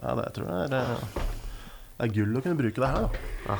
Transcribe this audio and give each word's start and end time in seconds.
Ja, 0.00 0.14
det, 0.16 0.22
jeg 0.24 0.32
tror 0.38 0.46
det 0.48 0.78
er, 0.80 0.96
det 1.98 2.06
er 2.06 2.12
gull 2.16 2.38
å 2.38 2.40
kunne 2.40 2.56
bruke 2.56 2.80
det 2.80 2.88
her, 2.88 3.04
da. 3.04 3.10
Ja. 3.50 3.58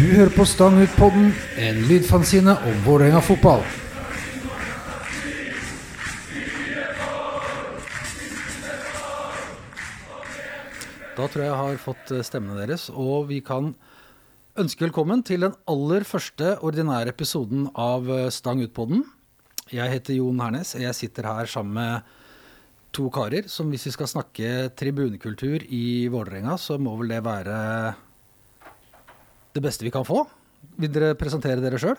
Du 0.00 0.06
hører 0.14 0.30
på 0.32 0.46
Stang 0.48 0.78
ut-podden, 0.80 1.34
en 1.60 1.82
lydfanzine 1.90 2.54
om 2.70 2.78
Vålerenga 2.86 3.20
fotball. 3.20 3.60
Da 11.18 11.26
tror 11.26 11.42
jeg 11.42 11.50
jeg 11.50 11.58
har 11.58 11.82
fått 11.82 12.14
eh, 12.14 12.24
stemmene 12.24 12.62
deres, 12.62 12.86
og 12.94 13.28
vi 13.28 13.42
kan 13.44 13.74
ønske 14.60 14.84
velkommen 14.84 15.22
til 15.24 15.40
den 15.46 15.54
aller 15.70 16.04
første 16.04 16.50
ordinære 16.66 17.14
episoden 17.14 17.62
av 17.80 18.04
eh, 18.12 18.26
Stang 18.34 18.60
ut-podden. 18.60 19.06
Jeg 19.72 19.88
heter 19.88 20.18
Jon 20.18 20.42
Hernes, 20.42 20.74
og 20.76 20.82
jeg 20.84 20.96
sitter 20.98 21.28
her 21.30 21.48
sammen 21.48 21.78
med 21.78 22.10
to 22.92 23.06
karer 23.14 23.48
som 23.48 23.70
hvis 23.72 23.86
vi 23.88 23.92
skal 23.94 24.10
snakke 24.10 24.50
tribunekultur 24.76 25.64
i 25.64 26.10
Vålerenga, 26.12 26.58
så 26.60 26.76
må 26.76 26.92
vel 26.98 27.14
det 27.14 27.22
være 27.24 27.60
det 29.56 29.62
beste 29.64 29.86
vi 29.86 29.94
kan 29.94 30.04
få. 30.04 30.26
Vil 30.76 30.92
dere 30.92 31.16
presentere 31.16 31.64
dere 31.64 31.80
sjøl? 31.80 31.96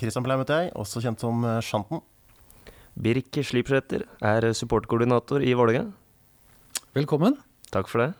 Christian 0.00 0.24
Pleim 0.24 0.40
heter 0.40 0.64
jeg, 0.64 0.72
også 0.80 1.04
kjent 1.04 1.20
som 1.20 1.44
Sjanten. 1.44 2.00
Shanten. 2.00 2.74
Birk 2.96 3.36
Slipsæter 3.36 4.06
er 4.24 4.48
supportkoordinator 4.56 5.44
i 5.44 5.52
Vålerenga. 5.52 5.92
Velkommen. 6.96 7.36
Takk 7.68 7.92
for 7.92 8.06
det. 8.06 8.10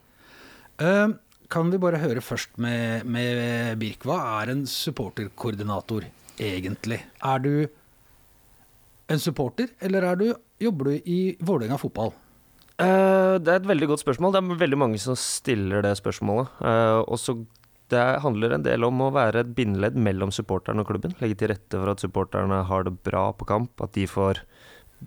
Eh, 0.84 1.08
kan 1.50 1.70
vi 1.72 1.80
bare 1.82 2.00
høre 2.00 2.22
først 2.22 2.56
med, 2.62 3.04
med 3.10 3.76
Birk. 3.80 4.06
Hva 4.06 4.18
er 4.40 4.54
en 4.54 4.64
supporterkoordinator 4.70 6.06
egentlig? 6.40 7.02
Er 7.26 7.44
du 7.44 7.54
en 9.10 9.22
supporter, 9.22 9.72
eller 9.82 10.06
er 10.06 10.18
du, 10.20 10.26
jobber 10.62 10.92
du 10.92 11.08
i 11.10 11.20
Vålerenga 11.42 11.80
fotball? 11.80 12.12
Uh, 12.80 13.36
det 13.42 13.50
er 13.50 13.58
et 13.58 13.68
veldig 13.68 13.90
godt 13.90 14.04
spørsmål. 14.04 14.32
Det 14.32 14.40
er 14.40 14.60
veldig 14.62 14.78
mange 14.80 15.00
som 15.02 15.18
stiller 15.18 15.82
det 15.84 15.96
spørsmålet. 15.98 16.52
Uh, 16.62 17.02
og 17.04 17.46
det 17.90 18.04
handler 18.22 18.54
en 18.54 18.64
del 18.64 18.86
om 18.86 19.02
å 19.02 19.10
være 19.12 19.42
et 19.42 19.54
bindeledd 19.56 19.98
mellom 19.98 20.30
supporterne 20.32 20.84
og 20.84 20.92
klubben. 20.92 21.16
Legge 21.20 21.40
til 21.42 21.50
rette 21.52 21.76
for 21.76 21.90
at 21.92 22.04
supporterne 22.04 22.62
har 22.70 22.86
det 22.86 22.94
bra 23.04 23.26
på 23.36 23.48
kamp, 23.50 23.74
at 23.82 23.96
de 23.98 24.06
får 24.08 24.44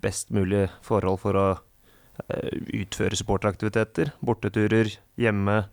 best 0.04 0.30
mulig 0.34 0.66
forhold 0.84 1.22
for 1.24 1.40
å 1.40 1.46
uh, 1.56 2.52
utføre 2.76 3.18
supporteraktiviteter. 3.18 4.12
Borteturer, 4.22 4.92
hjemme. 5.18 5.64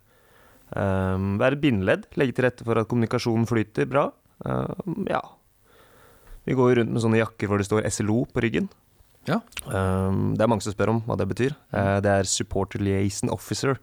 Eh, 0.71 1.27
være 1.41 1.59
bindeledd. 1.61 2.07
Legge 2.19 2.37
til 2.37 2.47
rette 2.47 2.67
for 2.67 2.79
at 2.79 2.89
kommunikasjonen 2.91 3.47
flyter 3.49 3.89
bra. 3.89 4.09
Eh, 4.45 4.91
ja. 5.11 5.21
Vi 6.47 6.57
går 6.57 6.71
jo 6.71 6.79
rundt 6.81 6.95
med 6.95 7.03
sånne 7.03 7.21
jakker 7.21 7.49
hvor 7.49 7.61
det 7.61 7.67
står 7.67 7.87
SLO 7.93 8.23
på 8.31 8.43
ryggen. 8.43 8.71
Ja. 9.29 9.37
Um, 9.69 10.33
det 10.33 10.41
er 10.41 10.49
mange 10.49 10.65
som 10.65 10.73
spør 10.73 10.95
om 10.95 11.03
hva 11.05 11.17
det 11.19 11.27
betyr. 11.29 11.53
Uh, 11.69 11.99
det 12.01 12.09
er 12.09 12.29
Supporter 12.29 12.81
Liaison 12.81 13.29
Officer. 13.29 13.77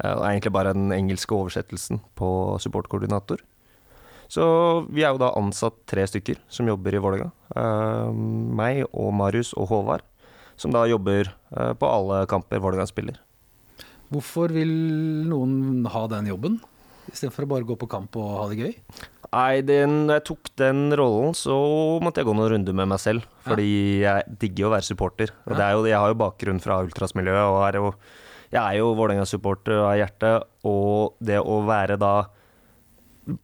Uh, 0.00 0.14
og 0.14 0.22
er 0.22 0.30
egentlig 0.30 0.54
bare 0.56 0.72
den 0.72 0.94
engelske 0.96 1.34
oversettelsen 1.36 2.00
på 2.16 2.30
supportkoordinator. 2.64 3.42
Så 4.32 4.44
vi 4.92 5.04
er 5.04 5.12
jo 5.12 5.20
da 5.20 5.32
ansatt 5.36 5.76
tre 5.88 6.04
stykker 6.08 6.40
som 6.52 6.68
jobber 6.68 6.96
i 6.96 7.02
Vålerenga. 7.04 7.30
Uh, 7.52 8.12
meg 8.12 8.84
og 8.88 9.12
Marius 9.16 9.54
og 9.56 9.68
Håvard, 9.72 10.04
som 10.56 10.72
da 10.72 10.86
jobber 10.88 11.34
uh, 11.52 11.74
på 11.76 11.88
alle 11.88 12.24
kamper 12.30 12.64
Vålerenga 12.64 12.88
spiller. 12.88 13.20
Hvorfor 14.08 14.52
vil 14.56 14.70
noen 15.28 15.84
ha 15.92 16.06
den 16.08 16.30
jobben, 16.30 16.58
istedenfor 17.12 17.44
å 17.44 17.50
bare 17.50 17.66
gå 17.68 17.76
på 17.80 17.88
kamp 17.90 18.16
og 18.20 18.28
ha 18.38 18.46
det 18.50 18.60
gøy? 18.62 18.72
Nei, 19.28 19.60
den, 19.66 20.06
når 20.08 20.20
jeg 20.20 20.24
tok 20.30 20.48
den 20.56 20.86
rollen, 20.96 21.34
så 21.36 21.56
måtte 22.00 22.22
jeg 22.22 22.28
gå 22.30 22.36
noen 22.36 22.48
runder 22.54 22.76
med 22.76 22.88
meg 22.94 23.02
selv. 23.02 23.26
Fordi 23.44 23.68
jeg 24.00 24.38
digger 24.40 24.68
å 24.68 24.72
være 24.72 24.86
supporter. 24.88 25.34
Og 25.44 25.58
det 25.58 25.66
er 25.66 25.76
jo, 25.76 25.84
jeg 25.90 26.00
har 26.00 26.12
jo 26.14 26.20
bakgrunn 26.22 26.62
fra 26.64 26.80
ultrasmiljøet, 26.86 27.44
og 27.52 27.60
er 27.66 27.78
jo, 27.80 27.90
jeg 28.48 28.62
er 28.62 28.78
jo 28.80 28.94
Vålerenga-supporter 28.96 29.82
av 29.82 29.98
hjertet. 30.00 30.48
Og 30.68 31.18
det 31.20 31.42
å 31.42 31.58
være 31.68 31.98
da 32.00 32.14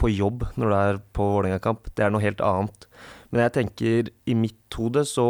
på 0.01 0.09
jobb 0.09 0.47
når 0.57 0.71
du 0.71 0.77
er 0.79 1.01
på 1.13 1.29
Vålerenga-kamp, 1.35 1.91
det 1.93 2.07
er 2.07 2.15
noe 2.15 2.25
helt 2.25 2.41
annet. 2.41 2.89
Men 3.29 3.45
jeg 3.45 3.55
tenker, 3.59 4.09
i 4.25 4.37
mitt 4.39 4.79
hode 4.79 5.05
så 5.05 5.27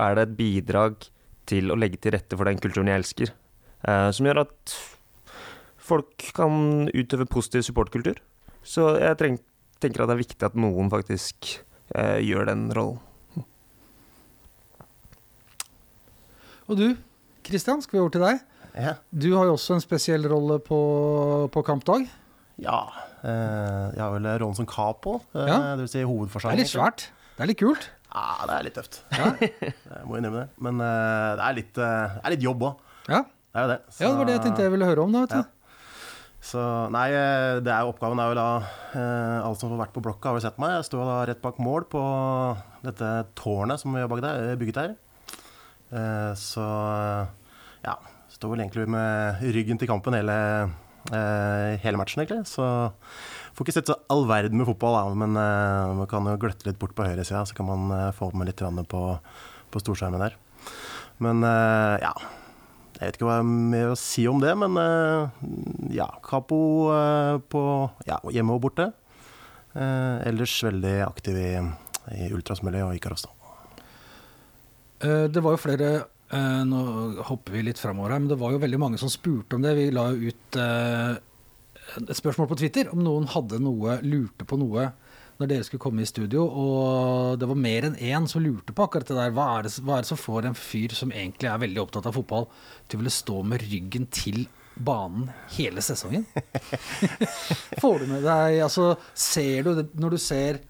er 0.00 0.16
det 0.16 0.24
et 0.24 0.36
bidrag 0.38 1.10
til 1.48 1.68
å 1.72 1.76
legge 1.76 2.00
til 2.00 2.16
rette 2.16 2.36
for 2.38 2.48
den 2.48 2.60
kulturen 2.62 2.88
jeg 2.88 3.02
elsker. 3.02 3.36
Eh, 3.86 4.08
som 4.14 4.26
gjør 4.26 4.42
at 4.46 4.74
folk 5.88 6.30
kan 6.36 6.88
utøve 6.90 7.28
positiv 7.30 7.62
supportkultur. 7.68 8.18
Så 8.66 8.90
jeg 9.00 9.18
treng, 9.20 9.38
tenker 9.80 10.02
at 10.04 10.10
det 10.10 10.16
er 10.18 10.24
viktig 10.24 10.48
at 10.48 10.58
noen 10.58 10.90
faktisk 10.92 11.52
eh, 11.94 12.18
gjør 12.26 12.50
den 12.50 12.66
rollen. 12.76 12.98
Og 16.68 16.76
du, 16.76 16.88
Kristian, 17.46 17.80
skal 17.80 17.96
vi 17.96 18.02
over 18.02 18.12
til 18.12 18.24
deg? 18.26 18.40
Ja. 18.78 18.96
Du 19.08 19.30
har 19.38 19.48
jo 19.48 19.54
også 19.56 19.78
en 19.78 19.82
spesiell 19.84 20.26
rolle 20.28 20.58
på, 20.60 20.78
på 21.54 21.62
kampdag. 21.64 22.04
ja 22.60 22.80
eh, 23.24 23.86
jeg 23.94 24.02
har 24.02 24.12
vel 24.12 24.28
rollen 24.42 24.58
som 24.58 24.68
capo, 24.68 25.22
eh, 25.32 25.48
Ja. 25.48 25.76
vil 25.80 25.88
si 25.88 26.02
Det 26.02 26.44
er 26.52 26.60
litt 26.60 26.68
svært. 26.74 27.08
Det 27.38 27.46
er 27.46 27.50
litt 27.52 27.58
kult. 27.62 27.88
Ja, 28.08 28.44
det 28.48 28.54
er 28.56 28.64
litt 28.66 28.76
tøft. 28.76 29.00
Ja. 29.12 29.32
Jeg 29.98 30.04
må 30.08 30.16
innrømme 30.18 30.44
det. 30.44 30.48
Men 30.64 30.80
eh, 30.80 31.32
det, 31.38 31.44
er 31.44 31.56
litt, 31.58 31.78
eh, 31.78 32.14
det 32.16 32.24
er 32.24 32.34
litt 32.34 32.44
jobb 32.46 32.64
òg. 32.68 32.86
Ja. 33.08 33.20
Det 33.48 33.60
er 33.60 33.64
jo 33.64 33.70
det. 33.72 33.78
ja, 33.98 34.08
det 34.08 34.18
var 34.18 34.28
det 34.28 34.34
jeg 34.36 34.44
tenkte 34.46 34.66
jeg 34.66 34.74
ville 34.74 34.90
høre 34.90 35.06
om. 35.06 35.14
da, 35.14 35.24
vet 35.24 35.36
du. 35.36 35.40
Ja. 35.40 35.54
Så 36.48 36.62
nei, 36.94 37.08
eh, 37.10 37.58
det 37.66 37.72
er 37.74 37.88
oppgaven 37.88 38.20
er 38.22 38.30
jo 38.30 38.36
da 38.38 38.44
eh, 38.94 39.38
Alle 39.42 39.58
som 39.58 39.72
har 39.72 39.80
vært 39.80 39.96
på 39.96 40.02
blokka, 40.04 40.30
har 40.30 40.38
jo 40.38 40.44
sett 40.44 40.60
meg. 40.62 40.76
Jeg 40.76 40.86
står 40.90 41.08
da 41.08 41.16
rett 41.32 41.42
bak 41.42 41.58
mål 41.62 41.88
på 41.90 42.02
dette 42.84 43.08
tårnet 43.38 43.82
som 43.82 43.96
vi 43.96 44.04
har 44.04 44.22
der, 44.22 44.54
bygget 44.60 44.82
her. 44.84 44.94
Eh, 45.90 46.30
så 46.38 46.68
ja. 47.84 47.96
Står 48.38 48.52
vel 48.52 48.62
egentlig 48.62 48.86
med 48.92 49.40
ryggen 49.56 49.80
til 49.80 49.88
kampen 49.90 50.14
hele, 50.14 50.36
eh, 51.10 51.74
hele 51.82 51.98
matchen, 51.98 52.22
egentlig. 52.22 52.46
Så 52.46 52.62
får 53.58 53.66
ikke 53.66 53.74
sett 53.80 53.90
så 53.90 53.96
all 54.12 54.28
verden 54.30 54.60
med 54.60 54.68
fotball, 54.68 54.94
da, 54.94 55.16
men 55.18 55.34
eh, 55.34 55.94
man 55.98 56.10
kan 56.10 56.28
jo 56.30 56.36
gløtte 56.38 56.68
litt 56.68 56.78
bort 56.78 56.94
på 56.94 57.06
høyresida, 57.08 57.42
så 57.48 57.56
kan 57.58 57.66
man 57.66 57.88
eh, 57.96 58.12
få 58.14 58.30
med 58.38 58.52
litt 58.52 58.62
på, 58.92 59.00
på 59.74 59.82
storskjermen 59.82 60.22
der. 60.22 60.36
Men 61.24 61.42
eh, 61.42 61.96
ja. 62.04 62.12
Jeg 62.98 63.12
vet 63.12 63.16
ikke 63.18 63.28
hva 63.28 63.36
jeg 63.36 63.44
har 63.44 63.50
mer 63.70 63.92
å 63.92 63.98
si 63.98 64.24
om 64.26 64.40
det, 64.42 64.52
men 64.58 64.74
eh, 64.82 65.42
ja. 65.94 66.08
Kapo 66.24 66.58
eh, 66.90 67.36
på 67.46 67.62
ja, 68.08 68.18
hjemme 68.34 68.56
og 68.56 68.64
borte. 68.64 68.88
Eh, 69.70 70.16
ellers 70.26 70.56
veldig 70.66 70.96
aktiv 71.06 71.38
i, 71.38 71.52
i 72.16 72.30
ultrasmiljøet 72.34 72.88
og 72.88 72.98
Ikaros. 72.98 73.28
Det 74.98 75.38
var 75.44 75.54
jo 75.54 75.60
flere 75.62 75.88
Nå 76.66 76.78
hopper 77.28 77.54
vi 77.54 77.60
litt 77.62 77.78
framover 77.78 78.10
her, 78.12 78.20
men 78.20 78.32
det 78.32 78.36
var 78.40 78.50
jo 78.52 78.58
veldig 78.60 78.80
mange 78.82 78.98
som 79.00 79.08
spurte 79.08 79.56
om 79.56 79.62
det. 79.62 79.76
Vi 79.78 79.84
la 79.94 80.08
jo 80.10 80.32
ut 80.32 80.58
et 80.58 82.18
spørsmål 82.18 82.50
på 82.50 82.58
Twitter 82.60 82.90
om 82.92 83.00
noen 83.00 83.30
hadde 83.30 83.62
noe, 83.62 83.94
lurte 84.02 84.44
på 84.44 84.58
noe 84.60 84.90
når 85.38 85.50
dere 85.50 85.66
skulle 85.66 85.82
komme 85.82 86.02
i 86.02 86.08
studio. 86.08 86.44
Og 86.46 87.38
det 87.40 87.48
var 87.48 87.58
mer 87.58 87.88
enn 87.88 87.98
én 87.98 88.28
som 88.30 88.42
lurte 88.44 88.74
på 88.74 88.86
akkurat 88.86 89.08
det 89.08 89.18
der. 89.18 89.34
Hva 89.36 89.48
er 89.56 89.68
det, 89.68 89.74
hva 89.86 89.98
er 89.98 90.06
det 90.06 90.10
som 90.10 90.20
får 90.20 90.48
en 90.48 90.58
fyr 90.58 90.94
som 90.96 91.14
egentlig 91.14 91.50
er 91.50 91.60
veldig 91.64 91.82
opptatt 91.84 92.08
av 92.10 92.16
fotball, 92.18 92.48
til 92.86 92.98
å 92.98 93.02
ville 93.04 93.14
stå 93.14 93.42
med 93.46 93.62
ryggen 93.66 94.08
til 94.14 94.46
banen 94.74 95.30
hele 95.56 95.82
sesongen? 95.84 96.26
Får 97.82 98.02
du 98.02 98.10
med 98.10 98.26
deg 98.26 98.60
Altså, 98.62 98.92
ser 99.14 99.66
du 99.66 99.72
det 99.80 99.88
når 99.98 100.14
du 100.14 100.22
ser 100.22 100.60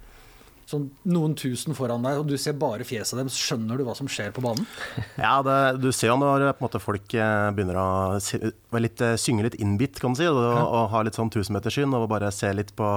sånn 0.68 0.88
noen 1.08 1.34
tusen 1.38 1.76
foran 1.76 2.04
deg, 2.04 2.20
og 2.20 2.28
du 2.28 2.36
ser 2.40 2.56
bare 2.60 2.86
fjeset 2.86 3.16
deres, 3.18 3.36
skjønner 3.38 3.78
du 3.80 3.86
hva 3.86 3.96
som 3.98 4.10
skjer 4.10 4.34
på 4.36 4.44
banen? 4.44 4.66
Ja, 5.18 5.40
det, 5.42 5.80
du 5.82 5.90
ser 5.94 6.12
jo 6.12 6.18
når 6.20 6.44
på 6.52 6.62
en 6.62 6.66
måte, 6.66 6.80
folk 6.82 7.14
eh, 7.16 7.48
begynner 7.56 7.78
å 7.80 7.86
være 8.18 8.82
litt, 8.84 9.02
eh, 9.04 9.16
synge 9.20 9.46
litt 9.48 9.58
innbitt, 9.58 9.98
kan 10.02 10.14
du 10.14 10.20
si, 10.20 10.28
og, 10.30 10.38
og 10.38 10.90
ha 10.92 11.02
litt 11.06 11.18
sånn 11.18 11.32
tusenmetersyn 11.32 11.94
og 11.96 12.06
bare 12.10 12.30
se 12.34 12.50
litt 12.54 12.74
på 12.78 12.88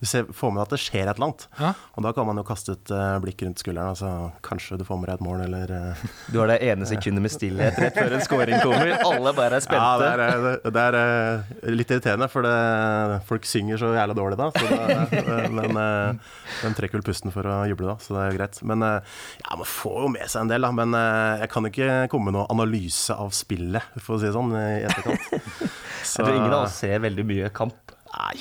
Du 0.00 0.06
ser, 0.08 0.28
får 0.34 0.54
med 0.54 0.62
at 0.64 0.72
det 0.74 0.80
skjer 0.80 1.10
et 1.10 1.18
eller 1.18 1.28
annet. 1.30 1.46
Ja. 1.60 1.72
Og 1.98 2.06
da 2.06 2.14
kan 2.16 2.28
man 2.28 2.40
jo 2.40 2.46
kaste 2.46 2.76
et 2.78 2.92
eh, 2.94 3.18
blikk 3.22 3.44
rundt 3.44 3.60
skulderen, 3.62 3.92
altså 3.92 4.30
kanskje 4.46 4.78
du 4.80 4.86
får 4.88 5.00
med 5.00 5.10
deg 5.10 5.18
et 5.18 5.26
mål, 5.26 5.44
eller 5.48 5.74
eh, 5.76 6.04
Du 6.32 6.40
har 6.40 6.50
det 6.52 6.60
ene 6.70 6.88
sekundet 6.88 7.26
med 7.26 7.34
stillhet 7.34 7.78
rett 7.80 7.98
før 7.98 8.16
en 8.16 8.24
scoring 8.24 8.62
kommer. 8.62 8.94
Alle 9.04 9.34
bare 9.36 9.58
er 9.58 9.64
spente. 9.64 9.82
Ja, 9.82 9.98
det 10.00 10.10
er, 10.14 10.46
eh, 10.54 10.70
det 10.70 10.86
er 10.86 10.98
eh, 11.00 11.52
litt 11.74 11.92
irriterende, 11.92 12.30
for 12.32 12.46
det, 12.46 13.20
folk 13.28 13.48
synger 13.48 13.80
så 13.80 13.92
jævla 13.96 14.16
dårlig 14.16 14.40
da. 14.40 14.50
Så 14.54 14.70
da 14.70 15.04
eh, 15.20 15.48
men 15.50 15.74
den 15.74 16.20
de 16.60 16.76
trekker 16.78 16.99
vel 17.00 17.08
pusten 17.10 17.32
for 17.34 17.48
å 17.50 17.58
juble, 17.70 17.88
da, 17.90 17.96
så 18.04 18.14
det 18.14 18.22
er 18.22 18.30
jo 18.30 18.38
greit. 18.38 18.60
Men 18.70 18.86
eh, 18.86 19.18
ja, 19.42 19.56
man 19.58 19.68
får 19.72 19.98
jo 20.06 20.12
med 20.14 20.30
seg 20.30 20.44
en 20.44 20.52
del, 20.54 20.68
da. 20.68 20.70
Men 20.76 20.94
eh, 21.00 21.42
jeg 21.46 21.52
kan 21.56 21.68
ikke 21.72 21.90
komme 22.12 22.30
med 22.30 22.38
noe 22.38 22.46
analyse 22.54 23.16
av 23.16 23.34
spillet, 23.36 23.90
for 23.98 24.16
å 24.16 24.22
si 24.22 24.28
det 24.30 24.36
sånn, 24.36 24.54
i 24.56 24.84
etterkant. 24.86 25.28
Jeg 26.00 26.24
tror 26.24 26.32
ingen 26.32 26.54
av 26.56 26.62
oss 26.64 26.78
ser 26.80 27.02
veldig 27.04 27.24
mye 27.28 27.50
kamp. 27.52 27.92
Nei. 28.14 28.38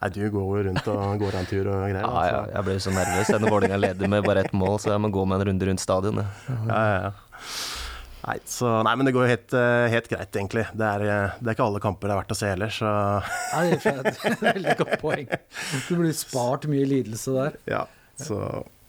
Nei, 0.00 0.08
du 0.14 0.20
går 0.32 0.44
jo 0.46 0.60
rundt 0.68 0.86
og 0.88 1.18
går 1.20 1.34
en 1.40 1.48
tur 1.50 1.66
og 1.68 1.82
greier. 1.82 1.98
Ja, 2.06 2.20
ja, 2.24 2.38
så- 2.46 2.52
jeg 2.54 2.64
ble 2.68 2.76
så 2.80 2.92
nervøs 2.94 3.32
når 3.34 3.50
Vålerenga 3.52 3.80
leder 3.82 4.08
med 4.08 4.24
bare 4.24 4.44
ett 4.46 4.54
mål, 4.56 4.78
så 4.80 4.94
jeg 4.94 5.02
må 5.04 5.10
gå 5.12 5.24
med 5.28 5.42
en 5.42 5.50
runde 5.50 5.66
rundt 5.68 5.82
stadionet. 5.82 6.38
Ja, 6.70 6.78
ja, 6.78 7.10
ja. 7.10 7.10
Nei, 8.20 8.36
så, 8.48 8.70
nei, 8.84 8.94
men 9.00 9.08
det 9.08 9.12
går 9.16 9.26
jo 9.26 9.30
helt, 9.34 9.52
eh, 9.56 9.86
helt 9.92 10.08
greit, 10.12 10.30
egentlig. 10.36 10.64
Det 10.76 10.86
er, 10.88 11.04
eh, 11.08 11.36
det 11.40 11.50
er 11.52 11.56
ikke 11.58 11.66
alle 11.66 11.80
kamper 11.84 12.08
det 12.08 12.14
er 12.14 12.20
verdt 12.22 12.34
å 12.34 12.38
se 12.40 12.50
heller, 12.54 12.72
så 12.78 12.90
Nei, 13.56 13.62
det 13.74 13.92
er 13.92 14.10
et 14.32 14.42
veldig 14.46 14.74
godt 14.80 14.96
poeng. 15.00 15.30
Du 15.88 15.94
blir 16.00 16.12
spart 16.16 16.66
mye 16.70 16.88
lidelse 16.88 17.36
der. 17.36 17.56
ja. 17.74 17.84
Så, 18.20 18.38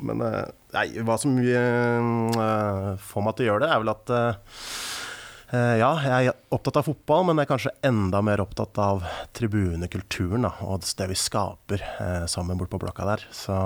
men 0.04 0.24
eh, 0.25 0.48
nei, 0.75 0.88
hva 1.06 1.18
som 1.22 1.38
eh, 1.39 2.89
får 3.01 3.25
meg 3.25 3.38
til 3.38 3.45
å 3.45 3.50
gjøre 3.51 3.66
det, 3.66 3.69
er 3.72 3.83
vel 3.83 3.94
at 3.94 4.13
eh, 4.18 5.75
ja, 5.81 5.92
jeg 6.00 6.31
er 6.31 6.56
opptatt 6.56 6.80
av 6.80 6.88
fotball, 6.88 7.25
men 7.28 7.42
jeg 7.42 7.48
er 7.48 7.51
kanskje 7.51 7.75
enda 7.88 8.22
mer 8.24 8.44
opptatt 8.44 8.78
av 8.80 9.04
tribunekulturen 9.36 10.48
da, 10.48 10.54
og 10.63 10.86
det 10.86 11.10
vi 11.12 11.19
skaper 11.19 11.83
sammen 12.31 12.60
bort 12.60 12.72
på 12.72 12.80
blokka 12.80 13.07
der. 13.10 13.25
Så 13.36 13.57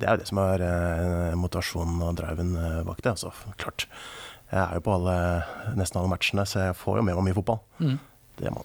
det 0.00 0.08
er 0.08 0.16
jo 0.16 0.22
det 0.22 0.30
som 0.30 0.40
er 0.40 0.64
motivasjonen 1.36 2.00
og 2.08 2.16
driven 2.16 2.56
bak 2.88 3.04
det. 3.04 3.12
Altså, 3.12 3.34
klart. 3.60 3.84
Jeg 4.48 4.62
er 4.62 4.80
jo 4.80 4.86
på 4.88 4.96
alle, 4.96 5.18
nesten 5.76 6.00
alle 6.00 6.14
matchene, 6.14 6.48
så 6.48 6.70
jeg 6.70 6.78
får 6.80 7.02
jo 7.02 7.04
med 7.10 7.18
meg 7.18 7.28
mye 7.28 7.36
fotball. 7.42 7.60
Mm. 7.84 7.98
Det 8.40 8.56
må 8.56 8.64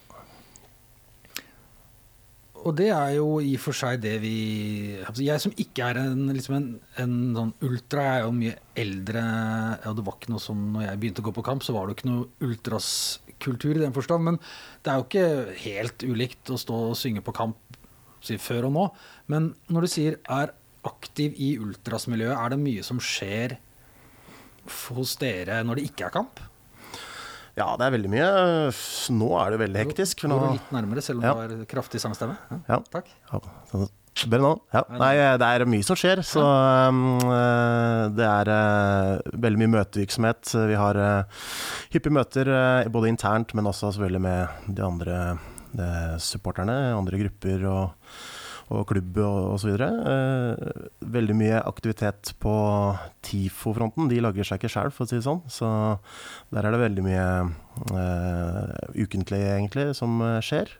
Og 2.67 2.75
det 2.75 2.89
er 2.91 3.13
jo 3.15 3.39
i 3.43 3.53
og 3.55 3.61
for 3.63 3.77
seg 3.77 4.01
det 4.03 4.17
vi 4.23 4.33
Jeg 5.23 5.41
som 5.43 5.53
ikke 5.55 5.85
er 5.91 5.99
en, 6.01 6.27
liksom 6.35 6.55
en, 6.57 6.67
en 6.99 7.15
sånn 7.37 7.53
ultra, 7.65 8.03
jeg 8.03 8.17
er 8.17 8.25
jo 8.25 8.35
mye 8.35 8.55
eldre. 8.83 9.23
Og 9.89 9.97
det 9.97 10.05
var 10.07 10.17
ikke 10.17 10.33
noe 10.33 10.43
sånn 10.43 10.65
når 10.75 10.85
jeg 10.87 11.01
begynte 11.01 11.23
å 11.23 11.27
gå 11.29 11.35
på 11.37 11.45
kamp, 11.47 11.65
så 11.65 11.75
var 11.75 11.87
det 11.87 11.93
jo 11.93 11.99
ikke 11.99 12.09
noe 12.11 12.49
ultraskultur 12.49 13.77
i 13.77 13.83
den 13.83 13.95
forstand. 13.95 14.27
Men 14.27 14.41
det 14.83 14.91
er 14.91 14.99
jo 14.99 15.07
ikke 15.07 15.57
helt 15.63 16.07
ulikt 16.07 16.53
å 16.53 16.59
stå 16.59 16.81
og 16.91 16.99
synge 16.99 17.23
på 17.25 17.35
kamp 17.37 17.79
si, 18.25 18.35
før 18.41 18.69
og 18.69 18.75
nå. 18.75 18.85
Men 19.31 19.53
når 19.71 19.87
du 19.87 19.93
sier 19.95 20.19
er 20.27 20.53
aktiv 20.87 21.35
i 21.39 21.53
ultrasmiljøet, 21.61 22.35
er 22.35 22.53
det 22.53 22.61
mye 22.61 22.85
som 22.87 23.01
skjer 23.03 23.57
hos 24.89 25.15
dere 25.21 25.63
når 25.65 25.79
det 25.79 25.89
ikke 25.89 26.07
er 26.09 26.15
kamp? 26.19 26.43
Ja, 27.59 27.69
det 27.75 27.87
er 27.89 27.95
veldig 27.97 28.09
mye. 28.13 28.27
Nå 29.19 29.29
er 29.41 29.53
det 29.53 29.61
veldig 29.65 29.81
hektisk. 29.83 30.23
Nå 30.31 30.37
Går 30.39 30.45
du 30.53 30.57
litt 30.59 30.75
nærmere, 30.75 31.03
selv 31.03 31.19
om 31.19 31.25
Ja. 31.27 31.33
du 31.35 31.55
har 31.59 31.65
kraftig 31.67 31.99
sangstemme? 31.99 32.37
Ja. 32.69 32.79
Takk. 32.93 33.09
Ja, 33.33 33.41
sånn- 33.71 33.89
Bedre 34.27 34.41
nå? 34.43 34.51
Ja. 34.73 34.81
Nei, 34.99 35.13
det 35.39 35.47
er 35.47 35.63
mye 35.69 35.83
som 35.85 35.95
skjer. 35.95 36.19
Så 36.27 36.41
um, 36.43 37.19
eh, 37.23 38.09
det 38.17 38.25
er 38.25 38.49
uh, 38.51 39.21
veldig 39.31 39.59
mye 39.61 39.71
møtevirksomhet. 39.77 40.49
Vi 40.67 40.75
har 40.75 40.99
uh, 40.99 41.23
hyppige 41.93 42.15
møter 42.17 42.49
uh, 42.51 42.89
både 42.91 43.13
internt, 43.13 43.53
men 43.55 43.69
også 43.69 43.93
selvfølgelig 43.93 44.21
med 44.25 44.75
de 44.75 44.83
andre 44.83 45.15
eh, 45.77 46.17
supporterne, 46.19 46.75
andre 46.97 47.21
grupper 47.21 47.63
og, 47.69 48.11
og 48.69 48.85
klubb 48.91 49.17
osv. 49.23 49.71
Eh, 49.81 50.81
veldig 51.15 51.35
mye 51.37 51.61
aktivitet 51.65 52.33
på 52.41 52.53
TIFO-fronten. 53.25 54.09
De 54.11 54.21
lager 54.21 54.45
seg 54.45 54.59
ikke 54.59 54.71
sjøl, 54.73 54.91
for 54.93 55.05
å 55.05 55.09
si 55.09 55.17
det 55.17 55.25
sånn. 55.25 55.41
Så 55.49 55.69
der 56.53 56.67
er 56.67 56.75
det 56.75 56.83
veldig 56.83 57.05
mye 57.05 57.25
eh, 57.97 58.75
ukentlig, 59.01 59.41
egentlig, 59.55 59.89
som 59.97 60.21
eh, 60.25 60.37
skjer. 60.45 60.75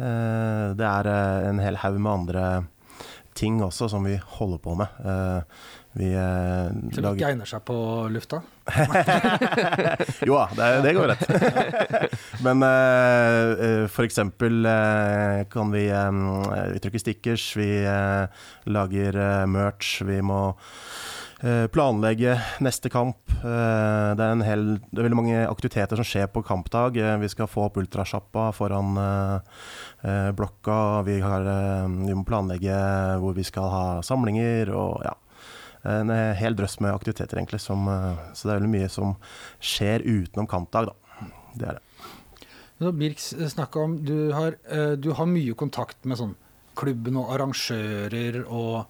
Eh, 0.00 0.68
det 0.78 0.88
er 0.88 1.10
eh, 1.12 1.50
en 1.50 1.60
hel 1.60 1.80
haug 1.84 2.00
med 2.00 2.14
andre 2.14 2.46
ting 3.36 3.60
også 3.64 3.88
som 3.92 4.04
vi 4.08 4.16
holder 4.38 4.60
på 4.64 4.76
med. 4.80 5.00
Eh, 5.04 5.68
vi 5.92 6.08
eh, 6.16 6.72
Som 6.94 7.06
ikke 7.12 7.28
egner 7.28 7.48
seg 7.48 7.64
på 7.68 7.76
lufta? 8.12 8.40
Jo 10.28 10.38
da, 10.38 10.46
det, 10.56 10.68
det 10.86 10.92
går 10.96 11.10
rett. 11.12 11.24
Men 12.46 12.64
eh, 12.64 13.52
eh, 13.52 13.84
for 13.92 14.08
eksempel 14.08 14.64
eh, 14.68 15.42
kan 15.52 15.72
vi 15.74 15.88
eh, 15.92 16.78
trykker 16.80 17.02
stickers, 17.02 17.50
vi 17.60 17.68
eh, 17.84 18.44
lager 18.72 19.18
eh, 19.20 19.44
merch, 19.50 19.98
vi 20.08 20.22
må 20.24 20.40
eh, 21.44 21.66
planlegge 21.74 22.38
neste 22.64 22.88
kamp. 22.92 23.20
Eh, 23.42 24.10
det, 24.16 24.24
er 24.24 24.32
en 24.32 24.46
hel, 24.46 24.66
det 24.88 25.02
er 25.02 25.10
veldig 25.10 25.20
mange 25.20 25.44
aktiviteter 25.44 26.00
som 26.00 26.08
skjer 26.08 26.30
på 26.32 26.44
kampdag. 26.46 26.96
Vi 27.20 27.32
skal 27.34 27.50
få 27.52 27.66
opp 27.68 27.76
ultrasjappa 27.82 28.48
foran 28.56 28.96
blokka. 30.38 30.78
Vi, 31.04 31.20
har, 31.22 31.44
vi 31.92 32.16
må 32.16 32.24
planlegge 32.26 32.80
hvor 33.20 33.36
vi 33.36 33.44
skal 33.46 33.68
ha 33.70 33.84
samlinger 34.06 34.72
og 34.72 35.04
ja. 35.04 35.12
En 35.84 36.10
eh, 36.14 36.34
hel 36.38 36.54
drøss 36.54 36.78
med 36.80 36.94
aktiviteter, 36.94 37.38
egentlig. 37.40 37.60
Som, 37.60 37.88
eh, 37.88 38.20
så 38.34 38.46
det 38.48 38.54
er 38.54 38.60
veldig 38.60 38.74
mye 38.76 38.90
som 38.92 39.16
skjer 39.60 40.04
utenom 40.06 40.46
kampdag, 40.50 40.92
da. 40.92 41.26
Det 41.58 41.68
er 41.68 41.78
det. 41.80 42.46
Så 42.82 42.90
Birks 42.98 43.28
snakka 43.54 43.82
om 43.84 43.96
du 44.04 44.32
har, 44.34 44.56
eh, 44.70 44.94
du 44.98 45.12
har 45.14 45.26
mye 45.26 45.54
kontakt 45.54 46.04
med 46.04 46.18
sånn 46.18 46.34
klubben 46.74 47.16
og 47.20 47.28
arrangører 47.34 48.44
og 48.48 48.86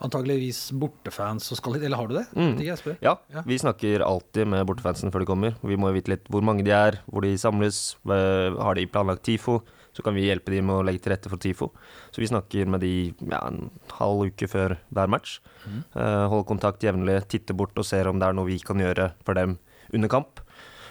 antageligvis 0.00 0.70
bortefans 0.80 1.50
og 1.52 1.58
skal 1.60 1.76
eller 1.76 1.96
har 2.00 2.08
du 2.08 2.14
det? 2.16 2.24
Mm. 2.34 2.54
Vet 2.56 2.66
jeg 2.70 2.78
spør. 2.80 2.96
Ja, 3.04 3.14
Ja. 3.32 3.42
vi 3.46 3.58
snakker 3.60 4.00
alltid 4.00 4.46
med 4.48 4.66
bortefansen 4.66 5.12
før 5.12 5.20
de 5.20 5.26
kommer. 5.28 5.54
Vi 5.62 5.76
må 5.76 5.88
jo 5.92 5.96
vite 6.00 6.08
litt 6.14 6.24
hvor 6.28 6.42
mange 6.42 6.64
de 6.64 6.70
er, 6.72 7.00
hvor 7.10 7.20
de 7.22 7.34
samles. 7.36 7.96
eh, 8.08 8.50
Har 8.60 8.74
de 8.74 8.86
planlagt 8.86 9.22
TIFO, 9.22 9.62
så 10.00 10.06
kan 10.08 10.16
vi 10.16 10.24
hjelpe 10.24 10.54
dem 10.54 10.70
med 10.70 10.80
å 10.80 10.84
legge 10.88 11.04
til 11.04 11.12
rette 11.12 11.28
for 11.28 11.40
TIFO. 11.40 11.68
Så 12.10 12.24
vi 12.24 12.28
snakker 12.30 12.68
med 12.72 12.80
de 12.80 13.12
ja, 13.28 13.42
en 13.44 13.68
halv 13.98 14.30
uke 14.32 14.48
før 14.48 14.78
hver 14.88 15.12
match. 15.12 15.38
Eh, 15.68 16.24
Holder 16.32 16.48
kontakt 16.48 16.86
jevnlig, 16.86 17.20
titter 17.28 17.56
bort 17.56 17.76
og 17.76 17.84
ser 17.84 18.08
om 18.08 18.18
det 18.18 18.30
er 18.30 18.38
noe 18.38 18.48
vi 18.48 18.56
kan 18.64 18.80
gjøre 18.80 19.12
for 19.26 19.36
dem 19.36 19.58
under 19.92 20.08
kamp. 20.08 20.40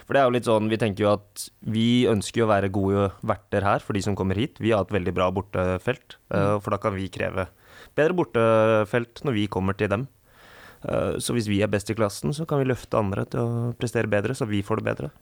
For 0.06 0.16
det 0.16 0.22
er 0.22 0.26
jo 0.26 0.34
litt 0.34 0.46
sånn, 0.48 0.68
Vi 0.70 0.78
tenker 0.78 1.04
jo 1.04 1.12
at 1.14 1.48
vi 1.62 2.06
ønsker 2.10 2.42
jo 2.42 2.46
å 2.48 2.50
være 2.50 2.72
gode 2.74 3.10
verter 3.22 3.62
her 3.62 3.78
for 3.78 3.94
de 3.94 4.02
som 4.02 4.16
kommer 4.18 4.34
hit. 4.34 4.58
Vi 4.58 4.72
har 4.74 4.82
et 4.82 4.90
veldig 4.90 5.14
bra 5.14 5.28
bortefelt, 5.30 6.16
uh, 6.34 6.58
for 6.58 6.74
da 6.74 6.80
kan 6.82 6.96
vi 6.96 7.06
kreve 7.06 7.46
bedre 7.94 8.16
bortefelt 8.18 9.22
når 9.22 9.36
vi 9.38 9.46
kommer 9.46 9.78
til 9.78 9.86
dem. 9.92 10.08
Uh, 10.82 11.14
Så 11.22 11.30
hvis 11.36 11.46
vi 11.46 11.60
er 11.62 11.70
best 11.70 11.90
i 11.90 11.94
klassen, 11.94 12.34
så 12.34 12.42
kan 12.42 12.58
vi 12.58 12.66
løfte 12.66 12.98
andre 12.98 13.22
til 13.30 13.38
å 13.38 13.72
prestere 13.78 14.10
bedre, 14.10 14.34
så 14.34 14.50
vi 14.50 14.64
får 14.66 14.82
det 14.82 14.88
bedre. 14.90 15.12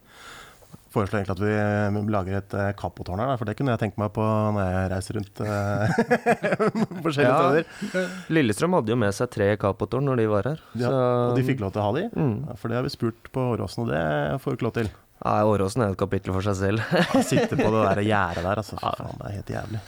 Foreslår 0.95 1.19
egentlig 1.21 1.35
at 1.37 1.43
vi 1.43 1.51
eh, 1.53 1.97
lager 2.15 2.37
et 2.39 2.55
eh, 2.57 2.69
kapotårn 2.81 3.21
her, 3.21 3.35
for 3.37 3.45
det 3.51 3.55
kunne 3.59 3.75
jeg 3.75 3.81
tenkt 3.83 3.99
meg 4.01 4.09
på 4.17 4.25
når 4.57 4.63
jeg 4.73 4.87
reiser 4.95 5.19
rundt 5.19 5.43
eh, 5.45 5.99
forskjellige 7.05 7.29
Ja. 7.29 7.43
steder. 7.43 8.15
Lillestrøm 8.33 8.77
hadde 8.79 8.95
jo 8.95 8.97
med 9.03 9.13
seg 9.17 9.29
tre 9.35 9.51
kapotårn 9.61 10.09
når 10.09 10.23
de 10.23 10.27
var 10.33 10.49
her. 10.53 10.63
Ja, 10.81 10.89
så, 10.89 11.03
og 11.29 11.37
de 11.37 11.45
fikk 11.51 11.61
lov 11.65 11.75
til 11.77 11.83
å 11.83 11.89
ha 11.91 11.93
de, 11.99 12.07
Mm. 12.17 12.33
Ja, 12.49 12.57
for 12.57 12.73
det 12.73 12.79
har 12.81 12.87
vi 12.89 12.95
spurt 12.95 13.29
på 13.35 13.45
Åråsen, 13.53 13.85
og 13.85 13.93
det 13.93 14.03
får 14.41 14.55
vi 14.55 14.59
ikke 14.59 14.69
lov 14.71 14.77
til. 14.79 14.89
Nei, 15.19 15.39
Åråsen 15.51 15.83
er 15.85 15.91
jo 15.91 15.97
et 15.99 16.03
kapittel 16.07 16.33
for 16.39 16.47
seg 16.47 16.57
selv. 16.63 16.85
Han 17.13 17.25
sitter 17.27 17.59
på 17.59 17.69
det 17.75 17.85
der 17.91 18.03
gjerdet 18.07 18.45
der, 18.49 18.61
altså. 18.63 18.79
Fy 18.81 18.93
faen, 19.03 19.19
det 19.21 19.29
er 19.29 19.37
helt 19.41 19.53
jævlig. 19.59 19.81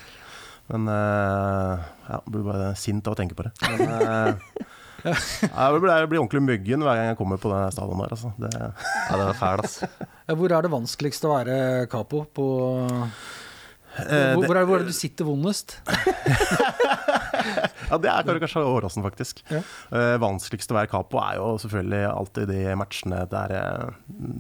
Men 0.71 0.87
uh, 0.87 1.89
ja, 2.11 2.19
blir 2.31 2.45
bare 2.47 2.69
sint 2.79 3.09
av 3.09 3.17
å 3.17 3.19
tenke 3.19 3.35
på 3.39 3.47
det. 3.49 3.51
Men 3.65 3.81
eh, 3.91 4.67
ja, 5.05 5.67
jeg 5.71 5.81
blir, 5.83 5.93
jeg 5.95 6.09
blir 6.11 6.21
ordentlig 6.23 6.43
myggen 6.47 6.85
hver 6.87 6.99
gang 6.99 7.11
jeg 7.13 7.19
kommer 7.21 7.41
på 7.43 7.53
den 7.53 7.75
stadion 7.75 8.03
der, 8.05 8.15
altså. 8.17 8.33
Det, 8.41 8.51
Ja, 8.61 9.17
det 9.21 9.27
er 9.29 9.39
fæl, 9.41 9.65
altså. 9.65 9.91
Hvor 10.41 10.53
er 10.55 10.63
det 10.67 10.73
vanskeligst 10.73 11.25
å 11.27 11.33
være 11.35 11.55
capo? 11.91 12.25
På, 12.35 12.47
hvor, 14.09 14.47
hvor, 14.47 14.57
er, 14.57 14.69
hvor 14.69 14.81
er 14.81 14.87
det 14.87 14.95
du 14.95 14.97
sitter 14.97 15.29
vondest? 15.29 15.79
Ja, 17.91 17.99
det 17.99 18.11
er 18.11 18.39
kanskje 18.43 18.63
Åråsen, 18.63 19.03
faktisk. 19.03 19.43
Ja. 19.51 19.63
Eh, 19.97 20.17
vanskeligst 20.23 20.71
å 20.71 20.77
være 20.77 20.91
capo 20.93 21.19
er 21.23 21.39
jo 21.41 21.49
selvfølgelig 21.63 22.03
alltid 22.11 22.53
de 22.53 22.61
matchene 22.79 23.25
der 23.31 23.55
eh, 23.57 23.97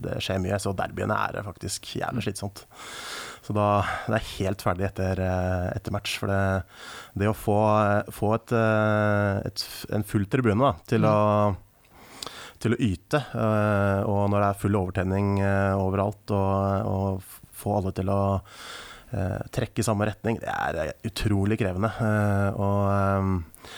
det 0.06 0.20
skjer 0.22 0.42
mye. 0.44 0.60
Så 0.62 0.74
derbyene 0.78 1.16
er 1.16 1.40
faktisk 1.46 1.90
jævlig 1.98 2.26
slitsomt. 2.28 2.62
Så 3.42 3.56
da 3.56 3.80
det 4.06 4.20
er 4.20 4.28
helt 4.36 4.62
ferdig 4.62 4.86
etter, 4.90 5.22
eh, 5.24 5.66
etter 5.74 5.94
match. 5.94 6.18
For 6.22 6.30
det, 6.30 6.42
det 7.18 7.30
å 7.30 7.36
få, 7.36 7.58
få 8.14 8.36
et, 8.36 8.54
eh, 8.54 9.40
et, 9.50 9.66
en 9.98 10.06
full 10.06 10.28
tribune 10.30 10.62
da, 10.62 10.76
til 10.90 11.08
å 11.08 11.16
til 12.60 12.74
å 12.76 12.82
yte, 12.84 13.16
eh, 13.40 14.02
og 14.04 14.26
når 14.28 14.42
det 14.42 14.48
er 14.50 14.58
full 14.60 14.74
overtenning 14.76 15.28
eh, 15.40 15.78
overalt, 15.80 16.28
og, 16.36 16.90
og 16.90 17.54
få 17.56 17.78
alle 17.78 17.92
til 17.96 18.10
å 18.12 18.20
eh, 18.36 18.89
trekke 19.50 19.82
i 19.82 19.86
samme 19.86 20.06
retning, 20.06 20.38
det 20.42 20.48
er 20.52 20.76
eh, 20.84 20.92
utrolig 21.10 21.58
krevende. 21.58 21.90
Eh, 21.98 22.50
og 22.60 22.80
eh, 22.94 23.70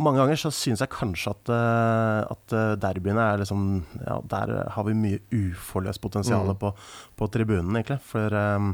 mange 0.00 0.18
ganger 0.22 0.38
så 0.40 0.50
synes 0.54 0.80
jeg 0.80 0.88
kanskje 0.94 1.30
at, 1.34 1.50
eh, 1.52 2.20
at 2.34 2.54
eh, 2.56 2.74
derbyene 2.80 3.24
er 3.34 3.42
liksom 3.42 3.64
Ja, 4.06 4.20
der 4.30 4.52
har 4.74 4.84
vi 4.86 4.94
mye 4.98 5.20
uforløst 5.34 6.00
potensial 6.00 6.46
Mm. 6.48 6.58
på, 6.58 6.72
på 7.18 7.30
tribunen, 7.34 7.74
egentlig. 7.76 8.00
For 8.02 8.32
eh, 8.32 8.70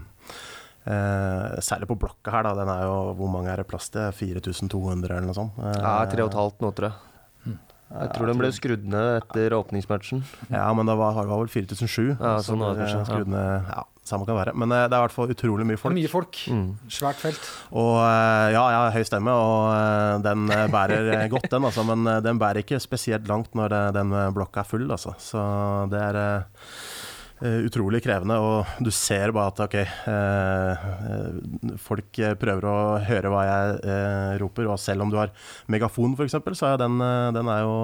eh, 0.87 1.57
særlig 1.64 1.88
på 1.91 1.97
blokka 1.99 2.31
her, 2.37 2.43
da. 2.49 2.55
Den 2.61 2.69
er 2.73 2.85
jo 2.87 3.14
Hvor 3.19 3.31
mange 3.33 3.50
er 3.53 3.57
det 3.62 3.69
plass 3.71 3.88
til? 3.91 4.09
4200 4.12 5.11
eller 5.11 5.26
noe 5.31 5.35
sånt? 5.37 5.59
Eh, 5.59 5.81
Ja, 5.83 5.97
tre 6.07 6.23
og 6.25 6.31
et 6.33 6.38
halvt 6.38 6.61
nå, 6.64 6.73
tror 6.76 6.91
jeg. 6.93 7.00
Jeg 7.95 8.11
tror 8.17 8.26
den 8.26 8.38
ble 8.41 8.49
skrudd 8.50 8.85
ned 8.91 9.21
etter 9.23 9.53
åpningsmatchen. 9.55 10.23
Ja, 10.50 10.64
men 10.75 10.87
det 10.88 10.97
var, 10.99 11.14
var 11.14 11.29
vel 11.45 11.50
4007. 11.53 12.17
Ja, 12.19 12.38
sånn 12.43 12.59
var 12.59 12.75
det 12.75 12.88
kanskje, 12.88 12.99
ja. 12.99 13.05
skrudd 13.07 13.29
ned- 13.31 13.69
ja, 13.71 13.85
samme 14.05 14.27
kan 14.29 14.37
være. 14.37 14.55
Men 14.61 14.73
eh, 14.73 14.87
det 14.89 14.97
er 14.97 15.01
i 15.01 15.07
hvert 15.07 15.17
fall 15.17 15.33
utrolig 15.33 15.67
mye 15.69 15.81
folk. 15.81 15.97
mye 15.97 16.13
folk. 16.13 16.41
Mm. 16.53 16.67
Svært 16.93 17.21
felt. 17.23 17.47
Og 17.73 17.97
eh, 18.03 18.49
ja, 18.55 18.65
jeg 18.75 18.81
har 18.81 18.99
høy 18.99 19.07
stemme, 19.09 19.37
og 19.45 19.71
eh, 19.73 20.17
den 20.25 20.51
bærer 20.73 21.25
godt, 21.33 21.49
den, 21.53 21.71
altså. 21.71 21.87
Men 21.89 22.11
den 22.25 22.41
bærer 22.41 22.65
ikke 22.65 22.83
spesielt 22.83 23.29
langt 23.31 23.57
når 23.57 23.79
den 23.97 24.13
blokka 24.37 24.65
er 24.65 24.69
full, 24.69 24.87
altså. 24.93 25.17
Så 25.21 25.41
det 25.93 26.05
er 26.05 26.21
utrolig 27.45 27.99
krevende, 28.01 28.37
og 28.41 28.79
du 28.81 28.89
ser 28.95 29.33
bare 29.35 29.51
at 29.51 29.59
ok, 29.65 29.75
eh, 30.09 31.75
folk 31.83 32.21
prøver 32.41 32.69
å 32.71 32.77
høre 33.05 33.33
hva 33.33 33.43
jeg 33.45 33.75
eh, 33.91 34.31
roper, 34.41 34.71
og 34.71 34.79
selv 34.81 35.05
om 35.05 35.11
du 35.13 35.19
har 35.19 35.33
megafon 35.69 36.15
f.eks., 36.17 36.39
så 36.57 36.71
er 36.71 36.81
den, 36.81 37.03
den 37.37 37.51
er 37.53 37.67
jo 37.67 37.75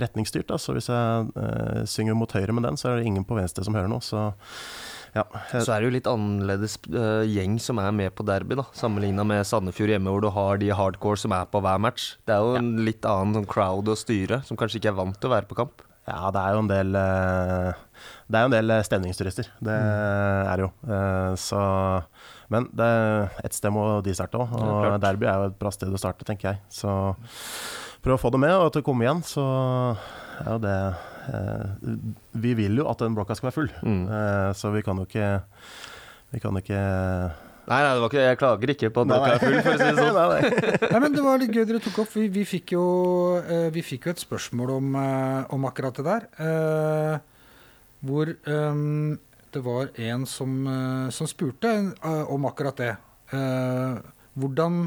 retningsstyrt. 0.00 0.48
Da. 0.48 0.58
Så 0.58 0.74
hvis 0.74 0.90
jeg 0.90 1.30
eh, 1.44 1.84
synger 1.90 2.18
mot 2.18 2.34
høyre 2.34 2.56
med 2.56 2.66
den, 2.66 2.80
så 2.80 2.90
er 2.90 2.98
det 2.98 3.12
ingen 3.12 3.28
på 3.28 3.38
venstre 3.38 3.66
som 3.66 3.76
hører 3.76 3.92
noe. 3.92 4.02
Så 4.02 4.30
Ja, 5.14 5.22
Så 5.62 5.70
er 5.70 5.80
det 5.80 5.86
jo 5.86 5.94
litt 5.94 6.08
annerledes 6.10 6.74
eh, 6.90 7.22
gjeng 7.30 7.58
som 7.62 7.78
er 7.78 7.92
med 7.94 8.10
på 8.18 8.24
derby, 8.26 8.56
da. 8.58 8.64
Sammenligna 8.74 9.22
med 9.24 9.46
Sandefjord 9.46 9.92
hjemme, 9.94 10.10
hvor 10.10 10.24
du 10.24 10.30
har 10.34 10.58
de 10.58 10.72
hardcore 10.74 11.20
som 11.22 11.30
er 11.36 11.46
på 11.46 11.60
hver 11.62 11.78
match. 11.78 12.16
Det 12.26 12.34
er 12.34 12.42
jo 12.42 12.56
en 12.58 12.72
litt 12.84 13.06
annen 13.06 13.36
sånn 13.38 13.46
crowd 13.50 13.86
å 13.92 13.94
styre, 13.96 14.40
som 14.48 14.58
kanskje 14.58 14.80
ikke 14.82 14.90
er 14.90 14.98
vant 14.98 15.20
til 15.20 15.30
å 15.30 15.34
være 15.36 15.46
på 15.50 15.58
kamp. 15.62 15.84
Ja, 16.10 16.28
det 16.34 16.40
er 16.42 16.52
jo 16.52 16.58
en 16.64 16.68
del 16.68 16.96
eh, 17.00 17.78
Det 18.28 18.36
er 18.36 18.42
jo 18.42 18.48
en 18.50 18.56
del 18.58 18.74
eh, 18.74 18.82
stemningsturister. 18.84 19.46
Det 19.64 19.78
Mm. 19.78 20.50
er 20.50 20.56
det 20.56 20.66
jo. 20.66 20.72
Så 21.40 21.60
Men 22.52 22.66
det, 22.76 22.90
et 23.46 23.54
sted 23.56 23.72
må 23.72 24.02
de 24.04 24.12
starte 24.14 24.36
òg. 24.36 24.50
Og 24.52 24.84
ja, 24.84 24.98
Derby 25.00 25.24
er 25.30 25.38
jo 25.40 25.46
et 25.48 25.58
bra 25.58 25.70
sted 25.72 25.88
å 25.88 25.98
starte, 25.98 26.26
tenker 26.28 26.50
jeg. 26.52 26.60
Så 26.68 26.90
prøv 28.04 28.18
å 28.18 28.20
få 28.20 28.30
det 28.34 28.40
med, 28.42 28.52
og 28.52 28.72
til 28.74 28.82
å 28.82 28.84
komme 28.90 29.06
igjen, 29.06 29.22
så 29.24 29.44
er 30.44 30.50
jo 30.52 30.58
det 30.60 30.76
Vi 32.44 32.52
vil 32.58 32.76
jo 32.80 32.86
at 32.90 33.00
den 33.04 33.14
blokka 33.16 33.36
skal 33.38 33.48
være 33.50 33.56
full, 33.58 33.70
Mm. 33.82 34.04
Eh, 34.08 34.52
så 34.58 34.70
vi 34.74 34.82
kan 34.84 34.98
jo 35.00 35.06
ikke 35.08 35.28
Vi 36.34 36.40
kan 36.42 36.56
ikke 36.60 36.80
Nei, 37.64 37.78
nei, 37.80 37.92
det 37.94 38.00
var 38.02 38.10
ikke, 38.10 38.24
jeg 38.26 38.38
klager 38.40 38.70
ikke 38.74 38.88
på 38.92 39.00
at 39.04 39.08
blokka 39.08 39.28
er 39.32 39.38
full, 39.40 39.54
for 39.64 39.72
å 39.72 39.78
si 39.80 39.86
det 39.86 40.02
sånn. 40.02 40.16
Nei, 40.18 40.40
nei. 40.42 40.90
Nei, 40.92 40.98
men 41.00 41.14
Det 41.14 41.22
var 41.24 41.38
litt 41.40 41.54
gøy 41.56 41.64
dere 41.70 41.78
tok 41.80 42.00
opp. 42.02 42.10
Vi, 42.12 42.26
vi, 42.34 42.42
fikk, 42.44 42.74
jo, 42.76 42.82
eh, 43.40 43.68
vi 43.72 43.80
fikk 43.86 44.04
jo 44.10 44.12
et 44.12 44.20
spørsmål 44.20 44.72
om, 44.74 44.90
eh, 45.00 45.54
om 45.56 45.64
akkurat 45.70 45.96
det 45.96 46.04
der. 46.04 46.26
Eh, 46.44 47.14
hvor 48.04 48.28
eh, 48.34 48.82
det 49.56 49.62
var 49.64 49.88
en 50.10 50.26
som, 50.28 50.58
eh, 50.68 51.08
som 51.16 51.30
spurte 51.30 51.72
eh, 51.94 52.24
om 52.36 52.44
akkurat 52.50 52.76
det. 52.84 52.90
Eh, 53.32 53.96
hvordan 54.36 54.82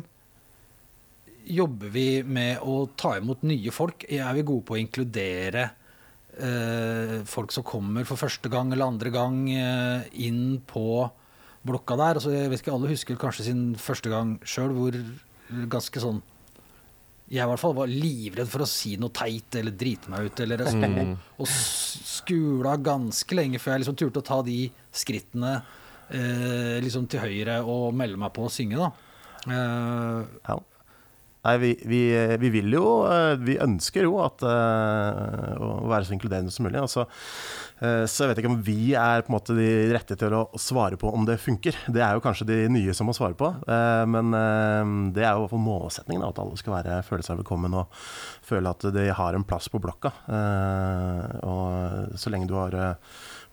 jobber 1.48 1.89
vi 1.98 2.08
med 2.27 2.62
å 2.62 2.84
ta 3.00 3.15
imot 3.17 3.41
nye 3.48 3.72
folk? 3.74 4.06
Er 4.12 4.38
vi 4.38 4.46
gode 4.46 4.67
på 4.67 4.75
å 4.77 4.82
inkludere 4.84 5.63
eh, 5.65 5.75
folk 7.25 7.51
som 7.51 7.63
kommer 7.65 8.06
for 8.06 8.15
første 8.22 8.50
gang 8.50 8.72
eller 8.72 8.86
andre 8.91 9.10
gang 9.13 9.39
eh, 9.51 10.03
inn 10.27 10.60
på 10.67 11.10
blokka 11.67 11.98
der? 11.98 12.20
Altså, 12.20 12.32
jeg 12.36 12.50
vet 12.51 12.62
ikke, 12.62 12.74
Alle 12.77 12.91
husker 12.94 13.17
kanskje 13.20 13.48
sin 13.50 13.63
første 13.75 14.10
gang 14.13 14.36
sjøl, 14.46 14.72
hvor 14.77 14.98
ganske 15.72 16.00
sånn 16.03 16.22
jeg 17.27 17.44
i 17.44 17.48
hvert 17.50 17.60
fall 17.60 17.74
var 17.75 17.89
livredd 17.91 18.48
for 18.48 18.63
å 18.63 18.67
si 18.72 18.94
noe 18.96 19.12
teit 19.12 19.56
eller 19.60 19.74
drite 19.75 20.08
meg 20.13 20.29
ut. 20.29 20.39
Eller 20.46 20.62
Mm. 20.63 21.12
og 21.12 21.41
og 21.44 21.48
skula 21.51 22.77
ganske 22.79 23.36
lenge 23.36 23.60
før 23.60 23.74
jeg 23.75 23.82
liksom 23.84 23.98
turte 24.00 24.22
å 24.22 24.27
ta 24.29 24.41
de 24.48 24.72
skrittene 24.96 25.58
eh, 26.10 26.79
liksom 26.79 27.08
til 27.12 27.20
høyre 27.20 27.58
og 27.67 27.94
melde 27.94 28.15
meg 28.17 28.32
på 28.32 28.46
å 28.48 28.51
synge. 28.51 28.77
da. 28.79 28.91
Eh, 29.48 30.25
Ja. 30.48 30.58
Nei, 31.48 31.56
vi, 31.62 31.70
vi, 31.88 32.01
vi 32.42 32.50
vil 32.51 32.74
jo 32.75 32.88
eh, 33.08 33.38
Vi 33.39 33.56
ønsker 33.63 34.04
jo 34.04 34.18
at 34.20 34.44
eh, 34.44 35.54
å 35.63 35.88
være 35.88 36.08
så 36.08 36.16
inkluderende 36.16 36.51
som 36.51 36.68
mulig. 36.68 36.82
Altså, 36.82 37.06
eh, 37.80 38.04
så 38.04 38.25
jeg 38.25 38.34
vet 38.34 38.42
ikke 38.42 38.51
om 38.51 38.60
vi 38.66 38.92
er 39.00 39.24
på 39.24 39.32
en 39.32 39.38
måte 39.38 39.56
de 39.56 39.70
rette 39.96 40.18
til 40.20 40.36
å 40.36 40.44
svare 40.60 41.00
på 41.00 41.12
om 41.16 41.24
det 41.27 41.38
funker. 41.39 41.77
Det 41.88 42.04
er 42.04 42.18
jo 42.18 42.24
kanskje 42.25 42.50
de 42.50 42.60
nye 42.74 42.96
som 42.98 43.08
må 43.08 43.16
svare 43.16 43.38
på. 43.38 43.50
Men 44.12 44.34
det 45.16 45.24
er 45.24 45.32
jo 45.32 45.39
i 45.39 45.46
hvert 45.46 45.54
fall 45.54 45.63
målsetningen, 45.63 46.25
at 46.25 46.39
alle 46.42 46.60
skal 46.60 46.75
være, 46.77 47.00
føle 47.08 47.25
seg 47.25 47.39
velkommen 47.39 47.77
og 47.80 47.96
føle 48.48 48.74
at 48.74 48.88
de 48.96 49.08
har 49.16 49.38
en 49.38 49.46
plass 49.48 49.70
på 49.72 49.82
blokka. 49.84 50.12
Og 51.48 52.18
så 52.20 52.34
lenge 52.34 52.50
du 52.50 52.58
har 52.58 52.75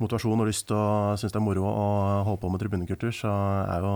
motivasjon 0.03 0.43
og 0.43 0.51
lyst 0.51 0.73
og 0.75 1.21
syns 1.21 1.35
det 1.35 1.41
er 1.41 1.47
moro 1.47 1.67
å 1.71 1.89
holde 2.27 2.43
på 2.43 2.51
med 2.51 2.63
tribunekultur, 2.63 3.15
så 3.15 3.33
er 3.69 3.85
jo 3.85 3.95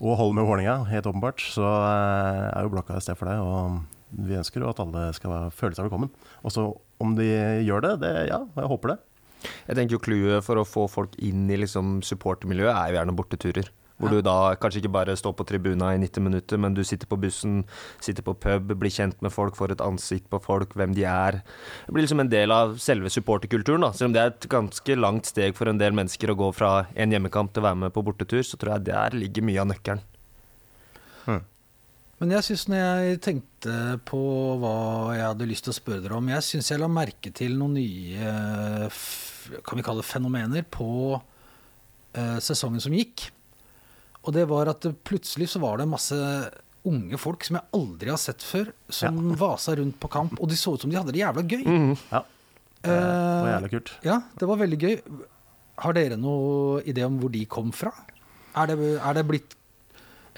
og 0.00 0.18
holde 0.20 0.36
med 0.36 0.46
Vålerenga, 0.48 0.86
helt 0.90 1.08
åpenbart, 1.08 1.40
så 1.54 1.64
eh, 1.64 2.46
er 2.50 2.66
jo 2.66 2.72
blokka 2.74 2.98
et 2.98 3.06
sted 3.06 3.16
for 3.18 3.30
deg. 3.30 3.40
Og 3.40 4.26
vi 4.26 4.38
ønsker 4.38 4.62
jo 4.62 4.70
at 4.70 4.80
alle 4.82 5.08
skal 5.16 5.48
føle 5.54 5.76
seg 5.76 5.88
velkommen. 5.88 6.12
Og 6.44 6.54
så 6.54 6.68
om 7.02 7.16
de 7.16 7.28
gjør 7.66 7.84
det, 7.84 7.94
det 8.04 8.12
ja, 8.30 8.42
jeg 8.56 8.72
håper 8.72 8.94
det. 8.94 8.98
Jeg 9.68 9.78
tenker 9.78 9.96
jo 9.96 10.02
Clouet 10.02 10.44
for 10.44 10.60
å 10.60 10.66
få 10.66 10.86
folk 10.90 11.16
inn 11.22 11.44
i 11.52 11.58
liksom 11.60 12.00
supportermiljøet 12.06 12.72
er 12.72 12.92
jo 12.92 12.98
gjerne 13.00 13.16
borteturer. 13.18 13.72
Hvor 13.96 14.12
du 14.12 14.18
da 14.20 14.54
kanskje 14.60 14.82
ikke 14.82 14.92
bare 14.92 15.16
står 15.16 15.32
på 15.38 15.46
tribuna 15.48 15.94
i 15.94 16.00
90 16.02 16.24
minutter, 16.26 16.60
men 16.60 16.74
du 16.76 16.82
sitter 16.84 17.08
på 17.08 17.16
bussen, 17.20 17.62
sitter 18.04 18.26
på 18.26 18.34
pub, 18.36 18.74
blir 18.76 18.92
kjent 18.92 19.22
med 19.24 19.32
folk, 19.32 19.56
får 19.56 19.72
et 19.72 19.84
ansikt 19.84 20.28
på 20.32 20.40
folk, 20.44 20.74
hvem 20.76 20.92
de 20.96 21.06
er. 21.08 21.40
Det 21.86 21.94
blir 21.96 22.04
liksom 22.04 22.20
en 22.20 22.32
del 22.32 22.52
av 22.52 22.76
selve 22.82 23.12
supporterkulturen. 23.12 23.86
da. 23.86 23.92
Selv 23.96 24.10
om 24.10 24.16
det 24.16 24.22
er 24.22 24.34
et 24.34 24.50
ganske 24.52 24.98
langt 25.00 25.30
steg 25.32 25.56
for 25.56 25.72
en 25.72 25.80
del 25.80 25.96
mennesker 25.96 26.32
å 26.32 26.36
gå 26.36 26.50
fra 26.56 26.74
en 26.94 27.16
hjemmekamp 27.16 27.54
til 27.54 27.64
å 27.64 27.68
være 27.70 27.82
med 27.86 27.96
på 27.96 28.04
bortetur, 28.04 28.44
så 28.44 28.60
tror 28.60 28.76
jeg 28.76 28.90
der 28.90 29.16
ligger 29.16 29.48
mye 29.48 29.64
av 29.64 29.72
nøkkelen. 29.72 30.04
Men 32.16 32.32
jeg 32.32 32.46
synes 32.46 32.62
når 32.72 32.78
jeg 32.80 33.16
tenkte 33.26 33.72
på 34.08 34.18
hva 34.60 34.76
jeg 35.12 35.26
hadde 35.26 35.48
lyst 35.50 35.66
til 35.66 35.74
å 35.74 35.76
spørre 35.76 36.04
dere 36.04 36.16
om 36.16 36.30
Jeg 36.32 36.44
syns 36.46 36.70
jeg 36.72 36.80
la 36.80 36.88
merke 36.88 37.32
til 37.36 37.58
noen 37.60 37.76
nye 37.76 38.30
kan 39.66 39.78
vi 39.78 39.84
kalle 39.84 40.00
det 40.00 40.08
fenomener 40.08 40.64
på 40.64 40.88
eh, 42.16 42.38
sesongen 42.42 42.82
som 42.82 42.94
gikk. 42.96 43.28
Og 44.26 44.34
det 44.34 44.46
var 44.50 44.70
at 44.72 44.86
plutselig 45.06 45.52
så 45.52 45.62
var 45.62 45.78
det 45.78 45.88
masse 45.90 46.16
unge 46.86 47.18
folk 47.18 47.44
som 47.46 47.58
jeg 47.58 47.68
aldri 47.78 48.12
har 48.12 48.20
sett 48.20 48.42
før, 48.46 48.70
som 48.92 49.18
vasa 49.42 49.76
rundt 49.78 49.98
på 50.02 50.10
kamp. 50.12 50.38
Og 50.42 50.50
de 50.50 50.58
så 50.58 50.74
ut 50.74 50.82
som 50.82 50.92
de 50.92 50.98
hadde 50.98 51.14
det 51.14 51.22
jævla 51.22 51.46
gøy. 51.46 51.62
Ja, 52.10 52.22
det 52.82 52.96
var 52.96 53.52
jævla 53.54 53.72
kult. 53.72 53.92
Ja, 54.06 54.20
det 54.38 54.50
var 54.50 54.62
veldig 54.62 54.80
gøy. 54.82 54.96
Har 55.82 55.96
dere 55.96 56.18
noe 56.18 56.82
idé 56.88 57.04
om 57.06 57.20
hvor 57.20 57.32
de 57.32 57.44
kom 57.50 57.70
fra? 57.74 57.92
Er 58.56 58.70
det, 58.70 58.76
er 58.96 59.16
det 59.18 59.26
blitt 59.28 59.56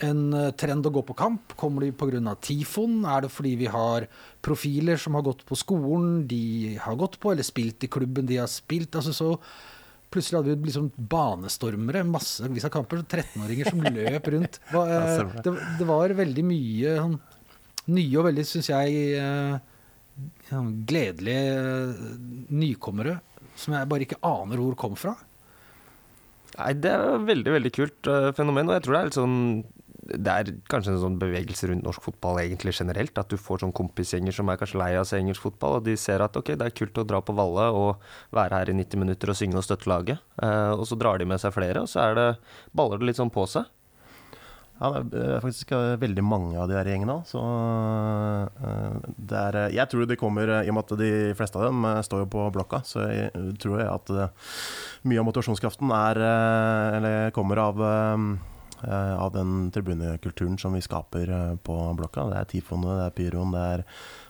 en 0.03 0.33
eh, 0.35 0.51
trend 0.59 0.87
å 0.87 0.93
gå 0.95 1.03
på 1.07 1.17
kamp? 1.19 1.55
Kommer 1.59 1.87
de 1.87 1.93
pga. 1.95 2.35
Tifon? 2.43 3.01
Er 3.07 3.25
det 3.25 3.33
fordi 3.35 3.55
vi 3.61 3.71
har 3.71 4.09
profiler 4.45 4.99
som 5.01 5.17
har 5.19 5.27
gått 5.27 5.45
på 5.47 5.59
skolen 5.59 6.27
de 6.31 6.77
har 6.83 6.99
gått 6.99 7.19
på, 7.23 7.33
eller 7.33 7.47
spilt 7.47 7.87
i 7.87 7.91
klubben 7.93 8.27
de 8.29 8.41
har 8.41 8.51
spilt? 8.51 8.99
Altså 8.99 9.15
så 9.15 9.33
Plutselig 10.09 10.39
hadde 10.39 10.55
vi 10.55 10.71
liksom 10.71 10.89
banestormere, 10.97 12.05
massevis 12.09 12.65
av 12.65 12.73
kamper. 12.73 13.03
13-åringer 13.05 13.69
som 13.69 13.83
løp 13.85 14.31
rundt. 14.35 14.61
Eh, 14.79 15.19
det. 15.19 15.43
det, 15.45 15.53
det 15.81 15.87
var 15.89 16.13
veldig 16.17 16.45
mye 16.47 16.95
sånn, 16.97 17.17
nye 17.93 18.21
og 18.21 18.29
veldig, 18.29 18.45
syns 18.47 18.71
jeg, 18.71 19.19
eh, 19.19 20.61
gledelige 20.89 21.57
eh, 21.57 22.05
nykommere 22.53 23.19
som 23.59 23.75
jeg 23.75 23.91
bare 23.91 24.07
ikke 24.07 24.21
aner 24.25 24.63
hvor 24.63 24.77
kom 24.79 24.95
fra. 24.99 25.17
Nei, 26.59 26.73
det 26.79 26.93
er 26.95 27.27
veldig, 27.27 27.55
veldig 27.59 27.73
kult 27.75 28.11
fenomen, 28.39 28.71
og 28.71 28.79
jeg 28.79 28.85
tror 28.87 28.95
det 28.95 29.01
er 29.01 29.11
litt 29.11 29.19
sånn 29.19 29.39
det 30.09 30.33
er 30.33 30.51
kanskje 30.73 30.95
en 30.95 31.01
sånn 31.03 31.19
bevegelse 31.21 31.69
rundt 31.69 31.85
norsk 31.85 32.07
fotball 32.07 32.41
egentlig 32.41 32.73
generelt. 32.79 33.19
At 33.21 33.29
du 33.29 33.37
får 33.41 33.63
sånn 33.63 33.75
kompisgjenger 33.77 34.33
som 34.33 34.49
er 34.49 34.61
kanskje 34.61 34.81
lei 34.81 34.93
av 34.97 35.05
å 35.05 35.09
se 35.11 35.21
engelsk 35.21 35.45
fotball, 35.45 35.79
og 35.79 35.89
de 35.89 35.97
ser 36.01 36.25
at 36.25 36.37
ok, 36.39 36.55
det 36.57 36.69
er 36.69 36.77
kult 36.81 37.01
å 37.03 37.07
dra 37.09 37.21
på 37.21 37.37
Valle 37.37 37.69
og 37.77 38.07
være 38.37 38.63
her 38.63 38.73
i 38.73 38.79
90 38.79 39.05
minutter 39.05 39.33
og 39.33 39.37
synge 39.37 39.61
og 39.61 39.67
støtte 39.67 39.91
laget. 39.91 40.23
Eh, 40.41 40.73
og 40.73 40.87
så 40.89 40.97
drar 41.01 41.21
de 41.21 41.29
med 41.29 41.43
seg 41.43 41.53
flere, 41.57 41.85
og 41.85 41.93
så 41.93 42.07
er 42.07 42.17
det, 42.17 42.29
baller 42.73 43.03
det 43.03 43.11
litt 43.11 43.21
sånn 43.21 43.35
på 43.35 43.45
seg. 43.51 43.69
Ja, 44.79 44.93
det 45.03 45.19
er 45.19 45.41
faktisk 45.43 45.73
eh, 45.75 45.97
veldig 45.99 46.23
mange 46.23 46.59
av 46.63 46.69
de 46.71 46.77
her 46.79 46.87
gjengene 46.87 47.17
så 47.27 47.41
eh, 48.63 49.09
er 49.35 49.57
eh, 49.59 49.73
Jeg 49.75 49.91
tror 49.91 50.07
de 50.07 50.17
kommer 50.21 50.53
eh, 50.55 50.69
I 50.69 50.71
og 50.71 50.77
med 50.77 50.85
at 50.87 51.01
de 51.01 51.09
fleste 51.35 51.59
av 51.59 51.67
dem 51.67 51.83
eh, 51.89 51.99
står 52.07 52.23
jo 52.23 52.29
på 52.31 52.45
blokka, 52.55 52.85
så 52.87 53.09
jeg 53.11 53.33
eh, 53.33 53.49
tror 53.59 53.81
jeg 53.83 53.89
at 53.91 54.13
eh, 54.15 54.53
mye 55.11 55.19
av 55.19 55.27
motivasjonskraften 55.27 55.91
er 55.99 56.23
eh, 56.29 56.99
Eller 57.01 57.35
kommer 57.35 57.59
av 57.65 57.83
eh, 57.83 58.15
eh, 58.15 58.58
av 58.87 59.33
den 59.35 59.71
tribunekulturen 59.75 60.59
som 60.59 60.73
vi 60.77 60.81
skaper 60.85 61.29
eh, 61.29 61.55
på 61.67 61.77
blokka. 61.99 62.29
Det 62.31 62.39
er 62.39 62.45
tifoene, 62.53 62.95
det 63.01 63.07
er 63.09 63.17
pyroen, 63.19 63.53
det 63.53 63.65
er 63.75 63.85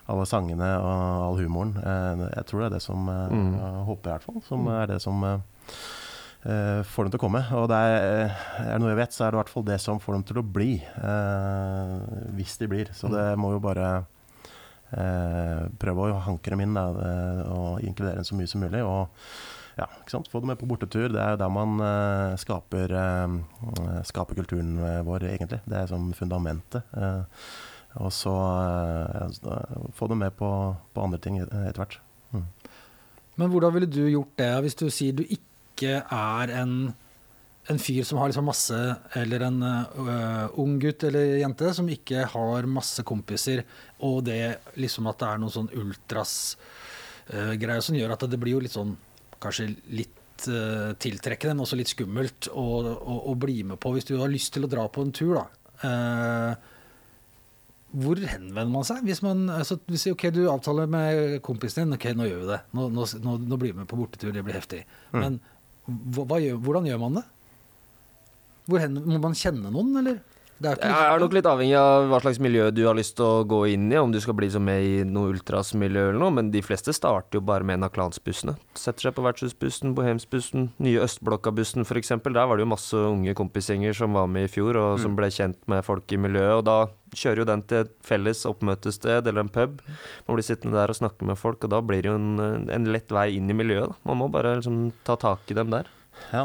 alle 0.09 0.25
sangene 0.25 0.71
og 0.81 1.23
all 1.27 1.37
humoren. 1.43 1.75
Eh, 1.77 2.27
Jeg 2.37 2.45
tror 2.49 2.59
det 2.63 2.69
er 2.71 2.75
det 2.79 2.81
som 2.85 3.09
eh, 3.09 3.27
Mm. 3.29 3.53
jeg 3.59 3.85
Håper 3.89 4.09
i 4.09 4.13
hvert 4.17 4.23
fall. 4.29 4.41
Som 4.47 4.67
er 4.73 4.87
det 4.87 5.01
som 5.01 5.23
eh, 5.23 5.39
eh, 6.49 6.81
får 6.83 7.03
dem 7.05 7.11
til 7.11 7.19
å 7.19 7.25
komme. 7.27 7.43
Og 7.53 7.67
det 7.69 7.77
er, 7.77 7.97
eh, 8.25 8.39
er 8.65 8.71
det 8.73 8.79
noe 8.81 8.93
jeg 8.95 9.01
vet, 9.03 9.13
så 9.13 9.25
er 9.25 9.31
det 9.31 9.37
i 9.37 9.41
hvert 9.43 9.53
fall 9.53 9.67
det 9.69 9.79
som 9.81 9.99
får 9.99 10.13
dem 10.17 10.23
til 10.23 10.37
å 10.41 10.45
bli. 10.57 10.71
eh, 10.81 11.99
hvis 12.39 12.57
de 12.57 12.67
blir. 12.71 12.89
Så 12.93 13.09
det 13.11 13.27
må 13.37 13.51
jo 13.53 13.59
bare 13.63 14.05
eh, 14.91 15.67
prøve 15.79 16.09
å 16.09 16.19
hanke 16.25 16.49
dem 16.49 16.61
inn 16.65 16.73
da, 16.73 16.87
eh, 16.89 17.41
og 17.53 17.81
inkludere 17.85 18.15
dem 18.21 18.25
så 18.27 18.35
mye 18.39 18.47
som 18.49 18.61
mulig. 18.65 18.81
Og 18.81 19.07
ja, 19.79 19.85
ikke 20.01 20.11
sant? 20.11 20.27
få 20.31 20.39
det 20.43 20.49
med 20.51 20.59
på 20.59 20.67
bortetur. 20.69 21.07
Det 21.13 21.21
er 21.23 21.29
jo 21.33 21.39
der 21.41 21.51
man 21.53 21.71
uh, 21.79 22.37
skaper, 22.39 22.87
uh, 22.93 23.27
skaper 24.07 24.35
kulturen 24.41 24.71
eh, 24.83 25.05
vår, 25.07 25.19
egentlig. 25.31 25.59
Det 25.69 25.77
er 25.79 25.87
som 25.91 26.03
fundamentet. 26.17 26.81
Uh, 26.93 27.23
og 27.99 28.11
så 28.13 28.33
få 29.97 30.07
det 30.11 30.17
med 30.19 30.31
på, 30.37 30.49
på 30.93 31.01
andre 31.01 31.19
ting 31.23 31.35
etter 31.41 31.79
hvert. 31.81 31.95
Men 32.29 33.49
hvordan 33.49 33.73
ville 33.73 33.89
du 33.89 34.03
gjort 34.11 34.37
det 34.37 34.61
hvis 34.61 34.77
du 34.77 34.93
sier 34.93 35.13
du 35.17 35.23
ikke 35.25 35.97
er 35.97 36.53
en, 36.53 36.93
en 37.65 37.81
fyr 37.81 38.05
som 38.05 38.21
har 38.21 38.29
liksom 38.29 38.45
masse 38.45 38.77
Eller 39.17 39.41
en 39.47 39.57
ung 40.61 40.77
gutt 40.83 41.01
eller 41.09 41.41
jente 41.41 41.73
som 41.73 41.89
ikke 41.89 42.29
har 42.29 42.69
masse 42.69 43.01
kompiser, 43.01 43.65
og 44.05 44.29
det 44.29 44.61
liksom 44.77 45.09
at 45.09 45.17
det 45.23 45.27
er 45.31 45.41
noen 45.41 45.55
sånn 45.57 45.73
ultras-greier 45.81 47.81
som 47.89 47.97
gjør 47.97 48.13
at 48.13 48.29
det 48.29 48.37
blir 48.37 48.53
jo 48.59 48.65
litt 48.67 48.77
sånn 48.77 48.93
Kanskje 49.43 49.69
litt 49.95 50.47
øh, 50.51 50.91
tiltrekkende, 50.99 51.55
men 51.55 51.65
også 51.65 51.79
litt 51.79 51.91
skummelt 51.93 52.49
å, 52.51 52.65
å, 52.95 53.21
å 53.31 53.37
bli 53.39 53.61
med 53.67 53.79
på 53.81 53.93
hvis 53.95 54.09
du 54.09 54.17
har 54.19 54.31
lyst 54.31 54.53
til 54.55 54.67
å 54.67 54.71
dra 54.71 54.87
på 54.91 55.05
en 55.05 55.15
tur, 55.15 55.39
da. 55.39 55.45
Eh, 55.87 56.75
hvor 57.99 58.19
henvender 58.21 58.69
man 58.69 58.85
seg? 58.85 59.01
Hvis 59.07 59.23
man 59.25 59.47
altså, 59.49 59.79
hvis, 59.89 60.05
ok, 60.11 60.27
du 60.35 60.43
avtaler 60.51 60.89
med 60.91 61.39
kompisen 61.45 61.87
din 61.87 61.97
ok, 61.97 62.11
nå 62.13 62.27
gjør 62.27 62.43
vi 62.43 62.49
det. 62.51 62.59
Nå, 62.77 62.89
nå, 62.93 63.07
nå, 63.25 63.57
blir 63.57 63.73
vi 63.73 63.79
med 63.81 63.89
på 63.89 63.97
bortetur, 63.97 64.33
det 64.35 64.43
blir 64.45 64.59
heftig. 64.59 64.83
Men 65.15 65.39
hva, 65.87 66.27
hva 66.29 66.37
hvordan 66.37 66.85
gjør 66.85 67.01
man 67.01 67.17
det? 67.17 67.25
Hvor 68.69 68.83
hen, 68.83 68.99
må 69.01 69.17
man 69.23 69.37
kjenne 69.37 69.71
noen, 69.73 69.95
eller? 70.03 70.19
Det 70.59 70.73
er 70.73 70.91
Jeg 70.91 71.13
er 71.13 71.21
nok 71.23 71.35
litt 71.37 71.47
avhengig 71.47 71.75
av 71.79 72.09
hva 72.11 72.19
slags 72.19 72.39
miljø 72.43 72.65
du 72.75 72.81
har 72.83 72.97
lyst 72.97 73.15
til 73.15 73.23
å 73.23 73.43
gå 73.47 73.61
inn 73.71 73.87
i, 73.91 73.97
om 73.99 74.11
du 74.11 74.19
skal 74.19 74.35
bli 74.35 74.49
som 74.51 74.65
med 74.67 74.83
i 74.83 75.05
noe 75.07 75.31
ultrasmiljø 75.31 76.09
eller 76.09 76.19
noe, 76.19 76.33
men 76.35 76.49
de 76.51 76.61
fleste 76.65 76.91
starter 76.95 77.39
jo 77.39 77.45
bare 77.47 77.63
med 77.63 77.79
en 77.79 77.87
av 77.87 77.93
klansbussene. 77.95 78.57
Setter 78.75 79.07
seg 79.07 79.15
på 79.15 79.23
vertshusbussen, 79.23 79.93
Bohemsbussen, 79.95 80.69
nye 80.83 81.03
Østblokka-bussen 81.05 81.87
f.eks. 81.87 82.11
Der 82.27 82.49
var 82.51 82.59
det 82.59 82.65
jo 82.65 82.71
masse 82.73 83.03
unge 83.09 83.35
kompisgjenger 83.39 83.95
som 83.95 84.17
var 84.19 84.27
med 84.31 84.49
i 84.49 84.51
fjor, 84.51 84.75
og 84.81 84.99
som 84.99 85.15
ble 85.15 85.31
kjent 85.31 85.61
med 85.71 85.85
folk 85.87 86.11
i 86.11 86.19
miljøet. 86.19 86.57
Og 86.59 86.65
da 86.67 86.77
kjører 87.15 87.43
jo 87.43 87.47
den 87.49 87.63
til 87.69 87.85
et 87.85 87.93
felles 88.05 88.43
oppmøtested 88.49 89.29
eller 89.31 89.45
en 89.45 89.53
pub. 89.53 89.79
Man 90.27 90.35
blir 90.35 90.45
sittende 90.45 90.75
der 90.75 90.91
og 90.91 90.99
snakke 90.99 91.29
med 91.29 91.39
folk, 91.39 91.63
og 91.63 91.71
da 91.71 91.79
blir 91.79 92.03
det 92.03 92.11
jo 92.11 92.17
en, 92.19 92.67
en 92.67 92.91
lett 92.91 93.15
vei 93.15 93.29
inn 93.37 93.47
i 93.47 93.55
miljøet. 93.55 93.93
Da. 93.93 94.03
Man 94.11 94.21
må 94.21 94.27
bare 94.33 94.57
liksom 94.59 94.89
ta 95.07 95.15
tak 95.19 95.47
i 95.49 95.57
dem 95.57 95.71
der. 95.73 95.87
Ja, 96.33 96.43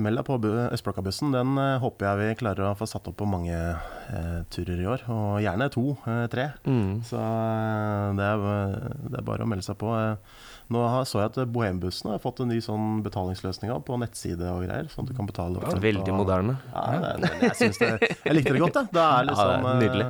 meld 0.00 0.16
deg 0.20 0.24
på 0.26 0.38
bu- 0.40 0.68
Østblokka-bussen. 0.72 1.32
Den 1.34 1.56
eh, 1.60 1.78
håper 1.82 2.06
jeg 2.08 2.20
vi 2.22 2.38
klarer 2.44 2.70
å 2.70 2.76
få 2.78 2.86
satt 2.88 3.08
opp 3.10 3.18
på 3.20 3.26
mange 3.28 3.52
eh, 3.56 4.38
turer 4.54 4.80
i 4.80 4.86
år. 4.88 5.04
Og 5.12 5.40
gjerne 5.44 5.68
to, 5.74 5.84
eh, 6.08 6.24
tre. 6.32 6.46
Mm. 6.64 7.02
Så 7.04 7.18
eh, 7.20 8.08
det, 8.16 8.30
er, 8.30 8.78
det 9.12 9.20
er 9.20 9.26
bare 9.28 9.44
å 9.44 9.50
melde 9.52 9.66
seg 9.66 9.78
på. 9.82 9.92
Eh, 9.98 10.40
Nå 10.72 10.80
har, 10.88 11.02
så 11.04 11.18
jeg 11.20 11.28
at 11.34 11.50
Bohembussen 11.52 12.08
har 12.14 12.20
fått 12.22 12.38
en 12.40 12.48
ny 12.48 12.56
sånn 12.64 13.02
betalingsløsning 13.04 13.68
på 13.84 13.96
nettside 14.00 14.46
og 14.48 14.62
greier. 14.64 14.86
Sånn 14.88 15.04
at 15.04 15.10
du 15.10 15.16
kan 15.18 15.26
betale 15.28 15.60
til- 15.60 15.82
Veldig 15.84 16.14
moderne. 16.16 16.54
Ja, 16.72 16.84
det, 17.02 17.10
det, 17.26 17.50
jeg, 17.60 17.74
det, 17.76 18.12
jeg 18.24 18.36
likte 18.38 18.54
det 18.56 18.62
godt, 18.62 18.78
jeg. 18.80 18.88
Det 18.94 19.02
er 19.02 19.18
Ja, 19.18 19.26
liksom 19.28 19.50
det 19.66 19.72
er 19.74 19.82
nydelig. 19.82 20.06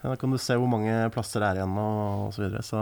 Eh, 0.00 0.04
ja, 0.04 0.08
Da 0.10 0.16
kan 0.16 0.30
du 0.32 0.38
se 0.40 0.56
hvor 0.56 0.68
mange 0.70 0.94
plasser 1.14 1.40
det 1.44 1.48
er 1.50 1.60
igjen 1.60 1.76
og, 1.78 2.28
osv. 2.30 2.36
så 2.36 2.42
videre. 2.46 2.62
Så 2.64 2.80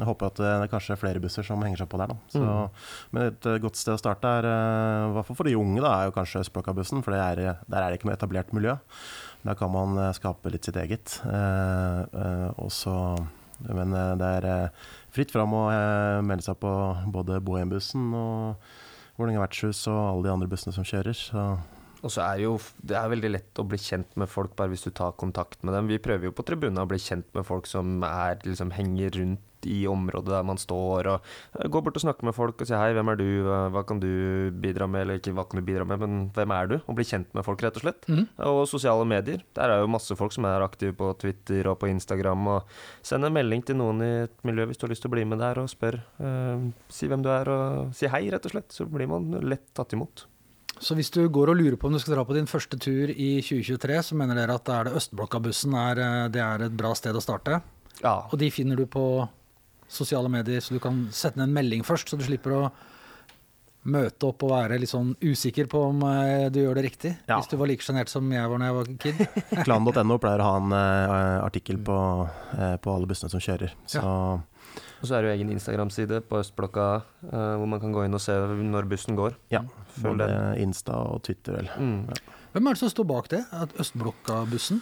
jeg 0.00 0.08
håper 0.08 0.26
at 0.32 0.40
det 0.40 0.48
er 0.50 0.72
kanskje 0.72 0.96
flere 0.98 1.20
busser 1.22 1.44
som 1.46 1.62
henger 1.62 1.82
seg 1.84 1.90
på 1.92 2.00
der. 2.00 2.14
Da. 2.14 2.16
Så, 2.32 2.40
Mm. 2.44 2.70
Men 3.12 3.22
et 3.28 3.46
eh, 3.46 3.58
godt 3.62 3.76
sted 3.76 3.94
å 3.94 4.00
starte 4.00 4.24
er, 4.40 4.48
eh, 4.48 5.10
i 5.10 5.14
hvert 5.14 5.26
fall 5.28 5.36
for 5.36 5.44
de 5.50 5.54
unge, 5.60 5.80
da, 5.84 5.92
er 6.00 6.08
jo 6.10 6.16
kanskje 6.16 6.40
Østblokka-bussen. 6.44 7.04
For 7.04 7.12
det 7.14 7.20
er, 7.20 7.60
der 7.68 7.78
er 7.82 7.90
det 7.92 8.00
ikke 8.00 8.08
noe 8.10 8.16
etablert 8.16 8.52
miljø. 8.56 8.76
Der 9.44 9.54
kan 9.60 9.70
man 9.70 9.98
eh, 10.00 10.12
skape 10.16 10.50
litt 10.50 10.64
sitt 10.64 10.76
eget. 10.80 11.20
Eh, 11.28 12.00
eh, 12.24 12.48
også, 12.64 12.96
men 13.68 13.92
eh, 13.94 14.14
det 14.18 14.30
er 14.40 14.48
eh, 14.50 14.88
fritt 15.14 15.30
fram 15.30 15.52
å 15.54 15.66
eh, 15.70 16.22
melde 16.26 16.42
seg 16.48 16.56
på 16.64 16.72
både 17.12 17.38
Bohembussen 17.44 18.08
og 18.16 18.56
Vålerenga 19.14 19.44
vertshus 19.44 19.84
og 19.86 20.00
alle 20.00 20.24
de 20.26 20.32
andre 20.32 20.48
bussene 20.50 20.74
som 20.74 20.82
kjører. 20.82 21.14
Så 21.14 21.42
Og 22.04 22.12
så 22.12 22.24
er 22.26 22.44
jo 22.44 22.58
det 22.84 22.98
er 23.00 23.10
veldig 23.12 23.32
lett 23.32 23.60
å 23.60 23.66
bli 23.68 23.80
kjent 23.80 24.12
med 24.20 24.30
folk 24.30 24.52
bare 24.58 24.74
hvis 24.74 24.84
du 24.86 24.92
tar 24.92 25.16
kontakt 25.20 25.62
med 25.64 25.76
dem. 25.76 25.88
Vi 25.88 26.02
prøver 26.02 26.28
jo 26.28 26.36
på 26.36 26.44
tribunen 26.46 26.82
å 26.82 26.88
bli 26.90 27.00
kjent 27.00 27.26
med 27.36 27.46
folk 27.48 27.68
som 27.70 28.04
er, 28.04 28.38
liksom, 28.44 28.74
henger 28.76 29.16
rundt 29.16 29.50
i 29.64 29.86
området 29.88 30.28
der 30.28 30.44
man 30.44 30.58
står, 30.60 31.08
og 31.08 31.28
eh, 31.56 31.68
gå 31.72 31.80
bort 31.80 31.96
og 31.96 32.04
snakke 32.04 32.26
med 32.28 32.36
folk 32.36 32.60
og 32.60 32.68
si 32.68 32.76
hei, 32.76 32.90
hvem 32.96 33.10
er 33.12 33.16
du, 33.16 33.24
hva 33.72 33.80
kan 33.88 34.00
du 34.02 34.50
bidra 34.60 34.84
med, 34.90 35.06
eller 35.06 35.20
ikke 35.20 35.32
hva 35.36 35.46
kan 35.48 35.60
du 35.60 35.64
bidra 35.64 35.86
med, 35.88 36.02
men 36.02 36.26
hvem 36.36 36.52
er 36.52 36.68
du? 36.68 36.74
Og 36.82 36.98
bli 36.98 37.06
kjent 37.08 37.30
med 37.36 37.46
folk, 37.46 37.64
rett 37.64 37.78
og 37.80 37.86
slett. 37.86 38.04
Mm. 38.04 38.26
Og 38.50 38.60
sosiale 38.68 39.06
medier. 39.08 39.40
Der 39.56 39.72
er 39.72 39.80
jo 39.80 39.88
masse 39.94 40.16
folk 40.18 40.36
som 40.36 40.44
er 40.48 40.64
aktive 40.64 40.96
på 40.98 41.14
Twitter 41.20 41.70
og 41.72 41.78
på 41.80 41.88
Instagram, 41.92 42.44
og 42.58 42.76
send 43.00 43.24
en 43.24 43.36
melding 43.36 43.64
til 43.64 43.80
noen 43.80 44.04
i 44.04 44.12
et 44.26 44.36
miljø 44.46 44.68
hvis 44.68 44.80
du 44.80 44.84
har 44.84 44.94
lyst 44.94 45.06
til 45.06 45.12
å 45.12 45.16
bli 45.16 45.24
med 45.32 45.40
der, 45.40 45.62
og 45.62 45.72
spør. 45.72 46.00
eh, 46.20 46.68
si 46.92 47.08
hvem 47.08 47.24
du 47.24 47.32
er, 47.32 47.48
og 47.48 47.96
si 47.96 48.10
hei, 48.12 48.26
rett 48.36 48.44
og 48.44 48.56
slett. 48.56 48.68
Så 48.74 48.88
blir 48.90 49.08
man 49.10 49.32
lett 49.48 49.70
tatt 49.72 49.96
imot. 49.96 50.28
Så 50.82 50.96
hvis 50.98 51.12
du 51.14 51.22
går 51.32 51.52
og 51.52 51.58
lurer 51.60 51.76
på 51.78 51.88
om 51.88 51.94
du 51.94 52.00
skal 52.02 52.16
dra 52.16 52.24
på 52.26 52.34
din 52.36 52.48
første 52.50 52.78
tur 52.80 53.10
i 53.10 53.36
2023, 53.44 54.00
så 54.08 54.18
mener 54.18 54.38
dere 54.38 54.56
at 54.58 54.66
det 54.66 54.74
er 54.74 54.88
det 54.88 54.96
Østblokka-bussen 55.00 55.76
er, 55.78 56.02
eh, 56.02 56.24
det 56.34 56.42
er 56.42 56.66
et 56.66 56.76
bra 56.76 56.94
sted 56.98 57.14
å 57.14 57.22
starte? 57.22 57.60
Ja, 58.02 58.26
Og 58.32 58.38
de 58.38 58.50
finner 58.50 58.76
du 58.76 58.86
på 58.90 59.28
sosiale 59.88 60.28
medier, 60.28 60.60
så 60.60 60.74
du 60.74 60.80
kan 60.82 61.06
sette 61.14 61.38
ned 61.38 61.48
en 61.48 61.54
melding 61.54 61.84
først, 61.86 62.10
så 62.10 62.18
du 62.18 62.24
slipper 62.26 62.56
å 62.56 62.64
møte 63.84 64.26
opp 64.26 64.42
og 64.46 64.52
være 64.54 64.78
litt 64.80 64.90
sånn 64.90 65.12
usikker 65.20 65.68
på 65.70 65.82
om 65.90 66.00
eh, 66.08 66.48
du 66.50 66.62
gjør 66.62 66.80
det 66.80 66.86
riktig. 66.86 67.12
Ja. 67.28 67.36
Hvis 67.36 67.50
du 67.52 67.58
var 67.60 67.68
like 67.68 67.84
sjenert 67.84 68.10
som 68.10 68.30
jeg 68.32 68.50
var 68.50 68.62
da 68.62 68.70
jeg 68.70 68.78
var 68.78 68.90
kid. 69.04 69.22
Klan.no 69.66 70.18
pleier 70.22 70.40
å 70.40 70.48
ha 70.48 70.56
en 70.62 70.72
uh, 70.72 71.44
artikkel 71.44 71.78
på, 71.84 71.98
uh, 72.56 72.76
på 72.80 72.94
alle 72.94 73.10
bussene 73.10 73.32
som 73.32 73.42
kjører. 73.44 73.76
Så 73.86 74.02
Og 75.04 75.08
så 75.10 75.18
er 75.18 75.20
det 75.20 75.28
jo 75.28 75.36
egen 75.36 75.52
Instagram-side 75.52 76.22
på 76.24 76.38
Østblokka 76.40 77.04
uh, 77.04 77.60
hvor 77.60 77.68
man 77.68 77.76
kan 77.82 77.92
gå 77.92 78.00
inn 78.06 78.16
og 78.16 78.22
se 78.24 78.32
når 78.32 78.88
bussen 78.88 79.12
går. 79.18 79.34
ja, 79.52 79.60
Følg 79.98 80.24
både. 80.24 80.56
Insta 80.64 80.96
og 81.12 81.20
Twitter, 81.26 81.52
vel. 81.58 81.68
Mm. 81.76 82.08
Hvem 82.54 82.64
er 82.64 82.70
det 82.72 82.80
som 82.80 82.88
står 82.88 83.04
bak 83.10 83.28
det? 83.34 83.42
At 83.52 83.68
Østblokka-bussen? 83.84 84.80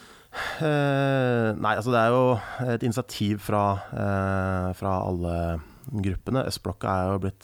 Uh, 0.62 1.58
nei, 1.58 1.74
altså 1.74 1.90
det 1.90 1.98
er 2.04 2.10
jo 2.14 2.38
et 2.76 2.86
initiativ 2.86 3.42
fra, 3.48 3.82
uh, 3.90 4.70
fra 4.78 4.92
alle 5.08 5.58
gruppene. 5.90 6.46
Østblokka 6.52 6.86
er 6.86 7.10
jo 7.10 7.18
blitt 7.26 7.42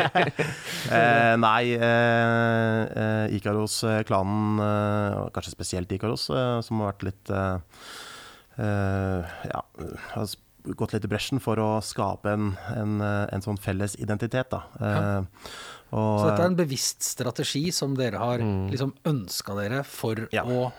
Eh, 0.94 1.34
nei, 1.40 1.72
eh, 1.72 2.80
eh, 3.00 3.34
Ikaros-klanen, 3.38 4.58
eh, 4.60 5.14
og 5.22 5.30
kanskje 5.34 5.54
spesielt 5.54 5.92
Ikaros, 5.96 6.26
eh, 6.30 6.58
som 6.64 6.80
har 6.82 6.90
vært 6.92 7.06
litt 7.08 7.30
eh, 7.32 7.56
eh, 8.60 9.32
Ja, 9.48 9.62
har 10.14 10.34
gått 10.76 10.92
litt 10.96 11.04
i 11.08 11.10
bresjen 11.12 11.40
for 11.44 11.60
å 11.60 11.70
skape 11.84 12.34
en, 12.36 12.50
en, 12.76 12.98
eh, 13.04 13.24
en 13.36 13.44
sånn 13.44 13.58
felles 13.60 13.96
identitet, 14.00 14.52
da. 14.52 14.62
Eh, 14.80 15.48
og, 15.94 16.20
Så 16.20 16.28
dette 16.30 16.42
er 16.44 16.50
en 16.52 16.58
bevisst 16.60 17.04
strategi 17.06 17.66
som 17.72 17.96
dere 17.98 18.18
har 18.20 18.38
Mm. 18.44 18.68
liksom 18.72 18.92
ønska 19.08 19.56
dere 19.60 19.82
for 19.84 20.26
Ja. 20.32 20.42
å 20.44 20.72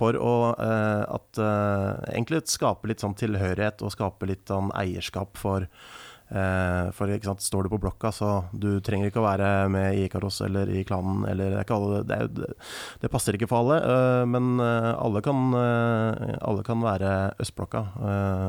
For 0.00 0.16
å 0.16 0.34
uh, 0.56 1.04
at, 1.12 1.40
eh, 1.40 2.14
egentlig 2.14 2.46
skape 2.48 2.88
litt 2.88 3.02
sånn 3.02 3.16
tilhørighet 3.18 3.82
og 3.84 3.92
skape 3.92 4.28
litt 4.30 4.48
sånn 4.48 4.70
eierskap 4.76 5.36
for 5.40 5.66
eh, 5.66 6.86
For 6.96 7.12
sant, 7.26 7.42
står 7.44 7.66
du 7.66 7.72
på 7.72 7.80
blokka, 7.82 8.12
så 8.14 8.30
du 8.52 8.78
trenger 8.86 9.10
ikke 9.10 9.20
å 9.20 9.26
være 9.26 9.50
med 9.72 9.98
i 9.98 10.06
Ikaros 10.06 10.40
eller 10.46 10.70
i 10.72 10.84
klanen 10.88 11.24
eller 11.28 11.58
det, 11.58 11.64
alle, 11.74 12.02
det, 12.06 12.20
er, 12.22 12.54
det, 13.02 13.10
passer 13.12 13.36
ikke 13.36 13.50
for 13.50 13.64
alle, 13.64 14.24
men 14.30 14.62
alle 14.62 15.22
kan, 15.26 15.50
alle 15.58 16.62
kan 16.66 16.86
være 16.86 17.10
Østblokka. 17.42 17.82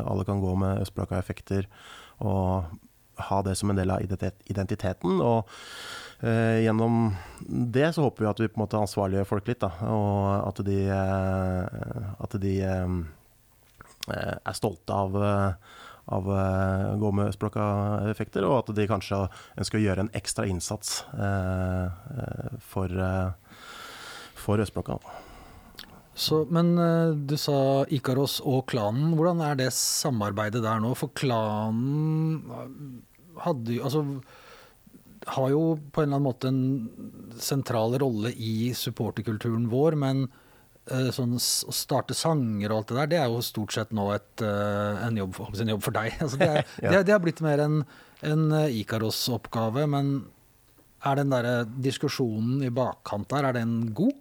Alle 0.06 0.28
kan 0.30 0.44
gå 0.44 0.54
med 0.62 0.86
Østblokka-effekter 0.86 1.66
og 2.22 2.70
ha 3.32 3.42
det 3.46 3.58
som 3.58 3.74
en 3.74 3.82
del 3.82 3.92
av 3.94 4.06
identiteten. 4.06 5.18
og 5.22 5.50
gjennom 6.22 7.16
det 7.50 7.94
så 7.96 8.06
håper 8.06 8.24
vi 8.24 8.30
at 8.30 8.40
vi 8.40 8.48
på 8.52 8.60
en 8.60 8.64
måte 8.66 8.80
ansvarliggjør 8.80 9.30
folk 9.30 9.48
litt, 9.50 9.64
da. 9.64 9.72
Og 9.90 10.50
at 10.50 10.62
de, 10.68 10.78
eh, 10.94 12.12
at 12.22 12.36
de 12.42 12.52
eh, 12.68 12.98
eh, 14.14 14.36
er 14.38 14.58
stolte 14.58 14.94
av, 14.94 15.18
eh, 15.18 15.80
av 16.12 16.30
eh, 16.36 16.86
gå 17.02 17.12
med 17.18 17.32
Østblokka-effekter, 17.32 18.46
og 18.46 18.60
at 18.60 18.76
de 18.78 18.88
kanskje 18.90 19.24
ønsker 19.58 19.80
å 19.80 19.84
gjøre 19.86 20.06
en 20.06 20.14
ekstra 20.18 20.46
innsats 20.50 21.02
eh, 21.16 21.90
eh, 21.90 22.54
for, 22.74 22.94
eh, 22.94 23.58
for 24.38 24.62
Østblokka. 24.62 25.00
så, 26.14 26.44
Men 26.52 26.78
eh, 26.78 27.16
du 27.16 27.38
sa 27.38 27.88
Ikaros 27.90 28.42
og 28.46 28.68
klanen. 28.70 29.16
Hvordan 29.18 29.42
er 29.42 29.58
det 29.64 29.72
samarbeidet 29.74 30.62
der 30.62 30.84
nå? 30.84 30.94
For 31.00 31.14
klanen 31.18 33.02
hadde 33.42 33.80
jo 33.80 33.84
Altså 33.88 34.06
har 35.28 35.50
jo 35.54 35.76
på 35.94 36.02
en 36.02 36.10
eller 36.10 36.18
annen 36.18 36.26
måte 36.26 36.50
en 36.50 37.36
sentral 37.42 37.98
rolle 38.02 38.32
i 38.34 38.72
supporterkulturen 38.78 39.68
vår, 39.72 39.98
men 40.00 40.24
eh, 40.90 41.10
sånn 41.14 41.38
å 41.38 41.76
starte 41.76 42.18
sanger 42.18 42.72
og 42.72 42.82
alt 42.82 42.92
det 42.92 43.00
der, 43.00 43.12
det 43.12 43.20
er 43.22 43.30
jo 43.30 43.44
stort 43.46 43.76
sett 43.76 43.94
nå 43.96 44.08
et, 44.16 44.46
eh, 44.46 45.04
en, 45.06 45.20
jobb, 45.22 45.38
en 45.54 45.74
jobb 45.76 45.86
for 45.86 45.98
deg. 45.98 46.16
Altså 46.24 46.42
det, 46.42 46.50
er, 46.50 46.70
det, 46.80 46.94
er, 46.96 47.08
det 47.08 47.16
har 47.16 47.24
blitt 47.24 47.44
mer 47.46 47.64
en, 47.68 47.82
en 48.26 48.48
eh, 48.64 48.80
Ikaros-oppgave, 48.82 49.86
men 49.94 50.14
er 51.06 51.18
den 51.18 51.34
der 51.34 51.52
diskusjonen 51.82 52.62
i 52.66 52.74
bakkant 52.74 53.30
der, 53.32 53.50
er 53.50 53.58
den 53.58 53.94
god? 53.98 54.18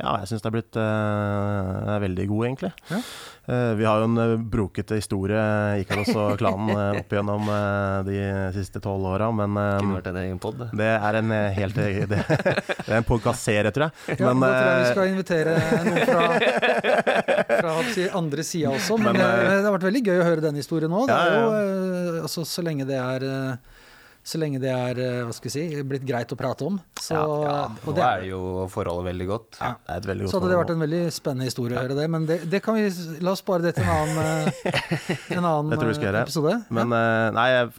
Ja, 0.00 0.16
jeg 0.22 0.30
syns 0.30 0.44
det 0.44 0.50
er 0.50 0.56
blitt 0.56 0.78
eh, 0.80 1.92
er 1.96 2.02
veldig 2.06 2.26
god, 2.30 2.44
egentlig. 2.48 2.72
Ja. 2.90 3.00
Uh, 3.42 3.72
vi 3.74 3.86
har 3.88 3.98
jo 3.98 4.06
en 4.06 4.20
eh, 4.22 4.32
brokete 4.52 4.94
historie, 5.00 5.42
Ikaros 5.82 6.12
og 6.14 6.36
klanen, 6.40 6.70
eh, 6.76 7.00
opp 7.00 7.10
igjennom 7.10 7.48
uh, 7.50 8.04
de 8.06 8.20
siste 8.54 8.78
tolv 8.82 9.08
åra, 9.10 9.32
men 9.34 9.58
eh, 9.58 9.96
det, 10.06 10.12
en 10.28 10.38
pod, 10.42 10.60
det. 10.60 10.68
det 10.78 10.90
er 10.94 11.18
en 11.18 11.34
eh, 11.34 11.48
helt 11.56 11.74
Det, 11.74 11.88
det 12.08 12.20
er 12.86 12.98
en 13.00 13.08
podkast-serie, 13.08 13.72
tror 13.74 13.88
jeg. 13.88 14.18
Ja, 14.20 14.30
Men, 14.30 14.44
da 14.46 14.52
tror 14.52 14.70
jeg 14.70 14.78
vi 14.78 14.86
eh, 14.86 14.92
skal 14.92 15.10
invitere 15.10 15.56
noen 15.88 16.00
fra, 16.06 16.22
fra 17.50 17.76
andre 18.22 18.46
sida 18.46 18.72
også. 18.72 18.98
Men, 19.00 19.16
Men, 19.16 19.22
eh, 19.24 19.44
eh, 19.44 19.58
det 19.58 19.66
har 19.66 19.76
vært 19.76 19.88
veldig 19.88 20.04
gøy 20.06 20.18
å 20.20 20.26
høre 20.26 20.44
den 20.44 20.58
historien 20.60 20.96
òg. 20.96 21.10
Ja, 21.10 21.20
ja, 21.26 21.38
Jo, 21.38 21.52
eh, 21.58 22.22
altså, 22.22 22.44
så 22.48 22.64
lenge 22.64 22.86
det 22.88 22.98
er 23.00 23.26
eh, 23.26 23.71
så 24.22 24.38
lenge 24.38 24.60
det 24.62 24.70
er 24.70 24.98
eh, 25.02 25.20
hva 25.26 25.32
skal 25.34 25.48
vi 25.50 25.52
si, 25.54 25.82
blitt 25.82 26.04
greit 26.06 26.30
å 26.30 26.36
prate 26.38 26.62
om. 26.68 26.76
Så, 26.94 27.16
Ja, 27.16 27.22
ja, 27.42 27.54
og 27.82 27.88
Nå 27.90 27.94
det 27.96 28.04
er 28.06 28.26
jo 28.28 28.40
forholdet 28.70 29.08
veldig 29.10 29.26
godt. 29.32 29.58
Ja. 29.58 29.72
det 29.82 29.96
er 29.96 30.02
et 30.04 30.06
veldig 30.12 30.24
godt 30.28 30.32
Så 30.34 30.38
hadde 30.40 30.50
det 30.52 30.58
vært 30.60 30.74
en 30.76 30.84
veldig 30.84 31.00
spennende 31.16 31.48
historie 31.50 31.74
å 31.78 31.82
høre 31.82 31.96
det, 31.98 32.08
men 32.14 32.26
det, 32.30 32.36
det 32.52 32.60
kan 32.62 32.78
vi 32.78 32.84
La 33.24 33.32
oss 33.34 33.42
spare 33.42 33.66
det 33.66 33.74
til 33.78 33.82
en 33.82 33.94
annen, 33.96 34.18
eh, 34.22 35.16
en 35.38 35.44
annen 35.44 35.70
Det 35.74 35.80
tror 35.80 35.90
jeg 35.90 35.98
skal 35.98 36.06
eh, 36.06 36.12
gjøre. 36.12 36.22
episode. 36.28 36.54
Men 36.78 36.94
eh, 36.98 37.30
nei, 37.34 37.48
jeg 37.56 37.72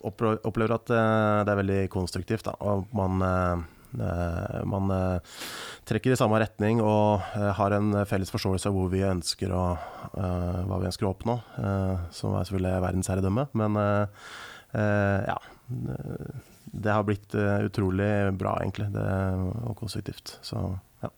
opplever 0.44 0.76
at 0.76 0.92
eh, 0.92 1.44
det 1.48 1.54
er 1.56 1.62
veldig 1.64 1.80
konstruktivt. 1.96 2.44
Da. 2.50 2.58
Og 2.60 2.92
man, 2.98 3.24
eh, 3.24 4.04
eh, 4.04 4.60
man 4.68 4.92
eh, 5.00 5.40
trekker 5.88 6.12
i 6.16 6.20
samme 6.20 6.40
retning 6.44 6.84
og 6.84 7.24
eh, 7.40 7.50
har 7.56 7.78
en 7.80 8.04
felles 8.10 8.32
forståelse 8.36 8.68
av 8.68 8.76
hvor 8.78 8.92
vi 8.92 9.02
ønsker 9.08 9.52
å, 9.56 9.64
eh, 10.12 10.60
hva 10.68 10.80
vi 10.84 10.92
ønsker 10.92 11.08
å 11.08 11.16
oppnå. 11.16 11.40
eh, 11.64 12.06
som 12.16 12.36
er 12.36 12.48
selvfølgelig 12.52 12.84
verdensherredømme. 12.90 13.48
Men 13.64 13.80
eh, 13.80 14.30
eh, 14.76 15.20
ja. 15.32 15.40
Eh, 15.70 16.42
Det 16.66 16.96
har 16.96 17.06
blitt 17.08 17.36
eh, 17.36 17.68
utrolig 17.68 18.34
bra, 18.40 18.58
egentlig. 18.62 18.90
Det, 18.94 19.06
og 19.68 19.78
konstruktivt. 19.80 20.38
Så 20.42 20.60
ja. 21.04 21.12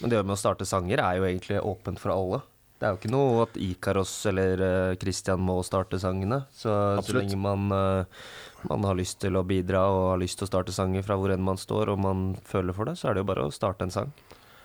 Men 0.00 0.12
det 0.12 0.22
med 0.22 0.36
å 0.36 0.40
starte 0.40 0.68
sanger 0.68 1.02
er 1.02 1.18
jo 1.18 1.26
egentlig 1.28 1.60
åpent 1.64 2.00
for 2.02 2.14
alle. 2.14 2.42
Det 2.78 2.86
er 2.86 2.92
jo 2.94 2.98
ikke 3.00 3.10
noe 3.10 3.42
at 3.42 3.56
Ikaros 3.58 4.12
eller 4.30 4.60
Kristian 5.02 5.40
må 5.42 5.56
starte 5.66 5.98
sangene. 5.98 6.44
Så, 6.54 6.70
så 7.02 7.16
lenge 7.16 7.38
man, 7.40 7.66
eh, 7.74 8.26
man 8.70 8.86
har 8.86 8.98
lyst 8.98 9.18
til 9.24 9.34
å 9.38 9.46
bidra 9.46 9.82
og 9.90 10.02
har 10.12 10.22
lyst 10.22 10.38
til 10.38 10.46
å 10.46 10.52
starte 10.52 10.74
sanger 10.74 11.02
fra 11.06 11.18
hvor 11.18 11.34
enn 11.34 11.42
man 11.42 11.58
står, 11.58 11.90
og 11.90 12.02
man 12.04 12.28
føler 12.46 12.76
for 12.76 12.86
det, 12.86 12.94
så 13.00 13.10
er 13.10 13.16
det 13.16 13.24
jo 13.24 13.30
bare 13.32 13.48
å 13.48 13.54
starte 13.54 13.88
en 13.88 13.94
sang. 13.94 14.12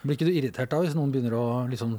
Blir 0.03 0.17
ikke 0.17 0.27
du 0.27 0.35
irritert 0.35 0.69
da 0.69 0.81
hvis 0.83 0.97
noen 0.97 1.13
begynner 1.13 1.37
å 1.39 1.45
liksom 1.71 1.95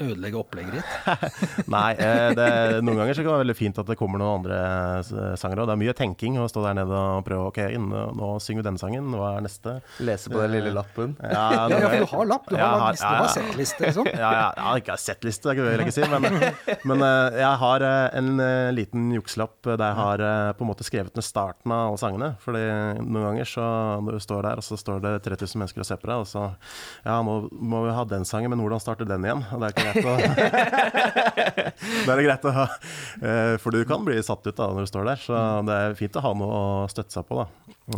ødelegge 0.00 0.38
opplegget 0.40 0.78
ditt? 0.78 1.66
Nei, 1.74 1.92
eh, 2.00 2.30
det, 2.36 2.46
noen 2.82 2.96
ganger 3.02 3.14
så 3.14 3.22
kan 3.22 3.28
det 3.28 3.34
være 3.34 3.42
veldig 3.44 3.56
fint 3.58 3.78
at 3.82 3.88
det 3.90 3.96
kommer 4.00 4.20
noen 4.22 4.38
andre 4.40 4.58
eh, 5.02 5.34
sangere. 5.38 5.62
Og 5.64 5.68
det 5.70 5.74
er 5.76 5.80
mye 5.82 5.94
tenking 5.98 6.38
å 6.42 6.46
stå 6.50 6.64
der 6.64 6.78
nede 6.80 6.96
og 6.96 7.24
prøve 7.26 7.48
Ok, 7.52 7.60
nå, 7.78 8.02
nå 8.18 8.30
synger 8.42 8.62
vi 8.62 8.66
denne 8.70 8.80
sangen, 8.82 9.10
hva 9.18 9.34
er 9.38 9.44
neste? 9.46 9.74
Lese 10.02 10.32
på 10.32 10.40
den 10.42 10.54
lille 10.56 10.72
lappen. 10.76 11.16
Ja, 11.22 11.44
Ja, 11.72 11.78
ja, 11.78 11.88
for 11.92 12.02
du 12.02 12.08
har 12.12 12.28
lapp, 12.32 12.48
du 12.48 12.54
har, 12.56 12.62
Ja, 12.62 12.70
lag- 12.80 12.96
du 12.98 13.04
har 13.04 13.30
settliste, 13.34 13.84
liksom. 13.86 14.08
Ja, 14.12 14.30
ja, 14.38 14.46
ja, 14.56 14.72
ikke 14.80 14.96
settliste, 15.00 15.52
det 15.52 15.62
vil 15.66 15.72
jeg 15.72 15.86
ikke 15.86 15.94
si, 15.98 16.06
men, 16.12 16.26
men 16.92 17.04
eh, 17.06 17.38
jeg 17.42 17.60
har 17.62 17.84
eh, 17.86 18.06
en 18.22 18.30
eh, 18.42 18.70
liten 18.76 19.08
jukselapp 19.16 19.58
der 19.68 19.82
jeg 19.84 19.98
har 19.98 20.24
eh, 20.26 20.52
på 20.58 20.64
en 20.66 20.70
måte 20.72 20.86
skrevet 20.86 21.14
ned 21.18 21.26
starten 21.26 21.74
av 21.74 21.90
alle 21.92 22.00
sangene. 22.02 22.32
Fordi 22.42 22.62
noen 23.02 23.26
ganger 23.28 23.48
så 23.52 23.66
når 24.02 24.18
du 24.18 24.24
står 24.24 24.46
der, 24.48 24.62
og 24.62 24.66
så 24.66 24.78
står 24.80 25.02
det 25.04 25.14
3000 25.28 25.62
mennesker 25.62 25.84
og 25.84 25.88
ser 25.88 26.00
på 26.02 26.10
deg, 26.10 26.24
og 26.24 26.28
så 26.30 26.48
Ja, 27.06 27.18
nå 27.24 27.36
må 27.52 27.84
vi 27.86 27.94
ha 27.96 28.04
den 28.08 28.24
sangen, 28.28 28.50
men 28.52 28.62
hvordan 28.62 28.80
starter 28.82 29.08
den 29.08 29.24
igjen? 29.26 29.42
Og 29.52 29.60
det 29.62 29.68
er 29.68 29.74
ikke 29.76 29.81
greit 29.82 30.06
å 30.06 30.16
det 32.06 32.12
er 32.14 32.22
greit 32.26 32.44
å 32.48 32.52
ha 32.54 32.64
eh, 33.22 33.54
For 33.62 33.74
du 33.74 33.82
kan 33.88 34.04
bli 34.06 34.16
satt 34.24 34.46
ut 34.46 34.56
da 34.58 34.68
når 34.72 34.86
du 34.86 34.90
står 34.90 35.08
der, 35.08 35.22
så 35.22 35.40
det 35.66 35.76
er 35.88 35.96
fint 35.98 36.16
å 36.18 36.22
ha 36.24 36.32
noe 36.38 36.60
å 36.60 36.88
støtte 36.92 37.14
seg 37.16 37.26
på, 37.28 37.40
da. 37.42 37.46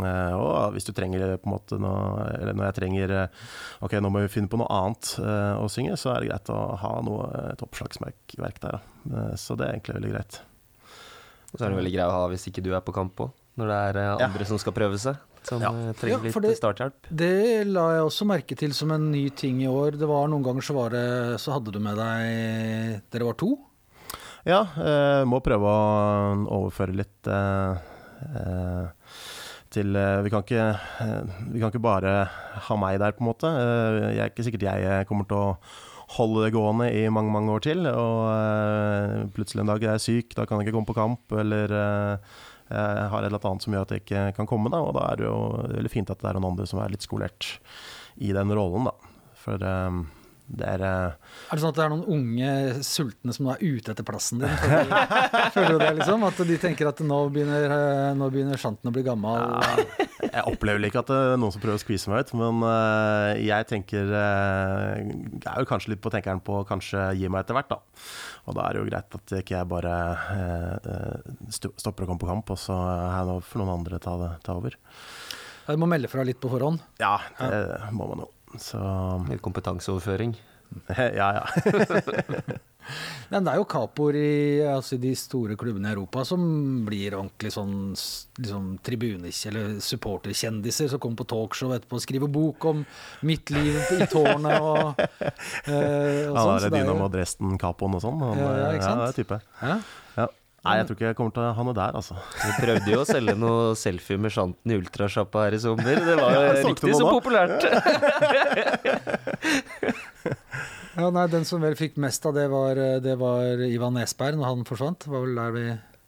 Eh, 0.01 0.33
Og 0.39 0.73
hvis 0.75 0.87
du 0.87 0.91
trenger 0.97 1.35
på 1.41 1.49
en 1.49 1.53
måte 1.55 1.77
noe 1.81 2.25
Eller 2.39 2.55
når 2.57 2.67
jeg 2.71 2.77
trenger 2.79 3.13
eh, 3.19 3.45
Ok, 3.85 3.93
nå 4.01 4.09
må 4.13 4.23
vi 4.25 4.31
finne 4.33 4.49
på 4.51 4.59
noe 4.61 4.69
annet 4.81 5.13
eh, 5.21 5.53
å 5.61 5.69
synge, 5.71 5.97
så 6.01 6.13
er 6.15 6.23
det 6.25 6.31
greit 6.33 6.51
å 6.53 6.59
ha 6.81 6.93
noe, 7.05 7.29
et 7.53 7.61
oppslagsverk 7.65 8.35
der. 8.39 8.57
Da. 8.65 8.81
Eh, 9.11 9.33
Så 9.39 9.55
det 9.59 9.67
er 9.69 9.77
egentlig 9.77 9.99
veldig 9.99 10.13
greit. 10.15 10.41
Og 11.53 11.59
så 11.59 11.65
er 11.67 11.71
det 11.71 11.79
veldig 11.83 11.93
greit 11.95 12.09
å 12.09 12.15
ha 12.17 12.25
hvis 12.33 12.47
ikke 12.49 12.63
du 12.65 12.71
er 12.75 12.81
på 12.83 12.91
kamp 12.95 13.21
òg, 13.27 13.31
når 13.61 13.69
det 13.71 13.77
er 13.85 13.99
andre 14.17 14.43
Ja. 14.43 14.49
som 14.49 14.59
skal 14.59 14.73
prøve 14.75 14.97
seg. 14.99 15.15
Som 15.45 15.61
Ja. 15.61 15.69
trenger 15.69 15.93
trenger 15.99 16.17
Ja, 16.17 16.23
litt 16.25 16.41
det- 16.41 16.57
starthjelp. 16.57 17.09
Det 17.11 17.67
la 17.67 17.83
jeg 17.95 18.03
også 18.07 18.25
merke 18.25 18.57
til 18.57 18.73
som 18.73 18.91
en 18.91 19.11
ny 19.11 19.29
ting 19.29 19.61
i 19.61 19.67
år. 19.69 19.91
Det 19.99 20.07
var 20.09 20.27
Noen 20.27 20.43
ganger 20.43 20.61
så, 20.65 20.73
var 20.73 20.89
det, 20.89 21.39
så 21.39 21.53
hadde 21.53 21.71
du 21.71 21.79
med 21.79 21.95
deg 21.97 23.01
Dere 23.11 23.25
var 23.25 23.33
to? 23.37 23.51
Ja, 24.45 24.61
eh, 24.77 25.23
må 25.25 25.39
prøve 25.41 25.65
å 25.65 26.45
overføre 26.49 26.93
litt 26.95 27.27
eh, 27.27 27.77
eh, 28.35 28.87
til 29.73 29.95
eh, 29.95 30.21
vi, 30.21 30.29
kan 30.29 30.43
ikke, 30.45 30.67
eh, 31.01 31.21
vi 31.51 31.59
kan 31.59 31.71
ikke 31.71 31.81
bare 31.81 32.27
ha 32.67 32.75
meg 32.77 32.99
der, 33.01 33.11
på 33.13 33.21
en 33.25 33.29
måte. 33.33 33.49
Eh, 33.49 34.15
jeg 34.15 34.21
er 34.21 34.29
ikke 34.29 34.45
sikkert 34.45 34.61
jeg 34.69 35.07
kommer 35.09 35.25
til 35.27 35.37
å 35.37 35.57
holde 36.15 36.45
det 36.45 36.53
gående 36.53 36.91
i 36.93 37.09
mange 37.09 37.31
mange 37.33 37.49
år 37.57 37.61
til. 37.65 37.85
Og 37.89 38.29
eh, 38.29 39.25
plutselig 39.33 39.61
en 39.65 39.67
dag 39.73 39.83
er 39.83 39.97
jeg 39.97 40.05
syk, 40.05 40.35
da 40.37 40.45
kan 40.45 40.59
jeg 40.61 40.67
ikke 40.69 40.77
komme 40.77 40.89
på 40.93 40.97
kamp. 40.97 41.25
Eller 41.41 41.65
eh, 41.65 42.17
jeg 42.17 42.54
har 42.69 43.21
et 43.21 43.29
eller 43.29 43.49
annet 43.51 43.65
som 43.65 43.75
gjør 43.75 43.85
at 43.85 43.93
jeg 43.93 44.03
ikke 44.05 44.27
kan 44.39 44.49
komme. 44.49 44.71
Da, 44.73 44.81
og 44.81 44.95
da 44.97 45.07
er 45.11 45.21
det 45.21 45.27
jo 45.27 45.37
veldig 45.75 45.91
fint 45.93 46.11
at 46.13 46.21
det 46.21 46.29
er 46.31 46.39
noen 46.39 46.53
andre 46.53 46.65
som 46.69 46.81
er 46.81 46.93
litt 46.93 47.05
skolert 47.05 47.55
i 48.17 48.31
den 48.35 48.53
rollen. 48.57 48.89
Da. 48.89 48.95
For 49.45 49.61
eh, 49.61 49.99
det 50.45 50.65
er 50.75 50.81
eh, 50.85 51.13
Er 51.49 51.57
det 51.57 51.61
sånn 51.63 51.71
at 51.71 51.77
det 51.79 51.83
er 51.85 51.91
noen 51.91 52.05
unge 52.15 52.49
sultne 52.85 53.33
som 53.33 53.47
er 53.49 53.61
ute 53.63 53.93
etter 53.93 54.05
plassen 54.05 54.43
din? 54.43 54.51
Føler 54.61 55.07
føler 55.55 55.71
du 55.73 55.81
det, 55.81 55.91
liksom? 55.99 56.25
At 56.27 56.41
de 56.51 56.57
tenker 56.61 56.89
at 56.91 57.01
nå 57.01 57.19
begynner, 57.33 57.65
eh, 57.65 58.11
nå 58.17 58.29
begynner 58.33 58.61
sjanten 58.61 58.91
å 58.91 58.93
bli 58.93 59.05
gammel? 59.07 59.41
Jeg 60.21 60.45
opplever 60.51 60.85
ikke 60.85 61.01
at 61.01 61.09
det 61.09 61.17
er 61.31 61.41
noen 61.41 61.53
som 61.55 61.63
prøver 61.63 61.79
å 61.79 61.81
skvise 61.81 62.11
meg 62.11 62.27
ut, 62.27 62.35
men 62.37 62.61
eh, 62.69 63.41
jeg 63.47 63.69
tenker 63.71 64.13
eh, 64.21 65.01
Jeg 65.01 65.49
er 65.49 65.63
jo 65.63 65.69
kanskje 65.69 65.95
litt 65.95 66.03
på 66.05 66.13
tenkeren 66.13 66.43
på 66.45 66.61
kanskje 66.69 67.07
gi 67.17 67.31
meg 67.31 67.45
etter 67.45 67.57
hvert, 67.57 67.73
da. 67.73 67.81
Og 68.45 68.53
da 68.57 68.67
er 68.67 68.75
det 68.75 68.81
jo 68.83 68.89
greit 68.91 69.17
at 69.17 69.33
ikke 69.39 69.55
jeg 69.57 69.69
bare 69.71 69.93
eh, 70.35 70.89
eh, 70.93 71.33
stopper 71.81 72.05
å 72.05 72.09
komme 72.11 72.21
på 72.21 72.29
kamp, 72.29 72.51
og 72.53 72.59
så 72.61 72.77
er 72.77 73.23
det 73.29 73.39
for 73.47 73.61
noen 73.63 73.73
andre 73.79 73.99
ta, 74.01 74.13
det, 74.21 74.31
ta 74.45 74.57
over. 74.59 74.77
Du 75.65 75.81
må 75.81 75.89
melde 75.89 76.11
fra 76.11 76.25
litt 76.27 76.37
på 76.41 76.51
forhånd. 76.51 76.83
Ja, 77.01 77.17
det 77.39 77.89
må 77.95 78.05
man 78.11 78.25
jo. 78.25 78.29
Så 78.61 78.79
Litt 79.27 79.41
kompetanseoverføring. 79.43 80.37
ja, 81.19 81.29
ja. 81.41 81.45
Men 83.31 83.43
det 83.47 83.53
er 83.53 83.59
jo 83.61 83.65
kapoer 83.69 84.15
i 84.19 84.29
altså 84.69 84.97
de 85.01 85.11
store 85.17 85.55
klubbene 85.59 85.89
i 85.89 85.93
Europa 85.95 86.23
som 86.27 86.41
blir 86.87 87.15
ordentlig 87.17 87.51
sånn 87.55 87.75
liksom 88.37 88.69
tribunis- 88.85 89.45
eller 89.49 89.77
supporterkjendiser 89.81 90.89
som 90.91 90.99
kommer 91.03 91.21
på 91.23 91.27
talkshow 91.33 91.73
etterpå 91.75 91.97
og 91.99 92.05
skriver 92.05 92.31
bok 92.31 92.65
om 92.71 92.85
mitt 93.25 93.49
liv 93.55 93.75
i 93.97 94.05
tårnet 94.11 94.59
og, 94.61 95.01
eh, 95.01 96.29
og 96.29 96.37
sånn. 96.37 96.55
Ja, 96.55 96.57
det 96.59 96.71
er 96.71 96.75
Dynamo 96.79 97.05
jo- 97.07 97.13
Dresden, 97.17 97.57
Capoen 97.61 97.95
og 97.97 98.01
sånn. 98.05 98.19
Han, 98.23 98.37
Ja, 98.39 98.49
ja, 98.63 98.71
ikke 98.77 98.89
sant? 98.89 98.99
Ja, 98.99 99.05
det 99.05 99.13
er 99.13 99.23
type. 99.23 99.41
Ja. 99.61 99.77
Ja. 100.21 100.27
Nei, 100.65 100.79
jeg 100.79 100.85
tror 100.87 100.95
ikke 100.97 101.05
jeg 101.11 101.15
kommer 101.19 101.33
til 101.35 101.43
å 101.45 101.49
ha 101.53 101.63
noe 101.67 101.75
der, 101.77 101.91
altså. 101.93 102.15
Vi 102.41 102.53
prøvde 102.57 102.89
jo 102.89 103.01
å 103.03 103.05
selge 103.05 103.35
noe 103.37 103.75
selfie 103.77 104.17
med 104.17 104.31
sjanten 104.33 104.71
i 104.73 104.77
ultrasjappa 104.79 105.43
her 105.45 105.53
i 105.53 105.59
sommer. 105.61 105.99
Det 106.07 106.15
var 106.17 106.33
jo 106.33 106.39
Ja, 106.41 106.55
riktig 106.65 106.95
så 106.97 107.05
populært 107.05 107.61
populært. 107.61 107.61
Ja, 110.95 111.09
nei, 111.11 111.25
Den 111.31 111.43
som 111.47 111.63
vel 111.63 111.75
fikk 111.79 111.97
mest 112.01 112.23
av 112.27 112.35
det, 112.37 112.45
var, 112.51 112.79
det 113.03 113.15
var 113.19 113.63
Ivan 113.67 113.97
Nesberg 113.99 114.39
når 114.39 114.47
han 114.51 114.65
forsvant. 114.67 115.07
Var 115.11 115.25
vel 115.25 115.35
der 115.41 115.55
vi... 115.55 115.65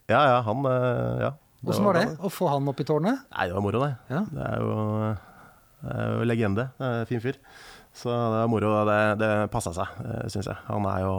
Ja, 0.07 0.21
ja, 0.31 0.37
han 0.47 0.63
eh, 0.71 1.23
ja. 1.25 1.33
Åssen 1.67 1.83
var 1.87 1.97
det 1.97 2.05
å 2.23 2.29
få 2.31 2.47
han 2.53 2.69
opp 2.71 2.79
i 2.79 2.85
tårnet? 2.87 3.25
Nei, 3.33 3.47
det 3.49 3.57
var 3.57 3.65
moro, 3.65 3.81
det. 3.83 3.91
Ja. 4.13 4.21
Det 4.31 4.45
er 4.45 4.61
jo, 4.63 4.75
det 5.81 5.95
er 5.97 6.13
jo 6.13 6.27
legende. 6.29 6.67
Det 6.77 6.87
er 6.87 7.01
en 7.01 7.09
fin 7.09 7.23
fyr. 7.23 7.39
Så 7.97 8.13
det 8.13 8.39
var 8.39 8.49
moro. 8.53 8.71
Det, 8.87 8.97
det 9.19 9.31
passa 9.51 9.73
seg, 9.75 10.01
syns 10.31 10.47
jeg. 10.53 10.59
Han 10.69 10.85
er 10.87 11.01
jo 11.03 11.13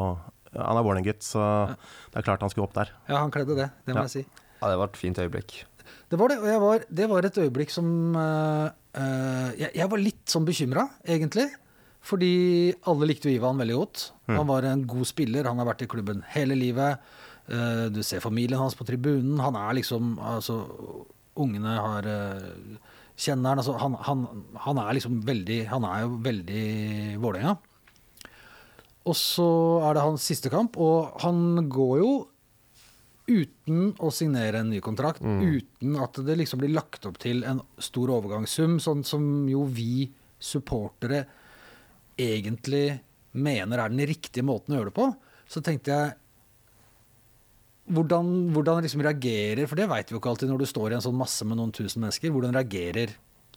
han 0.57 0.79
er 0.79 0.85
Vålerenga-gutt, 0.87 1.25
så 1.27 1.43
det 1.69 2.21
er 2.21 2.27
klart 2.27 2.45
han 2.45 2.53
skulle 2.53 2.69
opp 2.69 2.77
der. 2.77 2.93
Ja, 3.09 3.21
han 3.21 3.33
kledde 3.35 3.57
det. 3.59 3.69
Det 3.85 3.95
må 3.95 4.05
Ja. 4.05 4.09
jeg 4.09 4.25
si. 4.25 4.45
Ja, 4.63 4.71
det 4.71 4.79
var 4.79 4.89
et 4.89 4.97
fint 4.97 5.19
øyeblikk. 5.19 5.65
Det 6.09 6.19
var 6.19 6.29
det, 6.29 6.39
og 6.41 6.49
jeg 6.49 6.61
var, 6.61 6.85
det 6.89 7.09
var 7.09 7.25
et 7.25 7.39
øyeblikk 7.39 7.71
som 7.71 8.17
uh, 8.17 8.71
eh, 8.97 9.51
jeg, 9.61 9.71
jeg 9.77 9.91
var 9.91 10.01
litt 10.01 10.25
sånn 10.25 10.47
bekymra, 10.49 10.89
egentlig. 11.05 11.51
Fordi 12.09 12.73
alle 12.89 13.09
likte 13.11 13.29
jo 13.29 13.37
Ivan 13.37 13.59
veldig 13.61 13.77
godt. 13.77 14.05
Han 14.33 14.47
var 14.49 14.65
en 14.65 14.87
god 14.89 15.09
spiller, 15.09 15.49
han 15.49 15.61
har 15.61 15.69
vært 15.69 15.85
i 15.85 15.91
klubben 15.91 16.23
hele 16.33 16.57
livet. 16.57 17.03
Eh, 17.49 17.87
du 17.93 18.01
ser 18.05 18.25
familien 18.25 18.61
hans 18.61 18.77
på 18.77 18.87
tribunen. 18.89 19.39
Han 19.41 19.57
er 19.57 19.77
liksom 19.77 20.17
Altså, 20.21 20.63
ungene 21.37 21.77
har 21.77 22.09
eh, 22.09 22.49
Kjenner 23.19 23.51
han. 23.55 23.61
Altså, 23.61 23.75
han, 23.81 23.97
han, 24.07 24.25
han 24.65 24.81
er 24.85 24.95
liksom 24.95 25.21
veldig 25.27 25.63
Han 25.73 25.85
er 25.89 26.05
jo 26.05 26.19
veldig 26.23 26.65
Vålerenga. 27.23 27.57
Og 29.09 29.17
så 29.17 29.49
er 29.89 29.97
det 29.97 30.05
hans 30.05 30.25
siste 30.29 30.51
kamp, 30.53 30.77
og 30.77 31.15
han 31.25 31.69
går 31.73 31.95
jo 32.03 32.11
uten 33.29 33.95
å 34.05 34.11
signere 34.13 34.61
en 34.63 34.71
ny 34.73 34.81
kontrakt, 34.85 35.21
uten 35.21 35.97
at 36.01 36.17
det 36.25 36.37
liksom 36.41 36.61
blir 36.61 36.73
lagt 36.77 37.05
opp 37.09 37.19
til 37.21 37.43
en 37.49 37.61
stor 37.81 38.13
overgangssum, 38.13 38.79
sånn 38.81 39.05
som 39.09 39.23
jo 39.49 39.65
vi 39.65 40.11
supportere 40.41 41.25
egentlig 42.19 42.87
mener 43.39 43.79
er 43.83 43.93
den 43.93 44.07
riktige 44.09 44.45
måten 44.47 44.75
å 44.75 44.81
gjøre 44.81 44.91
det 44.91 44.97
på, 44.99 45.09
så 45.49 45.63
tenkte 45.65 45.95
jeg 45.95 46.17
hvordan, 47.89 48.27
hvordan 48.53 48.83
liksom 48.85 49.01
reagerer 49.05 49.69
For 49.69 49.81
det 49.81 49.87
veit 49.89 50.11
vi 50.11 50.17
jo 50.17 50.21
ikke 50.21 50.33
alltid 50.35 50.51
når 50.51 50.61
du 50.61 50.67
står 50.69 50.93
i 50.93 50.99
en 50.99 51.05
sånn 51.07 51.17
masse 51.17 51.47
med 51.49 51.57
noen 51.57 51.73
tusen 51.73 52.03
mennesker. 52.05 52.33
Hvordan 52.35 52.53
reagerer 52.57 53.15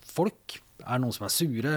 folk? 0.08 0.56
Er 0.86 0.95
det 0.95 1.04
noen 1.04 1.15
som 1.15 1.28
er 1.28 1.34
sure? 1.36 1.74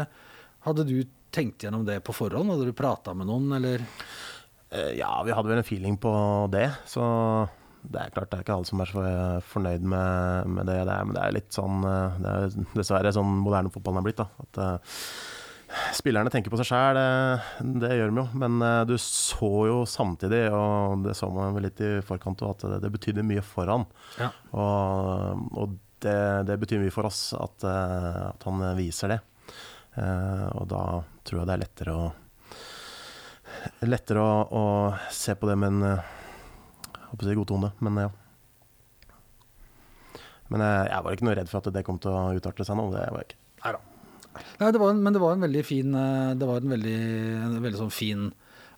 Hadde 0.66 0.87
du 0.87 0.94
tenkt 1.35 1.66
gjennom 1.66 1.83
det 1.88 1.99
på 2.07 2.14
forhånd? 2.14 2.53
Hadde 2.55 2.68
du 2.68 2.77
prata 2.79 3.14
med 3.16 3.27
noen, 3.27 3.51
eller? 3.59 3.83
Eh, 4.70 4.92
Ja, 5.01 5.16
vi 5.27 5.35
hadde 5.35 5.51
vel 5.51 5.59
en 5.64 5.66
feeling 5.66 5.99
på 5.99 6.14
det, 6.55 6.68
så 6.87 7.03
det 7.85 8.01
er 8.01 8.14
klart 8.14 8.31
det 8.31 8.38
er 8.38 8.44
ikke 8.47 8.55
alle 8.55 8.68
som 8.70 8.81
er 8.81 8.88
så 8.88 9.03
fornøyd 9.51 9.83
med, 9.85 10.47
med 10.55 10.70
det 10.70 10.79
det 10.87 10.94
er, 10.94 11.05
men 11.05 11.16
det 11.18 11.25
er 11.25 11.35
litt 11.37 11.51
sånn 11.53 11.83
eh, 11.85 12.14
Det 12.23 12.31
er 12.31 12.55
dessverre 12.79 13.12
sånn 13.12 13.35
moderne 13.42 13.73
fotballen 13.75 14.01
er 14.01 14.07
blitt, 14.07 14.23
da. 14.23 14.31
At 14.47 14.62
eh, 14.62 15.01
spillerne 15.96 16.30
tenker 16.32 16.52
på 16.52 16.58
seg 16.60 16.68
sjæl, 16.68 16.98
det, 16.98 17.74
det 17.82 17.92
gjør 17.96 18.10
de 18.12 18.20
jo. 18.22 18.26
Men 18.42 18.64
eh, 18.64 18.80
du 18.88 18.94
så 19.00 19.50
jo 19.68 19.76
samtidig, 19.88 20.46
og 20.54 21.04
det 21.06 21.16
så 21.18 21.30
man 21.32 21.56
vel 21.56 21.68
litt 21.68 21.82
i 21.84 21.92
forkant, 22.06 22.44
at 22.46 22.66
det, 22.66 22.80
det 22.84 22.92
betydde 22.94 23.26
mye 23.26 23.44
for 23.44 23.70
han. 23.70 23.87
Ja. 24.20 24.30
Og, 24.52 25.46
og 25.58 25.78
det, 26.04 26.18
det 26.50 26.58
betyr 26.62 26.82
mye 26.82 26.94
for 26.94 27.08
oss 27.08 27.26
at, 27.38 27.64
eh, 27.68 28.20
at 28.30 28.48
han 28.48 28.66
viser 28.78 29.14
det. 29.14 29.20
Eh, 30.00 30.46
og 30.58 30.68
da 30.72 30.84
tror 31.24 31.42
jeg 31.42 31.48
det 31.48 31.56
er 31.56 31.64
lettere 31.66 31.96
å 31.96 32.12
Lettere 33.87 34.20
å, 34.20 34.32
å 34.50 34.64
se 35.14 35.32
på 35.38 35.46
det 35.48 35.54
med 35.56 35.70
en 35.70 36.00
håper 37.14 37.30
jeg 37.30 37.38
god 37.38 37.48
tone, 37.48 37.70
men 37.87 38.00
ja. 38.02 38.10
Men 40.52 40.64
eh, 40.64 40.90
jeg 40.90 41.06
var 41.06 41.16
ikke 41.16 41.28
noe 41.28 41.37
redd 41.38 41.50
for 41.50 41.62
at 41.62 41.74
det 41.74 41.84
kom 41.87 42.00
til 42.02 42.12
å 42.12 42.34
utarte 42.37 42.66
seg 42.66 42.78
nå. 42.78 42.90
Det 42.92 43.06
var 43.06 43.22
jeg 43.22 43.30
ikke. 43.30 43.40
Neida. 43.64 43.93
Nei, 44.61 44.70
det 44.75 44.81
var 44.83 44.94
en, 44.94 45.03
men 45.05 45.14
det 45.14 45.23
var 45.23 45.37
en 45.37 45.44
veldig 45.44 45.62
fin 45.66 45.94
eh, 45.94 46.33
Det 46.38 46.49
var 46.49 46.62
en 46.62 46.73
veldig, 46.75 46.97
en 47.44 47.61
veldig 47.62 47.81
sånn 47.85 47.94
fin 47.94 48.25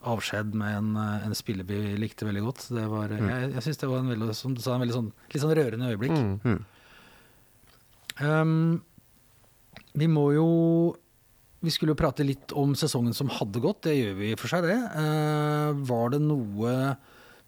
avskjed 0.07 0.53
med 0.55 0.77
en, 0.79 0.91
eh, 1.01 1.25
en 1.27 1.35
spiller 1.35 1.67
vi 1.67 1.81
likte 1.99 2.27
veldig 2.29 2.43
godt. 2.45 2.67
Det 2.77 2.85
var, 2.93 3.09
Mm. 3.11 3.29
Jeg, 3.31 3.53
jeg 3.55 3.65
syns 3.67 3.81
det 3.81 3.89
var 3.91 4.03
en 4.03 4.13
veldig, 4.13 4.35
som 4.39 4.55
du 4.55 4.61
sa, 4.63 4.75
en 4.75 4.85
veldig 4.85 4.97
sånn, 4.99 5.09
litt 5.33 5.43
sånn 5.43 5.57
rørende 5.57 5.89
øyeblikk. 5.91 6.21
Mm. 6.45 6.61
Um, 8.21 8.83
vi 9.93 10.07
må 10.09 10.31
jo 10.33 10.47
Vi 11.61 11.73
skulle 11.73 11.93
jo 11.93 11.99
prate 11.99 12.25
litt 12.25 12.53
om 12.57 12.75
sesongen 12.79 13.15
som 13.17 13.29
hadde 13.33 13.61
gått. 13.65 13.83
Det 13.89 13.97
gjør 13.97 14.15
vi 14.21 14.29
for 14.39 14.53
seg, 14.53 14.69
det. 14.69 14.77
Uh, 14.95 15.73
var 15.89 16.13
det 16.15 16.21
noe 16.23 16.97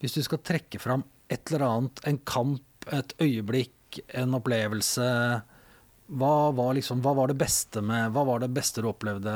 Hvis 0.00 0.16
du 0.16 0.22
skal 0.26 0.40
trekke 0.42 0.80
fram 0.82 1.04
et 1.28 1.52
eller 1.52 1.66
annet, 1.66 2.00
en 2.08 2.18
kamp, 2.24 2.64
et 2.88 3.12
øyeblikk, 3.20 4.00
en 4.16 4.32
opplevelse 4.38 5.04
hva 6.08 6.50
var, 6.56 6.72
liksom, 6.78 7.02
hva 7.04 7.12
var 7.12 7.28
det 7.28 7.36
beste 7.36 7.82
med 7.84 8.14
Hva 8.14 8.22
var 8.24 8.40
det 8.40 8.48
beste 8.56 8.80
du 8.80 8.88
opplevde? 8.88 9.32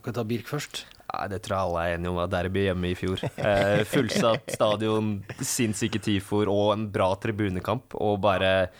Kan 0.00 0.08
vi 0.08 0.16
ta 0.16 0.24
Birk 0.24 0.48
først? 0.48 0.86
Nei, 1.10 1.26
det 1.32 1.42
tror 1.44 1.56
jeg 1.56 1.66
alle 1.66 1.82
er 1.82 1.98
enige 1.98 2.12
om. 2.14 2.20
Derby 2.32 2.62
hjemme 2.68 2.92
i 2.92 2.96
fjor. 2.96 3.20
Eh, 3.40 3.82
fullsatt 3.88 4.54
stadion, 4.54 5.18
sinnssyke 5.42 6.00
tifoer 6.00 6.48
og 6.52 6.72
en 6.76 6.86
bra 6.92 7.10
tribunekamp. 7.20 7.96
Og 7.98 8.20
bare 8.22 8.70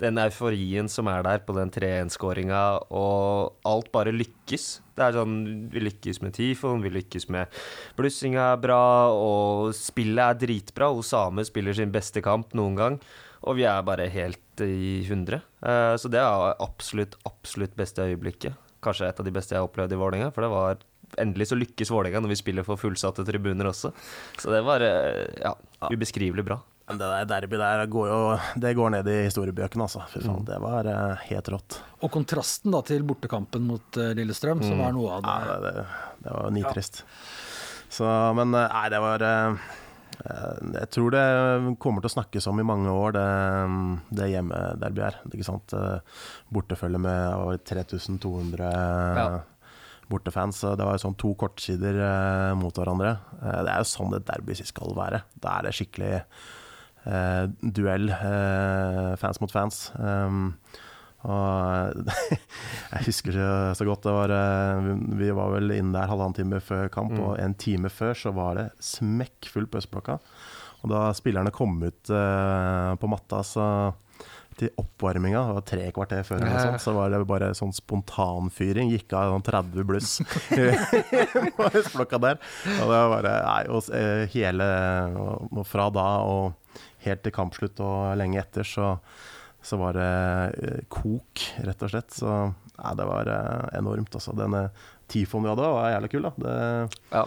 den 0.00 0.20
euforien 0.20 0.88
som 0.88 1.08
er 1.12 1.24
der 1.24 1.42
på 1.44 1.54
den 1.56 1.72
3-1-skåringa, 1.72 2.62
og 2.96 3.56
alt 3.68 3.90
bare 3.92 4.14
lykkes. 4.14 4.68
Det 4.96 5.06
er 5.06 5.16
sånn, 5.18 5.34
Vi 5.72 5.82
lykkes 5.82 6.22
med 6.24 6.36
tifoen, 6.36 6.84
vi 6.84 6.92
lykkes 6.94 7.28
med 7.32 7.60
blussinga 7.98 8.52
er 8.54 8.62
bra, 8.62 8.82
og 9.12 9.74
spillet 9.76 10.24
er 10.24 10.40
dritbra. 10.40 10.92
Osame 10.96 11.44
spiller 11.48 11.76
sin 11.76 11.92
beste 11.92 12.22
kamp 12.24 12.54
noen 12.56 12.78
gang, 12.78 13.00
og 13.42 13.56
vi 13.56 13.64
er 13.64 13.82
bare 13.86 14.08
helt 14.12 14.60
i 14.64 15.00
hundre. 15.08 15.40
Eh, 15.64 15.94
så 15.96 16.10
det 16.12 16.20
er 16.20 16.54
absolutt, 16.60 17.14
absolutt 17.28 17.76
beste 17.78 18.04
øyeblikket. 18.04 18.54
Kanskje 18.84 19.08
et 19.08 19.20
av 19.20 19.26
de 19.26 19.32
beste 19.32 19.54
jeg 19.54 19.60
har 19.60 19.68
opplevd 19.68 19.92
i 19.92 20.00
Vålerenga, 20.00 20.30
for 20.34 20.46
det 20.46 20.52
var 20.54 20.86
Endelig 21.18 21.48
så 21.50 21.56
lykkes 21.58 21.88
Vålerenga 21.90 22.20
når 22.22 22.30
vi 22.30 22.36
spiller 22.38 22.62
for 22.62 22.78
fullsatte 22.78 23.24
tribuner 23.26 23.66
også. 23.66 23.88
Så 24.38 24.52
det 24.52 24.60
var 24.62 24.78
eh, 24.86 25.24
ja, 25.42 25.50
ubeskrivelig 25.90 26.44
bra. 26.46 26.60
Men 26.86 27.00
det 27.00 27.08
der 27.10 27.26
derby 27.32 27.58
der 27.58 27.82
går 27.90 28.06
jo 28.10 28.20
Det 28.62 28.70
går 28.78 28.92
ned 28.94 29.08
i 29.10 29.16
historiebøkene, 29.26 29.88
altså. 29.88 30.04
Fy 30.12 30.20
Mm. 30.22 30.28
faen, 30.28 30.44
det 30.46 30.60
var 30.62 30.86
eh, 30.86 31.24
helt 31.32 31.50
rått. 31.50 31.80
Og 32.06 32.12
kontrasten 32.14 32.70
da 32.70 32.80
til 32.86 33.02
bortekampen 33.02 33.66
mot 33.66 33.98
Lillestrøm, 33.98 34.62
som 34.62 34.78
var 34.78 34.94
noe 34.94 35.18
av 35.18 35.26
Ja, 35.26 35.36
det 35.50 35.58
det, 35.66 35.74
det, 35.80 35.86
det 36.28 36.36
var 36.38 36.50
nitrist. 36.54 37.02
Så, 37.90 38.06
men 38.38 38.54
nei, 38.54 38.86
det 38.94 39.00
var 39.02 39.22
eh, 39.26 39.58
Jeg 40.20 40.88
tror 40.92 41.14
det 41.14 41.22
kommer 41.80 42.02
til 42.04 42.10
å 42.10 42.14
snakkes 42.16 42.46
om 42.50 42.60
i 42.60 42.66
mange 42.66 42.92
år, 42.92 43.14
det, 43.16 43.26
det 44.18 44.26
hjemmederbyet 44.34 45.06
her. 45.06 45.16
Ikke 45.30 45.46
sant? 45.46 45.72
Eh, 45.76 46.20
Bortefølge 46.52 47.00
med 47.00 47.22
over 47.38 47.56
3200 47.64 48.70
Ja. 49.16 49.28
bortefans. 50.10 50.60
Det 50.76 50.82
var 50.84 50.96
jo 50.98 51.04
sånn 51.06 51.16
to 51.20 51.32
kortsider 51.38 52.00
eh, 52.04 52.54
mot 52.58 52.74
hverandre. 52.76 53.14
Eh, 53.40 53.60
det 53.64 53.72
er 53.72 53.80
jo 53.84 53.88
sånn 53.92 54.12
det 54.16 54.24
derby 54.28 54.56
skal 54.58 54.92
være. 54.98 55.22
Da 55.40 55.58
er 55.60 55.68
det 55.68 55.74
skikkelig 55.78 56.12
eh, 57.06 57.44
duell, 57.80 58.10
eh, 58.12 59.14
fans 59.22 59.40
mot 59.40 59.52
fans. 59.54 59.86
Um, 59.96 60.56
og 61.28 62.06
jeg 62.94 63.04
husker 63.06 63.34
så, 63.76 63.84
godt 63.84 64.06
det 64.06 64.14
var 64.16 64.32
eh, 64.32 64.90
vi- 65.20 65.32
var 65.36 65.50
vel 65.56 65.74
inne 65.76 65.92
der 65.98 66.08
halvannen 66.08 66.36
time 66.38 66.60
før 66.64 66.88
kamp, 66.92 67.12
og 67.20 67.34
en 67.42 67.54
time 67.60 67.90
før 67.92 68.14
så 68.16 68.32
var 68.36 68.54
det 68.56 68.68
smekkfullt 68.80 69.70
på 69.72 69.82
Østblokka. 69.82 70.18
Og 70.80 70.88
da 70.88 71.10
spillerne 71.12 71.52
kom 71.52 71.74
ut 71.84 72.08
eh, 72.08 72.92
på 72.96 73.10
matta, 73.12 73.42
så 73.44 73.66
til 74.60 74.68
oppvarminga, 74.80 75.40
det 75.46 75.54
var 75.56 75.64
tre 75.68 75.84
kvarter 75.96 76.24
før, 76.26 76.40
noe 76.42 76.58
sånt, 76.60 76.82
så 76.84 76.92
var 76.92 77.08
det 77.12 77.20
bare 77.28 77.46
sånn 77.56 77.70
spontanfyring. 77.72 78.90
Gikk 78.92 79.12
av 79.16 79.30
sånn 79.32 79.44
30 79.46 79.86
bluss 79.88 80.18
på 81.56 81.68
Østblokka 81.70 82.18
der. 82.20 82.40
Og 82.80 82.82
det 82.82 82.96
var 82.96 83.12
bare 83.14 83.34
Nei, 83.46 83.62
og 83.72 83.88
eh, 83.96 84.24
hele 84.34 84.66
og, 85.16 85.46
og 85.52 85.64
fra 85.68 85.86
da 85.94 86.08
og 86.28 86.76
helt 87.06 87.22
til 87.24 87.32
kampslutt 87.32 87.80
og 87.84 88.16
lenge 88.20 88.40
etter, 88.42 88.66
så 88.68 88.94
så 89.62 89.76
var 89.80 89.92
det 89.98 90.10
eh, 90.64 90.80
kok, 90.88 91.46
rett 91.66 91.82
og 91.86 91.90
slett. 91.92 92.10
Så 92.16 92.30
nei, 92.80 92.92
det 92.96 93.06
var 93.10 93.28
eh, 93.28 93.78
enormt, 93.78 94.14
altså. 94.16 94.32
Denne 94.38 94.68
tifoen 95.10 95.44
vi 95.44 95.50
hadde, 95.52 95.72
var 95.74 95.90
jævlig 95.96 96.12
kul, 96.14 96.28
da. 96.28 96.30
Det, 96.40 97.00
Ja. 97.12 97.24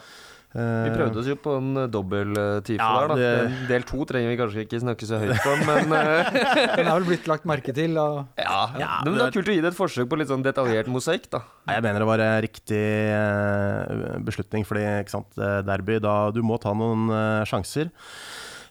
eh, 0.55 0.83
Vi 0.87 0.93
prøvde 0.95 1.19
oss 1.21 1.27
jo 1.29 1.35
på 1.43 1.53
en 1.59 1.69
eh, 1.83 1.87
dobbel 1.93 2.31
eh, 2.39 2.59
tifo 2.65 2.79
Ja, 2.81 2.89
der, 3.03 3.07
da. 3.11 3.15
det- 3.21 3.67
Del 3.69 3.83
to 3.89 4.05
trenger 4.09 4.29
vi 4.33 4.37
kanskje 4.39 4.63
ikke 4.65 4.79
snakke 4.81 5.05
så 5.09 5.19
høyt 5.21 5.45
om, 5.51 5.63
men 5.69 5.93
eh, 5.99 6.31
Den 6.77 6.87
er 6.87 6.93
vel 6.97 7.07
blitt 7.11 7.27
lagt 7.29 7.45
merke 7.49 7.73
til. 7.75 7.97
Og 8.01 8.25
ja. 8.41 8.59
Ja, 8.81 8.91
Men 9.05 9.13
det 9.19 9.27
er 9.27 9.35
kult 9.37 9.51
å 9.53 9.57
gi 9.57 9.61
det 9.61 9.73
et 9.73 9.77
forsøk 9.77 10.09
på 10.09 10.17
litt 10.21 10.31
sånn 10.33 10.45
detaljert 10.45 10.89
mosaikk, 10.89 11.29
da. 11.37 11.43
Jeg 11.69 11.85
mener 11.85 12.01
det 12.01 12.09
var 12.09 12.23
en 12.25 12.41
riktig 12.47 12.83
eh, 13.13 14.17
beslutning, 14.25 14.65
fordi 14.65 14.87
ikke 15.03 15.13
sant, 15.19 15.37
eh, 15.37 15.59
derby 15.69 15.99
da 16.01 16.31
Du 16.33 16.41
må 16.41 16.57
ta 16.61 16.73
noen 16.73 17.09
eh, 17.13 17.43
sjanser. 17.45 17.91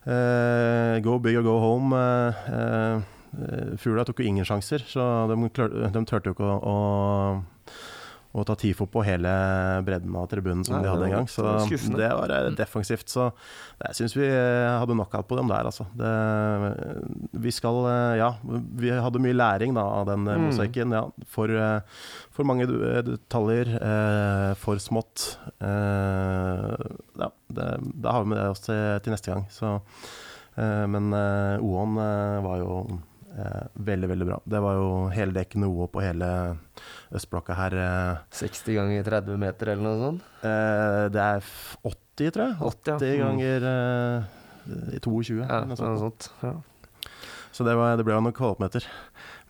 Uh, 0.03 0.99
go 0.99 1.19
big 1.23 1.37
or 1.39 1.45
go 1.47 1.61
home. 1.63 1.93
Uh, 1.95 2.33
eh, 2.51 3.03
Fugla 3.81 4.05
tok 4.05 4.21
jo 4.21 4.29
ingen 4.29 4.45
sjanser, 4.49 4.85
så 4.87 5.27
de, 5.31 5.37
de 5.95 6.05
turte 6.09 6.29
jo 6.31 6.35
ikke 6.37 6.45
å, 6.45 6.59
å, 6.69 7.43
å 8.33 8.45
ta 8.49 8.55
TIFO 8.57 8.87
på 8.89 9.03
hele 9.05 9.29
bredden 9.85 10.15
av 10.17 10.25
tribunen 10.31 10.63
som 10.65 10.77
Nei, 10.79 10.83
de 10.87 10.89
hadde 10.93 11.05
en 11.09 11.15
gang. 11.19 11.27
Så 11.29 11.45
skuffende. 11.67 11.99
det 12.01 12.09
var 12.17 12.33
eh, 12.33 12.47
defensivt. 12.57 13.09
Så 13.13 13.27
jeg 13.83 13.99
syns 13.99 14.15
vi 14.17 14.25
eh, 14.25 14.69
hadde 14.81 14.97
knockout 14.97 15.29
på 15.29 15.37
dem 15.37 15.51
der, 15.53 15.69
altså. 15.69 15.85
Det, 15.97 16.13
vi 17.45 17.53
skal 17.53 17.81
eh, 17.91 18.15
Ja, 18.23 18.31
vi 18.81 18.93
hadde 18.97 19.21
mye 19.21 19.37
læring 19.37 19.77
da 19.77 19.85
av 20.01 20.09
den 20.09 20.25
eh, 20.29 20.39
Mm. 20.41 20.47
mosaikken. 20.49 20.97
Ja, 20.97 21.05
for, 21.29 21.53
eh, 21.53 22.01
for 22.33 22.49
mange 22.49 22.65
eh, 22.69 23.03
detaljer, 23.11 23.75
eh, 23.77 24.49
for 24.61 24.81
smått. 24.81 25.37
Eh, 25.61 26.77
ja, 27.21 27.29
det, 27.53 27.69
da 28.01 28.17
har 28.17 28.25
vi 28.25 28.33
med 28.33 28.41
det 28.41 28.49
oss 28.55 28.65
til, 28.65 28.83
til 29.05 29.13
neste 29.17 29.33
gang. 29.35 29.45
Så, 29.53 29.77
eh, 30.57 30.85
men 30.89 31.13
eh, 31.13 31.57
eh, 31.61 32.43
var 32.49 32.61
jo 32.65 32.83
eh, 33.39 33.63
veldig, 33.75 34.09
veldig 34.13 34.27
bra. 34.29 34.39
Det 34.45 34.61
var 34.65 34.79
jo 34.79 34.89
heldekkende 35.15 35.69
noe 35.71 35.89
på 35.93 36.03
hele 36.05 36.29
østblokka 37.15 37.57
her. 37.59 37.77
eh, 37.83 38.21
60 38.43 38.75
ganger 38.81 39.09
30 39.09 39.41
meter 39.43 39.73
eller 39.75 39.83
noe 39.89 40.01
sånt. 40.03 40.29
eh, 40.45 41.09
det 41.15 41.23
er 41.23 41.41
80, 41.85 42.31
tror 42.37 42.47
jeg. 42.47 42.57
80, 42.61 42.93
80 42.99 43.17
ja. 43.17 43.25
ganger 43.27 43.69
eh, 43.73 45.01
22. 45.03 45.41
Ja, 45.43 45.65
noe 45.67 45.77
sånt. 45.77 45.89
noe 45.89 46.05
sånt. 46.07 46.31
Ja. 46.43 46.55
Så 47.53 47.65
det, 47.69 47.75
var, 47.77 47.97
det 48.01 48.05
ble 48.09 48.15
jo 48.15 48.23
noen 48.25 48.33
kvadratmeter 48.33 48.87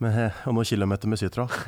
med, 0.03 0.33
og 0.49 0.57
noen 0.57 0.67
kilometer 0.67 1.07
med 1.13 1.21
sytråd. 1.21 1.53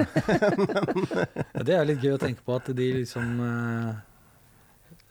Ja, 1.55 1.63
det 1.63 1.77
er 1.77 1.85
litt 1.87 2.03
gøy 2.03 2.17
å 2.17 2.19
tenke 2.19 2.43
på 2.43 2.57
at 2.57 2.67
de 2.75 2.87
liksom 2.97 3.39
eh, 3.45 3.93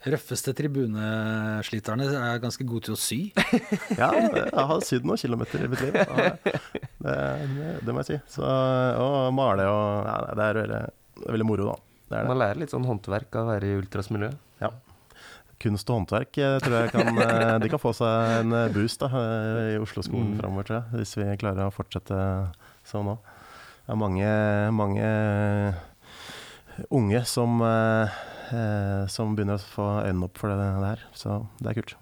røffeste 0.04 0.52
tribunesliterne 0.58 2.08
er 2.12 2.42
ganske 2.44 2.66
gode 2.68 2.89
til 2.89 2.96
å 2.96 3.00
sy. 3.00 3.20
Ja, 4.02 4.10
jeg 4.12 4.50
har 4.54 4.82
sydd 4.84 5.06
noen 5.08 5.20
kilometer 5.22 5.63
i 5.63 5.70
mitt 5.72 5.84
liv. 5.86 5.96
Det, 5.96 6.56
det, 7.06 7.70
det 7.84 7.94
må 7.96 8.02
jeg 8.04 8.10
si. 8.10 8.18
Så, 8.36 8.44
og 8.44 9.30
male 9.38 9.68
og 9.70 10.08
ja, 10.10 10.18
Det 10.36 10.48
er 10.50 10.60
veldig, 10.62 10.82
det 11.20 11.28
er 11.28 11.36
veldig 11.38 11.48
moro, 11.48 11.70
da. 11.72 11.78
Det 12.04 12.18
er 12.18 12.26
det. 12.26 12.30
Man 12.34 12.42
lærer 12.42 12.60
litt 12.63 12.74
sånn 12.74 12.88
håndverk 12.89 13.38
av 13.39 13.46
å 13.48 13.52
være 13.54 13.70
i 13.72 13.78
ultrasmiljøet. 13.80 14.42
Ja. 14.63 14.72
Kunst 15.63 15.88
og 15.94 16.02
håndverk 16.02 16.38
eh, 16.44 16.58
tror 16.60 16.74
jeg 16.82 16.92
kan 16.92 17.20
eh, 17.24 17.54
De 17.63 17.70
kan 17.72 17.80
få 17.80 17.94
seg 17.96 18.34
en 18.42 18.52
eh, 18.58 18.66
boost 18.76 19.00
da, 19.06 19.08
i 19.72 19.78
Oslo-skolen 19.80 20.34
Mm. 20.34 20.39
framover, 20.42 20.68
tror 20.68 20.80
jeg. 20.82 21.00
Hvis 21.00 21.16
vi 21.22 21.30
klarer 21.39 21.70
å 21.70 21.74
fortsette 21.76 22.18
sånn 22.89 23.08
nå. 23.08 23.16
Det 23.86 23.92
er 23.96 24.00
mange, 24.00 24.28
mange 24.76 25.08
unge 26.92 27.22
som 27.30 27.60
som 29.10 29.36
begynner 29.36 29.56
å 29.60 29.65
få 29.73 29.86
øynene 30.06 30.27
opp 30.27 30.38
for 30.41 30.49
det, 30.51 30.69
der. 30.84 31.03
Så 31.17 31.39
det 31.60 31.69
er 31.71 31.77
kult. 31.82 31.95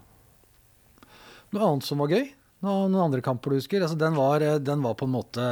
Noe 1.52 1.66
annet 1.68 1.84
som 1.84 1.98
var 2.00 2.08
gøy? 2.12 2.30
Noen, 2.62 2.92
noen 2.94 3.04
andre 3.08 3.20
kamper 3.24 3.50
du 3.52 3.58
husker? 3.58 3.82
Altså, 3.82 3.98
den, 3.98 4.14
var, 4.14 4.40
eh, 4.40 4.58
den 4.62 4.82
var 4.84 4.94
på 4.94 5.04
en 5.08 5.14
måte 5.16 5.44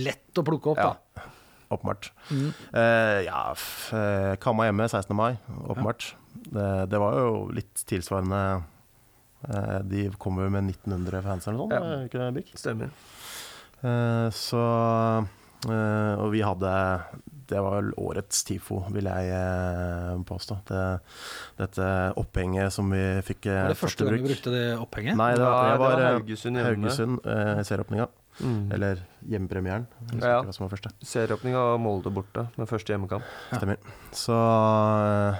lett 0.00 0.38
å 0.40 0.44
plukke 0.46 0.72
opp, 0.72 0.78
Ja. 0.80 0.94
da. 0.94 1.22
Åpenbart. 1.70 2.08
Mm. 2.32 2.48
Eh, 2.74 3.18
ja, 3.28 3.54
eh, 3.94 4.36
Kamma 4.42 4.64
hjemme 4.66 4.88
16. 4.90 5.14
mai, 5.14 5.36
åpenbart. 5.68 6.14
Det, 6.50 6.66
det 6.90 6.98
var 6.98 7.14
jo 7.14 7.28
litt 7.54 7.74
tilsvarende 7.86 8.40
eh, 9.46 9.78
De 9.86 10.08
kom 10.18 10.38
jo 10.42 10.48
med 10.50 10.64
1900 10.72 11.22
fans 11.22 11.46
eller 11.46 11.58
noe 11.58 11.68
sånt, 11.70 11.78
Ja. 11.78 12.00
er 12.00 12.08
ikke 12.08 12.18
det, 12.24 12.30
Bik? 12.40 12.50
Stemmer. 12.58 12.90
Eh, 13.82 14.26
så 14.34 14.64
eh, 15.20 15.28
Og 15.68 16.30
vi 16.32 16.40
hadde 16.40 16.70
Det 17.50 17.58
var 17.60 17.74
vel 17.80 17.90
årets 17.98 18.44
TIFO, 18.46 18.78
vil 18.94 19.04
jeg 19.10 19.32
eh, 19.34 20.20
påstå. 20.24 20.56
Det, 20.70 20.84
dette 21.58 21.88
opphenget 22.16 22.72
som 22.72 22.88
vi 22.94 23.02
fikk 23.26 23.46
eh, 23.50 23.64
Var 23.66 23.74
det 23.74 23.80
første 23.80 24.06
gang 24.06 24.20
vi 24.22 24.28
brukte 24.30 24.52
det 24.54 24.64
opphenget? 24.78 25.18
Nei, 25.18 25.32
det 25.34 25.42
var, 25.42 25.56
Nei, 25.58 25.66
det 25.66 25.74
det 25.74 25.82
var 25.82 26.00
eh, 26.04 26.12
Haugesund 26.14 26.56
hjemme. 26.60 26.70
Haugesund 26.70 27.26
eh, 27.26 27.62
serieåpninga. 27.66 28.06
Mm. 28.40 28.70
Eller 28.72 29.02
hjemmepremieren. 29.28 29.86
Ja, 30.14 30.28
Ja. 30.46 30.52
som 30.54 30.64
var 30.64 30.70
Molde 31.82 32.08
borte 32.14 32.46
med 32.56 32.70
første 32.70 32.94
hjemmekamp. 32.94 33.26
Stemmer. 33.52 33.76
Så, 34.16 34.38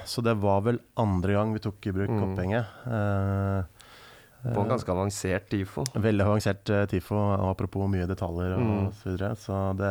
så 0.04 0.20
det 0.26 0.35
var 0.42 0.61
vel 0.66 0.80
andre 1.00 1.33
gang 1.38 1.54
vi 1.54 1.62
tok 1.64 1.87
i 1.87 1.94
bruk 1.96 2.11
Mm. 2.11 2.24
opphenget. 2.26 2.66
Eh, 2.90 3.62
På 4.42 4.62
en 4.62 4.70
ganske 4.72 4.88
avansert 4.92 5.48
TIFO. 5.53 5.83
Veldig 6.00 6.24
avansert 6.24 6.70
eh, 6.72 6.87
TIFO, 6.88 7.18
apropos 7.50 7.88
mye 7.92 8.07
detaljer 8.09 8.55
og 8.57 8.62
Mm. 8.64 8.87
så 8.96 9.11
videre. 9.11 9.35
Så 9.37 9.57
det, 9.76 9.90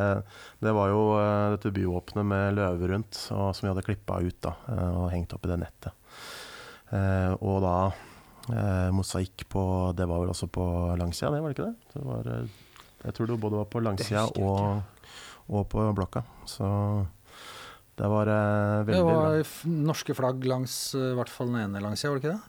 det 0.66 0.74
var 0.74 0.90
jo 0.90 1.02
eh, 1.20 1.52
dette 1.54 1.72
byvåpenet 1.76 2.26
med 2.26 2.56
løver 2.58 2.96
rundt, 2.96 3.20
og, 3.36 3.52
som 3.54 3.68
vi 3.68 3.74
hadde 3.76 3.86
klippa 3.86 4.18
ut 4.26 4.40
da, 4.42 4.56
eh, 4.74 4.90
og 5.04 5.12
hengt 5.14 5.36
opp 5.38 5.46
i 5.46 5.52
det 5.54 5.60
nettet. 5.62 5.94
Eh, 6.90 7.36
og 7.46 7.60
da 7.62 7.76
eh, 8.50 8.90
mosaikk 8.98 9.46
på 9.54 9.64
Det 9.94 10.08
var 10.10 10.24
vel 10.24 10.32
også 10.34 10.48
på 10.50 10.66
langsida, 10.98 11.30
det 11.36 11.42
var 11.46 11.54
det 11.54 11.60
ikke 11.60 11.70
det? 11.70 11.94
det 11.94 12.06
var, 12.10 12.32
jeg 13.06 13.14
tror 13.16 13.28
det 13.30 13.40
både 13.46 13.60
var 13.62 13.70
på 13.70 13.84
langsida 13.86 14.26
og, 14.42 14.82
og 15.54 15.68
på 15.70 15.86
blokka. 15.96 16.24
Så 16.50 16.66
det 18.00 18.08
var 18.10 18.32
eh, 18.34 18.86
Det 18.88 18.96
veldig 18.96 19.06
bra. 19.06 19.20
var 19.30 19.44
f- 19.46 19.66
norske 19.70 20.16
flagg 20.18 20.42
langs 20.50 20.80
i 20.98 21.14
hvert 21.20 21.30
fall 21.30 21.52
den 21.54 21.62
ene 21.68 21.84
langsida, 21.86 22.10
var 22.10 22.18
det 22.20 22.26
ikke 22.26 22.34
det? 22.40 22.49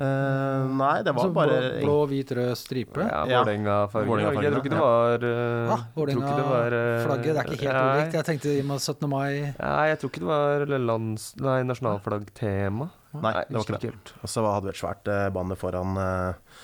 Eh, 0.00 0.66
nei, 0.70 1.02
det 1.04 1.12
var 1.12 1.26
Altså, 1.26 1.32
bare 1.34 1.56
blå, 1.58 1.80
blå, 1.82 1.96
hvit, 2.08 2.30
rød 2.38 2.52
stripe. 2.56 3.04
Ja. 3.04 3.24
Vålerenga-fargene, 3.26 4.20
Jeg 4.22 4.52
tror 4.52 4.62
ikke 4.62 4.72
det 4.72 4.84
var 4.84 5.26
uh, 5.26 5.74
Ah, 5.74 5.82
Vålerenga-flagget, 5.96 7.34
det 7.34 7.42
er 7.42 7.50
ikke 7.50 7.66
helt 7.66 7.82
ulikt. 7.82 8.16
Jeg 8.20 8.28
tenkte 8.30 8.54
i 8.54 8.62
og 8.62 8.68
med 8.70 8.80
17. 8.80 9.08
mai 9.10 9.32
Nei, 9.58 9.86
jeg 9.90 10.00
tror 10.00 10.12
ikke 10.12 10.22
det 10.24 10.30
var 10.30 10.76
lands... 10.86 11.30
Nei, 11.42 11.58
nasjonalflaggtema. 11.68 12.90
Nei, 13.18 13.32
det 13.48 13.58
var 13.58 13.66
ikke 13.66 13.80
det. 13.82 13.90
helt. 13.90 14.12
Og 14.22 14.30
så 14.30 14.44
hadde 14.46 14.68
vi 14.68 14.72
et 14.72 14.80
svært 14.80 15.10
uh, 15.10 15.24
banner 15.34 15.58
foran 15.58 15.98
uh, 15.98 16.54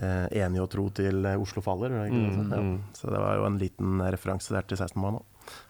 eh, 0.00 0.26
'Enig 0.40 0.62
og 0.62 0.70
tro 0.72 0.86
til 0.94 1.26
eh, 1.26 1.40
Oslo 1.40 1.62
faller'. 1.64 1.90
det? 1.90 2.12
Mm, 2.14 2.52
ja. 2.52 2.60
mm. 2.60 2.78
Så 2.94 3.10
det 3.10 3.20
var 3.20 3.36
jo 3.36 3.48
en 3.48 3.58
liten 3.58 4.00
referanse 4.00 4.54
der 4.54 4.62
til 4.62 4.78
16. 4.78 5.00
mai 5.02 5.10
nå. 5.18 5.24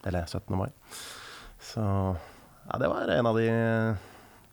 Eller 0.05 0.29
17. 0.29 0.55
mai. 0.57 0.69
Så 1.59 1.81
ja, 1.81 2.77
det 2.79 2.89
var 2.89 3.09
en 3.09 3.25
av 3.25 3.35
de 3.35 3.47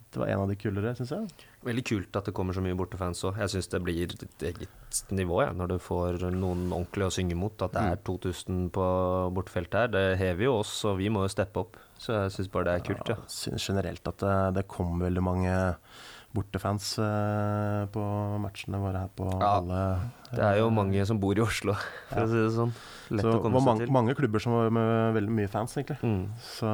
Det 0.08 0.20
var 0.20 0.26
en 0.26 0.40
av 0.40 0.48
de 0.48 0.56
kulere, 0.56 0.94
syns 0.96 1.12
jeg. 1.12 1.47
Veldig 1.66 1.82
kult 1.88 2.14
at 2.20 2.28
det 2.28 2.34
kommer 2.36 2.54
så 2.54 2.62
mye 2.62 2.76
bortefans 2.78 3.24
òg. 3.26 3.38
Jeg 3.42 3.50
syns 3.50 3.68
det 3.72 3.80
blir 3.82 4.12
et 4.14 4.44
eget 4.46 5.00
nivå 5.10 5.40
ja, 5.42 5.48
når 5.56 5.72
du 5.72 5.78
får 5.82 6.20
noen 6.30 6.68
ordentlig 6.70 7.08
å 7.08 7.14
synge 7.16 7.34
mot. 7.38 7.64
At 7.66 7.74
det 7.74 7.82
er 7.82 7.98
2000 8.06 8.68
på 8.74 8.84
bortefeltet 9.34 9.80
her, 9.80 9.90
det 9.90 10.04
hever 10.20 10.46
jo 10.46 10.52
oss, 10.60 10.76
og 10.86 11.00
vi 11.00 11.10
må 11.10 11.24
jo 11.26 11.32
steppe 11.34 11.64
opp. 11.64 11.80
Så 11.98 12.14
jeg 12.14 12.36
syns 12.36 12.52
bare 12.54 12.68
det 12.68 12.76
er 12.76 12.86
kult. 12.92 13.10
Ja. 13.10 13.18
Jeg 13.18 13.34
synes 13.40 13.66
generelt 13.72 14.06
at 14.12 14.22
det, 14.22 14.36
det 14.60 14.68
kom 14.70 15.02
veldig 15.02 15.24
mange 15.26 15.56
bortefans 16.36 16.92
eh, 17.02 17.82
på 17.90 18.04
matchene 18.44 18.78
våre 18.82 19.02
her 19.06 19.12
på 19.16 19.26
Ja, 19.32 19.54
alle 19.58 19.78
Det 20.28 20.42
er 20.44 20.58
jo 20.60 20.68
mange 20.76 21.06
som 21.08 21.18
bor 21.18 21.34
i 21.34 21.42
Oslo, 21.42 21.74
for 22.10 22.22
å 22.22 22.28
si 22.28 22.38
det 22.38 22.52
sånn. 22.54 22.74
Lett 23.16 23.24
Så 23.24 23.32
å 23.34 23.42
komme 23.42 23.56
var 23.56 23.64
seg 23.64 23.70
mange, 23.72 23.86
til. 23.86 23.94
mange 23.96 24.16
klubber 24.18 24.44
som 24.44 24.54
var 24.54 24.70
med 24.78 25.16
veldig 25.16 25.34
mye 25.40 25.50
fans, 25.50 25.74
egentlig. 25.80 25.98
Mm. 26.04 26.24
Så 26.54 26.72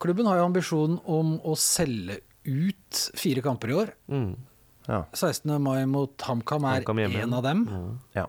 Klubben 0.00 0.28
har 0.28 0.38
jo 0.40 0.46
ambisjonen 0.46 0.98
om 1.08 1.36
å 1.44 1.54
selge 1.58 2.20
ut 2.46 3.02
fire 3.18 3.42
kamper 3.44 3.72
i 3.72 3.76
år. 3.82 3.92
Mm. 4.12 4.32
ja. 4.86 5.02
16. 5.12 5.52
mai 5.62 5.84
mot 5.90 6.26
HamKam 6.28 6.66
er 6.70 6.80
HamKam 6.80 7.04
en 7.06 7.36
av 7.36 7.44
dem. 7.46 7.66
Mm. 7.68 7.92
ja. 8.16 8.26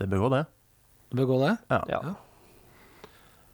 Det 0.00 0.08
bør 0.08 0.24
gå, 0.24 0.32
det. 0.38 0.44
Bør 1.12 1.26
gå 1.28 1.38
det? 1.44 1.54
Ja. 1.68 1.84
Ja. 1.92 2.00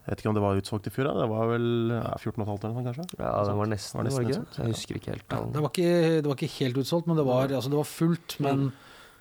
Jeg 0.07 0.13
vet 0.13 0.21
ikke 0.23 0.31
om 0.31 0.37
det 0.37 0.43
var 0.45 0.59
utsolgt 0.61 0.85
i 0.87 0.91
fjor. 0.95 1.09
Da. 1.09 1.15
Det 1.25 1.31
var 1.33 1.49
vel 1.51 1.65
ja, 1.91 2.13
14 2.15 2.45
500 2.45 2.69
eller 2.69 2.77
noe, 2.77 2.85
kanskje? 2.87 3.07
ja, 3.19 3.31
det 3.49 3.55
var 3.59 3.71
nesten, 3.73 3.99
Var 3.99 4.05
var 4.05 4.07
nesten 4.07 4.27
det 4.27 4.37
utsolgt, 4.37 4.53
ikke? 4.53 4.61
Jeg 4.63 4.75
husker 4.77 4.99
ikke 5.01 5.11
helt 5.11 5.25
Ja, 5.35 5.39
det, 5.51 5.63
var 5.65 5.73
ikke, 5.73 5.95
det 6.23 6.31
var 6.31 6.39
ikke 6.39 6.53
helt 6.61 6.79
utsolgt, 6.83 7.09
men 7.11 7.19
det 7.19 7.25
var, 7.27 7.55
altså 7.59 7.73
det 7.73 7.81
var 7.81 7.89
fullt. 7.91 8.37
Men 8.47 8.69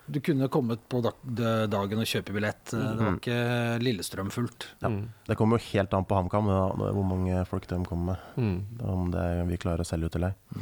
du 0.09 0.19
kunne 0.21 0.47
kommet 0.53 0.79
på 0.89 0.99
dagen 1.03 1.99
og 1.99 2.05
kjøpe 2.05 2.33
billett. 2.35 2.63
Det 2.71 2.79
var 2.79 2.95
Mhm. 3.11 3.19
ikke 3.19 3.37
Lillestrøm 3.81 4.29
fullt. 4.31 4.67
Ja. 4.81 4.89
Mm. 4.89 5.07
Det 5.27 5.37
kommer 5.37 5.57
jo 5.57 5.65
helt 5.73 5.93
an 5.93 6.05
på 6.05 6.15
HamKam 6.15 6.45
hvor 6.45 7.03
mange 7.05 7.45
folk 7.47 7.65
de 7.67 7.83
kommer 7.85 8.05
med. 8.05 8.17
Mm. 8.37 8.85
Om 8.85 9.11
det, 9.11 9.47
vi 9.47 9.57
klarer 9.57 9.79
å 9.81 9.85
selge 9.85 10.05
ut 10.05 10.15
eller 10.15 10.27
ei. 10.27 10.61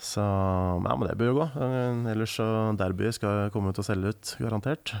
Så 0.00 0.22
ja, 0.22 0.96
men 0.96 1.08
det 1.08 1.18
bør 1.18 1.32
jo 1.32 1.38
gå. 1.40 1.46
Eh, 1.60 2.10
Ellers 2.12 2.36
så 2.38 2.76
Derby 2.78 3.10
skal 3.12 3.50
komme 3.50 3.70
ut 3.70 3.78
og 3.78 3.84
selge 3.84 4.08
ut, 4.14 4.36
garantert. 4.38 4.94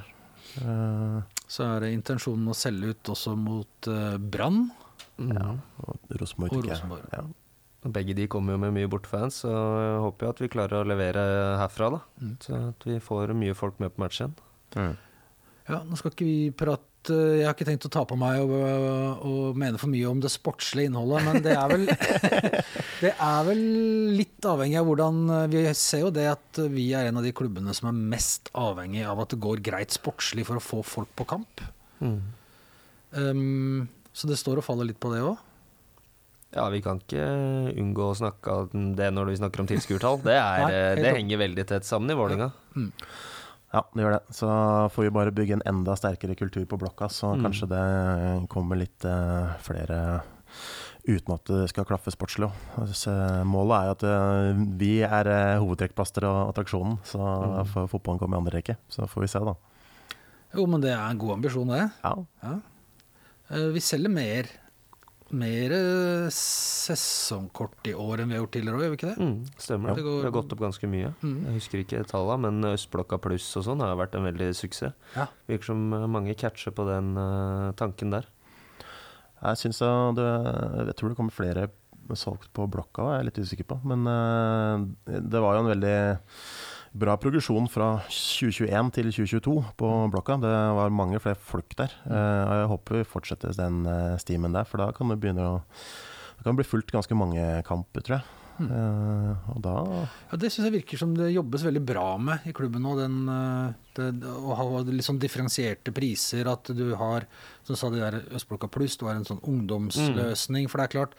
Eh, 0.60 1.22
Så 1.48 1.64
er 1.64 1.80
det 1.80 1.92
intensjonen 1.94 2.48
å 2.50 2.54
selge 2.56 2.90
ut 2.90 3.02
også 3.14 3.36
mot 3.38 3.86
eh, 3.88 4.18
Brann 4.18 4.70
Mm. 5.18 5.32
ja, 5.34 5.54
og. 5.82 5.96
Rosenborg. 6.20 6.64
Ja. 7.12 7.22
Begge 7.86 8.14
de 8.18 8.26
kommer 8.26 8.56
jo 8.56 8.62
med 8.64 8.74
mye 8.74 8.88
bortefans, 8.90 9.44
så 9.44 9.50
jeg 9.52 9.98
håper 10.02 10.26
jo 10.26 10.32
at 10.32 10.40
vi 10.42 10.50
klarer 10.50 10.80
å 10.80 10.88
levere 10.88 11.22
herfra, 11.60 11.92
da. 11.94 12.00
Mm. 12.18 12.32
Så 12.42 12.56
at 12.72 12.86
vi 12.88 12.96
får 13.02 13.34
mye 13.38 13.54
folk 13.54 13.78
med 13.78 13.94
på 13.94 14.02
matchen. 14.02 14.34
Mm. 14.74 14.96
Ja, 15.68 15.82
nå 15.84 15.98
skal 16.00 16.12
ikke 16.12 16.26
vi 16.26 16.50
prate 16.56 16.84
Jeg 17.08 17.44
har 17.46 17.54
ikke 17.54 17.64
tenkt 17.68 17.86
å 17.86 17.90
ta 17.92 18.02
på 18.08 18.16
meg 18.20 18.40
og, 18.42 18.52
og 19.24 19.58
mene 19.60 19.78
for 19.80 19.88
mye 19.88 20.08
om 20.10 20.18
det 20.20 20.32
sportslige 20.32 20.90
innholdet, 20.90 21.24
men 21.24 21.44
det 21.44 21.54
er 21.54 21.70
vel 21.70 21.86
Det 23.04 23.12
er 23.14 23.46
vel 23.46 23.62
litt 24.18 24.48
avhengig 24.48 24.80
av 24.80 24.88
hvordan 24.88 25.20
Vi 25.52 25.62
ser 25.78 26.02
jo 26.02 26.12
det 26.12 26.26
at 26.32 26.60
vi 26.72 26.88
er 26.96 27.08
en 27.08 27.20
av 27.20 27.24
de 27.24 27.32
klubbene 27.36 27.72
som 27.76 27.92
er 27.92 28.00
mest 28.16 28.50
avhengig 28.58 29.06
av 29.08 29.22
at 29.22 29.32
det 29.32 29.40
går 29.44 29.62
greit 29.64 29.94
sportslig 29.94 30.44
for 30.48 30.58
å 30.58 30.64
få 30.64 30.82
folk 30.84 31.12
på 31.16 31.28
kamp. 31.30 31.62
Mm. 32.02 32.18
Um, 33.12 33.86
så 34.12 34.28
det 34.28 34.40
står 34.40 34.60
og 34.60 34.66
faller 34.66 34.90
litt 34.90 35.00
på 35.00 35.12
det 35.14 35.22
òg. 35.24 35.38
Ja, 36.56 36.68
vi 36.72 36.80
kan 36.80 36.98
ikke 37.02 37.24
unngå 37.76 38.06
å 38.10 38.16
snakke 38.16 38.54
om 38.72 38.92
det 38.96 39.10
når 39.12 39.26
vi 39.32 39.36
snakker 39.36 39.60
om 39.60 39.66
tilskuertall. 39.68 40.20
Det, 40.24 40.32
er, 40.40 40.62
Nei, 40.64 41.02
det 41.02 41.10
henger 41.18 41.42
veldig 41.42 41.66
tett 41.68 41.84
sammen 41.84 42.10
i 42.10 42.16
Vålerenga. 42.16 42.50
Ja, 43.68 43.82
det 43.92 44.00
gjør 44.00 44.14
det. 44.16 44.22
Så 44.32 44.48
får 44.94 45.04
vi 45.04 45.10
bare 45.12 45.34
bygge 45.36 45.58
en 45.58 45.64
enda 45.68 45.92
sterkere 46.00 46.34
kultur 46.40 46.64
på 46.70 46.78
blokka, 46.80 47.10
så 47.12 47.34
Mm. 47.36 47.42
kanskje 47.44 47.68
det 47.68 48.48
kommer 48.48 48.76
litt 48.80 49.04
eh, 49.04 49.50
flere 49.60 50.22
uten 51.08 51.34
at 51.34 51.44
det 51.44 51.68
skal 51.68 51.84
klaffe 51.88 52.12
sportslig 52.12 52.48
òg. 52.48 53.44
Målet 53.44 53.76
er 53.76 53.84
jo 53.84 53.92
at 53.96 54.04
eh, 54.08 54.62
vi 54.80 54.92
er 55.04 55.28
uh, 55.28 55.60
hovedtrekkplaster 55.62 56.24
og 56.28 56.50
attraksjonen, 56.54 56.96
så 57.04 57.18
Mm. 57.20 57.66
får 57.74 57.88
fotballen 57.92 58.18
komme 58.20 58.36
i 58.36 58.40
andre 58.40 58.56
rekke. 58.56 58.76
Så 58.88 59.04
får 59.08 59.20
vi 59.20 59.28
se, 59.28 59.38
da. 59.44 59.54
Jo, 60.56 60.64
men 60.66 60.80
det 60.80 60.90
er 60.96 61.04
en 61.10 61.18
god 61.20 61.36
ambisjon, 61.36 61.68
det. 61.68 61.90
Ja, 62.04 62.14
Ja. 62.42 62.54
Eh, 63.50 63.68
vi 63.72 63.80
selger 63.80 64.08
mer 64.12 64.48
mer 65.30 65.72
eh, 65.76 66.28
sesongkort 66.32 67.86
i 67.90 67.92
år 67.94 68.22
enn 68.22 68.30
vi 68.30 68.36
har 68.36 68.42
gjort 68.44 68.54
tidligere 68.56 68.78
òg, 68.78 68.84
gjør 68.86 68.92
vi 68.94 68.98
ikke 68.98 69.10
det? 69.10 69.18
Mm, 69.20 69.60
stemmer 69.60 69.88
Ja. 69.90 69.94
det. 69.98 70.04
Går- 70.06 70.22
Det 70.22 70.28
har 70.32 70.36
gått 70.42 70.52
opp 70.52 70.60
ganske 70.60 70.88
mye. 70.88 71.14
Mm. 71.22 71.44
Jeg 71.44 71.54
husker 71.58 71.78
ikke 71.84 72.06
tallene, 72.08 72.40
men 72.50 72.64
Østblokka 72.72 73.18
pluss 73.20 73.56
og 73.56 73.64
sånn 73.64 73.80
har 73.80 73.96
vært 73.96 74.14
en 74.14 74.24
veldig 74.24 74.54
suksess. 74.56 74.92
Ja. 75.16 75.26
Virker 75.48 75.64
som 75.64 75.92
eh, 75.92 76.06
mange 76.06 76.34
catcher 76.36 76.70
på 76.72 76.86
den 76.88 77.16
uh, 77.16 77.72
tanken 77.72 78.10
der. 78.10 78.24
jeg 79.42 79.56
syns 79.56 79.78
det 79.78 80.86
Jeg 80.86 80.96
tror 80.96 81.08
det 81.10 81.16
kommer 81.16 81.30
flere 81.30 81.68
solgt 82.14 82.48
på 82.54 82.64
blokka, 82.70 83.02
jeg 83.04 83.12
er 83.12 83.22
jeg 83.22 83.24
litt 83.26 83.44
usikker 83.44 83.66
på. 83.68 83.80
Men 83.84 84.06
uh, 84.06 84.86
det 85.06 85.40
var 85.40 85.54
jo 85.58 85.60
en 85.66 85.72
veldig 85.74 86.18
bra 86.98 87.14
progresjon 87.20 87.68
fra 87.70 87.92
2021 88.10 88.90
til 88.96 89.10
2022 89.12 89.54
på 89.80 89.90
blokka. 90.12 90.38
Det 90.42 90.54
var 90.78 90.94
mange 90.94 91.20
flere 91.22 91.38
folk 91.38 91.76
der. 91.78 91.94
Eh, 92.08 92.42
og 92.42 92.54
jeg 92.58 92.72
håper 92.72 92.98
vi 92.98 93.10
fortsetter 93.12 93.54
den 93.58 93.84
eh, 93.88 94.16
stimen 94.22 94.56
der, 94.56 94.66
for 94.68 94.82
da 94.82 94.90
kan 94.96 95.12
det 95.12 95.20
begynne 95.22 95.46
å 95.46 95.60
Det 96.38 96.46
kan 96.46 96.58
bli 96.58 96.66
fulgt 96.66 96.92
ganske 96.94 97.16
mange 97.18 97.42
kamper, 97.66 98.04
tror 98.06 98.18
jeg. 98.18 98.34
Eh, 98.58 99.50
og 99.54 99.60
da 99.62 99.74
Ja, 100.30 100.36
Det 100.38 100.50
syns 100.50 100.66
jeg 100.68 100.76
virker 100.80 100.98
som 100.98 101.14
det 101.14 101.32
jobbes 101.32 101.64
veldig 101.66 101.82
bra 101.86 102.08
med 102.18 102.46
i 102.46 102.54
klubben 102.54 102.82
nå. 102.82 102.94
Den, 102.98 103.18
det, 103.94 104.08
å 104.22 104.54
ha 104.58 104.66
litt 104.86 105.06
sånn 105.06 105.20
differensierte 105.22 105.94
priser. 105.94 106.50
At 106.50 106.70
du 106.74 106.94
har 106.98 107.26
som 107.62 107.74
du 107.74 107.78
sa 107.78 107.90
det 107.92 108.02
der 108.02 108.20
Østblokka 108.38 108.70
pluss, 108.72 108.96
du 108.98 109.06
har 109.06 109.18
en 109.18 109.26
sånn 109.28 109.42
ungdomsløsning. 109.42 110.70
For 110.70 110.80
det 110.80 110.88
er 110.88 110.94
klart, 110.96 111.18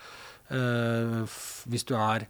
eh, 0.52 1.40
hvis 1.70 1.88
du 1.88 1.96
er 2.00 2.28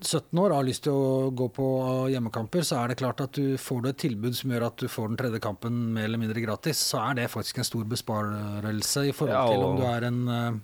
17 0.00 0.38
år 0.40 0.50
har 0.54 0.64
lyst 0.64 0.82
til 0.86 0.92
å 0.96 1.30
gå 1.36 1.46
på 1.52 1.66
hjemmekamper, 2.12 2.62
så 2.66 2.78
er 2.82 2.88
det 2.92 2.98
klart 3.00 3.20
at 3.20 3.32
du 3.36 3.56
får 3.60 3.82
du 3.84 3.88
et 3.90 3.98
tilbud 4.00 4.34
som 4.36 4.50
gjør 4.50 4.66
at 4.70 4.76
du 4.80 4.88
får 4.88 5.08
den 5.12 5.16
tredje 5.20 5.40
kampen 5.44 5.92
mer 5.94 6.04
eller 6.08 6.18
mindre 6.22 6.40
gratis, 6.44 6.78
så 6.92 7.02
er 7.10 7.14
det 7.20 7.30
faktisk 7.32 7.58
en 7.58 7.68
stor 7.68 7.84
besparelse 7.84 9.04
i 9.08 9.12
forhold 9.12 9.36
Ja, 9.36 9.46
til 9.50 9.60
og- 9.62 9.70
om 9.70 9.76
du 9.76 9.84
er 9.86 10.04
en, 10.08 10.28
eh, 10.28 10.58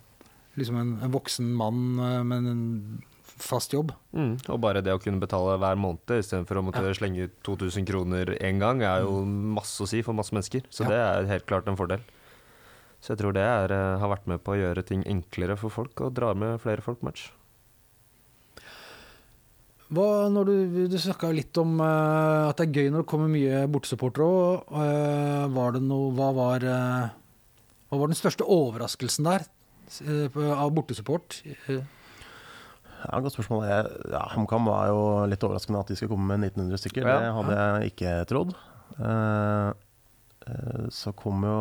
liksom 0.57 0.76
en, 0.80 0.99
en 1.03 1.12
voksen 1.12 1.53
mann 1.55 1.99
eh, 2.01 2.22
med 2.24 2.47
en 2.47 3.03
fast 3.37 3.72
jobb. 3.74 3.93
Mm, 4.16 4.39
og 4.49 4.61
bare 4.62 4.80
det 4.80 4.95
å 4.95 4.99
kunne 5.03 5.20
betale 5.20 5.59
hver 5.61 5.76
måned 5.76 6.09
istedenfor 6.16 6.57
å 6.57 6.64
måtte 6.64 6.95
slenge 6.97 7.24
ut 7.28 7.43
2000 7.45 7.84
kroner 7.87 8.32
én 8.41 8.59
gang, 8.59 8.80
er 8.82 9.03
jo 9.05 9.24
masse 9.26 9.78
å 9.84 9.87
si 9.87 10.01
for 10.03 10.14
masse 10.16 10.32
mennesker. 10.32 10.62
Så 10.70 10.84
Ja. 10.84 10.89
det 10.89 10.97
er 10.97 11.26
helt 11.34 11.47
klart 11.47 11.68
en 11.68 11.76
fordel. 11.76 12.01
Så 13.03 13.12
jeg 13.14 13.18
tror 13.18 13.34
det 13.34 13.43
er, 13.45 13.70
eh, 13.70 13.99
har 14.01 14.09
vært 14.09 14.26
med 14.26 14.43
på 14.43 14.53
å 14.55 14.59
gjøre 14.74 14.82
ting 14.87 15.05
enklere 15.05 15.59
for 15.59 15.68
folk, 15.68 16.01
og 16.01 16.14
drar 16.14 16.34
med 16.34 16.59
flere 16.62 16.80
folk 16.80 17.01
på 17.01 17.05
match. 17.12 17.30
Hva, 19.95 20.07
når 20.34 20.49
du 20.49 20.87
du 20.91 20.97
snakka 20.99 21.28
litt 21.30 21.57
om 21.62 21.76
uh, 21.78 22.49
at 22.51 22.59
det 22.59 22.64
er 22.66 22.80
gøy 22.80 22.89
når 22.91 23.05
det 23.05 23.11
kommer 23.12 23.30
mye 23.30 23.61
bortesupportere 23.70 24.26
òg. 24.26 24.72
var 25.55 25.76
det 25.76 25.82
noe 25.87 26.09
Hva 26.16 26.30
var 26.34 26.66
uh, 26.66 27.12
Hva 27.91 28.01
var 28.01 28.11
den 28.11 28.18
største 28.18 28.43
overraskelsen 28.51 29.28
der 29.28 29.45
eh, 30.03 30.41
av 30.59 30.72
bortesupport? 30.74 31.39
Eh, 31.68 31.84
Ja, 33.07 33.20
Godt 33.22 33.37
spørsmål. 33.37 33.66
Ja, 34.11 34.22
HamKam 34.32 34.66
var 34.66 34.89
jo 34.91 35.03
litt 35.30 35.45
overraskende 35.47 35.78
at 35.84 35.91
de 35.93 35.95
skulle 35.99 36.11
komme 36.16 36.26
med 36.32 36.49
1900 36.49 36.80
stykker. 36.82 37.07
Ja. 37.07 37.18
Det 37.20 37.34
hadde 37.37 37.59
jeg 37.61 37.93
ikke 37.93 38.14
trodd. 38.32 38.55
Eh, 38.99 39.68
eh, 40.51 40.87
så 40.91 41.12
kom 41.14 41.45
jo 41.47 41.61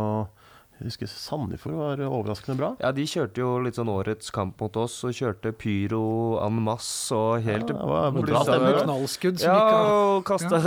Jeg 0.75 0.89
husker 0.89 1.07
Sandefjord 1.07 1.75
var 1.79 2.01
overraskende 2.03 2.57
bra. 2.59 2.69
Ja, 2.83 2.89
de 2.91 3.05
kjørte 3.07 3.39
jo 3.39 3.51
litt 3.63 3.77
sånn 3.77 3.87
årets 3.87 4.27
kamp 4.35 4.59
mot 4.59 4.75
oss, 4.81 4.97
og 5.07 5.13
kjørte 5.15 5.53
pyro 5.55 6.01
en 6.43 6.57
masse 6.65 7.15
og 7.15 7.45
helt 7.45 7.69
Ja, 7.71 8.09
det 8.11 8.25
var 8.27 8.65
det. 8.75 8.81
knallskudd 8.83 9.39
som 9.39 9.49
Ja, 9.49 9.55
gikk 9.55 9.75
av. 9.77 9.91
og 9.95 10.25
kasta 10.27 10.59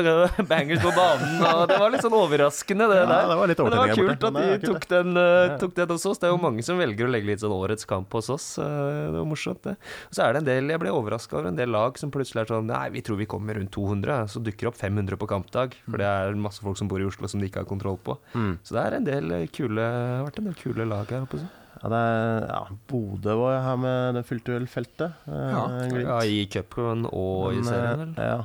bangers 0.48 0.80
på 0.80 0.92
banen. 0.96 1.42
Og 1.44 1.64
det 1.68 1.76
var 1.82 1.92
litt 1.92 2.04
sånn 2.06 2.16
overraskende, 2.16 2.88
det 2.88 2.96
Ja, 3.02 3.06
der. 3.10 3.28
det 3.28 3.36
var 3.42 3.52
litt 3.52 3.58
Men 3.60 3.70
det 3.70 3.78
var 3.82 3.92
kult 3.98 4.24
at 4.30 4.34
de 4.38 4.46
kult, 4.48 4.64
tok 4.70 4.88
den, 4.94 5.12
uh, 5.20 5.58
tok 5.60 5.74
den 5.76 5.88
hos 5.92 6.06
oss. 6.08 6.18
Det 6.22 6.30
er 6.30 6.32
jo 6.32 6.40
mange 6.40 6.64
som 6.64 6.80
velger 6.80 7.04
å 7.04 7.12
legge 7.12 7.26
litt 7.34 7.44
sånn 7.44 7.52
årets 7.58 7.84
kamp 7.92 8.10
hos 8.16 8.30
oss. 8.32 8.48
Uh, 8.58 9.12
Det 9.12 9.18
var 9.20 9.28
morsomt, 9.28 9.62
det. 9.68 9.76
Og 10.08 10.16
så 10.16 10.24
er 10.24 10.32
det 10.32 10.40
en 10.42 10.48
del 10.48 10.68
Jeg 10.72 10.80
ble 10.80 10.90
overraska 10.96 11.36
over 11.36 11.48
en 11.52 11.56
del 11.60 11.68
lag 11.70 11.98
som 12.00 12.10
plutselig 12.10 12.46
er 12.46 12.52
sånn 12.54 12.66
Nei, 12.72 12.88
vi 12.96 13.02
tror 13.04 13.20
vi 13.20 13.26
kommer 13.28 13.54
rundt 13.60 13.70
200. 13.76 14.24
Så 14.32 14.40
dukker 14.40 14.68
opp 14.72 14.76
500 14.80 15.16
på 15.20 15.28
kampdag. 15.28 15.76
For 15.84 16.00
det 16.00 16.08
er 16.08 16.32
masse 16.40 16.64
folk 16.64 16.76
som 16.80 16.88
bor 16.88 17.00
i 17.00 17.04
Oslo 17.08 17.28
som 17.28 17.40
de 17.40 17.48
ikke 17.52 17.60
har 17.62 17.68
kontroll 17.68 18.00
på. 18.00 18.16
Mm. 18.34 18.58
Så 18.64 18.72
det 18.76 18.82
er 18.88 18.96
en 18.98 19.04
del 19.04 19.32
eh, 19.32 19.46
kule 19.52 19.84
vært 20.26 20.38
en 20.42 20.48
del 20.50 20.58
kule 20.58 20.86
lag 20.88 21.06
her 21.14 21.24
oppe. 21.26 21.40
Ja, 21.78 21.88
det 21.92 21.98
er, 22.02 22.46
ja, 22.50 22.60
Bodø 22.90 23.34
var 23.38 23.52
jeg 23.54 23.64
her 23.68 23.76
med 23.84 24.14
det 24.18 24.24
fylte 24.26 24.54
vel 24.56 24.66
feltet. 24.66 25.12
eh, 25.30 25.50
Ja. 25.52 25.64
Ja, 26.02 26.16
I 26.26 26.46
cupen 26.50 27.04
og 27.06 27.52
i 27.52 27.60
Men, 27.60 27.64
serien, 27.68 28.14
eh, 28.18 28.24
Ja, 28.24 28.38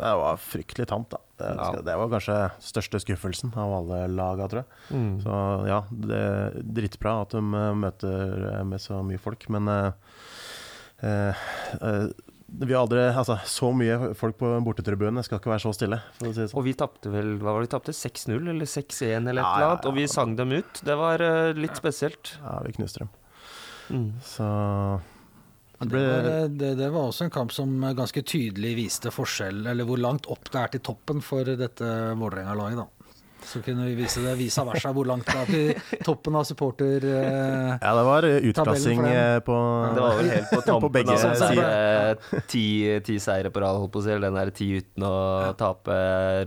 det 0.00 0.14
var 0.22 0.36
fryktelig 0.42 0.86
tamt, 0.90 1.10
da. 1.10 1.18
Det, 1.40 1.50
Ja. 1.56 1.70
det 1.86 1.94
var 1.96 2.08
kanskje 2.12 2.38
største 2.60 3.00
skuffelsen 3.00 3.52
av 3.56 3.72
alle 3.78 4.08
laga, 4.08 4.48
tror 4.48 4.64
jeg. 4.64 4.96
Mm. 4.96 5.22
Så 5.22 5.66
ja, 5.68 5.82
det 5.90 6.18
er 6.18 6.50
dritbra 6.62 7.14
at 7.22 7.30
de 7.30 7.38
eh, 7.38 7.74
møter 7.74 8.44
eh, 8.58 8.64
med 8.64 8.78
så 8.80 8.98
mye 9.06 9.18
folk, 9.22 9.48
men 9.48 9.68
eh, 9.68 9.92
eh, 11.02 11.34
eh, 11.80 12.08
vi 12.58 12.74
har 12.74 12.82
aldri 12.82 13.02
Altså, 13.10 13.36
så 13.46 13.70
mye 13.76 14.12
folk 14.18 14.38
på 14.40 14.50
bortetribunen, 14.66 15.20
det 15.20 15.26
skal 15.28 15.40
ikke 15.40 15.52
være 15.52 15.64
så 15.64 15.72
stille, 15.76 16.00
for 16.18 16.30
å 16.30 16.34
si 16.34 16.42
det 16.42 16.48
sånn. 16.50 16.58
Og 16.60 16.66
vi 16.66 16.74
tapte 16.78 17.12
vel 17.12 17.32
hva 17.38 17.54
var 17.54 17.62
det, 17.62 17.68
vi 17.68 17.74
tapte 17.76 17.94
6-0 17.96 18.50
eller 18.54 18.68
6-1 18.68 19.30
eller 19.30 19.40
et 19.40 19.46
Ja, 19.46 19.54
eller 19.54 19.68
annet. 19.70 19.88
Og 19.90 19.96
vi 19.96 20.08
sang 20.10 20.34
dem 20.38 20.54
ut. 20.56 20.82
Det 20.86 20.98
var 20.98 21.22
uh, 21.24 21.54
litt 21.56 21.78
spesielt. 21.78 22.34
Ja, 22.42 22.58
vi 22.66 22.74
knuste 22.76 23.04
dem. 23.04 23.14
Mm. 23.90 24.10
Så 24.24 24.46
det 25.80 25.88
Det 25.88 26.00
var, 26.04 26.22
ble 26.26 26.40
det, 26.60 26.70
det 26.76 26.88
var 26.92 27.08
også 27.08 27.26
en 27.26 27.34
kamp 27.34 27.52
som 27.56 27.72
ganske 27.96 28.22
tydelig 28.22 28.74
viste 28.76 29.12
forskjell, 29.14 29.64
eller 29.70 29.88
hvor 29.88 30.00
langt 30.00 30.28
opp 30.28 30.50
det 30.52 30.60
er 30.60 30.74
til 30.74 30.84
toppen 30.90 31.22
for 31.24 31.48
dette 31.48 31.92
Vålerenga-laget, 32.20 32.82
da. 32.82 32.99
Så 33.44 33.62
kunne 33.64 33.86
vi 33.88 33.94
vise 33.98 34.20
det 34.22 34.34
vice 34.38 34.62
versa, 34.66 34.90
hvor 34.94 35.06
langt 35.08 35.26
det 35.26 35.36
er 35.40 35.48
til 35.50 36.00
toppen 36.06 36.36
av 36.38 36.44
supporter... 36.46 37.02
eh, 37.08 37.70
Ja, 37.80 37.92
det 37.96 38.04
var 38.06 38.26
eh, 38.28 38.36
utklassing 38.50 39.00
eh, 39.08 39.38
på 39.46 39.56
Det 39.96 40.04
var 40.04 40.18
vel 40.20 40.30
helt 40.34 40.52
på 40.52 40.78
På 40.84 40.90
begge 40.92 41.16
av 41.16 41.34
sider. 41.40 41.60
der, 41.64 42.42
ti, 42.52 42.64
ti 43.06 43.16
seire 43.22 43.50
på 43.50 43.62
rad, 43.64 43.80
holdt 43.80 43.94
på 43.96 44.02
å 44.02 44.06
si. 44.06 44.12
eller 44.14 44.28
Den 44.30 44.38
der 44.38 44.52
ti 44.54 44.68
uten 44.78 45.06
å 45.08 45.14
tape 45.58 45.96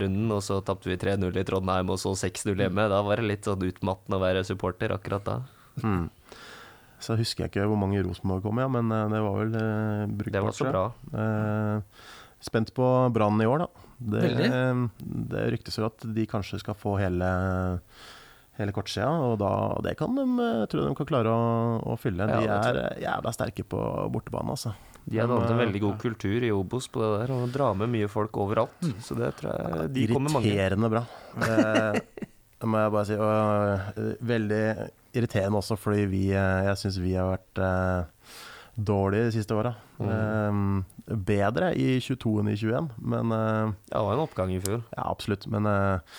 runden. 0.04 0.30
Og 0.36 0.42
så 0.46 0.60
tapte 0.64 0.88
vi 0.92 0.96
3-0 1.00 1.28
i 1.42 1.44
Trondheim, 1.48 1.90
og 1.92 2.00
så 2.00 2.14
6-0 2.16 2.54
hjemme. 2.64 2.88
Da 2.92 3.02
var 3.04 3.20
det 3.20 3.28
litt 3.32 3.48
sånn 3.50 3.66
utmattende 3.68 4.20
å 4.20 4.24
være 4.24 4.44
supporter 4.48 4.94
akkurat 4.96 5.26
da. 5.28 5.38
Mm. 5.82 6.06
Så 7.04 7.18
husker 7.20 7.44
jeg 7.44 7.52
ikke 7.52 7.66
hvor 7.68 7.76
mange 7.76 8.00
Rosenborg 8.06 8.46
kom, 8.46 8.62
ja, 8.62 8.68
men 8.70 8.88
det 9.12 9.20
var 9.20 9.40
vel 9.42 9.56
eh, 9.60 10.04
brukbart. 10.08 10.32
Det 10.38 10.44
var 10.46 10.54
så 10.56 10.70
bra. 10.70 10.84
Eh, 11.12 12.04
spent 12.44 12.72
på 12.76 12.86
Brann 13.12 13.42
i 13.44 13.48
år, 13.50 13.66
da. 13.66 13.83
Det, 14.12 14.24
eh, 14.44 14.82
det 15.32 15.46
ryktes 15.54 15.80
jo 15.80 15.88
at 15.88 16.04
de 16.16 16.26
kanskje 16.28 16.60
skal 16.62 16.76
få 16.78 16.96
hele, 17.00 17.28
hele 18.60 18.74
kortsida, 18.76 19.10
og 19.28 19.38
da, 19.42 19.52
det 19.86 19.96
kan 20.00 20.16
de, 20.18 20.26
eh, 20.44 20.64
tror 20.68 20.84
jeg 20.84 20.90
de 20.90 20.98
kan 21.00 21.10
klare 21.12 21.32
å, 21.32 21.46
å 21.94 21.96
fylle. 22.00 22.28
De 22.28 22.42
ja, 22.44 22.58
er 22.70 22.82
eh, 22.82 22.98
jævla 23.06 23.32
sterke 23.34 23.66
på 23.66 23.84
bortebane, 24.14 24.56
altså. 24.56 24.74
De 25.04 25.18
har 25.20 25.28
dannet 25.28 25.50
en 25.50 25.58
eh, 25.58 25.64
veldig 25.66 25.80
god 25.82 25.96
kultur 26.00 26.44
i 26.46 26.50
Obos 26.54 26.88
på 26.92 27.02
det 27.02 27.10
der, 27.18 27.34
og 27.36 27.50
drar 27.52 27.76
med 27.76 27.92
mye 27.92 28.08
folk 28.08 28.36
overalt. 28.40 28.86
Så 29.04 29.16
det 29.18 29.34
tror 29.40 29.52
jeg 29.52 29.90
de 29.96 30.06
kommer 30.12 30.32
mange. 30.32 30.48
Irriterende 30.48 30.90
bra. 30.92 31.02
Det, 31.34 32.28
det 32.62 32.70
må 32.72 32.80
jeg 32.80 32.94
bare 32.94 33.08
si. 33.10 33.18
Og 33.20 33.98
eh, 34.00 34.14
veldig 34.32 34.62
irriterende 35.14 35.60
også, 35.60 35.76
fordi 35.80 36.06
vi, 36.10 36.22
eh, 36.32 36.62
jeg 36.70 36.80
syns 36.80 37.00
vi 37.04 37.12
har 37.18 37.34
vært 37.34 37.64
dårlige 38.76 39.28
de 39.28 39.34
siste 39.36 39.54
åra. 39.56 39.74
Mm. 39.98 40.08
Eh, 40.10 41.14
bedre 41.28 41.70
i 41.78 41.98
22 42.02 42.38
enn 42.42 42.50
i 42.50 42.56
21, 42.58 42.90
men 42.98 43.34
eh, 43.36 43.74
Ja, 43.90 44.00
det 44.00 44.06
var 44.08 44.16
en 44.16 44.24
oppgang 44.24 44.54
i 44.54 44.62
fjor. 44.62 44.82
Ja, 44.96 45.06
absolutt. 45.10 45.46
Men 45.52 45.68
eh, 45.70 46.16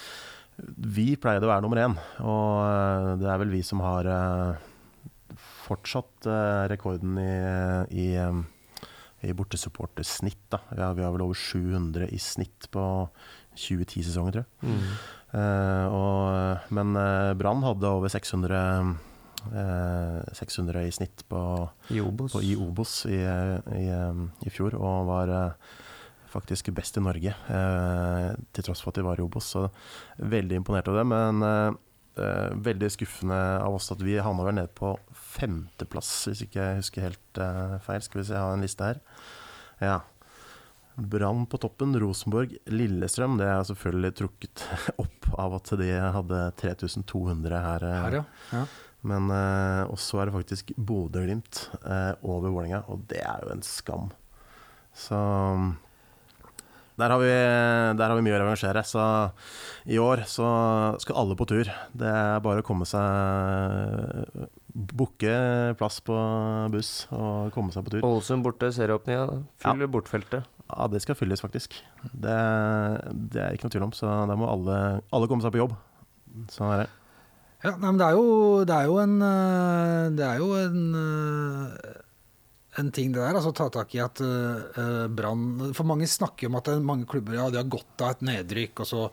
vi 0.78 1.16
pleide 1.20 1.48
å 1.48 1.52
være 1.52 1.66
nummer 1.66 1.82
én, 1.84 1.98
og 2.24 2.62
eh, 2.64 3.10
det 3.22 3.32
er 3.32 3.42
vel 3.42 3.52
vi 3.52 3.62
som 3.66 3.84
har 3.84 4.08
eh, 4.08 4.68
fortsatt 5.66 6.30
eh, 6.30 6.66
rekorden 6.72 7.18
i, 7.20 7.34
i, 7.92 8.08
i 9.26 9.36
bortesupportersnitt. 9.36 10.46
Da. 10.54 10.62
Ja, 10.78 10.94
vi 10.96 11.04
har 11.04 11.12
vel 11.16 11.26
over 11.28 11.36
700 11.40 12.08
i 12.08 12.22
snitt 12.22 12.70
på 12.72 12.86
2010-sesongen, 13.56 14.36
tror 14.36 14.46
jeg. 14.46 14.52
Mm. 14.64 14.88
Og, 15.36 16.72
men 16.72 16.96
Brann 17.36 17.64
hadde 17.66 17.90
over 17.92 18.12
600, 18.12 18.56
eh, 18.56 19.15
600 19.54 20.86
i 20.88 20.92
snitt 20.96 21.24
på, 21.30 21.42
I 21.94 22.02
Obos. 22.02 22.34
på, 22.34 22.42
i 22.44 22.56
Obos 22.56 23.06
i, 23.10 23.20
i, 23.20 23.86
eh, 23.92 24.22
i 24.46 24.54
fjor, 24.54 24.76
og 24.78 25.08
var 25.10 25.32
eh, 25.34 25.74
faktisk 26.34 26.72
best 26.76 26.98
i 27.00 27.04
Norge, 27.06 27.32
eh, 27.32 28.30
til 28.52 28.64
tross 28.68 28.82
for 28.84 28.92
at 28.92 29.00
de 29.00 29.06
var 29.08 29.20
i 29.22 29.26
Obos. 29.26 29.52
Så 29.56 29.68
veldig 30.20 30.62
imponert 30.62 30.90
over 30.92 31.04
det. 31.04 31.08
Men 31.14 31.46
eh, 31.48 31.70
eh, 32.24 32.50
veldig 32.70 32.90
skuffende 32.92 33.38
av 33.62 33.78
oss 33.78 33.92
at 33.96 34.02
vi 34.04 34.18
havna 34.20 34.44
vel 34.48 34.58
ned 34.62 34.74
på 34.76 34.96
femteplass, 35.36 36.12
hvis 36.32 36.44
ikke 36.48 36.60
jeg 36.70 36.82
husker 36.82 37.08
helt 37.10 37.40
eh, 37.44 37.78
feil. 37.86 38.04
Skal 38.06 38.22
vi 38.22 38.28
se, 38.28 38.36
jeg 38.36 38.44
har 38.44 38.58
en 38.58 38.66
liste 38.66 38.92
her. 38.92 39.00
Ja. 39.84 40.02
Brann 40.96 41.42
på 41.52 41.58
toppen, 41.60 41.92
Rosenborg, 42.00 42.54
Lillestrøm. 42.72 43.34
Det 43.42 43.48
er 43.52 43.66
selvfølgelig 43.68 44.14
trukket 44.16 44.62
opp 45.04 45.28
av 45.44 45.58
at 45.58 45.74
de 45.82 45.90
hadde 45.92 46.42
3200 46.62 47.64
her. 47.66 47.84
eh, 47.84 47.98
her, 48.06 48.16
ja. 48.22 48.26
ja. 48.54 48.62
Men 49.06 49.32
eh, 49.34 49.86
også 49.94 50.22
er 50.22 50.30
det 50.30 50.36
faktisk 50.36 50.76
Bodø-Glimt 50.76 51.66
eh, 51.84 52.14
over 52.26 52.50
Vålerenga, 52.50 52.84
og 52.90 53.06
det 53.12 53.22
er 53.22 53.46
jo 53.46 53.54
en 53.54 53.66
skam. 53.66 54.10
Så 54.96 55.18
der 56.96 57.12
har, 57.12 57.20
vi, 57.20 57.32
der 58.00 58.08
har 58.08 58.16
vi 58.16 58.24
mye 58.24 58.38
å 58.38 58.40
revansjere. 58.40 58.82
Så 58.88 59.04
i 59.92 59.98
år 60.00 60.24
så 60.32 60.48
skal 61.04 61.20
alle 61.20 61.36
på 61.36 61.48
tur. 61.50 61.68
Det 61.92 62.08
er 62.08 62.44
bare 62.44 62.64
å 62.64 62.66
komme 62.66 62.88
seg 62.88 63.04
Booke 64.76 65.36
plass 65.80 66.00
på 66.04 66.16
buss 66.72 66.94
og 67.12 67.52
komme 67.56 67.76
seg 67.76 67.84
på 67.84 67.98
tur. 67.98 68.08
Ålesund 68.08 68.48
borte, 68.48 68.72
serieåpninga. 68.76 69.42
Fyller 69.64 69.92
bortfeltet. 69.92 70.48
Ja, 70.66 70.88
det 70.90 71.04
skal 71.04 71.20
fylles, 71.20 71.44
faktisk. 71.44 71.76
Det, 72.10 72.40
det 73.12 73.44
er 73.44 73.54
ikke 73.54 73.68
noe 73.68 73.76
tvil 73.76 73.88
om. 73.90 73.96
Så 73.96 74.08
da 74.32 74.40
må 74.40 74.48
alle, 74.50 74.80
alle 75.14 75.30
komme 75.30 75.44
seg 75.44 75.54
på 75.54 75.62
jobb. 75.66 75.76
Sånn 76.52 76.72
er 76.74 76.86
det. 76.86 76.94
Ja, 77.66 77.76
nei, 77.80 77.90
men 77.90 78.00
det 78.02 78.08
er 78.08 78.18
jo, 78.18 78.26
det 78.68 78.76
er 78.76 78.90
jo 78.90 78.98
en 79.02 79.16
øh, 79.26 80.10
Det 80.14 80.26
er 80.26 80.42
jo 80.42 80.50
en 80.60 80.82
øh, 81.02 82.02
en 82.80 82.92
ting 82.92 83.14
det 83.14 83.22
der, 83.22 83.38
altså 83.38 83.54
ta 83.56 83.70
tak 83.72 83.94
i 83.96 84.02
at 84.04 84.20
uh, 84.20 85.08
Brann 85.16 85.72
For 85.76 85.88
mange 85.88 86.08
snakker 86.12 86.50
om 86.50 86.58
at 86.60 86.74
mange 86.84 87.08
klubber 87.08 87.38
ja, 87.38 87.48
de 87.50 87.62
har 87.62 87.72
godt 87.72 88.04
av 88.04 88.16
et 88.16 88.26
nedrykk, 88.28 88.84
og 88.84 88.90
så 88.90 89.06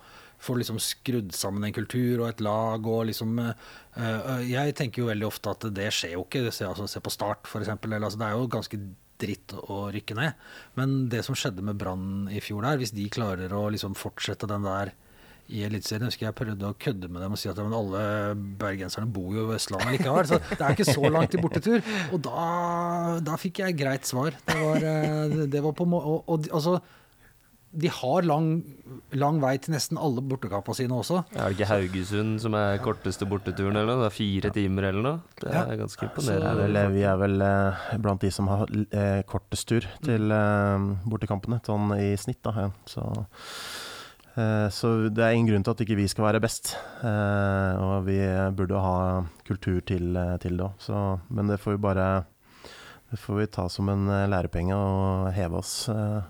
får 0.43 0.59
liksom 0.59 0.81
skrudd 0.83 1.31
sammen 1.37 1.69
en 1.69 1.75
kultur 1.77 2.25
og 2.25 2.33
et 2.33 2.43
lag 2.43 2.89
og 2.91 3.05
liksom 3.13 3.39
uh, 3.39 3.53
uh, 3.95 4.41
Jeg 4.43 4.75
tenker 4.79 5.05
jo 5.05 5.13
veldig 5.13 5.29
ofte 5.29 5.55
at 5.55 5.69
det 5.77 5.93
skjer 5.95 6.17
jo 6.17 6.25
ikke. 6.27 6.49
Altså, 6.51 6.89
se 6.91 7.03
på 7.05 7.15
Start, 7.15 7.47
f.eks. 7.47 7.71
Altså, 7.71 8.19
det 8.19 8.27
er 8.27 8.35
jo 8.35 8.51
ganske 8.51 8.81
dritt 9.23 9.55
å 9.55 9.85
rykke 9.95 10.19
ned. 10.19 10.43
Men 10.75 10.97
det 11.13 11.23
som 11.23 11.39
skjedde 11.39 11.63
med 11.63 11.79
Brann 11.79 12.27
i 12.35 12.43
fjor 12.43 12.67
der, 12.67 12.83
hvis 12.83 12.95
de 12.97 13.07
klarer 13.15 13.55
å 13.55 13.69
liksom 13.71 13.95
fortsette 13.99 14.51
den 14.51 14.67
der 14.67 14.91
i 15.53 15.63
Eliteserien. 15.69 16.07
Jeg 16.09 16.15
husker 16.15 16.27
jeg 16.31 16.37
prøvde 16.39 16.71
å 16.71 16.77
kødde 16.81 17.11
med 17.13 17.23
dem 17.25 17.37
og 17.37 17.41
si 17.43 17.51
at 17.53 17.61
men 17.61 17.77
alle 17.77 18.03
bergenserne 18.63 19.11
bor 19.13 19.35
jo 19.37 19.47
i 19.51 19.59
Østlandet 19.59 19.99
likevel. 19.99 20.27
Så 20.33 20.41
det 20.49 20.61
er 20.65 20.75
ikke 20.79 20.89
så 20.89 21.13
langt 21.13 21.31
til 21.35 21.45
bortetur. 21.45 21.85
Og 22.13 22.23
da, 22.25 22.49
da 23.29 23.37
fikk 23.41 23.63
jeg 23.67 23.79
greit 23.81 24.09
svar. 24.09 24.35
Det 24.49 24.59
var, 24.63 24.89
eh, 24.95 25.39
det 25.53 25.63
var 25.65 25.77
på 25.79 25.87
må... 25.93 26.01
Og, 26.03 26.25
og 26.33 26.51
altså 26.53 26.79
de 27.73 27.89
har 27.89 28.21
lang, 28.29 28.49
lang 29.17 29.39
vei 29.41 29.55
til 29.65 29.73
nesten 29.73 29.97
alle 29.97 30.21
bortekampene 30.29 30.77
sine 30.77 30.93
også. 30.93 31.23
Er 31.33 31.47
det 31.49 31.55
ikke 31.57 31.69
Haugesund 31.71 32.35
som 32.43 32.53
er 32.59 32.77
korteste 32.85 33.25
borteturen, 33.25 33.79
eller 33.81 33.95
noe? 33.95 34.03
Det 34.03 34.11
er 34.11 34.17
fire 34.19 34.51
timer 34.53 34.89
eller 34.91 35.07
noe? 35.07 35.23
Det 35.41 35.49
er 35.49 35.71
Ja. 35.71 35.79
ganske 35.81 36.05
Det 36.05 36.11
imponerende. 36.11 36.83
er 36.83 36.93
vi 36.93 37.07
er 37.09 37.17
vel 37.17 37.41
eh, 37.47 37.95
blant 38.05 38.21
de 38.21 38.31
som 38.31 38.51
har 38.53 38.69
eh, 38.93 39.23
kortest 39.25 39.71
tur 39.73 39.87
til 40.05 40.29
eh, 40.37 40.85
bortekampene, 41.09 41.63
sånn 41.65 41.97
i 41.97 42.11
snitt. 42.21 42.43
da, 42.45 42.53
ja. 42.67 42.69
Så, 42.85 43.07
så 44.35 44.91
det 45.13 45.25
er 45.25 45.35
ingen 45.37 45.51
grunn 45.51 45.65
til 45.67 45.75
at 45.75 45.81
ikke 45.85 45.99
vi 45.99 46.09
skal 46.09 46.25
være 46.25 46.41
best. 46.41 46.75
Eh, 47.05 47.73
og 47.83 48.07
vi 48.07 48.19
burde 48.57 48.81
ha 48.81 49.25
kultur 49.45 49.81
til, 49.85 50.17
eh, 50.17 50.37
til 50.41 50.57
det 50.57 50.69
òg. 50.71 51.21
Men 51.29 51.53
det 51.53 51.61
får 51.61 51.77
vi 51.77 51.85
bare 51.85 52.07
det 53.13 53.19
får 53.21 53.43
vi 53.43 53.47
ta 53.53 53.67
som 53.69 53.91
en 53.93 54.07
eh, 54.09 54.29
lærepenge 54.33 54.73
og 54.73 55.27
heve 55.37 55.59
oss, 55.61 55.73
eh, 55.93 56.23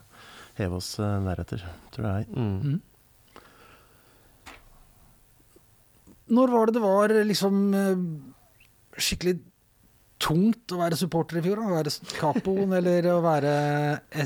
heve 0.58 0.80
oss 0.80 0.96
eh, 0.98 1.20
deretter, 1.28 1.62
tror 1.94 2.08
jeg. 2.08 2.26
Mm. 2.34 2.80
Når 6.34 6.50
var 6.50 6.66
det 6.66 6.74
det 6.74 6.82
var 6.82 7.14
liksom 7.28 7.60
eh, 7.78 8.02
skikkelig 8.98 9.36
tungt 10.22 10.74
å 10.74 10.80
være 10.80 10.98
supporter 11.00 11.40
i 11.40 11.44
fjor? 11.44 11.60
da? 11.60 11.68
Å 11.68 11.78
være 11.80 11.94
Capoen 12.18 12.74
eller 12.78 13.08
å 13.12 13.20
være 13.24 13.54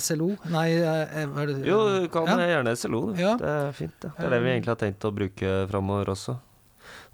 SLO? 0.03 0.33
Nei, 0.53 0.69
eh, 0.79 1.23
er 1.25 1.53
det? 1.53 1.61
Jo, 1.67 1.81
du 2.03 2.11
kan 2.13 2.29
Ja. 2.31 2.41
gjerne 2.57 2.77
SLO. 2.77 3.07
Ja. 3.19 3.37
Det 3.41 3.55
er 3.55 3.73
fint. 3.77 3.97
Det. 4.03 4.13
det 4.19 4.29
er 4.29 4.37
det 4.37 4.43
vi 4.45 4.53
egentlig 4.57 4.75
har 4.75 4.83
tenkt 4.83 5.09
å 5.09 5.15
bruke 5.15 5.63
framover 5.71 6.13
også. 6.17 6.37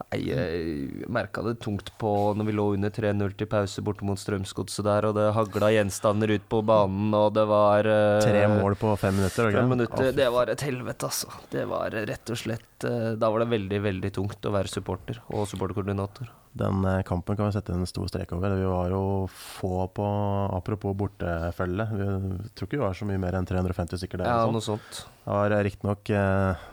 Nei, 0.03 0.19
jeg 0.27 1.07
merka 1.13 1.43
det 1.47 1.55
tungt 1.63 1.93
på 2.01 2.11
når 2.37 2.49
vi 2.49 2.55
lå 2.57 2.65
under 2.75 2.93
3-0 2.93 3.35
til 3.39 3.49
pause 3.51 3.85
borte 3.85 4.07
mot 4.09 4.21
Strømsgodset 4.21 4.85
der, 4.87 5.07
og 5.09 5.17
det 5.17 5.29
hagla 5.37 5.71
gjenstander 5.77 6.33
ut 6.35 6.45
på 6.51 6.61
banen, 6.67 7.13
og 7.17 7.31
det 7.37 7.45
var 7.49 7.87
uh, 7.89 8.19
Tre 8.25 8.45
mål 8.51 8.77
på 8.81 8.93
fem 9.01 9.17
minutter. 9.21 9.53
Fem 9.55 9.73
minutter, 9.73 10.11
det 10.17 10.29
var 10.35 10.53
et 10.53 10.67
helvete, 10.67 11.09
altså. 11.09 11.33
Det 11.53 11.65
var 11.71 11.95
rett 11.95 12.35
og 12.35 12.41
slett 12.41 12.89
uh, 12.89 13.13
Da 13.21 13.31
var 13.33 13.45
det 13.45 13.51
veldig, 13.55 13.83
veldig 13.89 14.13
tungt 14.19 14.49
å 14.49 14.55
være 14.55 14.73
supporter 14.73 15.23
og 15.31 15.47
supporterkoordinator. 15.51 16.33
Den 16.53 16.85
eh, 16.85 17.01
kampen 17.09 17.37
kan 17.37 17.49
vi 17.49 17.55
sette 17.55 17.73
en 17.73 17.89
stor 17.89 18.11
strek 18.11 18.35
over. 18.37 18.57
Vi 18.59 18.69
var 18.69 18.93
jo 18.93 19.05
få 19.33 19.87
på 19.97 20.09
Apropos 20.53 20.97
bortefølge. 20.99 21.87
Vi 21.97 22.09
tror 22.53 22.69
ikke 22.69 22.79
vi 22.79 22.85
var 22.85 22.99
så 22.99 23.09
mye 23.09 23.21
mer 23.23 23.39
enn 23.39 23.49
350 23.49 24.03
stykker 24.03 24.21
der. 24.21 24.29
Ja, 24.29 24.45
og 24.45 24.57
noe 24.57 24.65
sånt. 24.65 25.05
Det 25.25 25.33
var 25.33 25.57
riktignok 25.65 26.13
eh, 26.13 26.67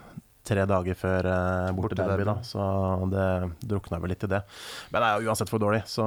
tre 0.49 0.65
dager 0.69 0.99
før 0.99 1.31
eh, 1.31 1.71
bortederby, 1.77 2.27
da, 2.27 2.37
så 2.45 2.61
det 3.11 3.27
drukna 3.71 4.01
vel 4.03 4.13
litt 4.15 4.27
i 4.27 4.31
det. 4.35 4.41
Men 4.91 5.03
det 5.03 5.09
er 5.09 5.19
jo 5.23 5.31
uansett 5.31 5.51
for 5.51 5.63
dårlig, 5.63 5.83
så 5.89 6.05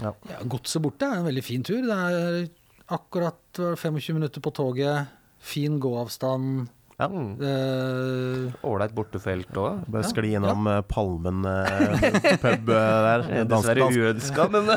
Ja, 0.00 0.14
ja 0.30 0.38
Godset 0.48 0.82
borte 0.82 1.06
er 1.06 1.20
en 1.20 1.28
veldig 1.28 1.44
fin 1.44 1.66
tur. 1.66 1.82
Det 1.84 1.98
er 2.08 2.46
akkurat 2.94 3.40
hva 3.58 3.74
er 3.74 3.76
det, 3.76 3.82
25 3.84 4.18
minutter 4.18 4.42
på 4.42 4.52
toget. 4.56 5.12
Fin 5.44 5.78
gåavstand. 5.78 6.66
Ja. 6.98 7.08
Mm. 7.10 7.32
Eh, 7.42 8.88
bortefelt 8.94 9.56
òg. 9.58 9.82
Bare 9.90 10.06
skli 10.06 10.34
innom 10.38 10.68
ja. 10.70 10.82
Palmen 10.86 11.44
eh, 11.48 12.20
pub 12.44 12.70
eh, 12.70 12.98
der. 13.06 13.26
Dessverre 13.50 13.88
uønska, 13.90 14.46
men 14.52 14.70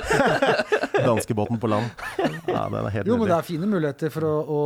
danskebåten 1.07 1.61
på 1.61 1.69
land. 1.69 1.91
Ja, 2.47 2.65
den 2.73 2.79
er 2.81 2.89
helt 2.95 3.09
jo, 3.09 3.19
men 3.19 3.29
det 3.29 3.37
er 3.37 3.45
fine 3.45 3.69
muligheter 3.69 4.13
for 4.13 4.27
å, 4.27 4.33
å, 4.41 4.61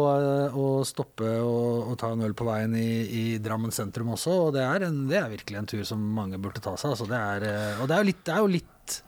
å 0.56 0.70
stoppe 0.88 1.28
og, 1.44 1.92
og 1.92 2.00
ta 2.00 2.14
en 2.16 2.24
øl 2.28 2.36
på 2.38 2.48
veien 2.48 2.76
i, 2.80 2.90
i 3.06 3.24
Drammen 3.44 3.74
sentrum 3.76 4.14
også. 4.16 4.38
Og 4.48 4.56
det 4.56 4.64
er, 4.66 4.88
en, 4.88 5.04
det 5.12 5.20
er 5.20 5.32
virkelig 5.34 5.62
en 5.62 5.72
tur 5.76 5.86
som 5.88 6.02
mange 6.16 6.40
burde 6.42 6.64
ta 6.64 6.78
seg. 6.78 6.96
Altså, 6.96 7.10
det 7.10 7.20
er, 7.20 7.48
eh, 7.52 7.82
og 7.84 7.92
det 7.92 7.98
er 7.98 8.04
jo 8.04 8.12
litt, 8.12 8.26
det 8.28 8.36
er 8.36 8.44
jo 8.46 8.52
litt, 8.58 9.00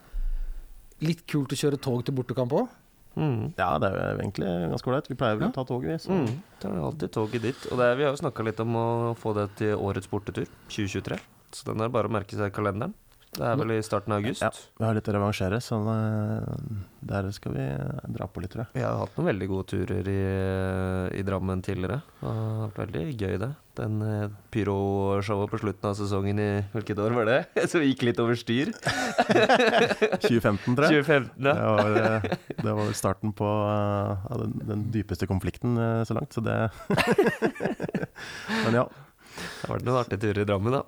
litt 1.08 1.28
kult 1.30 1.56
å 1.56 1.62
kjøre 1.64 1.82
tog 1.84 2.04
til 2.06 2.20
bortekamp 2.20 2.60
òg. 2.60 2.80
Mm. 3.16 3.54
Ja, 3.58 3.70
det 3.80 3.90
er 3.92 3.98
jo 4.16 4.20
egentlig 4.24 4.52
ganske 4.74 4.90
ålreit. 4.92 5.10
Vi 5.12 5.16
pleier 5.20 5.38
vel 5.38 5.48
Ja. 5.48 5.52
å 5.52 5.56
ta 5.58 5.64
toget, 5.70 5.90
vi. 5.92 5.98
Så. 6.06 6.12
Mm. 6.12 6.42
Det 6.60 6.70
er 6.72 6.80
alltid 6.88 7.12
toget 7.12 7.42
dit. 7.42 7.68
Og 7.72 7.78
det 7.78 7.86
er, 7.86 7.96
vi 8.00 8.04
har 8.08 8.12
jo 8.16 8.22
snakka 8.24 8.44
litt 8.48 8.60
om 8.64 8.76
å 8.76 8.88
få 9.20 9.34
det 9.38 9.48
til 9.60 9.76
årets 9.78 10.10
bortetur, 10.10 10.48
2023. 10.70 11.20
Så 11.54 11.66
den 11.70 11.82
er 11.82 11.90
bare 11.94 12.10
å 12.10 12.12
merke 12.12 12.34
seg 12.36 12.50
i 12.50 12.56
kalenderen. 12.56 12.94
Det 13.34 13.46
er 13.50 13.58
vel 13.58 13.72
i 13.74 13.82
starten 13.82 14.14
av 14.14 14.22
august. 14.22 14.44
Ja, 14.46 14.52
vi 14.78 14.86
har 14.86 14.94
litt 14.98 15.08
å 15.10 15.14
revansjere, 15.16 15.58
så 15.64 15.80
der 17.04 17.28
skal 17.36 17.56
vi 17.56 17.64
eh, 17.66 18.04
dra 18.16 18.28
på 18.30 18.44
litt, 18.44 18.54
tror 18.54 18.64
jeg. 18.64 18.72
Vi 18.78 18.84
har 18.86 19.00
hatt 19.02 19.18
noen 19.18 19.30
veldig 19.32 19.48
gode 19.50 19.66
turer 19.74 20.10
i, 20.12 20.20
i 21.20 21.24
Drammen 21.26 21.64
tidligere. 21.66 22.00
Det 22.22 22.30
har 22.30 22.62
vært 22.68 22.82
veldig 22.84 23.04
gøy, 23.20 23.36
det. 23.42 23.50
Den 23.80 23.98
eh, 24.06 24.36
pyroshowet 24.54 25.50
på 25.52 25.60
slutten 25.64 25.90
av 25.90 25.98
sesongen 25.98 26.42
i 26.44 26.48
hvilket 26.76 27.02
år 27.04 27.18
var 27.18 27.30
det? 27.32 27.40
Som 27.72 27.84
gikk 27.86 28.06
litt 28.08 28.22
over 28.24 28.38
styr? 28.40 28.72
2015, 30.24 30.78
tror 30.78 30.88
jeg. 30.88 31.04
2015, 31.04 31.34
Det 31.48 31.56
ja. 31.58 31.74
var, 31.74 32.00
eh, 32.04 32.30
det 32.62 32.78
var 32.80 32.94
starten 33.02 33.34
på 33.36 33.50
ja, 33.50 34.40
den, 34.44 34.56
den 34.70 34.86
dypeste 34.94 35.28
konflikten 35.30 35.76
så 36.08 36.16
langt, 36.18 36.38
så 36.38 36.46
det 36.46 36.60
Men 38.64 38.84
ja. 38.84 38.88
Det 39.34 39.66
har 39.66 39.78
vært 39.80 39.86
noen 39.88 39.98
artige 40.04 40.22
turer 40.28 40.44
i 40.44 40.48
Drammen, 40.48 40.76
da. 40.78 40.84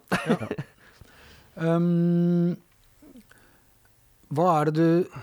Um, 1.56 2.56
hva 4.36 4.48
er 4.60 4.70
det 4.70 4.76
du 4.76 5.22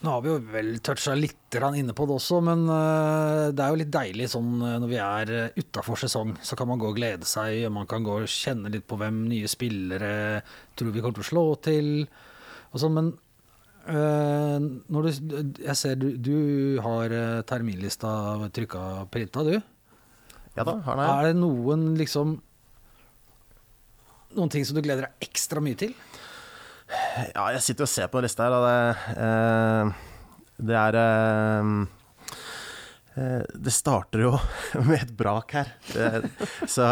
Nå 0.00 0.12
har 0.12 0.22
vi 0.24 0.30
jo 0.30 0.36
vel 0.52 0.68
toucha 0.84 1.12
litt 1.16 1.56
inne 1.76 1.92
på 1.96 2.06
det 2.08 2.14
også, 2.16 2.38
men 2.44 2.62
eh, 2.72 3.50
det 3.52 3.60
er 3.60 3.72
jo 3.72 3.78
litt 3.82 3.90
deilig 3.92 4.30
sånn 4.32 4.54
eh, 4.64 4.76
når 4.80 4.88
vi 4.88 4.96
er 4.96 5.32
uh, 5.34 5.58
utafor 5.60 6.00
sesong. 6.00 6.30
Så 6.40 6.56
kan 6.56 6.70
man 6.70 6.80
gå 6.80 6.88
og 6.88 6.96
glede 6.96 7.28
seg, 7.28 7.66
man 7.68 7.88
kan 7.90 8.06
gå 8.06 8.14
og 8.22 8.30
kjenne 8.32 8.72
litt 8.72 8.86
på 8.88 8.96
hvem 8.96 9.26
nye 9.28 9.50
spillere 9.50 10.40
tror 10.72 10.94
vi 10.94 11.02
kommer 11.04 11.18
til 11.18 11.26
å 11.26 11.28
slå 11.28 11.44
til. 11.68 11.90
Og 12.72 12.80
sånn, 12.80 12.96
men 12.96 13.12
eh, 13.92 14.56
når 14.88 15.06
du, 15.06 15.52
jeg 15.64 15.76
ser 15.78 16.00
du, 16.00 16.08
du 16.16 16.36
har 16.84 17.12
eh, 17.12 17.40
terminlista 17.48 18.12
trykka 18.54 18.84
printa, 19.12 19.44
du. 19.46 19.56
Ja 20.56 20.66
da, 20.66 20.78
har 20.86 20.96
den. 20.96 21.10
Er 21.10 21.28
det 21.28 21.40
noen 21.40 21.90
liksom 22.00 22.38
Noen 24.36 24.50
ting 24.52 24.66
som 24.66 24.76
du 24.78 24.84
gleder 24.84 25.08
deg 25.08 25.30
ekstra 25.30 25.62
mye 25.62 25.78
til? 25.78 25.94
Ja, 27.34 27.50
jeg 27.54 27.62
sitter 27.64 27.86
og 27.86 27.90
ser 27.90 28.10
på 28.10 28.18
en 28.18 28.26
liste 28.26 28.44
her, 28.44 28.54
og 28.54 28.66
det, 28.66 29.18
eh, 29.24 29.90
det 30.70 30.78
er 30.78 30.98
eh, 31.00 31.68
eh, 33.14 33.44
Det 33.66 33.74
starter 33.74 34.24
jo 34.26 34.32
med 34.88 34.98
et 35.00 35.14
brak 35.18 35.54
her. 35.58 35.76
Så 36.66 36.88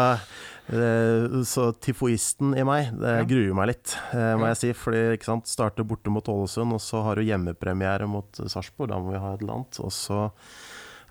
så 0.69 1.63
tifoisten 1.81 2.51
i 2.53 2.61
meg, 2.61 2.91
det 3.01 3.23
gruer 3.25 3.55
meg 3.57 3.71
litt, 3.71 3.95
må 4.13 4.51
jeg 4.51 4.57
si. 4.59 4.67
Fordi 4.77 4.99
ikke 5.15 5.25
sant, 5.25 5.49
starter 5.49 5.87
borte 5.87 6.13
mot 6.13 6.29
Ålesund, 6.29 6.75
og 6.75 6.83
så 6.85 7.01
har 7.07 7.17
du 7.17 7.25
hjemmepremiere 7.25 8.05
mot 8.05 8.37
Sarpsborg. 8.37 8.91
Da 8.91 8.99
må 9.01 9.15
vi 9.15 9.23
ha 9.23 9.31
et 9.33 9.41
eller 9.41 9.55
annet. 9.55 9.79
Og 9.81 9.89
så 9.89 10.19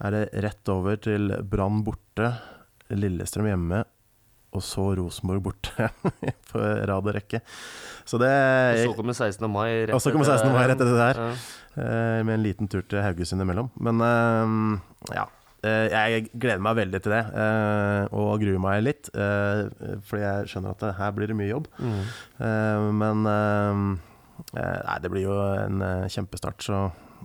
er 0.07 0.14
det 0.14 0.22
rett 0.47 0.70
over 0.70 1.03
til 1.03 1.35
Brann 1.43 1.83
borte, 1.83 2.31
Lillestrøm 2.95 3.51
hjemme, 3.51 3.83
og 4.57 4.65
så 4.65 4.85
Rosenborg 4.97 5.43
borte 5.45 5.89
på 6.51 6.61
rad 6.61 6.99
og 6.99 7.15
rekke. 7.15 7.43
Så 8.09 8.21
det 8.21 8.33
Og 8.33 8.95
så 8.95 8.99
kommer 8.99 9.17
16. 9.17 9.51
mai. 9.53 9.71
rett 9.87 9.97
Og 9.97 10.01
så 10.01 10.13
kommer 10.15 10.29
etter 10.29 10.47
16. 10.47 10.55
mai 10.55 10.67
rett 10.67 10.79
etter 10.79 10.93
det 10.95 11.01
der. 11.03 11.25
Ja. 11.25 11.57
Eh, 11.79 12.21
med 12.27 12.39
en 12.39 12.43
liten 12.43 12.71
tur 12.71 12.83
til 12.89 13.03
Haugesund 13.05 13.45
imellom. 13.45 13.69
Men 13.79 14.01
eh, 14.03 15.15
ja. 15.15 15.27
Eh, 15.67 15.89
jeg 15.91 16.29
gleder 16.33 16.63
meg 16.63 16.79
veldig 16.79 17.01
til 17.03 17.13
det, 17.17 17.23
og 18.15 18.39
gruer 18.39 18.61
meg 18.63 18.85
litt. 18.85 19.09
fordi 19.11 20.23
jeg 20.23 20.53
skjønner 20.53 20.77
at 20.77 20.85
her 21.01 21.17
blir 21.17 21.31
det 21.31 21.37
mye 21.39 21.51
jobb. 21.51 21.67
Mm. 21.83 22.05
Men 23.01 23.27
Nei, 24.55 24.99
det 25.03 25.11
blir 25.11 25.25
jo 25.25 25.35
en 25.35 25.83
kjempestart, 26.07 26.63
så 26.63 26.85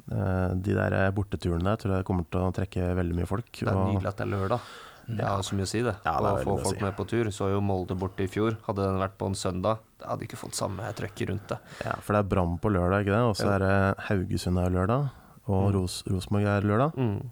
de 0.10 0.74
der 0.74 0.96
borteturene 1.14 1.68
der 1.68 1.78
tror 1.78 1.94
jeg 2.00 2.08
kommer 2.08 2.26
til 2.26 2.42
å 2.42 2.50
trekke 2.58 2.90
veldig 2.98 3.20
mye 3.20 3.30
folk. 3.30 3.52
Det 3.54 3.70
er 3.70 3.78
nydelig 3.78 4.10
at 4.10 4.18
det 4.18 4.26
er 4.26 4.32
lørdag. 4.34 4.74
Det 5.18 5.26
har 5.28 5.42
så 5.46 5.56
mye 5.58 5.68
å 5.68 5.70
si, 5.70 5.82
det. 5.86 5.94
Ja, 6.06 6.14
det 6.24 6.32
å 6.32 6.44
få 6.44 6.56
folk 6.64 6.78
si. 6.78 6.84
med 6.84 6.96
på 6.98 7.06
tur. 7.10 7.30
Så 7.36 7.50
jo 7.54 7.62
Molde 7.64 7.96
borte 8.00 8.24
i 8.26 8.30
fjor. 8.32 8.58
Hadde 8.68 8.86
den 8.88 9.00
vært 9.02 9.18
på 9.20 9.28
en 9.30 9.36
søndag, 9.38 9.80
det 10.00 10.08
hadde 10.10 10.26
ikke 10.28 10.40
fått 10.40 10.56
samme 10.58 10.90
trøkket 10.98 11.30
rundt 11.30 11.48
det. 11.54 11.60
Ja, 11.86 11.94
for 12.02 12.14
det 12.18 12.24
er 12.24 12.30
Brann 12.34 12.58
på 12.64 12.72
lørdag, 12.74 13.06
ikke 13.06 13.16
det? 13.16 13.22
Og 13.30 13.36
så 13.40 13.50
er 13.56 13.64
det 13.64 13.74
Haugesund 14.10 14.60
er 14.64 14.74
lørdag, 14.74 15.10
og 15.48 15.64
Mm. 15.64 15.74
Ros 15.78 16.04
Rosenborg 16.08 16.46
er 16.48 16.62
lørdag. 16.68 16.98
Mm. 16.98 17.32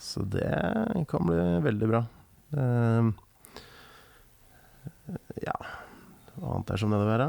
Så 0.00 0.22
det 0.30 1.06
kan 1.08 1.26
bli 1.28 1.36
veldig 1.64 1.88
bra. 1.90 2.04
Ehm, 2.56 3.12
ja 5.44 5.54
Hva 6.40 6.54
annet 6.56 6.70
er 6.72 6.76
som 6.80 6.90
det 6.90 6.96
nedover 6.98 7.18
være? 7.18 7.28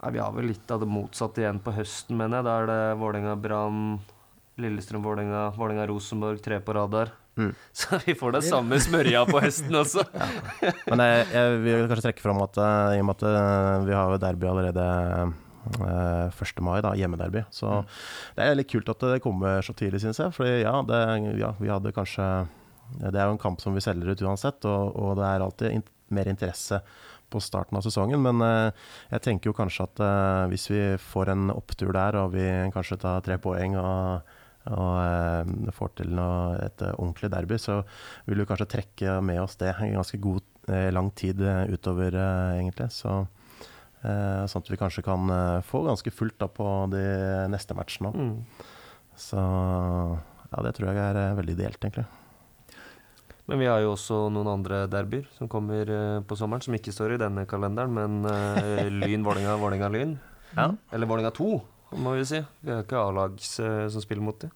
Nei, 0.00 0.10
vi 0.14 0.20
har 0.22 0.32
vel 0.32 0.46
litt 0.48 0.70
av 0.72 0.80
det 0.80 0.88
motsatte 0.88 1.42
igjen 1.42 1.58
på 1.60 1.74
høsten, 1.76 2.16
mener 2.16 2.38
jeg. 2.40 2.46
Da 2.46 2.54
er 2.62 2.68
det 2.70 2.98
Vålerenga-Brann, 3.02 3.80
Lillestrøm-Vålerenga, 4.62 5.50
Vålerenga-Rosenborg, 5.56 6.40
tre 6.44 6.60
på 6.64 6.74
rad 6.76 6.94
der. 6.94 7.12
Mm. 7.40 7.52
Så 7.80 8.00
vi 8.04 8.14
får 8.18 8.36
den 8.36 8.46
samme 8.46 8.80
smørja 8.82 9.24
på 9.28 9.42
høsten 9.42 9.76
også. 9.80 10.04
Men 10.90 11.04
jeg, 11.04 11.28
jeg 11.34 11.60
vil 11.64 11.86
kanskje 11.90 12.08
trekke 12.08 12.24
fram 12.24 12.42
at 12.44 12.60
eh, 12.60 12.96
i 12.98 13.02
og 13.02 13.08
med 13.08 13.18
at 13.18 13.28
eh, 13.30 13.86
vi 13.88 13.96
har 13.96 14.16
derby 14.22 14.50
allerede 14.50 14.86
eh, 15.80 16.40
1. 16.48 16.64
mai, 16.64 16.78
da, 16.84 16.94
hjemmederby. 16.96 17.44
Så 17.54 17.82
det 18.36 18.46
er 18.46 18.58
litt 18.58 18.70
kult 18.72 18.88
at 18.92 19.06
det 19.14 19.22
kommer 19.24 19.64
så 19.64 19.76
tidlig, 19.76 20.02
syns 20.04 20.22
jeg. 20.22 20.34
For 20.36 20.48
ja, 20.48 20.74
ja, 21.38 21.54
vi 21.60 21.72
hadde 21.72 21.94
kanskje 21.96 22.26
det 22.98 23.14
er 23.14 23.28
jo 23.28 23.36
en 23.36 23.40
kamp 23.40 23.60
som 23.62 23.76
vi 23.76 23.82
selger 23.84 24.10
ut 24.10 24.22
uansett, 24.26 24.64
og, 24.66 24.96
og 24.98 25.12
det 25.20 25.26
er 25.28 25.44
alltid 25.44 25.76
in 25.78 25.84
mer 26.10 26.26
interesse 26.26 26.80
på 27.30 27.40
starten 27.40 27.78
av 27.78 27.84
sesongen. 27.86 28.22
Men 28.22 28.42
eh, 28.44 28.86
jeg 29.14 29.24
tenker 29.26 29.50
jo 29.50 29.56
kanskje 29.56 29.86
at 29.86 30.02
eh, 30.04 30.44
hvis 30.52 30.66
vi 30.72 30.82
får 31.12 31.32
en 31.34 31.52
opptur 31.54 31.92
der, 31.94 32.18
og 32.22 32.34
vi 32.34 32.46
kanskje 32.74 33.00
tar 33.04 33.22
tre 33.26 33.38
poeng 33.42 33.78
og, 33.80 34.36
og 34.68 35.46
uh, 35.46 35.72
får 35.72 35.92
til 36.00 36.12
noe, 36.12 36.58
et 36.66 36.84
ordentlig 36.90 37.30
derby, 37.32 37.56
så 37.60 37.80
vil 38.26 38.42
vi 38.42 38.48
kanskje 38.48 38.68
trekke 38.76 39.18
med 39.24 39.40
oss 39.42 39.56
det 39.60 39.72
en 39.72 39.96
ganske 39.98 40.20
god, 40.20 40.46
lang 40.92 41.08
tid 41.16 41.40
utover, 41.72 42.14
egentlig. 42.54 42.84
Så, 42.94 43.14
sånn 43.98 44.62
at 44.62 44.68
vi 44.70 44.76
kanskje 44.78 45.02
kan 45.02 45.32
få 45.66 45.80
ganske 45.82 46.12
fullt 46.14 46.36
da 46.38 46.46
på 46.52 46.66
de 46.92 47.00
neste 47.50 47.74
matchene 47.74 48.12
òg. 48.12 48.20
Mm. 48.20 48.68
Så 49.18 49.40
ja, 49.40 50.62
det 50.62 50.74
tror 50.76 50.92
jeg 50.92 51.00
er 51.00 51.34
veldig 51.40 51.56
ideelt, 51.56 51.80
egentlig. 51.82 52.06
Men 53.50 53.58
vi 53.64 53.66
har 53.66 53.80
jo 53.82 53.96
også 53.96 54.20
noen 54.30 54.52
andre 54.52 54.84
derbyer 54.86 55.26
som 55.34 55.50
kommer 55.50 55.90
på 56.22 56.38
sommeren, 56.38 56.62
som 56.62 56.76
ikke 56.76 56.94
står 56.94 57.16
i 57.16 57.20
denne 57.24 57.48
kalenderen, 57.50 57.96
men 57.96 58.22
uh, 58.22 58.86
Lyn, 58.86 59.24
Vålerenga, 59.26 59.56
Vålerenga-Lyn. 59.58 60.14
Ja. 60.54 60.68
Eller 60.92 61.10
Vålerenga 61.10 61.32
2, 61.34 61.50
må 61.98 62.14
vi 62.18 62.26
si. 62.28 62.42
Vi 62.60 62.72
har 62.74 62.84
ikke 62.84 63.00
A-lags 63.00 63.54
uh, 63.62 63.86
som 63.90 64.04
spiller 64.04 64.24
mot 64.24 64.38
dem. 64.42 64.52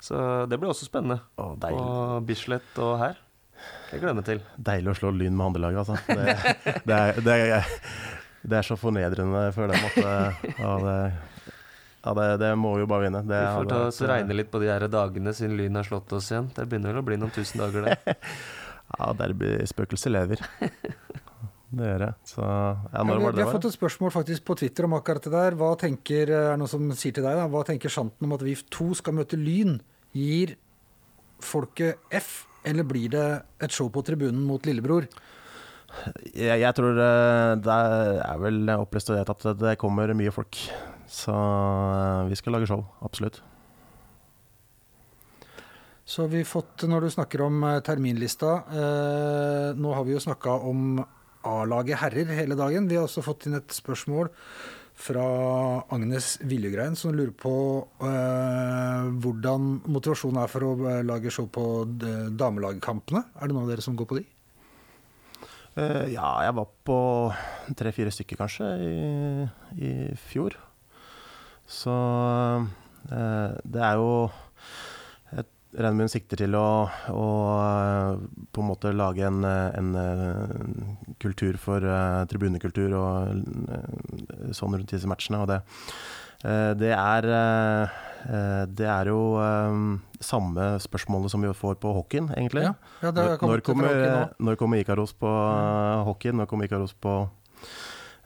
Så 0.00 0.16
det 0.48 0.56
blir 0.56 0.72
også 0.72 0.88
spennende. 0.88 1.20
Å, 1.36 1.52
og 1.76 2.22
Bislett 2.28 2.78
og 2.80 2.94
her. 3.02 3.18
Jeg 3.90 4.00
gleder 4.00 4.16
meg 4.16 4.24
til. 4.24 4.40
Deilig 4.56 4.94
å 4.94 4.96
slå 4.96 5.10
Lyn 5.12 5.36
med 5.36 5.50
andrelaget, 5.50 5.82
altså. 5.82 5.98
Det, 6.08 6.78
det, 6.88 6.96
er, 6.96 7.20
det, 7.20 7.34
er, 7.36 7.74
det, 8.40 8.54
er, 8.54 8.64
så 8.64 8.78
fornedrende 8.80 9.42
for 9.52 9.68
dem 9.68 9.90
at 9.90 9.98
ja, 10.56 10.72
det 10.86 10.96
ja, 12.04 12.14
det, 12.14 12.36
det, 12.36 12.54
må 12.56 12.74
vi 12.74 12.84
jo 12.84 12.88
bare 12.88 13.04
vinne. 13.04 13.20
Det 13.28 13.40
vi 13.42 13.48
får 13.58 13.68
ta 13.68 13.80
oss 13.90 14.00
regne 14.08 14.36
litt 14.36 14.50
på 14.52 14.60
de 14.62 14.70
her 14.70 14.86
dagene 14.88 15.34
siden 15.36 15.58
Lyn 15.58 15.76
har 15.76 15.84
slått 15.84 16.12
oss 16.16 16.30
igjen. 16.32 16.48
Det 16.56 16.64
begynner 16.64 16.94
vel 16.94 17.02
å 17.02 17.06
bli 17.10 17.18
noen 17.20 17.34
tusen 17.34 17.60
dager, 17.60 17.90
det. 17.90 18.16
ja, 18.96 19.10
derbyspøkelset 19.20 20.14
lever. 20.14 20.46
Det 21.70 21.86
gjør 21.86 22.02
jeg. 22.02 22.14
Så, 22.26 22.42
ja, 22.42 23.02
når 23.06 23.14
ja, 23.14 23.20
vi, 23.20 23.30
vi 23.36 23.44
har 23.44 23.52
fått 23.54 23.68
et 23.68 23.76
spørsmål 23.76 24.12
faktisk 24.14 24.44
på 24.48 24.56
Twitter 24.58 24.88
om 24.88 24.96
akkurat 24.98 25.26
det 25.26 25.32
der. 25.34 25.56
Hva 25.58 25.70
tenker, 25.78 26.32
er 26.34 26.58
noen 26.58 26.70
som 26.70 26.88
sier 26.98 27.14
til 27.14 27.26
deg 27.26 27.38
da, 27.38 27.46
hva 27.50 27.62
tenker 27.66 27.92
Sjanten 27.92 28.26
om 28.26 28.34
at 28.34 28.42
vi 28.42 28.56
to 28.74 28.90
skal 28.98 29.14
møte 29.20 29.38
Lyn? 29.38 29.78
Gir 30.16 30.56
folket 31.40 32.02
F, 32.10 32.48
eller 32.66 32.86
blir 32.88 33.12
det 33.12 33.26
et 33.62 33.74
show 33.74 33.90
på 33.92 34.02
tribunen 34.06 34.42
mot 34.48 34.66
lillebror? 34.66 35.06
Jeg, 36.34 36.58
jeg 36.62 36.74
tror 36.76 36.98
eh, 37.02 37.52
det 37.62 37.76
er 38.22 38.42
vel 38.42 38.74
opplyst 38.76 39.10
og 39.10 39.30
at 39.34 39.46
det 39.62 39.78
kommer 39.78 40.10
mye 40.18 40.34
folk. 40.34 40.58
Så 41.10 41.34
eh, 41.34 42.26
vi 42.30 42.38
skal 42.38 42.58
lage 42.58 42.70
show, 42.70 42.84
absolutt. 43.06 43.40
Så 46.10 46.24
har 46.24 46.30
vi 46.32 46.42
fått, 46.46 46.82
når 46.90 47.06
du 47.06 47.12
snakker 47.14 47.42
om 47.46 47.62
eh, 47.66 47.80
terminlista 47.86 48.54
eh, 48.66 49.66
Nå 49.78 49.92
har 49.94 50.06
vi 50.06 50.16
jo 50.16 50.22
snakka 50.22 50.56
om 50.66 50.98
A-laget 51.46 52.00
herrer 52.02 52.34
hele 52.36 52.58
dagen. 52.58 52.88
Vi 52.90 52.98
har 52.98 53.06
også 53.06 53.24
fått 53.24 53.46
inn 53.48 53.56
et 53.58 53.72
spørsmål 53.72 54.28
fra 55.00 55.24
Agnes 55.94 56.34
Viljegrein, 56.44 56.96
som 56.98 57.14
lurer 57.16 57.32
på 57.32 57.54
eh, 58.04 59.06
hvordan 59.24 59.70
motivasjonen 59.88 60.42
er 60.42 60.50
for 60.52 60.66
å 60.66 60.74
eh, 60.90 61.00
lage 61.06 61.32
show 61.32 61.48
på 61.48 61.64
damelagkampene. 62.36 63.24
Er 63.40 63.48
det 63.48 63.56
noen 63.56 63.64
av 63.64 63.72
dere 63.72 63.84
som 63.84 63.96
går 63.96 64.10
på 64.10 64.20
de? 64.20 64.26
Uh, 65.78 66.04
ja, 66.10 66.26
jeg 66.44 66.56
var 66.58 66.66
på 66.84 66.98
tre-fire 67.78 68.12
stykker 68.12 68.40
kanskje 68.40 68.68
i, 68.82 68.94
i 69.78 69.90
fjor. 70.28 70.58
Så 71.70 71.94
uh, 71.94 73.50
det 73.64 73.84
er 73.86 74.00
jo 74.02 74.10
Hun 75.78 76.10
sikter 76.10 76.40
til 76.40 76.56
å, 76.58 76.90
å, 77.14 77.26
eh, 77.62 78.22
på 78.50 78.62
en 78.62 78.66
måte 78.66 78.90
lage 78.90 79.22
en, 79.28 79.44
en, 79.46 79.90
en 79.94 80.96
kultur 81.22 81.58
for 81.62 81.84
uh, 81.86 82.26
tribunekultur 82.30 82.96
og 82.98 83.44
uh, 83.70 84.50
sånn 84.56 84.74
rundt 84.74 84.90
disse 84.90 85.06
matchene. 85.10 85.44
Og 85.44 85.50
det, 85.52 85.60
uh, 86.42 86.72
det 86.78 86.94
er 86.96 87.32
det 88.68 88.84
er 88.84 89.08
jo 89.08 89.20
samme 90.20 90.64
spørsmålet 90.84 91.32
som 91.32 91.40
vi 91.40 91.54
får 91.56 91.78
på 91.80 91.88
hockeyen, 91.96 92.26
egentlig. 92.36 92.66
Ja, 92.66 92.74
ja, 93.00 93.12
når, 93.16 93.62
kommer, 93.64 93.94
når 94.36 94.58
kommer 94.60 94.82
Ikaros 94.82 95.14
på 95.16 95.30
mm. 95.30 96.02
hockeyen? 96.04 96.36
Når 96.36 96.50
kommer 96.50 96.68
Ikaros 96.68 96.92
på 96.92 97.14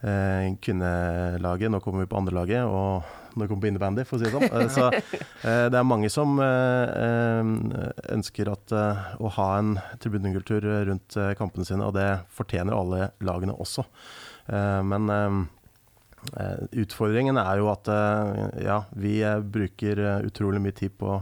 kvinnelaget? 0.05 1.71
nå 1.73 1.79
kommer 1.81 2.05
vi 2.05 2.11
på 2.11 2.19
andrelaget? 2.21 2.67
Og 2.69 3.23
nå 3.35 3.49
kommer 3.49 3.61
vi 3.61 3.67
på 3.67 3.71
innebandy, 3.73 4.05
for 4.07 4.17
å 4.17 4.23
si 4.23 4.29
det 4.29 4.35
sånn. 4.35 4.47
Eh, 4.47 4.69
så 4.73 4.89
eh, 5.49 5.65
det 5.73 5.79
er 5.79 5.89
mange 5.89 6.11
som 6.13 6.37
eh, 6.43 7.41
ønsker 8.15 8.51
at, 8.53 8.77
å 9.19 9.33
ha 9.39 9.49
en 9.59 9.75
tribunekultur 10.03 10.69
rundt 10.91 11.19
kampene 11.39 11.67
sine, 11.67 11.89
og 11.89 11.97
det 11.99 12.09
fortjener 12.35 12.77
alle 12.77 13.11
lagene 13.25 13.57
også. 13.57 13.87
Men 14.85 15.09
utfordringen 16.77 17.39
er 17.41 17.63
jo 17.63 17.71
at 17.73 17.89
ja, 18.61 18.83
vi 18.93 19.15
bruker 19.55 20.03
utrolig 20.29 20.61
mye 20.61 20.77
tid 20.77 20.93
på 21.01 21.17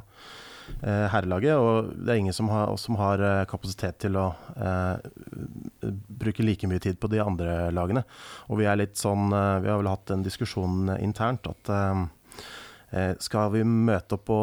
herrelaget, 0.82 1.56
og 1.58 1.92
det 1.94 2.12
er 2.12 2.20
ingen 2.20 2.34
som 2.36 2.48
har, 2.52 2.72
som 2.80 2.96
har 3.00 3.22
kapasitet 3.50 3.98
til 4.02 4.16
å 4.18 4.28
eh, 4.56 5.10
bruke 6.22 6.44
like 6.44 6.68
mye 6.70 6.82
tid 6.82 6.98
på 7.02 7.10
de 7.12 7.20
andre 7.22 7.70
lagene. 7.74 8.04
Og 8.50 8.60
vi 8.60 8.68
er 8.70 8.78
litt 8.80 8.98
sånn 9.00 9.30
Vi 9.32 9.70
har 9.70 9.80
vel 9.80 9.90
hatt 9.90 10.12
en 10.14 10.24
diskusjon 10.24 10.92
internt 10.98 11.48
at 11.50 11.72
eh, 11.72 13.12
skal 13.22 13.52
vi 13.54 13.64
møte 13.66 14.18
opp 14.18 14.26
på 14.28 14.40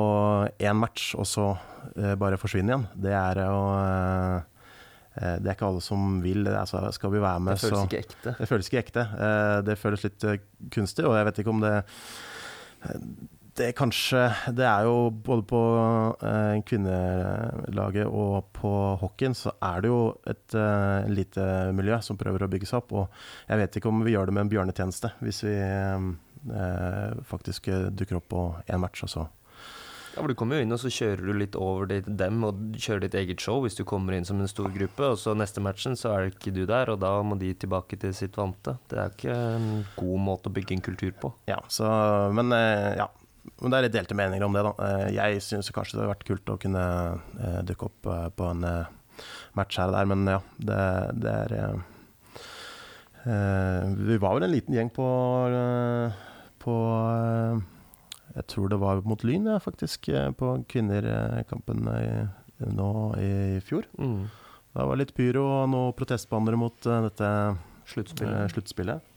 én 0.58 0.80
match 0.80 1.14
og 1.20 1.28
så 1.30 1.50
eh, 1.96 2.16
bare 2.20 2.40
forsvinne 2.42 2.74
igjen? 2.74 2.88
Det 3.08 3.16
er 3.16 3.44
jo 3.46 3.60
det 5.20 5.50
er 5.50 5.56
ikke 5.58 5.68
alle 5.68 5.82
som 5.84 6.20
vil. 6.24 6.46
Altså, 6.48 6.80
skal 6.96 7.12
vi 7.12 7.20
være 7.20 7.42
med, 7.44 7.58
Det 7.58 7.66
føles 7.66 7.88
ikke 7.90 8.00
ekte. 8.06 8.34
Det 8.38 8.46
føles 8.48 8.68
ikke 8.70 8.80
ekte. 8.80 9.04
Det 9.68 9.76
føles 9.76 10.06
litt 10.06 10.26
kunstig, 10.72 11.04
og 11.10 11.18
jeg 11.18 11.28
vet 11.28 11.42
ikke 11.42 11.52
om 11.52 11.64
det 11.66 11.74
det 13.60 13.74
kanskje 13.78 14.22
Det 14.56 14.66
er 14.66 14.88
jo 14.88 15.10
både 15.12 15.46
på 15.50 15.62
eh, 16.26 16.60
kvinnelaget 16.68 18.08
og 18.08 18.52
på 18.56 18.72
hockeyen 19.02 19.36
så 19.38 19.54
er 19.64 19.84
det 19.84 19.92
jo 19.92 20.02
et 20.30 20.56
eh, 20.58 21.10
lite 21.12 21.48
miljø 21.76 22.00
som 22.06 22.20
prøver 22.20 22.46
å 22.46 22.52
bygge 22.52 22.70
seg 22.70 22.82
opp. 22.82 22.94
Og 22.96 23.50
jeg 23.50 23.62
vet 23.62 23.80
ikke 23.80 23.92
om 23.92 24.06
vi 24.06 24.16
gjør 24.16 24.30
det 24.30 24.38
med 24.38 24.48
en 24.48 24.54
bjørnetjeneste 24.54 25.12
hvis 25.26 25.44
vi 25.48 25.58
eh, 25.60 27.20
faktisk 27.28 27.72
dukker 27.92 28.22
opp 28.22 28.32
på 28.32 28.48
én 28.70 28.82
match 28.82 29.06
og 29.08 29.14
så 29.16 29.28
ja, 30.16 30.22
for 30.24 30.32
Du 30.32 30.36
kommer 30.38 30.58
jo 30.58 30.66
inn 30.66 30.74
og 30.74 30.82
så 30.82 30.90
kjører 30.92 31.22
du 31.28 31.38
litt 31.38 31.58
over 31.60 31.90
dem 31.92 32.44
og 32.48 32.62
kjører 32.80 33.06
ditt 33.06 33.18
eget 33.20 33.44
show 33.44 33.62
hvis 33.64 33.78
du 33.78 33.84
kommer 33.88 34.16
inn 34.16 34.26
som 34.28 34.40
en 34.42 34.50
stor 34.50 34.72
gruppe. 34.74 35.12
Og 35.14 35.20
så 35.22 35.36
neste 35.38 35.62
matchen 35.64 35.98
så 36.00 36.16
er 36.16 36.26
det 36.26 36.34
ikke 36.34 36.56
du 36.56 36.64
der, 36.66 36.92
og 36.94 37.00
da 37.04 37.14
må 37.24 37.38
de 37.40 37.54
tilbake 37.54 38.00
til 38.02 38.16
sitt 38.18 38.40
vante. 38.40 38.76
Det 38.90 39.00
er 39.00 39.14
ikke 39.14 39.38
en 39.60 39.70
god 40.00 40.26
måte 40.26 40.50
å 40.50 40.56
bygge 40.56 40.76
en 40.76 40.86
kultur 40.90 41.14
på. 41.22 41.34
Ja, 41.52 41.62
så, 41.72 41.88
men 42.36 42.52
eh, 42.56 42.98
ja, 43.00 43.08
men 43.60 43.72
det 43.72 43.78
er 43.78 43.86
litt 43.88 43.96
delte 43.96 44.18
meninger 44.18 44.46
om 44.46 44.56
det, 44.56 44.64
da. 44.66 44.72
Eh, 44.86 45.08
jeg 45.18 45.44
syns 45.44 45.72
kanskje 45.76 45.98
det 45.98 46.04
hadde 46.04 46.14
vært 46.14 46.28
kult 46.28 46.52
å 46.54 46.60
kunne 46.62 46.84
uh, 47.20 47.62
dukke 47.68 47.90
opp 47.90 48.10
uh, 48.10 48.28
på 48.32 48.52
en 48.54 48.68
match 49.58 49.80
her 49.82 49.92
og 49.92 49.98
der, 49.98 50.08
men 50.08 50.24
ja, 50.32 50.40
det, 50.64 50.84
det 51.20 51.34
er 51.44 51.82
Vi 54.08 54.16
var 54.24 54.38
vel 54.38 54.46
en 54.48 54.54
liten 54.54 54.78
gjeng 54.78 54.90
på, 54.96 55.06
på 56.64 56.76
Jeg 58.38 58.46
tror 58.54 58.72
det 58.72 58.80
var 58.80 59.02
mot 59.04 59.26
Lyn, 59.28 59.50
ja, 59.52 59.58
faktisk, 59.60 60.08
på 60.40 60.54
kvinnerkampen 60.72 61.84
nå 62.80 62.92
i 63.20 63.60
fjor. 63.68 63.90
Mm. 64.00 64.24
Det 64.72 64.88
var 64.88 65.02
litt 65.02 65.12
pyro 65.18 65.44
og 65.50 65.68
noen 65.74 65.98
protestbannere 66.00 66.62
mot 66.64 66.80
dette 66.80 67.34
sluttspillet. 67.92 69.09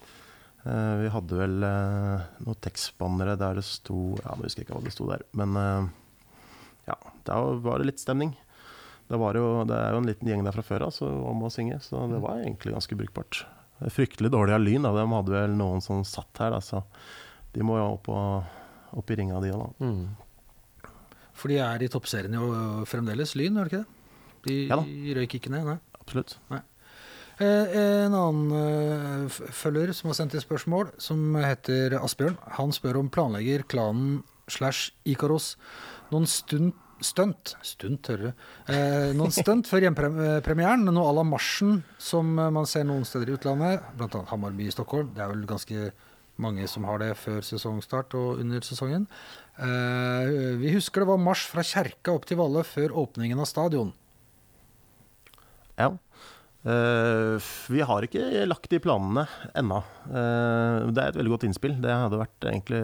Uh, 0.63 0.95
vi 1.03 1.09
hadde 1.11 1.39
vel 1.41 1.57
uh, 1.67 2.23
noen 2.47 2.59
tekstbannere 2.63 3.35
der 3.35 3.59
det 3.59 3.65
sto 3.67 4.13
Ja, 4.21 4.37
nå 4.39 4.47
husker 4.47 4.63
jeg 4.63 4.69
ikke 4.69 4.77
hva 4.77 4.85
det 4.87 4.95
sto 4.95 5.09
der. 5.11 5.25
Men 5.39 5.59
uh, 5.59 5.89
ja, 6.87 6.97
da 7.27 7.41
var 7.65 7.83
det 7.83 7.89
litt 7.91 8.03
stemning. 8.03 8.37
Det, 9.11 9.19
jo, 9.19 9.49
det, 9.69 9.77
er 9.77 9.93
jo 9.93 10.01
en 10.01 10.09
liten 10.09 10.31
gjeng 10.31 10.47
der 10.47 10.55
fra 10.55 10.65
før 10.65 10.87
av 10.87 11.03
om 11.03 11.43
å 11.45 11.51
synge, 11.53 11.83
så 11.85 12.07
det 12.09 12.23
var 12.23 12.41
egentlig 12.41 12.73
ganske 12.73 12.97
brukbart. 12.97 13.43
Fryktelig 13.93 14.31
dårlig 14.33 14.55
av 14.55 14.63
Lyn. 14.63 14.87
Da. 14.87 14.95
De 14.95 15.05
hadde 15.11 15.35
vel 15.35 15.57
noen 15.59 15.83
som 15.85 16.01
satt 16.07 16.41
her, 16.41 16.55
da, 16.55 16.63
så 16.65 16.85
de 17.53 17.67
må 17.67 17.77
jo 17.77 17.89
opp, 17.99 18.09
og, 18.09 18.95
opp 19.03 19.13
i 19.13 19.19
ringa, 19.19 19.43
de 19.43 19.53
òg, 19.53 19.67
da. 19.67 19.91
Mm. 19.91 20.93
For 21.37 21.53
de 21.53 21.59
er 21.65 21.85
i 21.85 21.91
toppserien 21.93 22.39
jo 22.39 22.49
fremdeles, 22.89 23.35
Lyn, 23.37 23.59
er 23.59 23.69
det 23.69 23.73
ikke 23.73 23.83
det? 23.83 23.99
De 24.43 24.59
ja, 24.71 24.79
røyk 25.19 25.37
ikke 25.39 25.53
ned? 25.53 25.67
Nei. 25.69 25.79
Absolutt. 26.01 26.39
Nei. 26.51 26.63
Eh, 27.41 27.77
en 28.05 28.15
annen 28.15 28.53
eh, 28.59 29.41
følger 29.57 29.95
som 29.97 30.11
har 30.11 30.19
sendt 30.19 30.37
inn 30.37 30.45
spørsmål, 30.45 30.93
som 31.01 31.37
heter 31.41 31.97
Asbjørn, 32.01 32.37
han 32.59 32.75
spør 32.77 33.01
om 33.01 33.11
planlegger 33.13 33.65
klanen 33.73 34.21
slash 34.51 34.93
Ikaros 35.09 35.55
noen 36.13 36.29
stund 36.29 36.75
stunt 37.03 37.57
Stunt, 37.67 38.07
hører 38.13 38.29
du. 38.29 38.43
Eh, 38.71 39.09
noen 39.19 39.33
stunt 39.35 39.67
før 39.67 39.89
hjempremieren. 39.89 40.85
Noe 40.87 41.09
à 41.11 41.15
la 41.17 41.25
marsjen 41.27 41.81
som 41.99 42.29
man 42.39 42.69
ser 42.71 42.85
noen 42.87 43.03
steder 43.09 43.33
i 43.33 43.35
utlandet, 43.35 43.83
bl.a. 43.99 44.21
Hammarby 44.31 44.69
i 44.69 44.75
Stockholm. 44.75 45.11
Det 45.17 45.25
er 45.25 45.33
vel 45.33 45.43
ganske 45.51 45.89
mange 46.43 46.69
som 46.71 46.87
har 46.89 47.03
det 47.03 47.11
før 47.19 47.43
sesongstart 47.45 48.15
og 48.19 48.39
under 48.45 48.63
sesongen. 48.63 49.09
Eh, 49.59 50.31
vi 50.63 50.73
husker 50.77 51.03
det 51.03 51.11
var 51.11 51.21
marsj 51.21 51.49
fra 51.53 51.67
kjerka 51.67 52.15
opp 52.15 52.29
til 52.29 52.39
Valle 52.41 52.63
før 52.67 52.95
åpningen 53.03 53.43
av 53.43 53.51
stadion. 53.51 53.93
Ja. 55.75 55.91
Eh, 56.63 57.43
vi 57.75 57.81
har 57.83 58.05
ikke 58.07 58.45
lagt 58.47 58.69
de 58.71 58.79
planene 58.83 59.25
ennå. 59.59 59.81
Eh, 60.07 60.91
det 60.95 61.03
er 61.03 61.09
et 61.11 61.17
veldig 61.19 61.33
godt 61.35 61.47
innspill. 61.49 61.75
Det 61.83 61.91
hadde 61.91 62.21
vært 62.21 62.47
egentlig 62.47 62.83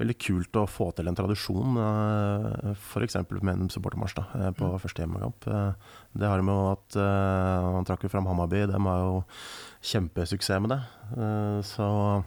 veldig 0.00 0.16
kult 0.18 0.58
å 0.58 0.64
få 0.70 0.88
til 0.98 1.06
en 1.10 1.18
tradisjon, 1.18 1.78
uh, 1.78 2.72
f.eks. 2.74 3.16
med 3.42 3.54
en 3.54 3.70
supportermarsj 3.70 4.18
eh, 4.22 4.50
på 4.58 4.66
Mm. 4.72 4.78
første 4.82 5.02
hjemmekamp. 5.04 5.46
Eh, 5.46 5.72
det 6.18 6.26
har 6.28 6.42
med 6.42 6.54
at 6.72 6.96
eh, 6.96 7.68
Han 7.78 7.84
trakk 7.86 8.02
jo 8.02 8.08
fram 8.10 8.26
Hammarby, 8.26 8.66
de 8.66 8.78
har 8.78 8.98
jo 9.06 9.24
kjempesuksess 9.82 10.60
med 10.60 10.70
det. 10.74 10.80
Eh, 11.18 11.60
så 11.62 12.24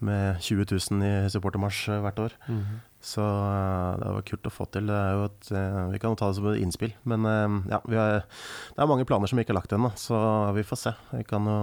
med 0.00 0.36
20 0.44 0.66
000 0.92 1.04
i 1.08 1.28
supportermarsj 1.32 1.88
eh, 1.94 2.00
hvert 2.04 2.18
år. 2.20 2.36
Mhm. 2.48 2.80
Så 3.06 3.22
eh, 3.22 3.96
det 4.00 4.12
var 4.16 4.26
kult 4.26 4.48
å 4.48 4.52
få 4.52 4.66
til. 4.74 4.90
Det 4.90 4.98
er 4.98 5.12
jo 5.14 5.26
et, 5.28 5.50
eh, 5.54 5.80
vi 5.92 6.00
kan 6.02 6.14
jo 6.14 6.18
ta 6.18 6.30
det 6.30 6.38
som 6.40 6.48
et 6.50 6.62
innspill. 6.64 6.94
Men 7.06 7.28
eh, 7.30 7.58
ja, 7.70 7.80
vi 7.86 8.00
har, 8.00 8.24
det 8.26 8.82
er 8.82 8.90
mange 8.90 9.06
planer 9.06 9.30
som 9.30 9.38
vi 9.38 9.46
ikke 9.46 9.54
har 9.54 9.60
lagt 9.60 9.74
ennå, 9.76 9.92
så 10.00 10.18
vi 10.56 10.66
får 10.66 10.82
se. 10.82 10.94
Vi 11.14 11.26
kan 11.28 11.46
jo 11.46 11.58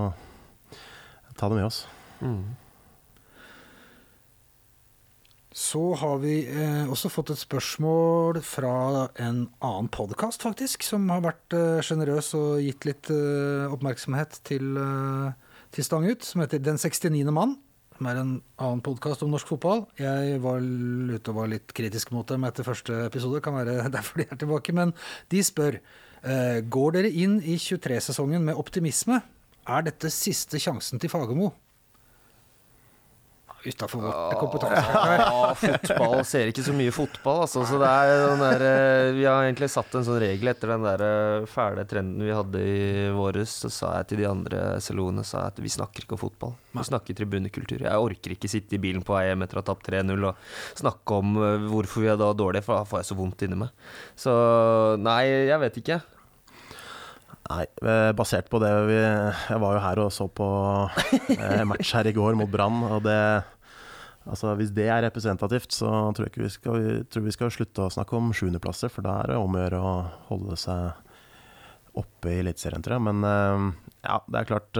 ta 1.36 1.50
det 1.50 1.60
med 1.60 1.68
oss. 1.68 1.84
Mm. 2.24 2.56
Så 5.54 5.84
har 6.00 6.18
vi 6.24 6.40
eh, 6.50 6.88
også 6.90 7.12
fått 7.14 7.30
et 7.30 7.38
spørsmål 7.38 8.40
fra 8.42 9.10
en 9.22 9.44
annen 9.62 9.90
podkast, 9.94 10.42
faktisk, 10.42 10.82
som 10.88 11.06
har 11.14 11.22
vært 11.28 11.54
eh, 11.54 11.84
sjenerøs 11.86 12.32
og 12.40 12.64
gitt 12.64 12.88
litt 12.90 13.12
eh, 13.14 13.68
oppmerksomhet 13.70 14.40
til, 14.50 14.72
eh, 14.82 15.60
til 15.76 15.86
Stang 15.86 16.08
ut, 16.10 16.26
som 16.26 16.42
heter 16.42 16.64
Den 16.64 16.82
69. 16.82 17.22
mann. 17.36 17.60
Som 18.04 18.10
er 18.12 18.18
en 18.20 18.32
annen 18.60 18.82
podkast 18.84 19.22
om 19.24 19.30
norsk 19.32 19.48
fotball. 19.48 19.86
Jeg 19.96 20.42
var 20.44 20.60
ute 20.60 21.32
og 21.32 21.38
var 21.38 21.48
litt 21.48 21.72
kritisk 21.72 22.10
mot 22.12 22.28
dem 22.28 22.44
etter 22.44 22.66
første 22.68 22.98
episode, 23.06 23.40
kan 23.40 23.56
være 23.56 23.86
derfor 23.94 24.20
de 24.20 24.26
er 24.28 24.40
tilbake. 24.42 24.76
Men 24.76 24.92
de 25.32 25.40
spør 25.40 25.78
eh, 25.80 26.60
Går 26.68 26.98
dere 26.98 27.12
inn 27.16 27.38
i 27.40 27.56
23-sesongen 27.56 28.44
med 28.44 28.60
optimisme. 28.60 29.22
Er 29.64 29.86
dette 29.88 30.12
siste 30.12 30.60
sjansen 30.60 31.00
til 31.00 31.14
Fagermo? 31.14 31.54
Utafor 33.64 34.02
vårt 34.04 34.40
kompetanse. 34.40 34.84
Ja, 35.24 35.54
fotball 35.56 36.24
ser 36.28 36.50
ikke 36.52 36.64
så 36.66 36.74
mye 36.76 36.92
fotball, 36.94 37.44
altså. 37.46 37.64
Så 37.68 37.78
det 37.80 37.88
er 37.90 38.12
den 38.28 38.42
der, 38.44 38.64
eh, 38.68 39.12
vi 39.16 39.24
har 39.28 39.46
egentlig 39.46 39.70
satt 39.72 39.94
en 39.96 40.06
sånn 40.08 40.20
regel 40.24 40.52
etter 40.52 40.74
den 40.74 40.84
der 40.84 41.04
eh, 41.08 41.46
fæle 41.50 41.86
trenden 41.88 42.26
vi 42.26 42.34
hadde 42.36 42.64
i 42.64 43.08
våres. 43.16 43.54
Så 43.64 43.72
sa 43.72 43.94
jeg 44.00 44.10
til 44.12 44.24
de 44.24 44.28
andre 44.30 44.64
SLO-ene 44.84 45.24
sa 45.28 45.46
jeg 45.46 45.54
at 45.56 45.62
vi 45.64 45.72
snakker 45.78 46.06
ikke 46.06 46.18
om 46.18 46.24
fotball. 46.26 46.56
Vi 46.74 46.86
snakker 46.90 47.18
tribunekultur. 47.18 47.86
Jeg 47.86 48.08
orker 48.08 48.36
ikke 48.36 48.52
sitte 48.52 48.76
i 48.78 48.82
bilen 48.84 49.06
på 49.06 49.16
vei 49.16 49.28
hjem 49.30 49.46
etter 49.46 49.60
å 49.60 49.64
ha 49.64 49.70
tapt 49.72 49.88
3-0 49.92 50.28
og 50.32 50.44
snakke 50.82 51.22
om 51.22 51.38
eh, 51.40 51.70
hvorfor 51.72 52.04
vi 52.04 52.12
er 52.12 52.20
da 52.20 52.34
dårlige, 52.36 52.68
for 52.68 52.82
da 52.82 52.90
får 52.90 53.04
jeg 53.04 53.12
så 53.14 53.20
vondt 53.20 53.48
inni 53.48 53.62
meg. 53.64 53.72
Så 54.20 54.34
nei, 55.00 55.22
jeg 55.50 55.62
vet 55.64 55.80
ikke. 55.84 56.02
Nei, 57.44 57.66
eh, 57.84 58.12
basert 58.16 58.48
på 58.52 58.60
det 58.64 58.72
vi 58.88 58.96
Jeg 58.96 59.60
var 59.60 59.76
jo 59.76 59.82
her 59.84 60.00
og 60.06 60.14
så 60.16 60.30
på 60.32 60.48
eh, 61.36 61.64
match 61.70 61.92
her 61.98 62.08
i 62.08 62.16
går 62.16 62.38
mot 62.40 62.52
Brann, 62.52 62.84
og 62.88 63.04
det 63.08 63.20
Altså, 64.24 64.54
Hvis 64.56 64.70
det 64.72 64.86
er 64.88 65.02
representativt, 65.04 65.74
så 65.76 65.90
tror 66.16 66.24
jeg 66.24 66.32
ikke 66.32 66.46
vi 66.46 66.52
skal, 66.54 66.78
vi 66.80 66.92
tror 67.12 67.26
vi 67.26 67.34
skal 67.36 67.50
slutte 67.52 67.84
å 67.84 67.92
snakke 67.92 68.16
om 68.16 68.30
sjuendeplasser, 68.32 68.88
for 68.88 69.04
da 69.04 69.18
er 69.20 69.34
det 69.34 69.36
om 69.36 69.52
å 69.52 69.60
gjøre 69.60 69.82
å 69.84 69.90
holde 70.30 70.56
seg 70.62 72.00
oppe 72.00 72.32
i 72.32 72.38
Eliteserien, 72.40 72.80
tror 72.86 72.96
jeg. 72.96 73.04
Men 73.10 73.20
eh, 73.28 73.66
ja, 74.08 74.22
det 74.24 74.40
er 74.40 74.48
klart 74.48 74.80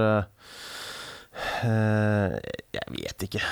Jeg 1.68 2.88
vet 2.96 3.28
ikke. 3.28 3.44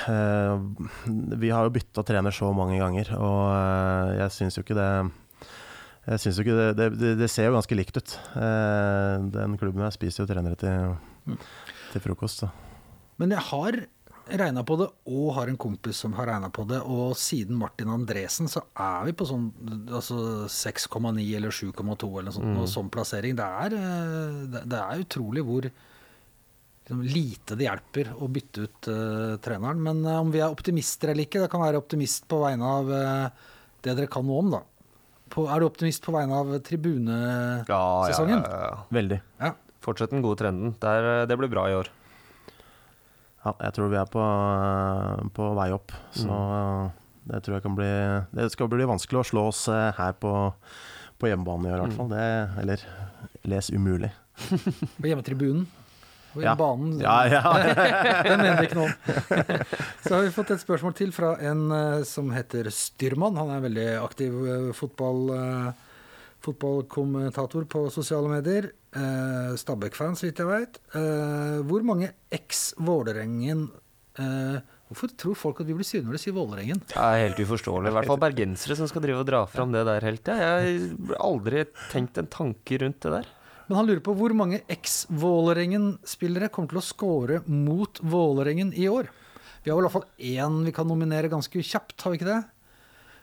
Vi 1.44 1.52
har 1.52 1.68
jo 1.68 1.76
bytta 1.76 2.08
trener 2.08 2.40
så 2.40 2.54
mange 2.56 2.80
ganger, 2.80 3.12
og 3.20 4.16
jeg 4.16 4.32
syns 4.38 4.56
jo 4.56 4.64
ikke 4.64 4.80
det 4.80 4.90
jeg 6.12 6.24
synes 6.24 6.38
jo 6.38 6.46
ikke 6.46 6.58
det, 6.60 6.90
det, 7.00 7.14
det, 7.20 7.30
ser 7.32 7.50
jo 7.50 7.56
ganske 7.56 7.78
likt 7.78 7.98
ut. 7.98 8.18
Eh, 8.36 9.16
den 9.34 9.58
klubben 9.62 9.86
her 9.86 9.94
spiser 9.96 10.24
jo 10.24 10.30
trenere 10.32 10.60
til, 10.60 11.38
til 11.94 12.04
frokost. 12.04 12.44
Så. 12.44 12.52
Men 13.22 13.36
jeg 13.36 13.44
har 13.52 13.82
regna 14.32 14.64
på 14.64 14.78
det, 14.80 14.88
og 15.12 15.34
har 15.36 15.50
en 15.52 15.60
kompis 15.60 16.00
som 16.04 16.14
har 16.18 16.30
regna 16.30 16.50
på 16.54 16.66
det. 16.70 16.80
Og 16.84 17.16
siden 17.20 17.58
Martin 17.60 17.92
Andresen, 17.92 18.50
så 18.52 18.64
er 18.80 19.08
vi 19.10 19.16
på 19.18 19.28
sånn 19.28 19.50
altså 19.92 20.48
6,9 20.52 21.26
eller 21.38 21.54
7,2 21.54 22.10
eller 22.10 22.30
noe 22.30 22.36
sånt. 22.36 22.52
Mm. 22.52 22.68
Sånn 22.72 22.92
plassering. 22.94 23.38
Det 23.40 23.48
er, 23.66 23.78
eh, 23.78 24.44
det, 24.54 24.66
det 24.72 24.82
er 24.82 25.06
utrolig 25.06 25.46
hvor 25.48 25.68
liksom, 25.68 27.04
lite 27.08 27.58
det 27.60 27.68
hjelper 27.68 28.14
å 28.18 28.30
bytte 28.32 28.68
ut 28.68 28.92
uh, 28.92 29.38
treneren. 29.44 29.82
Men 29.84 30.04
uh, 30.08 30.20
om 30.22 30.34
vi 30.34 30.44
er 30.44 30.52
optimister 30.52 31.12
eller 31.12 31.28
ikke, 31.28 31.44
det 31.44 31.52
kan 31.52 31.64
være 31.64 31.82
optimist 31.82 32.28
på 32.32 32.42
vegne 32.44 32.76
av 32.80 32.92
uh, 32.92 33.48
det 33.82 33.96
dere 33.98 34.12
kan 34.12 34.26
noe 34.28 34.44
om, 34.44 34.52
da. 34.54 34.62
På, 35.32 35.46
er 35.48 35.62
du 35.62 35.68
optimist 35.70 36.04
på 36.04 36.14
vegne 36.16 36.38
av 36.42 36.52
tribunesesongen? 36.68 37.66
Ja, 37.68 38.52
ja, 38.52 38.52
ja, 38.52 38.62
ja. 38.68 38.80
Veldig. 38.92 39.20
Ja. 39.40 39.54
Fortsett 39.82 40.12
den 40.14 40.24
gode 40.26 40.42
trenden. 40.44 40.76
Det, 40.78 40.96
er, 41.00 41.10
eh, 41.22 41.28
det 41.30 41.38
blir 41.40 41.52
bra 41.52 41.66
i 41.72 41.76
år. 41.78 41.90
Ja, 43.42 43.56
jeg 43.56 43.74
tror 43.74 43.90
vi 43.90 43.98
er 43.98 44.10
på, 44.12 44.24
på 45.34 45.52
vei 45.58 45.70
opp. 45.74 45.94
Så 46.14 46.36
det 47.32 47.42
tror 47.46 47.58
jeg 47.58 47.64
kan 47.66 47.78
bli 47.78 47.90
Det 48.34 48.48
skal 48.54 48.70
bli 48.70 48.88
vanskelig 48.90 49.22
å 49.22 49.28
slå 49.32 49.46
oss 49.50 49.64
eh, 49.72 49.90
her 49.98 50.14
på, 50.22 50.34
på 51.22 51.30
hjemmebane 51.32 51.70
i 51.70 51.74
år, 51.74 51.80
i 51.80 51.86
hvert 51.88 51.98
fall. 51.98 52.12
Det, 52.12 52.28
eller 52.62 52.86
les 53.50 53.72
umulig. 53.74 54.12
På 55.00 55.10
hjemmetribunen? 55.10 55.66
Ja. 56.40 56.56
banen? 56.56 57.00
Ja, 57.04 57.18
ja. 57.28 57.42
Den 58.30 58.44
mener 58.44 58.64
ikke 58.64 58.80
noe 58.80 58.90
om. 58.90 58.96
Så 60.06 60.16
har 60.16 60.26
vi 60.26 60.34
fått 60.36 60.54
et 60.56 60.64
spørsmål 60.64 60.96
til 60.98 61.12
fra 61.16 61.34
en 61.44 61.66
eh, 61.76 62.04
som 62.08 62.32
heter 62.36 62.70
Styrmann. 62.72 63.40
Han 63.40 63.52
er 63.52 63.60
en 63.60 63.66
veldig 63.68 63.88
aktiv 64.02 64.38
eh, 64.48 64.68
fotball, 64.78 65.24
eh, 65.36 65.72
fotballkommentator 66.48 67.68
på 67.70 67.88
sosiale 67.94 68.32
medier. 68.32 68.72
Stabæk-fan, 69.56 70.18
så 70.20 70.28
vidt 70.28 70.42
jeg 70.42 70.50
veit. 70.50 70.80
Eh, 71.00 71.62
hvor 71.68 71.84
mange 71.88 72.10
eks-Vålerengen 72.36 73.70
eh, 74.20 74.58
Hvorfor 74.92 75.08
tror 75.16 75.38
folk 75.40 75.62
at 75.64 75.70
vi 75.70 75.76
blir 75.78 75.88
sure 75.88 76.04
når 76.04 76.18
de 76.18 76.20
sier 76.20 76.34
Vålerengen? 76.36 76.82
Det 76.84 76.98
er 77.00 77.22
helt 77.22 77.38
uforståelig. 77.40 77.88
I 77.88 77.96
hvert 77.96 78.10
fall 78.10 78.20
bergensere 78.20 78.76
som 78.76 78.90
skal 78.92 79.06
drive 79.06 79.22
og 79.24 79.30
dra 79.30 79.46
fram 79.48 79.72
det 79.72 79.86
der 79.88 80.04
helt. 80.04 80.28
Jeg 80.28 80.42
har 80.44 81.14
aldri 81.24 81.62
tenkt 81.94 82.20
en 82.20 82.28
tanke 82.28 82.82
rundt 82.82 83.00
det 83.06 83.14
der. 83.14 83.30
Men 83.72 83.78
han 83.80 83.88
lurer 83.88 84.02
på 84.04 84.12
hvor 84.20 84.34
mange 84.36 84.58
eks-Vålerengen-spillere 84.68 86.50
kommer 86.52 86.74
til 86.74 86.80
å 86.82 86.84
score 86.84 87.38
mot 87.48 88.02
Vålerengen 88.04 88.74
i 88.76 88.90
år. 88.92 89.08
Vi 89.64 89.72
har 89.72 89.78
vel 89.80 89.86
i 89.86 89.88
hvert 89.88 89.96
fall 89.96 90.10
én 90.20 90.58
vi 90.66 90.74
kan 90.76 90.90
nominere 90.90 91.30
ganske 91.32 91.62
kjapt, 91.64 91.96
har 92.04 92.12
vi 92.12 92.20
ikke 92.20 92.28
det? 92.28 92.42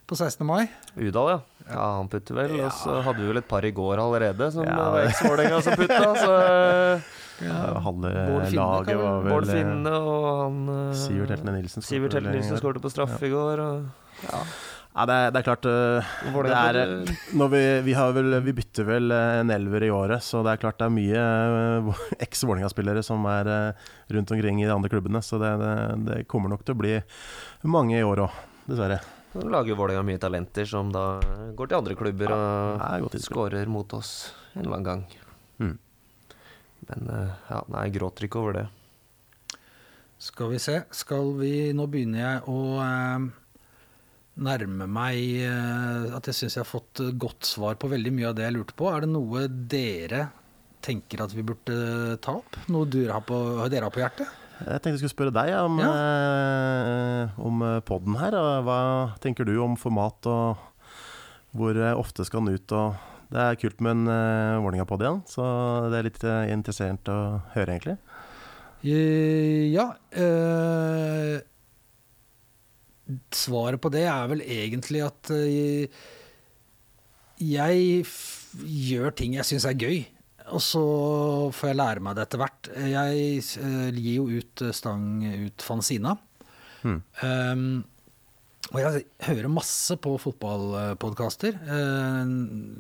På 0.08 0.16
16. 0.16 0.40
mai. 0.48 0.70
Udal, 0.96 1.34
ja. 1.34 1.38
Ja, 1.68 1.82
han 1.98 2.08
putter 2.08 2.38
vel. 2.38 2.54
Og 2.64 2.72
så 2.72 2.94
hadde 3.04 3.20
vi 3.20 3.28
vel 3.28 3.42
et 3.42 3.48
par 3.50 3.66
i 3.68 3.74
går 3.76 4.00
allerede 4.00 4.48
som 4.54 4.64
Ja. 4.64 4.76
var 4.78 5.02
eks-Vålerenga 5.04 5.60
som 5.66 5.76
putta. 5.76 6.14
Så 6.16 6.32
Halve 7.84 8.08
Bård 8.30 8.48
Finne 8.48 8.56
laget 8.56 8.96
var 8.98 9.20
vel 9.20 9.30
Bård 9.34 9.44
eh, 9.44 9.52
Finne 9.52 9.92
og 10.00 10.24
han 10.40 10.56
eh, 10.78 10.96
Sivert 10.96 11.34
Heltene 11.36 11.58
Nilsen. 11.60 12.56
Skåret 12.56 12.80
på 12.82 12.90
straff 12.90 13.20
i 13.20 13.30
går. 13.36 13.60
Og, 13.66 13.84
ja. 14.24 14.40
Ja, 14.98 15.04
det, 15.06 15.14
er, 15.14 15.28
det 15.30 15.38
er 15.38 15.44
klart 15.46 15.66
eh, 15.70 16.14
det 16.42 16.54
er, 16.58 16.78
når 17.38 17.50
vi, 17.52 17.60
vi, 17.86 17.92
har 17.94 18.14
vel, 18.16 18.34
vi 18.42 18.54
bytter 18.56 18.86
vel 18.88 19.12
eh, 19.14 19.36
en 19.44 19.52
elver 19.54 19.84
i 19.86 19.90
året, 19.94 20.24
så 20.26 20.40
det 20.42 20.56
er 20.56 20.62
klart 20.64 20.80
det 20.80 20.88
er 20.88 20.96
mye 20.96 21.92
eks-Vålerenga-spillere 22.26 23.04
som 23.06 23.22
er 23.30 23.50
rundt 24.10 24.34
omkring 24.34 24.58
i 24.58 24.66
de 24.66 24.74
andre 24.74 24.90
klubbene. 24.90 25.22
Så 25.22 25.38
det, 25.38 25.52
det, 25.62 25.76
det 26.08 26.18
kommer 26.26 26.50
nok 26.50 26.66
til 26.66 26.74
å 26.74 26.80
bli 26.82 26.96
mange 27.70 27.94
i 27.94 28.02
år 28.02 28.24
òg, 28.26 28.42
dessverre. 28.66 28.98
Nå 29.36 29.46
lager 29.54 29.78
Vålerenga 29.78 30.02
mye 30.10 30.24
talenter 30.26 30.66
som 30.66 30.90
da 30.90 31.06
går 31.54 31.70
til 31.70 31.78
andre 31.78 31.98
klubber 32.02 32.34
er 32.34 33.06
og 33.06 33.14
skårer 33.22 33.70
mot 33.70 33.94
oss 33.94 34.32
en 34.56 34.64
eller 34.64 34.80
annen 34.80 34.88
gang. 34.90 35.08
Mm. 35.62 35.76
Men 36.90 37.10
ja, 37.14 37.62
nei, 37.70 37.86
jeg 37.86 38.00
gråter 38.00 38.26
ikke 38.26 38.42
over 38.42 38.64
det. 38.64 38.68
Skal 40.18 40.56
vi 40.56 40.58
se. 40.58 40.80
Skal 40.90 41.36
vi 41.38 41.68
Nå 41.70 41.86
begynner 41.86 42.24
jeg 42.24 42.48
å 42.50 42.58
nærme 44.38 44.86
meg 44.90 45.18
eh, 45.42 46.08
at 46.16 46.28
jeg 46.30 46.36
syns 46.38 46.56
jeg 46.58 46.62
har 46.64 46.68
fått 46.70 47.02
eh, 47.04 47.12
godt 47.18 47.48
svar 47.48 47.78
på 47.80 47.90
veldig 47.90 48.12
mye 48.14 48.28
av 48.30 48.36
det 48.38 48.46
jeg 48.46 48.56
lurte 48.58 48.76
på. 48.78 48.88
Er 48.92 49.04
det 49.04 49.10
noe 49.12 49.46
dere 49.48 50.28
tenker 50.84 51.24
at 51.24 51.34
vi 51.34 51.42
burde 51.46 51.78
ta 52.24 52.36
opp? 52.38 52.58
Noe 52.70 52.86
dere 52.90 53.16
har 53.18 53.24
på, 53.26 53.38
dere 53.72 53.88
har 53.88 53.94
på 53.94 54.02
hjertet? 54.04 54.30
Jeg 54.58 54.80
tenkte 54.82 54.96
jeg 54.96 55.02
skulle 55.04 55.14
spørre 55.16 55.34
deg 55.36 55.52
om, 55.60 55.76
Ja. 55.82 55.90
eh, 55.98 57.36
om 57.42 57.60
podden 57.86 58.16
her. 58.18 58.34
Hva 58.66 58.78
tenker 59.22 59.46
du 59.46 59.54
om 59.62 59.76
format, 59.78 60.26
og 60.26 60.58
hvor 61.54 61.78
eh, 61.78 61.94
ofte 61.98 62.24
skal 62.26 62.42
den 62.46 62.58
ut? 62.58 62.74
Og 62.74 62.96
det 63.30 63.42
er 63.44 63.58
kult 63.60 63.82
med 63.84 63.92
en 63.92 64.08
uh, 64.08 64.62
Vålerenga-pod 64.64 65.02
igjen, 65.04 65.18
så 65.28 65.44
det 65.92 65.98
er 65.98 66.06
litt 66.06 66.22
eh, 66.24 66.46
interessert 66.54 67.10
å 67.12 67.18
høre, 67.52 67.74
egentlig. 67.76 67.98
Eh, 68.86 69.68
ja. 69.74 69.90
eh, 70.16 71.36
svaret 73.34 73.80
på 73.80 73.90
det 73.92 74.04
er 74.10 74.30
vel 74.30 74.42
egentlig 74.44 75.02
at 75.06 75.32
eh, 75.34 75.88
jeg 77.38 78.06
gjør 78.64 79.14
ting 79.16 79.36
jeg 79.38 79.48
syns 79.48 79.68
er 79.68 79.78
gøy. 79.78 80.00
Og 80.48 80.62
så 80.64 80.82
får 81.52 81.70
jeg 81.70 81.78
lære 81.78 82.04
meg 82.04 82.16
det 82.16 82.24
etter 82.24 82.40
hvert. 82.40 82.70
Jeg 82.88 83.42
eh, 83.60 83.98
gir 83.98 84.22
jo 84.22 84.40
ut 84.40 84.64
eh, 84.64 84.74
stang 84.76 85.04
ut 85.24 85.64
Fanzina. 85.64 86.16
Mm. 86.86 87.00
Um, 87.24 87.68
og 88.68 88.78
jeg 88.82 89.04
hører 89.24 89.50
masse 89.50 89.96
på 89.98 90.12
fotballpodkaster 90.20 91.56
uh, 91.56 92.30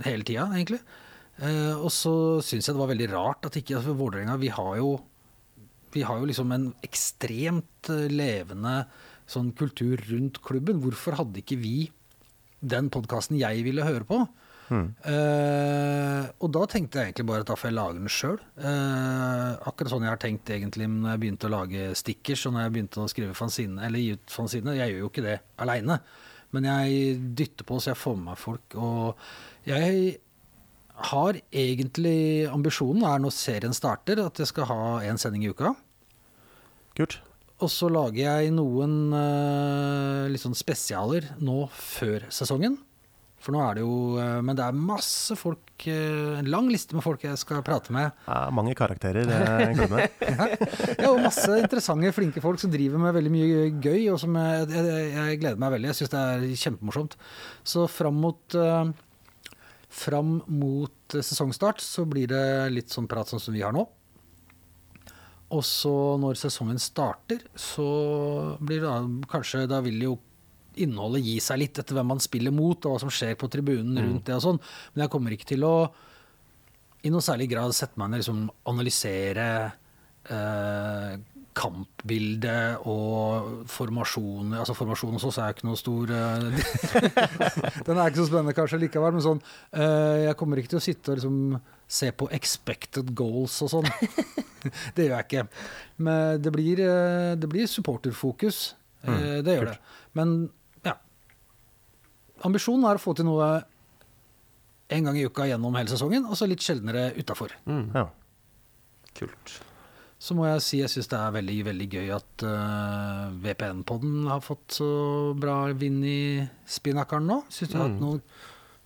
hele 0.04 0.26
tida, 0.26 0.44
egentlig. 0.52 0.80
Uh, 1.40 1.80
og 1.80 1.88
så 1.94 2.12
syns 2.44 2.68
jeg 2.68 2.76
det 2.76 2.82
var 2.82 2.90
veldig 2.92 3.08
rart 3.12 3.48
at 3.48 3.56
ikke 3.58 3.78
altså, 3.78 3.94
Vålerenga 3.96 4.36
Vi 4.42 4.50
vi 5.94 6.02
har 6.04 6.18
jo 6.20 6.28
liksom 6.28 6.52
en 6.52 6.66
ekstremt 6.84 7.88
levende 7.88 8.10
levende 8.12 8.82
sånn 9.28 9.52
kultur 9.56 10.00
rundt 10.08 10.42
klubben. 10.44 10.80
Hvorfor 10.82 11.18
hadde 11.20 11.42
ikke 11.42 11.60
vi 11.60 11.76
den 12.58 12.88
podkasten 12.90 13.38
jeg 13.38 13.62
ville 13.66 13.86
høre 13.86 14.06
på? 14.08 14.22
Eh, 14.68 16.24
og 16.44 16.50
da 16.52 16.64
tenkte 16.68 17.00
jeg 17.00 17.10
egentlig 17.10 17.26
bare 17.30 17.44
at 17.44 17.50
da 17.50 17.56
får 17.56 17.70
jeg 17.70 17.76
lage 17.78 17.96
den 17.96 18.12
sjøl. 18.12 18.38
Uh, 18.60 19.56
akkurat 19.68 19.92
sånn 19.92 20.04
jeg 20.04 20.12
har 20.12 20.20
tenkt 20.22 20.52
egentlig 20.52 20.88
når 20.92 21.14
jeg 21.14 21.22
begynte 21.22 21.48
å 21.48 21.54
lage 21.54 21.90
stickers 21.98 22.44
og 22.48 22.54
når 22.54 22.66
jeg 22.66 22.74
begynte 22.76 23.02
å 23.02 23.10
skrive 23.10 23.36
fanzine, 23.38 23.80
eller 23.86 24.02
gi 24.02 24.16
ut 24.18 24.34
fanzine. 24.34 24.76
Jeg 24.76 24.94
gjør 24.94 25.04
jo 25.04 25.12
ikke 25.12 25.24
det 25.24 25.36
aleine, 25.64 26.00
men 26.56 26.68
jeg 26.68 27.20
dytter 27.38 27.68
på 27.68 27.80
så 27.80 27.92
jeg 27.94 28.02
får 28.02 28.18
med 28.18 28.30
meg 28.30 28.42
folk. 28.42 28.76
Og 28.76 29.68
jeg 29.68 30.18
har 31.12 31.40
egentlig 31.54 32.18
ambisjonen 32.50 33.06
er 33.08 33.22
når 33.22 33.36
serien 33.36 33.76
starter, 33.76 34.20
at 34.24 34.42
jeg 34.42 34.52
skal 34.52 34.68
ha 34.68 34.82
én 35.06 35.20
sending 35.20 35.46
i 35.46 35.52
uka. 35.54 35.72
Kult. 36.98 37.20
Og 37.58 37.70
så 37.72 37.88
lager 37.90 38.20
jeg 38.22 38.52
noen 38.54 39.08
uh, 39.10 40.28
litt 40.30 40.42
sånn 40.44 40.54
spesialer 40.58 41.32
nå 41.42 41.64
før 41.74 42.28
sesongen. 42.30 42.78
For 43.42 43.54
nå 43.54 43.60
er 43.62 43.78
det 43.78 43.84
jo 43.84 44.18
eh, 44.18 44.40
Men 44.44 44.56
det 44.58 44.64
er 44.66 44.78
masse 44.78 45.36
folk, 45.38 45.70
eh, 45.86 46.38
en 46.40 46.48
lang 46.50 46.68
liste 46.72 46.96
med 46.96 47.04
folk 47.04 47.22
jeg 47.22 47.38
skal 47.38 47.62
prate 47.66 47.94
med. 47.94 48.10
Ja, 48.26 48.48
mange 48.54 48.74
karakterer 48.78 49.30
i 49.30 49.74
klubben. 49.78 50.02
her. 50.02 50.54
Ja, 50.98 51.12
og 51.12 51.22
masse 51.22 51.60
interessante, 51.60 52.10
flinke 52.16 52.42
folk 52.44 52.60
som 52.60 52.72
driver 52.74 53.00
med 53.02 53.14
veldig 53.16 53.32
mye 53.32 53.68
gøy, 53.78 54.08
og 54.12 54.18
som 54.22 54.34
jeg, 54.36 54.66
jeg, 54.74 55.04
jeg 55.14 55.42
gleder 55.44 55.62
meg 55.62 55.76
veldig. 55.76 55.92
Jeg 55.92 56.00
syns 56.00 56.14
det 56.14 56.24
er 56.24 56.48
kjempemorsomt. 56.64 57.14
Så 57.74 57.86
fram 57.90 58.18
mot 58.26 58.58
uh, 58.58 58.90
Fram 59.88 60.34
mot 60.52 61.14
sesongstart 61.16 61.80
så 61.80 62.02
blir 62.04 62.28
det 62.28 62.42
litt 62.74 62.92
sånn 62.92 63.06
prat 63.08 63.30
sånn 63.30 63.40
som 63.40 63.54
vi 63.56 63.62
har 63.64 63.72
nå. 63.72 63.86
Og 65.56 65.62
så 65.64 65.92
når 66.20 66.36
sesongen 66.36 66.80
starter, 66.82 67.40
så 67.56 67.86
blir 68.60 68.82
det 68.82 68.88
da 68.88 69.28
kanskje 69.30 69.64
Da 69.70 69.80
vil 69.84 70.02
jo 70.04 70.18
innholdet 70.78 71.24
gi 71.24 71.38
seg 71.42 71.58
litt 71.62 71.78
etter 71.80 71.96
hvem 71.96 72.12
man 72.12 72.20
spiller 72.22 72.54
mot, 72.54 72.78
og 72.84 72.94
hva 72.94 73.00
som 73.02 73.10
skjer 73.10 73.34
på 73.38 73.48
tribunen 73.50 73.98
rundt 73.98 74.28
det 74.28 74.36
og 74.36 74.44
sånn. 74.44 74.60
Men 74.92 75.04
jeg 75.04 75.12
kommer 75.14 75.34
ikke 75.34 75.48
til 75.54 75.66
å 75.66 75.74
i 77.06 77.10
noe 77.14 77.24
særlig 77.24 77.48
grad 77.52 77.74
sette 77.76 77.98
meg 77.98 78.10
ned 78.10 78.18
og 78.18 78.22
liksom 78.22 78.44
analysere 78.70 79.48
eh, 80.28 81.12
kampbilde 81.58 82.54
og 82.88 83.66
formasjon 83.72 84.54
Altså 84.58 84.76
formasjon 84.78 85.16
hos 85.16 85.26
oss 85.28 85.38
er 85.42 85.54
ikke 85.54 85.66
noe 85.68 85.78
stor 85.78 86.12
eh, 86.14 86.46
Den 87.86 87.98
er 87.98 88.08
ikke 88.08 88.20
så 88.20 88.28
spennende 88.28 88.54
kanskje 88.56 88.80
likevel, 88.84 89.16
men 89.16 89.24
sånn 89.24 89.42
eh, 89.42 90.28
Jeg 90.28 90.38
kommer 90.38 90.60
ikke 90.60 90.74
til 90.74 90.80
å 90.80 90.84
sitte 90.84 91.12
og 91.12 91.20
liksom 91.20 91.58
se 91.88 92.10
på 92.12 92.26
expected 92.36 93.14
goals 93.16 93.54
og 93.64 93.70
sånn. 93.72 93.86
det 94.94 95.06
gjør 95.06 95.14
jeg 95.14 95.24
ikke. 95.24 95.44
Men 96.04 96.42
det 96.44 96.50
blir, 96.52 96.82
eh, 96.84 97.30
det 97.40 97.48
blir 97.48 97.70
supporterfokus. 97.72 98.58
Mm, 99.08 99.22
det 99.46 99.54
gjør 99.54 99.70
det. 99.70 99.78
Men 100.20 100.34
ja. 100.84 100.98
Ambisjonen 102.44 102.84
er 102.90 103.00
å 103.00 103.02
få 103.02 103.14
til 103.16 103.24
noe 103.30 103.48
en 104.92 105.08
gang 105.08 105.16
i 105.16 105.24
uka 105.24 105.48
gjennom 105.48 105.80
hele 105.80 105.88
sesongen, 105.94 106.28
og 106.28 106.36
så 106.36 106.50
litt 106.50 106.66
sjeldnere 106.66 107.08
utafor. 107.16 107.56
Ja. 107.96 108.04
Kult. 109.16 109.56
Så 110.18 110.34
må 110.34 110.48
jeg 110.48 110.62
si 110.66 110.80
jeg 110.80 110.90
syns 110.90 111.08
det 111.12 111.18
er 111.18 111.34
veldig 111.36 111.56
veldig 111.68 111.86
gøy 111.94 112.08
at 112.16 112.44
uh, 112.46 113.28
VPN-podden 113.38 114.26
har 114.26 114.42
fått 114.42 114.80
så 114.80 114.88
bra 115.38 115.60
vind 115.78 116.02
i 116.06 116.20
spinnakkeren 116.66 117.28
nå. 117.30 117.42
Syns 117.54 117.70
de 117.70 117.78
har 117.78 117.86
hatt 117.86 118.02
noe 118.02 118.22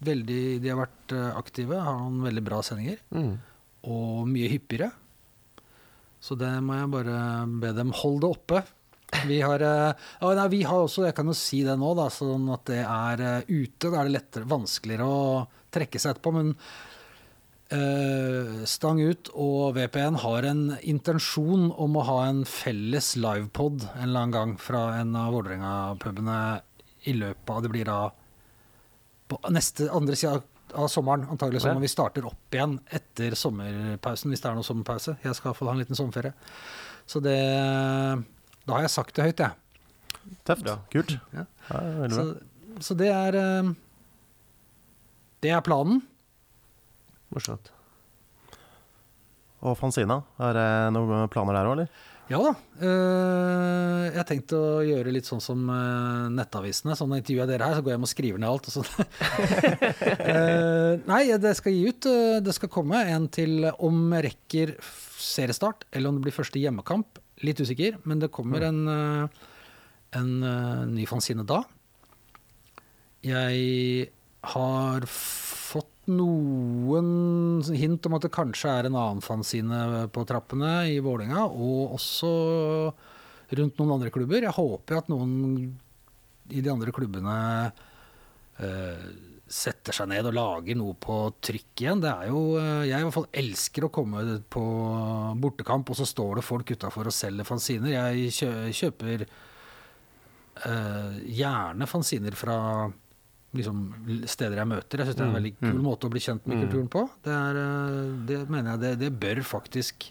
veldig 0.02 0.42
De 0.58 0.66
har 0.66 0.80
vært 0.80 1.12
eh, 1.14 1.28
aktive, 1.38 1.78
har 1.78 2.00
noen 2.00 2.24
veldig 2.26 2.42
bra 2.42 2.56
sendinger. 2.66 2.98
Mm. 3.14 3.36
Og 3.86 4.24
mye 4.26 4.48
hyppigere. 4.50 4.90
Så 6.22 6.34
det 6.38 6.50
må 6.66 6.74
jeg 6.74 6.90
bare 6.90 7.18
be 7.62 7.70
dem 7.76 7.94
holde 8.00 8.24
det 8.24 8.30
oppe. 8.34 8.62
Vi 9.28 9.38
har, 9.44 9.62
uh, 9.62 9.92
ja, 9.92 10.34
nei, 10.38 10.48
vi 10.52 10.62
har 10.66 10.82
også, 10.82 11.04
jeg 11.06 11.14
kan 11.14 11.28
jo 11.28 11.36
si 11.36 11.60
det 11.66 11.74
nå, 11.78 11.92
da, 11.98 12.08
sånn 12.10 12.48
at 12.54 12.64
det 12.70 12.80
er 12.82 13.22
uh, 13.22 13.50
ute. 13.50 13.90
Da 13.90 14.00
er 14.00 14.08
det 14.08 14.16
lettere, 14.16 14.48
vanskeligere 14.50 15.06
å 15.06 15.44
trekke 15.72 16.00
seg 16.00 16.14
etterpå. 16.14 16.32
Men 16.36 16.52
eh, 16.52 16.91
Stang 18.68 19.00
ut 19.00 19.30
og 19.32 19.74
VPN 19.78 20.18
har 20.20 20.44
en 20.50 20.62
intensjon 20.82 21.70
om 21.72 21.96
å 21.96 22.04
ha 22.04 22.18
en 22.28 22.42
felles 22.48 23.14
livepod 23.16 23.86
en 23.94 24.02
eller 24.04 24.26
annen 24.26 24.34
gang 24.34 24.52
fra 24.60 24.82
en 24.98 25.14
av 25.16 25.32
Vålerenga-pubene 25.32 26.36
i 27.08 27.14
løpet 27.16 27.50
av 27.54 27.62
Det 27.64 27.70
blir 27.72 27.88
da 27.88 28.00
på 29.32 29.38
neste 29.54 29.88
andre 29.94 30.18
sida 30.18 30.42
av 30.76 30.88
sommeren, 30.92 31.24
antagelig 31.32 31.62
sånn, 31.64 31.76
når 31.76 31.84
vi 31.86 31.90
starter 31.92 32.26
opp 32.28 32.54
igjen 32.54 32.78
etter 32.92 33.34
sommerpausen, 33.36 34.32
hvis 34.32 34.40
det 34.44 34.48
er 34.50 34.56
noe 34.56 34.66
sommerpause. 34.66 35.16
Jeg 35.24 35.36
skal 35.36 35.50
iallfall 35.50 35.68
ha 35.68 35.74
en 35.76 35.82
liten 35.82 35.98
sommerferie. 35.98 36.32
Så 37.08 37.20
det 37.24 37.38
Da 38.62 38.76
har 38.76 38.84
jeg 38.84 38.92
sagt 38.94 39.16
det 39.16 39.26
høyt, 39.26 39.42
jeg. 39.42 39.52
Tøft. 40.46 40.68
Ja, 40.68 40.76
Kult. 40.92 41.16
Ja. 41.34 41.44
Ja, 41.68 42.08
Så, 42.12 42.24
så 42.80 42.94
det 42.96 43.08
er 43.10 43.36
eh, 43.40 43.72
Det 45.42 45.50
er 45.50 45.64
planen. 45.66 46.02
Morsomt. 47.32 47.72
Og 49.62 49.76
Fanzina, 49.78 50.18
er 50.42 50.56
det 50.58 50.70
noen 50.96 51.28
planer 51.30 51.54
der 51.54 51.68
òg, 51.70 51.76
eller? 51.76 52.08
Ja 52.30 52.38
da. 52.40 52.52
eh, 52.80 54.02
jeg 54.06 54.16
har 54.16 54.26
tenkt 54.28 54.52
å 54.56 54.80
gjøre 54.86 55.12
litt 55.12 55.26
sånn 55.28 55.42
som 55.42 55.66
eh, 55.70 56.28
nettavisene. 56.32 56.94
Sånn 56.96 57.12
intervjuer 57.16 57.44
jeg 57.44 57.50
dere 57.50 57.68
her, 57.68 57.76
så 57.76 57.84
går 57.84 57.92
jeg 57.92 57.98
hjem 57.98 58.06
og 58.06 58.12
skriver 58.12 58.42
ned 58.42 58.52
alt. 58.52 58.70
Og. 58.72 58.86
Eh, 60.22 61.00
nei, 61.08 61.22
det 61.40 61.50
skal 61.58 61.74
gi 61.74 61.88
ut. 61.90 62.06
Det 62.46 62.52
skal 62.54 62.70
komme 62.72 63.00
en 63.10 63.26
til 63.32 63.66
om 63.72 64.12
rekker 64.24 64.74
seriestart, 65.20 65.86
eller 65.92 66.10
om 66.10 66.18
det 66.18 66.26
blir 66.26 66.36
første 66.36 66.60
hjemmekamp. 66.62 67.18
Litt 67.42 67.60
usikker, 67.60 67.98
men 68.08 68.22
det 68.22 68.30
kommer 68.34 68.64
en, 68.68 68.80
en 70.14 70.32
ny 70.92 71.06
fanzine 71.10 71.44
da. 71.48 71.62
Jeg 73.26 74.08
har 74.54 75.08
noen 76.10 77.62
hint 77.78 78.06
om 78.08 78.16
at 78.16 78.24
det 78.26 78.32
kanskje 78.34 78.70
er 78.72 78.88
en 78.88 78.98
annen 78.98 79.22
fanzine 79.22 80.08
på 80.12 80.24
trappene 80.26 80.72
i 80.90 80.98
Vålerenga, 81.02 81.44
og 81.46 81.94
også 81.98 82.32
rundt 83.52 83.78
noen 83.78 83.94
andre 83.98 84.10
klubber. 84.14 84.42
Jeg 84.42 84.56
håper 84.56 84.98
at 84.98 85.10
noen 85.12 85.34
i 86.52 86.62
de 86.64 86.72
andre 86.72 86.92
klubbene 86.94 87.36
eh, 88.58 89.04
setter 89.52 89.94
seg 89.94 90.08
ned 90.10 90.26
og 90.30 90.36
lager 90.36 90.78
noe 90.80 90.96
på 90.98 91.18
trykk 91.44 91.84
igjen. 91.84 92.02
Det 92.02 92.10
er 92.10 92.32
jo, 92.32 92.42
eh, 92.58 92.88
Jeg 92.88 92.98
i 92.98 93.06
hvert 93.06 93.18
fall 93.18 93.30
elsker 93.44 93.86
å 93.86 93.92
komme 93.92 94.24
på 94.50 94.64
bortekamp, 95.42 95.92
og 95.92 95.98
så 95.98 96.08
står 96.08 96.40
det 96.40 96.46
folk 96.48 96.72
utafor 96.72 97.10
og 97.10 97.14
selger 97.14 97.46
fanziner. 97.46 97.92
Jeg 97.92 98.72
kjøper 98.80 99.26
eh, 100.66 101.14
gjerne 101.38 101.88
fanziner 101.90 102.34
fra 102.38 102.58
liksom, 103.56 103.84
steder 104.30 104.62
jeg 104.62 104.70
møter. 104.70 105.02
Jeg 105.02 105.10
syns 105.10 105.18
det 105.18 105.24
er 105.24 105.30
en 105.30 105.38
veldig 105.38 105.54
kul 105.60 105.84
måte 105.84 106.08
å 106.08 106.12
bli 106.12 106.24
kjent 106.24 106.48
med 106.48 106.64
kulturen 106.64 106.90
på. 106.92 107.04
Det, 107.24 107.36
er, 107.36 107.62
eh, 107.62 108.10
det 108.30 108.42
mener 108.48 108.74
jeg 108.74 108.84
det, 108.84 108.92
det 109.04 109.14
bør 109.22 109.42
faktisk 109.46 110.10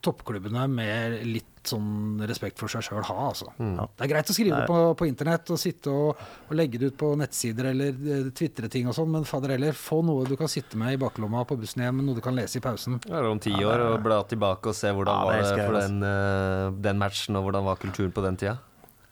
toppklubbene 0.00 0.64
med 0.72 1.20
litt 1.28 1.46
sånn 1.68 2.22
respekt 2.24 2.56
for 2.56 2.72
seg 2.72 2.86
sjøl 2.86 3.02
ha, 3.04 3.16
altså. 3.26 3.50
Ja. 3.60 3.84
Det 3.84 4.06
er 4.06 4.10
greit 4.14 4.30
å 4.32 4.36
skrive 4.36 4.62
det 4.62 4.68
på, 4.70 4.78
på 4.96 5.08
internett 5.10 5.50
og 5.52 5.60
sitte 5.60 5.92
og, 5.92 6.22
og 6.48 6.54
legge 6.56 6.80
det 6.80 6.92
ut 6.92 6.96
på 7.02 7.10
nettsider 7.20 7.68
eller 7.74 7.98
eh, 8.14 8.30
tvitre 8.36 8.70
ting 8.72 8.88
og 8.88 8.96
sånn, 8.96 9.10
men 9.12 9.28
fader 9.28 9.52
heller, 9.58 9.76
få 9.76 10.00
noe 10.06 10.24
du 10.28 10.38
kan 10.40 10.48
sitte 10.48 10.80
med 10.80 10.96
i 10.96 11.00
baklomma 11.00 11.44
på 11.48 11.58
bussen 11.60 11.84
hjem, 11.84 12.00
noe 12.06 12.16
du 12.16 12.24
kan 12.24 12.36
lese 12.38 12.62
i 12.62 12.64
pausen. 12.64 12.96
Ja, 13.04 13.20
om 13.28 13.42
ti 13.44 13.52
år 13.52 13.84
og 13.90 14.00
bla 14.06 14.22
tilbake 14.30 14.72
og 14.72 14.78
se 14.78 14.94
hvordan 14.96 15.20
Ja, 15.20 15.36
det 15.36 15.44
var 15.44 15.60
det 15.60 15.68
for 15.68 15.80
den, 15.82 16.00
eh, 16.08 16.80
den 16.88 17.04
matchen, 17.04 17.36
og 17.36 17.48
hvordan 17.48 17.68
var 17.68 17.84
kulturen 17.84 18.16
på 18.16 18.24
den 18.24 18.40
tida. 18.40 18.56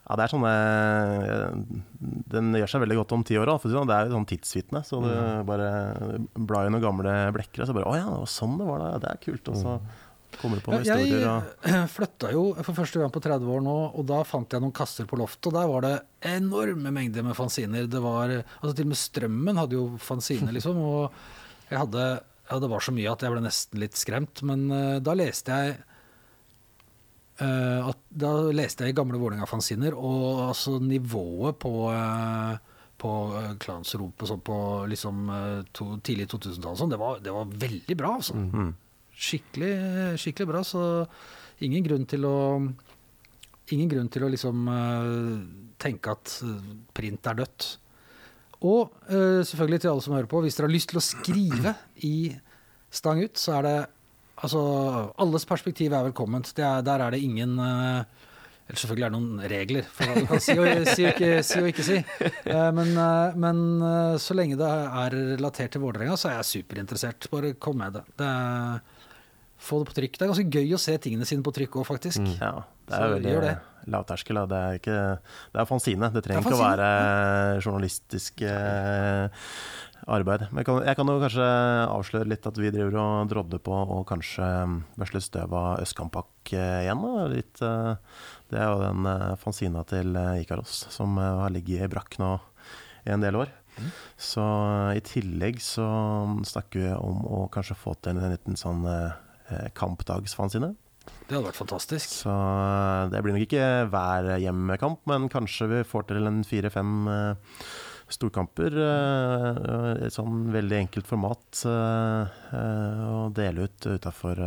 Ja, 0.09 0.15
det 0.17 0.23
er 0.25 0.31
sånne 0.31 0.51
Den 2.33 2.51
gjør 2.57 2.71
seg 2.71 2.81
veldig 2.81 2.97
godt 3.03 3.11
om 3.13 3.23
ti 3.27 3.37
år. 3.37 3.51
for 3.61 3.69
det 3.69 3.77
sånn. 3.77 3.91
Er 3.93 4.07
jo 4.09 4.17
sånn 4.17 4.29
tidsvitne. 4.29 4.81
Så 4.87 5.01
du 5.03 5.09
bare 5.45 5.69
blar 6.33 6.65
i 6.65 6.73
noen 6.73 6.81
gamle 6.83 7.15
blekker, 7.35 7.61
og 7.63 7.69
så 7.69 7.75
bare 7.77 7.89
Å 7.91 7.97
ja, 7.99 8.05
det 8.09 8.21
var 8.23 8.31
sånn 8.33 8.55
det 8.57 8.69
var 8.69 8.81
da. 8.83 8.93
Det 9.03 9.11
er 9.11 9.19
kult. 9.27 9.51
Og 9.53 9.59
så 9.59 9.75
kommer 10.39 10.57
du 10.57 10.65
på 10.65 10.73
noen 10.73 10.87
Ja, 10.87 10.97
historier. 10.97 11.27
Og, 11.29 11.67
jeg 11.75 11.91
flytta 11.93 12.31
jo 12.33 12.43
for 12.61 12.79
første 12.81 13.01
gang 13.03 13.13
på 13.13 13.21
30 13.25 13.53
år 13.53 13.61
nå, 13.65 13.75
og 13.99 14.07
da 14.09 14.23
fant 14.25 14.53
jeg 14.55 14.63
noen 14.65 14.73
kasser 14.75 15.09
på 15.09 15.19
loftet, 15.19 15.51
og 15.51 15.57
der 15.57 15.69
var 15.69 15.85
det 15.85 15.93
enorme 16.31 16.93
mengder 16.95 17.25
med 17.25 17.37
fanziner. 17.37 17.85
Det 17.89 18.01
var, 18.01 18.33
altså 18.61 18.73
Til 18.73 18.87
og 18.89 18.93
med 18.95 19.01
Strømmen 19.03 19.61
hadde 19.61 19.77
jo 19.77 19.85
fanziner, 20.01 20.53
liksom. 20.57 20.81
Og 20.81 21.21
jeg 21.69 21.83
hadde 21.83 22.07
ja, 22.49 22.57
det 22.57 22.69
var 22.71 22.81
så 22.81 22.91
mye 22.95 23.11
at 23.13 23.21
jeg 23.21 23.29
ble 23.35 23.41
nesten 23.45 23.77
litt 23.83 23.97
skremt. 23.99 24.41
Men 24.41 24.65
eh, 24.73 24.97
da 25.05 25.13
leste 25.13 25.53
jeg 25.53 25.75
eh, 27.41 27.87
at, 27.89 27.97
Da 28.09 28.31
leste 28.51 28.85
jeg 28.87 28.95
gamle 28.97 29.19
Vålerenga-fanziner, 29.21 29.93
og 29.95 30.49
altså 30.49 30.79
nivået 30.81 31.57
på 31.61 31.73
uh, 31.91 32.57
på 32.99 33.09
uh, 33.31 33.53
klansrop 33.63 34.19
og 34.25 34.27
sånn 34.27 34.41
på 34.43 34.55
liksom, 34.91 35.19
eh, 35.31 35.59
to, 35.71 35.85
tidlig 36.03 36.25
2000-tall, 36.33 36.75
sånn, 36.75 36.89
det, 36.91 36.97
var- 36.99 37.21
det 37.23 37.31
var 37.31 37.45
veldig 37.61 37.95
bra, 37.95 38.09
altså. 38.19 38.35
mm. 38.35 38.73
Skikkelig, 39.15 39.69
skikkelig 40.19 40.47
bra, 40.49 40.63
så 40.67 40.81
ingen 41.63 41.83
grunn 41.87 42.05
til 42.11 42.25
å 42.27 42.35
Ingen 43.71 43.89
grunn 43.91 44.07
til 44.09 44.23
å 44.25 44.29
liksom 44.33 44.67
eh, 44.73 45.33
tenke 45.77 46.09
at 46.15 46.31
eh, 46.41 46.69
print 46.97 47.27
er 47.29 47.35
dødt. 47.37 47.67
Og 48.65 48.89
eh, 49.05 49.43
selvfølgelig 49.45 49.83
til 49.83 49.91
alle 49.91 50.01
som 50.01 50.15
hører 50.17 50.29
på, 50.31 50.39
hvis 50.41 50.57
dere 50.57 50.65
har 50.65 50.73
lyst 50.73 50.89
til 50.89 50.97
å 50.97 51.03
skrive 51.05 51.73
i 52.07 52.13
Stang 52.89 53.21
ut, 53.21 53.37
så 53.37 53.59
er 53.59 53.67
det 53.67 53.75
Altså, 54.39 54.61
alles 55.19 55.45
perspektiv 55.45 55.93
er 55.93 56.07
velkomment. 56.07 56.51
Det 56.55 56.63
er, 56.65 56.81
der 56.85 57.05
er 57.05 57.15
det 57.15 57.21
ingen 57.25 57.57
uh, 57.59 58.03
eller 58.69 58.77
selvfølgelig 58.77 59.05
er 59.05 59.09
det 59.09 59.17
noen 59.17 59.39
regler 59.49 59.85
for 59.89 60.05
hva 60.05 60.13
du 60.13 60.27
kan 60.29 60.41
si 60.45 60.53
og, 60.53 60.67
si 60.85 61.05
og, 61.07 61.15
ikke, 61.15 61.29
si 61.41 61.57
og 61.57 61.69
ikke 61.71 61.85
si. 61.87 61.95
Eh, 62.49 62.67
men, 62.77 62.91
eh, 63.01 63.37
men 63.41 63.63
så 64.21 64.35
lenge 64.37 64.59
det 64.59 64.67
er 64.69 65.15
relatert 65.33 65.73
til 65.73 65.81
Vålerenga, 65.81 66.13
så 66.21 66.29
er 66.29 66.35
jeg 66.37 66.49
superinteressert. 66.51 67.25
Bare 67.33 67.55
kom 67.57 67.79
med 67.81 67.97
det. 67.97 68.03
det 68.21 68.27
er, 68.29 68.99
få 69.59 69.81
det 69.81 69.89
på 69.89 69.97
trykk. 69.97 70.19
Det 70.19 70.25
er 70.25 70.31
ganske 70.31 70.59
gøy 70.59 70.75
å 70.77 70.81
se 70.81 70.95
tingene 71.01 71.27
sine 71.27 71.45
på 71.45 71.53
trykk 71.55 71.79
òg, 71.81 71.87
faktisk. 71.89 72.21
Mm. 72.23 72.37
Ja, 72.37 72.53
det 72.89 72.99
er 72.99 73.13
veldig 73.15 73.35
det. 73.43 73.55
lavterskel. 73.91 74.41
Det 74.49 74.61
er, 74.61 74.79
ikke, 74.79 74.99
det 75.53 75.61
er 75.63 75.69
fanzine. 75.69 76.11
Det 76.13 76.23
trenger 76.25 76.45
Det 76.45 76.53
ikke 76.53 76.59
å 76.59 76.63
være 76.63 76.91
journalistisk 77.65 78.45
eh, 78.47 79.49
arbeid. 80.09 80.47
Men 80.49 80.61
jeg 80.61 80.67
kan, 80.69 80.81
jeg 80.87 80.97
kan 80.99 81.11
jo 81.11 81.21
kanskje 81.21 81.47
avsløre 81.89 82.29
litt 82.29 82.47
at 82.49 82.59
vi 82.59 82.71
driver 82.73 82.97
og 83.01 83.31
drodder 83.31 83.61
på 83.63 83.75
å 83.75 84.01
kanskje 84.09 84.47
børste 84.97 85.19
litt 85.19 85.27
støv 85.27 85.55
av 85.55 85.83
Østkampak 85.83 86.53
eh, 86.57 86.83
igjen. 86.85 87.05
Litt, 87.33 87.61
eh, 87.65 88.25
det 88.51 88.59
er 88.59 88.69
jo 88.69 88.83
den 88.83 89.09
eh, 89.09 89.37
fanzina 89.41 89.85
til 89.89 90.17
Ikaros 90.41 90.83
som 90.93 91.17
har 91.19 91.53
ligget 91.53 91.85
i 91.85 91.91
brakk 91.91 92.19
nå 92.21 92.35
i 93.05 93.13
en 93.15 93.23
del 93.23 93.39
år. 93.39 93.53
Så 94.19 94.43
eh, 94.43 94.99
i 94.99 95.05
tillegg 95.05 95.61
så 95.63 95.87
snakker 96.47 96.83
vi 96.83 96.93
om 96.97 97.23
å 97.23 97.47
kanskje 97.53 97.79
få 97.79 97.95
til 98.03 98.19
en 98.19 98.33
liten 98.35 98.59
sånn 98.59 98.85
kampdagsfanzine. 99.73 100.75
Det 101.25 101.33
hadde 101.33 101.47
vært 101.47 101.57
fantastisk. 101.57 102.11
Så 102.21 102.33
det 103.09 103.21
blir 103.25 103.33
nok 103.33 103.45
ikke 103.47 103.69
hver 103.89 104.35
hjemmekamp, 104.41 105.01
men 105.09 105.29
kanskje 105.31 105.69
vi 105.71 105.85
får 105.87 106.09
til 106.09 106.29
en 106.29 106.43
fire-fem 106.45 107.07
storkamper. 108.13 108.75
Uh, 108.75 110.05
et 110.05 110.15
sånn 110.15 110.49
veldig 110.53 110.77
enkelt 110.83 111.07
format 111.09 111.63
eh, 111.69 112.41
eh, 112.57 113.05
å 113.09 113.29
dele 113.35 113.67
ut 113.69 113.87
utafor 113.93 114.41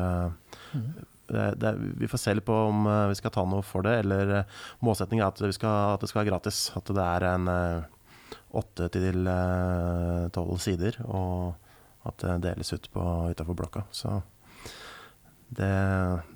det, 1.32 1.74
Vi 1.96 2.08
får 2.08 2.18
se 2.18 2.34
litt 2.34 2.46
på 2.46 2.54
om 2.68 2.86
eh, 2.86 3.08
vi 3.12 3.16
skal 3.18 3.32
ta 3.34 3.44
noe 3.48 3.64
for 3.66 3.86
det, 3.86 3.98
eller 4.02 4.34
eh, 4.40 4.60
målsettingen 4.84 5.24
er 5.24 5.32
at, 5.32 5.42
vi 5.42 5.54
skal, 5.56 5.94
at 5.96 6.02
det 6.02 6.10
skal 6.10 6.22
være 6.22 6.32
gratis. 6.32 6.64
At 6.78 6.90
det 6.92 7.06
er 7.06 7.28
en 7.30 7.52
eh, 7.52 8.34
åtte 8.58 8.88
til 8.92 9.28
eh, 9.30 10.26
tolv 10.34 10.58
sider, 10.62 10.98
og 11.06 11.54
at 12.08 12.18
det 12.24 12.40
deles 12.48 12.74
ut 12.74 12.90
utafor 12.92 13.56
blokka. 13.58 13.86
Så 13.94 14.18
det, 15.52 15.72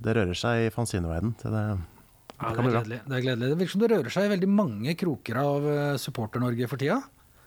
det 0.05 0.17
rører 0.17 0.39
seg 0.39 0.67
i 0.67 0.73
fanzineverdenen. 0.73 1.37
Det, 1.43 1.51
det, 1.53 1.67
Ja, 2.37 2.53
det, 2.53 2.63
er 2.63 2.71
gledelig. 2.71 3.01
det 3.07 3.19
er 3.19 3.25
gledelig. 3.25 3.51
Det 3.51 3.61
virker 3.63 3.75
som 3.75 3.83
det 3.83 3.93
rører 3.95 4.13
seg 4.15 4.27
i 4.27 4.33
veldig 4.37 4.51
mange 4.53 4.97
kroker 4.99 5.43
av 5.43 5.69
eh, 5.73 6.01
Supporter-Norge 6.01 6.71
for 6.71 6.81
tida. 6.81 7.01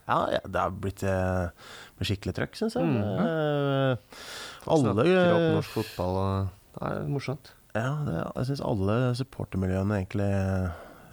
Ja, 0.10 0.20
ja, 0.34 0.42
det 0.50 0.64
har 0.66 0.74
blitt 0.74 1.04
eh, 1.06 1.70
med 2.00 2.10
skikkelig 2.10 2.34
trøkk, 2.40 2.58
syns 2.58 2.78
jeg. 2.80 2.90
Mm. 2.90 3.00
Eh, 3.06 4.20
alle 4.66 4.94
Snakker 4.98 5.34
opp 5.36 5.48
norsk 5.60 5.76
fotball 5.78 6.20
og 6.24 6.54
Det 6.76 6.90
er 6.90 7.10
morsomt. 7.14 7.52
Ja, 7.78 7.92
det, 8.08 8.16
jeg 8.24 8.48
syns 8.50 8.64
alle 8.66 8.96
supportermiljøene 9.20 10.00
egentlig 10.00 10.30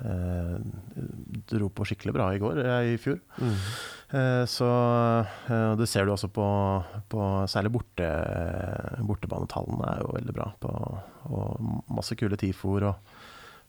eh, 0.01 0.57
dro 1.53 1.69
på 1.73 1.87
skikkelig 1.89 2.15
bra 2.17 2.31
i 2.33 2.41
går, 2.41 2.63
eh, 2.65 2.95
i 2.95 2.97
fjor. 3.01 3.21
Eh, 4.17 4.45
så 4.49 4.71
eh, 5.51 5.73
Det 5.77 5.89
ser 5.91 6.07
du 6.07 6.15
også 6.15 6.31
på, 6.33 6.47
på 7.13 7.29
særlig 7.53 7.75
borte, 7.77 8.09
bortebanetallene 9.05 9.93
er 9.93 10.03
jo 10.05 10.17
veldig 10.17 10.37
bra. 10.37 10.49
På, 10.63 10.73
og 11.27 11.93
masse 11.93 12.17
kule 12.17 12.39
tifoer 12.41 12.89
og, 12.93 13.16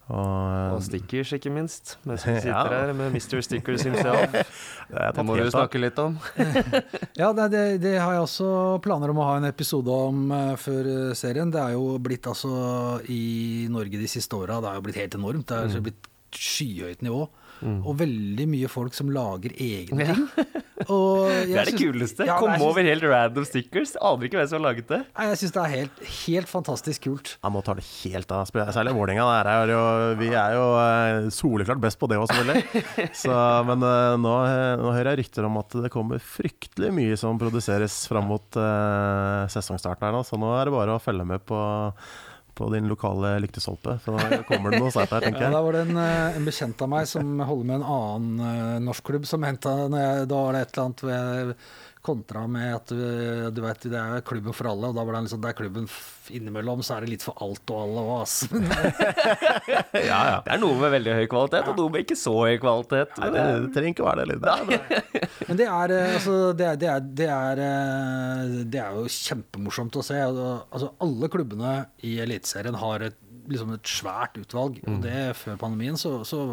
og, 0.07 0.75
Og 0.77 0.83
stickers, 0.85 1.33
ikke 1.35 1.51
minst. 1.51 1.97
Mens 2.07 2.23
vi 2.27 2.35
sitter 2.39 2.53
Ja. 2.71 2.85
her 2.87 2.93
med 2.95 3.11
Mr. 3.15 3.41
Stickers 3.43 3.83
himself. 3.83 4.31
det 4.89 5.07
Det 5.17 5.25
må 5.27 5.35
du 5.35 5.43
av. 5.43 5.51
snakke 5.51 5.81
litt 5.83 5.99
om. 5.99 6.15
Ja, 7.21 7.33
det, 7.33 7.47
det, 7.51 7.63
det 7.83 7.95
har 7.99 8.13
jeg 8.15 8.23
også 8.23 8.49
planer 8.85 9.11
om 9.11 9.19
å 9.19 9.25
ha 9.27 9.37
en 9.41 9.49
episode 9.49 9.89
om 9.91 10.31
uh, 10.31 10.53
før 10.61 10.87
eh, 10.93 11.13
serien. 11.17 11.51
Det 11.51 11.59
er 11.59 11.73
jo 11.75 11.97
blitt 11.99 12.27
altså 12.29 13.01
i 13.11 13.65
Norge 13.73 13.99
de 13.99 14.07
siste 14.07 14.37
åra, 14.37 14.61
det 14.63 14.69
er 14.71 14.79
jo 14.79 14.85
blitt 14.87 15.01
helt 15.01 15.17
enormt. 15.19 15.47
Det 15.49 15.57
er 15.57 15.67
altså 15.67 15.83
blitt 15.83 16.07
skyhøyt 16.37 17.01
nivå. 17.07 17.25
Og 17.63 17.97
veldig 17.99 18.47
mye 18.51 18.71
folk 18.71 18.97
som 18.97 19.11
lager 19.13 19.55
egne 19.57 20.11
ting. 20.11 20.25
Og 20.93 21.25
jeg 21.31 21.47
Det 21.49 21.57
er 21.57 21.69
det 21.71 21.79
kuleste. 21.79 22.25
Ja, 22.27 22.37
Kom 22.39 22.53
over 22.63 22.85
helt 22.85 23.03
random 23.03 23.45
stickers. 23.47 23.95
Aner 23.97 24.27
ikke 24.27 24.37
hvem 24.39 24.49
som 24.49 24.59
har 24.59 24.65
laget 24.69 24.91
det. 24.91 24.99
Nei, 25.17 25.25
Jeg 25.31 25.39
syns 25.41 25.55
det 25.55 25.63
er 25.63 25.73
helt, 25.73 26.03
helt 26.13 26.51
fantastisk 26.51 27.07
kult. 27.07 27.33
Jeg 27.41 27.53
må 27.53 27.63
ta 27.65 27.75
det 27.77 27.85
helt 27.87 28.31
av. 28.31 28.45
Særlig 28.47 28.93
Vålerenga. 28.95 29.25
er 29.41 29.73
Vi 30.21 30.29
er 30.29 30.55
jo 30.55 30.67
eh, 30.83 31.29
soleklart 31.33 31.81
best 31.81 31.99
på 31.99 32.09
det 32.11 32.19
òg, 32.21 32.29
selvfølgelig. 32.29 32.85
Så, 33.23 33.33
men 33.67 33.83
eh, 33.89 34.13
nå, 34.21 34.35
eh, 34.45 34.75
nå 34.83 34.93
hører 34.93 35.11
jeg 35.13 35.23
rykter 35.23 35.49
om 35.49 35.59
at 35.63 35.77
det 35.87 35.93
kommer 35.93 36.21
fryktelig 36.21 36.93
mye 36.93 37.17
som 37.19 37.41
produseres 37.41 38.05
fram 38.09 38.29
mot 38.29 38.59
uh, 38.59 39.47
sesongstart 39.51 40.01
her 40.03 40.13
nå. 40.15 40.23
Så 40.27 40.39
nå 40.39 40.53
er 40.57 40.67
det 40.67 40.75
bare 40.75 40.95
å 40.95 41.01
følge 41.01 41.25
med 41.27 41.43
på, 41.47 41.57
på 42.57 42.69
din 42.73 42.89
lokale 42.89 43.35
lyktestolpe. 43.43 43.97
Så 44.03 44.15
da 44.17 44.41
kommer 44.47 44.73
det 44.73 44.81
noe 44.81 44.93
snart 44.93 45.13
her, 45.15 45.27
tenker 45.27 45.45
jeg. 45.45 45.47
Ja, 45.51 45.55
da 45.57 45.63
var 45.65 45.77
det 45.77 45.83
en, 45.87 45.99
eh, 46.01 46.37
en 46.39 46.47
bekjent 46.47 46.81
av 46.83 46.91
meg 46.91 47.09
som 47.09 47.35
holder 47.39 47.69
med 47.71 47.79
en 47.79 47.89
annen 47.97 48.47
eh, 48.51 48.77
norsk 48.87 49.05
klubb, 49.11 49.27
som 49.29 49.45
henta 49.47 49.75
Da 49.87 50.25
var 50.33 50.57
det 50.57 50.65
et 50.65 50.73
eller 50.73 50.87
annet 50.87 51.05
jeg 51.07 51.59
kontra 52.07 52.45
med 52.49 52.71
at 52.75 52.91
eh, 52.95 53.47
du 53.53 53.59
vet, 53.63 53.87
det 53.91 53.99
er 53.99 54.23
klubben 54.27 54.55
for 54.55 54.69
alle, 54.71 54.89
og 54.89 54.95
da 54.97 55.03
var 55.03 55.17
det 55.17 55.25
liksom, 55.27 55.41
det 55.43 55.51
er 55.51 55.57
klubben 55.57 55.89
innimellom, 56.33 56.81
så 56.83 56.97
er 56.97 57.05
det 57.05 57.11
litt 57.13 57.25
for 57.25 57.39
alt 57.43 57.71
og 57.73 57.81
alle 57.83 58.03
òg, 58.03 58.13
ass. 58.23 58.37
Ja, 60.07 60.19
ja. 60.29 60.37
Det 60.45 60.53
er 60.53 60.61
noe 60.61 60.77
med 60.79 60.93
veldig 60.93 61.15
høy 61.17 61.27
kvalitet, 61.31 61.69
og 61.71 61.79
noe 61.79 61.93
med 61.93 62.05
ikke 62.05 62.17
så 62.19 62.33
høy 62.37 62.57
kvalitet. 62.61 63.15
Nei, 63.21 63.29
det, 63.33 63.45
det 63.65 63.71
trenger 63.75 63.95
ikke 63.95 64.05
å 64.05 64.09
være 64.09 64.25
det. 64.25 64.39
Litt. 64.71 65.05
Men 65.49 65.59
det 65.59 65.67
er, 65.67 65.93
eh, 65.97 66.15
altså, 66.17 66.35
det 66.57 66.67
er, 66.69 66.81
det 66.81 66.89
er, 66.93 67.05
det 67.21 67.29
er, 67.37 67.63
eh, 67.67 68.57
det 68.75 68.81
er 68.83 68.97
jo 68.99 69.05
kjempemorsomt 69.11 69.99
å 69.99 70.05
se. 70.05 70.19
Altså, 70.23 70.91
alle 71.03 71.31
klubbene 71.33 71.77
i 72.07 72.17
Eliteserien 72.23 72.77
har 72.79 73.07
et, 73.09 73.19
liksom 73.47 73.71
et 73.75 73.87
svært 73.87 74.35
utvalg, 74.41 74.81
og 74.87 74.99
det 75.05 75.31
før 75.39 75.59
pandemien, 75.61 75.99
så, 75.99 76.19
så 76.27 76.43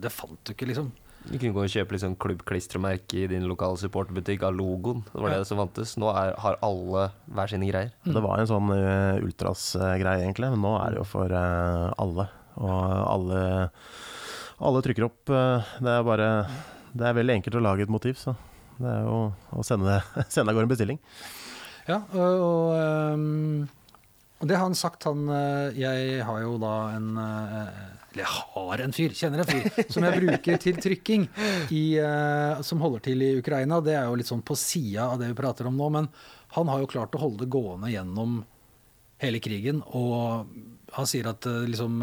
det 0.00 0.12
fant 0.14 0.40
du 0.48 0.54
ikke, 0.54 0.70
liksom. 0.72 0.92
Du 1.26 1.34
kunne 1.34 1.52
gå 1.56 1.64
og 1.64 1.72
kjøpe 1.72 1.98
sånn 2.00 2.16
klubbklistremerke 2.20 3.24
i 3.24 3.28
din 3.30 3.48
lokale 3.50 3.76
supporterbutikk 3.80 4.46
av 4.48 4.56
logoen. 4.56 5.02
Det 5.10 5.20
var 5.20 5.34
det 5.34 5.48
som 5.48 5.60
vantes. 5.60 5.96
Nå 6.00 6.08
er, 6.14 6.32
har 6.40 6.58
alle 6.64 7.08
hver 7.26 7.52
sine 7.52 7.68
greier. 7.68 7.90
Det 8.06 8.22
var 8.24 8.40
en 8.40 8.48
sånn 8.48 8.72
uh, 8.72 9.18
ultras-greie, 9.20 10.22
egentlig, 10.22 10.52
men 10.54 10.62
nå 10.64 10.76
er 10.78 10.94
det 10.94 11.02
jo 11.02 11.08
for 11.10 11.34
uh, 11.34 11.90
alle. 12.00 12.28
Og 12.58 12.76
alle, 12.78 13.42
alle 14.70 14.84
trykker 14.86 15.08
opp. 15.08 15.20
Uh, 15.28 15.74
det 15.84 15.96
er 15.98 16.06
bare 16.06 16.30
Det 16.94 17.10
er 17.10 17.18
veldig 17.18 17.38
enkelt 17.38 17.58
å 17.60 17.66
lage 17.66 17.84
et 17.84 17.92
motiv, 17.92 18.16
så 18.20 18.38
det 18.78 18.88
er 18.88 19.04
jo 19.04 19.18
å 19.58 19.66
sende, 19.66 19.98
sende 20.32 20.52
av 20.52 20.56
gårde 20.56 20.68
en 20.68 20.72
bestilling. 20.72 21.02
Ja, 21.88 22.02
og, 22.12 22.42
og, 22.44 22.72
ehm, 22.76 23.68
det 24.44 24.54
har 24.54 24.66
han 24.68 24.76
sagt, 24.76 25.06
han 25.08 25.24
eh, 25.32 25.78
Jeg 25.80 26.22
har 26.28 26.42
jo 26.44 26.58
da 26.62 26.74
en 26.94 27.08
eh, 27.18 27.78
jeg 28.22 28.30
har 28.54 28.82
en 28.84 28.94
fyr, 28.94 29.14
kjenner 29.16 29.42
en 29.42 29.48
fyr, 29.48 29.82
som 29.92 30.04
jeg 30.06 30.20
bruker 30.22 30.60
til 30.62 30.78
trykking, 30.82 31.26
i, 31.74 31.82
uh, 32.02 32.60
som 32.66 32.82
holder 32.82 33.04
til 33.08 33.24
i 33.24 33.32
Ukraina. 33.40 33.80
Det 33.84 33.96
er 33.96 34.08
jo 34.08 34.18
litt 34.18 34.30
sånn 34.30 34.44
på 34.46 34.56
sida 34.58 35.10
av 35.12 35.18
det 35.20 35.30
vi 35.32 35.38
prater 35.38 35.68
om 35.70 35.78
nå, 35.78 35.90
men 35.94 36.08
han 36.56 36.70
har 36.72 36.82
jo 36.82 36.90
klart 36.90 37.14
å 37.16 37.22
holde 37.22 37.44
det 37.44 37.52
gående 37.52 37.92
gjennom 37.92 38.40
hele 39.22 39.40
krigen, 39.42 39.82
og 39.98 40.50
han 40.94 41.08
sier 41.10 41.30
at 41.30 41.46
uh, 41.50 41.64
liksom 41.68 42.02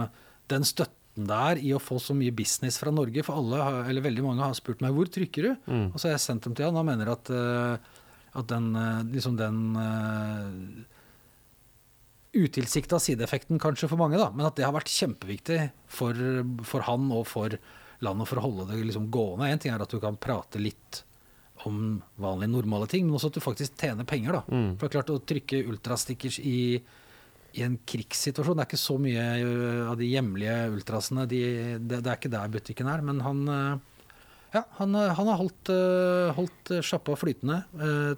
den 0.51 0.67
støtten 0.67 0.93
det 1.15 1.35
er 1.51 1.59
i 1.63 1.69
å 1.71 1.79
få 1.79 1.95
så 2.03 2.11
mye 2.11 2.33
business 2.35 2.75
fra 2.81 2.91
Norge, 2.91 3.23
for 3.23 3.39
alle, 3.39 3.61
eller 3.87 4.03
veldig 4.03 4.23
mange 4.25 4.43
har 4.43 4.57
spurt 4.57 4.81
meg 4.83 4.91
hvor 4.97 5.07
trykker 5.07 5.45
du? 5.47 5.69
Og 5.93 5.95
så 5.95 6.09
har 6.09 6.17
jeg 6.17 6.25
sendt 6.25 6.43
dem 6.43 6.57
til 6.57 6.67
han, 6.67 6.75
han 6.75 6.89
mener 6.89 7.13
at, 7.13 7.31
uh, 7.31 7.77
at 8.35 8.49
den, 8.51 8.67
liksom 9.13 9.37
den 9.39 9.61
utilsikta 12.35 12.99
sideeffekten 13.01 13.59
kanskje 13.61 13.89
for 13.91 14.01
mange, 14.01 14.19
da, 14.19 14.29
men 14.35 14.47
at 14.47 14.57
det 14.59 14.65
har 14.67 14.75
vært 14.75 14.91
kjempeviktig 14.91 15.59
for, 15.87 16.19
for 16.67 16.85
han 16.87 17.07
og 17.15 17.25
for 17.31 17.57
landet 18.03 18.29
for 18.29 18.39
å 18.39 18.45
holde 18.45 18.69
det 18.71 18.83
liksom 18.83 19.09
gående. 19.13 19.49
En 19.49 19.61
ting 19.61 19.73
er 19.73 19.83
at 19.83 19.91
du 19.91 20.01
kan 20.03 20.19
prate 20.19 20.59
litt 20.61 21.03
om 21.65 22.01
vanlige, 22.21 22.51
normale 22.51 22.87
ting, 22.91 23.07
men 23.07 23.15
også 23.17 23.31
at 23.31 23.39
du 23.39 23.43
faktisk 23.43 23.79
tjener 23.79 24.07
penger. 24.07 24.37
da. 24.37 24.43
For 24.75 24.85
det 24.85 24.91
er 24.91 24.95
klart 24.97 25.13
Å 25.13 25.23
trykke 25.31 25.63
ultrastickers 25.71 26.37
i, 26.43 26.57
i 27.55 27.63
en 27.65 27.77
krigssituasjon 27.87 28.59
Det 28.59 28.65
er 28.65 28.69
ikke 28.69 28.81
så 28.81 28.97
mye 29.01 29.25
øh, 29.41 29.83
av 29.89 29.97
de 29.99 30.09
hjemlige 30.11 30.57
ultrasene. 30.75 31.27
De, 31.31 31.41
det, 31.79 32.01
det 32.01 32.11
er 32.11 32.19
ikke 32.19 32.33
der 32.35 32.51
butikken 32.53 32.91
er. 32.91 33.05
Men 33.07 33.23
han, 33.25 33.41
øh, 33.47 34.11
ja, 34.57 34.65
han, 34.81 34.99
øh, 34.99 35.13
han 35.17 35.31
har 35.31 35.39
holdt, 35.41 35.71
holdt 36.37 36.75
sjappa 36.85 37.15
flytende, 37.19 37.63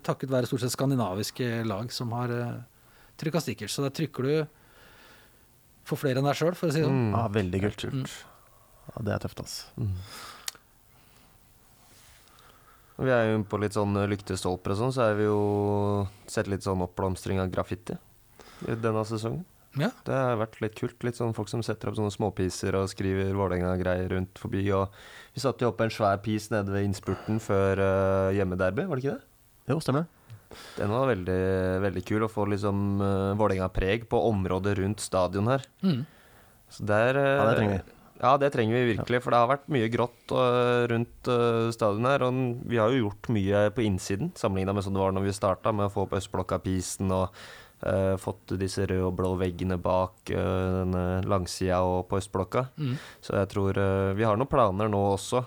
takket 0.03 0.33
være 0.33 0.49
stort 0.49 0.65
sett 0.65 0.75
skandinaviske 0.75 1.61
lag 1.69 1.93
som 1.93 2.11
har 2.17 2.33
trykka 3.21 3.41
stickers. 3.43 3.75
Så 3.75 3.85
der 3.85 3.93
trykker 3.95 4.27
du 4.27 4.33
for 5.87 5.99
flere 5.99 6.21
enn 6.21 6.27
deg 6.27 6.37
sjøl, 6.37 6.55
for 6.57 6.69
å 6.69 6.73
si 6.73 6.81
det 6.81 6.87
sånn. 6.87 7.03
Mm. 7.07 7.13
Ja, 7.15 7.27
veldig 7.37 7.61
kult. 7.63 7.85
Ja, 8.87 9.03
det 9.03 9.13
er 9.15 9.23
tøft, 9.23 9.43
altså. 9.43 9.85
Vi 12.97 13.13
er 13.13 13.27
jo 13.29 13.43
på 13.45 13.59
litt 13.61 13.75
sånn 13.77 13.93
lyktestolper 14.09 14.73
og 14.73 14.79
sånn, 14.79 14.95
så 14.95 15.05
er 15.05 15.19
vi 15.19 15.27
jo 15.27 16.07
sett 16.29 16.49
litt 16.49 16.65
sånn 16.65 16.81
oppblomstring 16.87 17.39
av 17.43 17.51
graffiti 17.53 17.95
i 18.65 18.77
denne 18.81 19.03
sesongen. 19.05 19.45
Ja. 19.77 19.91
Det 20.07 20.15
har 20.15 20.39
vært 20.39 20.57
litt 20.63 20.73
kult. 20.79 21.03
Litt 21.05 21.19
sånn 21.19 21.35
folk 21.37 21.51
som 21.51 21.61
setter 21.65 21.91
opp 21.91 21.97
sånne 21.99 22.13
småpiser 22.13 22.73
og 22.79 22.89
skriver 22.89 23.35
Vålerenga-greier 23.37 24.09
rundt 24.15 24.41
forbi. 24.41 24.63
Og 24.73 24.89
vi 25.35 25.43
satte 25.43 25.65
jo 25.65 25.69
opp 25.69 25.83
en 25.85 25.93
svær 25.93 26.17
pis 26.25 26.49
nede 26.49 26.73
ved 26.73 26.87
innspurten 26.87 27.37
før 27.43 27.83
uh, 27.83 28.33
hjemmederby, 28.33 28.87
var 28.89 28.97
det 28.97 29.05
ikke 29.05 29.17
det? 29.19 29.27
Jo, 29.69 29.77
stemmer. 29.83 30.07
Den 30.77 30.93
var 30.93 31.09
veldig, 31.11 31.41
veldig 31.83 32.03
kul. 32.07 32.25
Å 32.25 32.31
få 32.31 32.47
liksom 32.51 33.01
uh, 33.01 33.35
Vålerenga-preg 33.39 34.07
på 34.11 34.21
området 34.29 34.77
rundt 34.79 35.03
stadion 35.03 35.51
her. 35.51 35.67
Mm. 35.83 36.01
Så 36.71 36.87
der, 36.87 37.19
uh, 37.19 37.27
Ja, 37.27 37.45
det 37.49 37.59
trenger 37.59 37.77
vi. 37.77 37.93
Ja, 38.17 38.31
det 38.41 38.49
trenger 38.55 38.79
vi 38.79 38.95
virkelig, 38.95 39.19
for 39.21 39.33
det 39.33 39.39
har 39.43 39.49
vært 39.51 39.67
mye 39.69 39.89
grått 39.93 40.33
uh, 40.33 40.87
rundt 40.89 41.29
uh, 41.29 41.69
stadion 41.75 42.09
her. 42.09 42.25
Og 42.25 42.65
vi 42.65 42.79
har 42.81 42.93
jo 42.93 43.05
gjort 43.05 43.29
mye 43.33 43.67
på 43.75 43.85
innsiden, 43.85 44.31
sammenligna 44.39 44.73
med 44.73 44.87
sånn 44.87 44.97
det 44.97 45.03
var 45.03 45.13
når 45.13 45.27
vi 45.27 45.37
starta, 45.37 45.73
med 45.75 45.89
å 45.89 45.93
få 45.93 46.07
opp 46.07 46.17
Østblokka-pisen 46.17 47.13
og 47.13 47.35
uh, 47.85 48.15
fått 48.21 48.55
disse 48.59 48.85
røde 48.87 49.05
og 49.05 49.15
blå 49.19 49.33
veggene 49.39 49.77
bak 49.81 50.31
uh, 50.31 50.81
denne 50.81 51.03
langsida 51.27 51.81
og 51.85 52.07
på 52.09 52.19
Østblokka. 52.21 52.67
Mm. 52.77 52.95
Så 53.23 53.37
jeg 53.37 53.51
tror 53.53 53.77
uh, 53.81 54.15
vi 54.17 54.25
har 54.27 54.39
noen 54.39 54.49
planer 54.51 54.91
nå 54.91 55.03
også, 55.13 55.43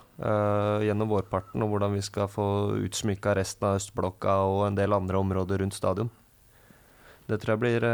gjennom 0.85 1.09
vårparten, 1.09 1.63
om 1.65 1.71
hvordan 1.73 1.95
vi 1.97 2.03
skal 2.05 2.27
få 2.29 2.45
utsmykka 2.85 3.33
resten 3.39 3.65
av 3.71 3.79
Østblokka 3.79 4.35
og 4.45 4.67
en 4.67 4.77
del 4.77 4.93
andre 4.93 5.17
områder 5.17 5.63
rundt 5.63 5.73
stadion. 5.73 6.11
Det 7.25 7.39
tror 7.41 7.55
jeg 7.55 7.63
blir 7.63 7.87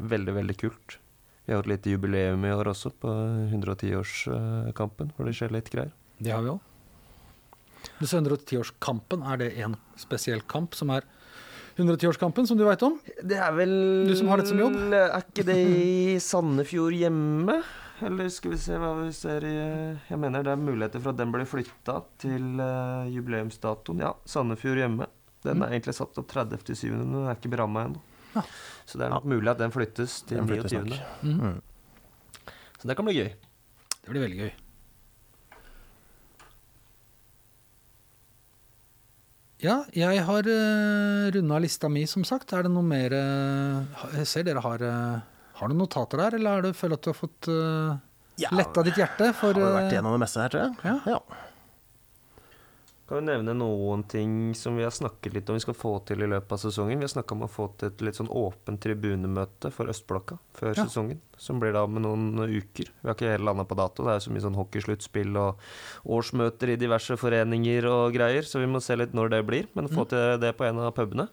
veldig, 0.00 0.34
veldig 0.38 0.56
kult. 0.62 0.96
Vi 1.44 1.52
har 1.52 1.60
et 1.60 1.68
lite 1.68 1.92
jubileum 1.92 2.46
i 2.48 2.52
år 2.56 2.70
også, 2.72 2.94
på 3.02 3.10
110-årskampen, 3.52 5.12
hvor 5.12 5.28
det 5.28 5.34
skjer 5.36 5.52
litt 5.52 5.68
greier. 5.68 5.92
Det 6.16 6.32
har 6.32 6.40
vi 6.46 6.54
òg. 6.54 6.62
Disse 7.98 8.16
110-årskampen, 8.16 9.26
er 9.28 9.42
det 9.42 9.50
en 9.60 9.76
spesiell 10.00 10.40
kamp 10.48 10.72
som 10.78 10.94
er 10.94 11.04
110-årskampen, 11.74 12.46
som 12.46 12.58
du 12.58 12.64
veit 12.66 12.82
om? 12.86 12.98
Det 13.22 13.38
er 13.40 13.54
vel 13.56 13.72
Du 14.06 14.14
som 14.18 14.28
har 14.30 14.40
dette 14.40 14.52
som 14.52 14.60
jobb? 14.62 14.76
Er 14.94 15.24
ikke 15.24 15.46
det 15.48 15.58
i 15.58 16.18
Sandefjord 16.22 16.94
hjemme? 16.94 17.58
Eller 18.04 18.30
skal 18.32 18.54
vi 18.54 18.58
se 18.58 18.78
hva 18.78 18.92
vi 18.98 19.10
ser 19.14 19.44
i 19.46 19.54
Jeg 19.54 20.18
mener 20.20 20.46
det 20.46 20.52
er 20.54 20.60
muligheter 20.60 21.02
for 21.02 21.14
at 21.14 21.20
den 21.20 21.34
blir 21.34 21.46
flytta 21.48 22.00
til 22.22 22.62
uh, 22.62 23.06
jubileumsdatoen. 23.10 24.02
Ja, 24.02 24.14
Sandefjord 24.28 24.82
hjemme. 24.82 25.08
Den 25.44 25.62
er 25.62 25.74
egentlig 25.74 25.94
satt 25.98 26.18
opp 26.20 26.30
30.7., 26.30 26.88
men 26.94 27.12
den 27.12 27.28
er 27.28 27.36
ikke 27.36 27.52
beramma 27.52 27.88
ennå. 27.88 28.02
Ja. 28.34 28.42
Så 28.88 28.98
det 28.98 29.06
er 29.06 29.14
nok 29.14 29.26
mulig 29.30 29.50
at 29.52 29.60
den 29.60 29.74
flyttes 29.74 30.22
til 30.28 30.42
29. 30.42 30.98
Mm. 31.22 31.40
Mm. 31.40 32.52
Så 32.80 32.90
det 32.90 32.96
kan 32.98 33.06
bli 33.06 33.18
gøy. 33.18 33.32
Det 34.00 34.10
blir 34.12 34.24
veldig 34.24 34.40
gøy. 34.42 34.54
Ja, 39.64 39.78
jeg 39.96 40.24
har 40.26 40.48
uh, 40.48 41.30
runda 41.32 41.60
lista 41.62 41.88
mi, 41.88 42.04
som 42.10 42.24
sagt. 42.28 42.52
Er 42.52 42.66
det 42.66 42.72
noe 42.74 42.84
mer 42.84 43.14
uh, 43.16 44.04
Jeg 44.18 44.28
ser 44.28 44.44
dere 44.44 44.60
har 44.64 44.84
uh, 44.84 45.22
Har 45.60 45.70
du 45.70 45.76
notater 45.78 46.20
der, 46.20 46.36
eller 46.38 46.58
er 46.60 46.66
det, 46.68 46.74
føler 46.76 47.00
at 47.00 47.06
du 47.06 47.10
har 47.12 47.16
fått 47.16 47.48
uh, 47.48 47.96
Ja, 48.42 48.52
letta 48.52 48.84
ditt 48.84 49.00
hjerte? 49.00 49.30
For, 49.32 49.54
har 49.54 49.56
du 49.56 49.64
vært 49.64 49.88
eh, 49.88 49.96
gjennom 49.96 50.16
det 50.18 50.22
meste 50.26 50.42
her, 50.44 50.52
tror 50.52 50.66
jeg. 50.66 50.76
Ja. 50.84 51.16
Ja. 51.16 51.50
Kan 53.04 53.18
vi 53.20 53.24
nevne 53.26 53.52
noen 53.52 54.02
ting 54.08 54.54
som 54.56 54.78
vi 54.78 54.82
har 54.86 54.92
snakket 54.94 55.34
litt 55.34 55.50
om 55.52 55.58
vi 55.58 55.60
skal 55.60 55.76
få 55.76 55.90
til 56.08 56.22
i 56.24 56.28
løpet 56.30 56.54
av 56.56 56.60
sesongen? 56.62 56.96
Vi 57.02 57.04
har 57.04 57.12
snakka 57.12 57.34
om 57.36 57.42
å 57.44 57.50
få 57.52 57.66
til 57.76 57.90
et 57.90 58.04
litt 58.06 58.16
sånn 58.16 58.30
åpent 58.32 58.80
tribunemøte 58.80 59.68
for 59.76 59.92
Østblokka 59.92 60.38
før 60.56 60.72
Ja. 60.72 60.86
sesongen. 60.86 61.18
Som 61.36 61.60
blir 61.60 61.74
da 61.76 61.86
med 61.86 62.00
noen 62.06 62.32
uker. 62.48 62.88
Vi 63.02 63.04
har 63.08 63.14
ikke 63.14 63.28
helt 63.36 63.44
landa 63.44 63.64
på 63.68 63.76
dato. 63.76 64.04
Det 64.04 64.08
er 64.14 64.18
jo 64.20 64.24
så 64.30 64.32
mye 64.32 64.46
sånn 64.46 64.56
hockeysluttspill 64.56 65.36
og 65.36 65.58
årsmøter 66.06 66.72
i 66.72 66.76
diverse 66.80 67.12
foreninger 67.20 67.84
og 67.84 68.14
greier, 68.14 68.40
så 68.48 68.58
vi 68.60 68.72
må 68.72 68.80
se 68.80 68.96
litt 68.96 69.12
når 69.12 69.28
det 69.36 69.46
blir. 69.46 69.66
Men 69.74 69.88
få 69.92 70.08
til 70.08 70.38
det 70.40 70.56
på 70.56 70.64
en 70.64 70.78
av 70.78 70.94
pubene. 70.96 71.28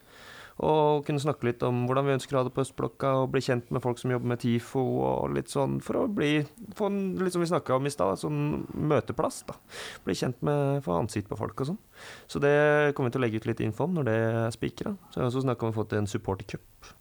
Og 0.62 1.01
kunne 1.07 1.22
snakke 1.22 1.47
litt 1.47 1.64
om 1.66 1.86
hvordan 1.89 2.05
vi 2.05 2.14
ønsker 2.20 2.36
å 2.36 2.41
ha 2.41 2.45
det 2.45 2.53
på 2.53 2.62
Østblokka, 2.62 3.16
og 3.24 3.32
bli 3.34 3.41
kjent 3.41 3.72
med 3.74 3.82
folk 3.82 3.97
som 3.97 4.14
jobber 4.14 4.34
med 4.34 4.41
TIFO, 4.43 4.84
og 5.07 5.34
litt 5.34 5.49
sånn 5.49 5.80
for 5.82 6.03
å 6.03 6.05
bli 6.12 6.32
Få 6.78 6.91
en, 6.91 7.01
litt 7.18 7.34
som 7.34 7.41
vi 7.41 7.49
snakka 7.49 7.80
om 7.80 7.89
i 7.89 7.93
stad, 7.93 8.22
sånn 8.22 8.62
møteplass, 8.91 9.41
da. 9.49 9.57
Bli 10.05 10.16
kjent 10.18 10.41
med 10.45 10.84
Få 10.86 10.99
ansikt 10.99 11.32
på 11.32 11.39
folk 11.39 11.66
og 11.66 11.72
sånn. 11.74 11.82
Så 12.30 12.41
det 12.43 12.53
kommer 12.95 13.09
vi 13.09 13.18
til 13.18 13.24
å 13.24 13.26
legge 13.26 13.41
ut 13.41 13.49
litt 13.49 13.64
info 13.66 13.88
om 13.88 13.97
når 13.97 14.09
det 14.09 14.18
er 14.22 14.53
spikra. 14.53 14.95
Så 15.09 15.18
jeg 15.18 15.24
har 15.26 15.32
også 15.32 15.45
snakka 15.47 15.66
om 15.66 15.74
å 15.74 15.80
få 15.80 15.88
til 15.89 16.03
en 16.03 16.09
supportercup. 16.09 16.91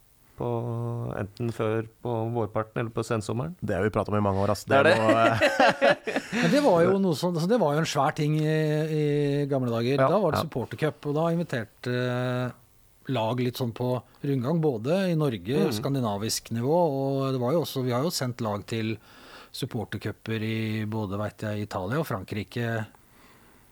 På, 0.41 0.51
enten 1.21 1.51
før 1.53 1.85
på 2.01 2.13
vårparten 2.33 2.81
eller 2.81 2.93
på 2.97 3.03
sensommeren. 3.05 3.59
Det 3.61 3.77
har 3.77 3.85
vi 3.85 3.93
pratet 3.93 4.15
om 4.15 4.17
i 4.17 4.23
mange 4.25 4.41
år. 4.41 4.55
Ass. 4.55 4.65
Det 4.65 4.79
er 4.79 4.89
det. 4.89 4.95
Men 6.39 6.49
det 6.55 6.63
var 6.65 6.81
jo 6.87 6.95
noe 6.97 7.19
sånn, 7.19 7.37
altså 7.37 7.51
det 7.51 7.61
var 7.61 7.77
jo 7.77 7.83
en 7.83 7.91
svær 7.93 8.17
ting 8.17 8.39
i, 8.41 8.49
i 8.49 9.05
gamle 9.51 9.69
dager. 9.75 10.01
Ja, 10.01 10.09
da 10.09 10.23
var 10.23 10.33
det 10.33 10.41
ja. 10.41 10.49
supportercup, 10.49 11.11
og 11.13 11.19
da 11.19 11.27
inviterte 11.35 11.99
lag 13.11 13.41
litt 13.43 13.59
sånn 13.61 13.73
på 13.77 14.03
rundgang, 14.25 14.61
både 14.63 15.11
i 15.11 15.17
Norge, 15.19 15.67
Mm. 15.67 15.73
skandinavisk 15.77 16.51
nivå, 16.55 16.75
og 16.75 17.33
det 17.33 17.41
var 17.41 17.53
jo 17.53 17.63
også, 17.65 17.85
vi 17.85 17.93
har 17.93 18.03
jo 18.03 18.11
sendt 18.11 18.41
lag 18.41 18.65
til 18.67 18.97
supportercuper 19.53 20.41
i 20.43 20.85
både 20.87 21.19
vet 21.19 21.39
jeg, 21.47 21.63
Italia 21.67 21.99
og 22.01 22.07
Frankrike 22.07 22.87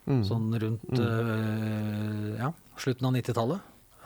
Mm. 0.09 0.23
sånn 0.25 0.47
rundt 0.59 0.99
eh, 0.99 2.37
ja, 2.39 2.51
slutten 2.77 3.05
av 3.05 3.13
90-tallet. 3.13 3.59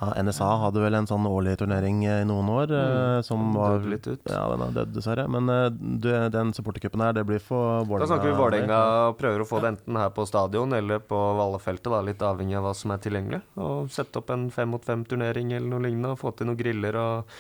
Ja, 0.04 0.24
NSA 0.24 0.50
hadde 0.66 0.82
vel 0.84 0.98
en 1.00 1.08
sånn 1.08 1.26
årlig 1.30 1.56
turnering 1.62 2.04
eh, 2.06 2.22
i 2.22 2.28
noen 2.28 2.50
år, 2.52 2.68
Mm. 2.74 3.24
som 3.24 3.54
var 3.56 3.78
døde 3.80 3.90
litt 3.94 4.08
ut. 4.08 4.22
Ja, 4.30 4.44
den 4.52 4.62
er 4.68 4.72
død, 4.76 4.94
dessverre. 4.98 5.26
Men 5.32 5.50
eh, 5.50 5.70
du, 5.72 6.10
den 6.36 6.52
supportercupen 6.54 7.02
her, 7.02 7.14
det 7.16 7.24
blir 7.26 7.40
for 7.40 7.86
Vålerenga. 7.88 8.04
Da 8.04 8.12
snakker 8.12 8.30
vi 8.32 8.38
Vålerenga 8.42 8.80
og 9.10 9.18
prøver 9.22 9.42
å 9.46 9.48
få 9.48 9.62
det 9.64 9.72
enten 9.74 9.98
her 10.04 10.10
på 10.14 10.26
stadion 10.28 10.74
eller 10.78 11.00
på 11.00 11.20
Vallefeltet, 11.40 11.90
da, 11.94 12.02
litt 12.06 12.22
avhengig 12.22 12.58
av 12.60 12.68
hva 12.68 12.74
som 12.76 12.92
er 12.92 13.02
tilgjengelig. 13.04 13.42
Og 13.58 13.90
sette 13.94 14.20
opp 14.20 14.30
en 14.36 14.50
fem 14.52 14.70
mot 14.70 14.84
fem-turnering 14.84 15.54
eller 15.56 15.70
noe 15.72 15.86
lignende, 15.88 16.12
og 16.14 16.20
få 16.22 16.36
til 16.36 16.48
noen 16.52 16.60
griller 16.60 17.00
og 17.00 17.34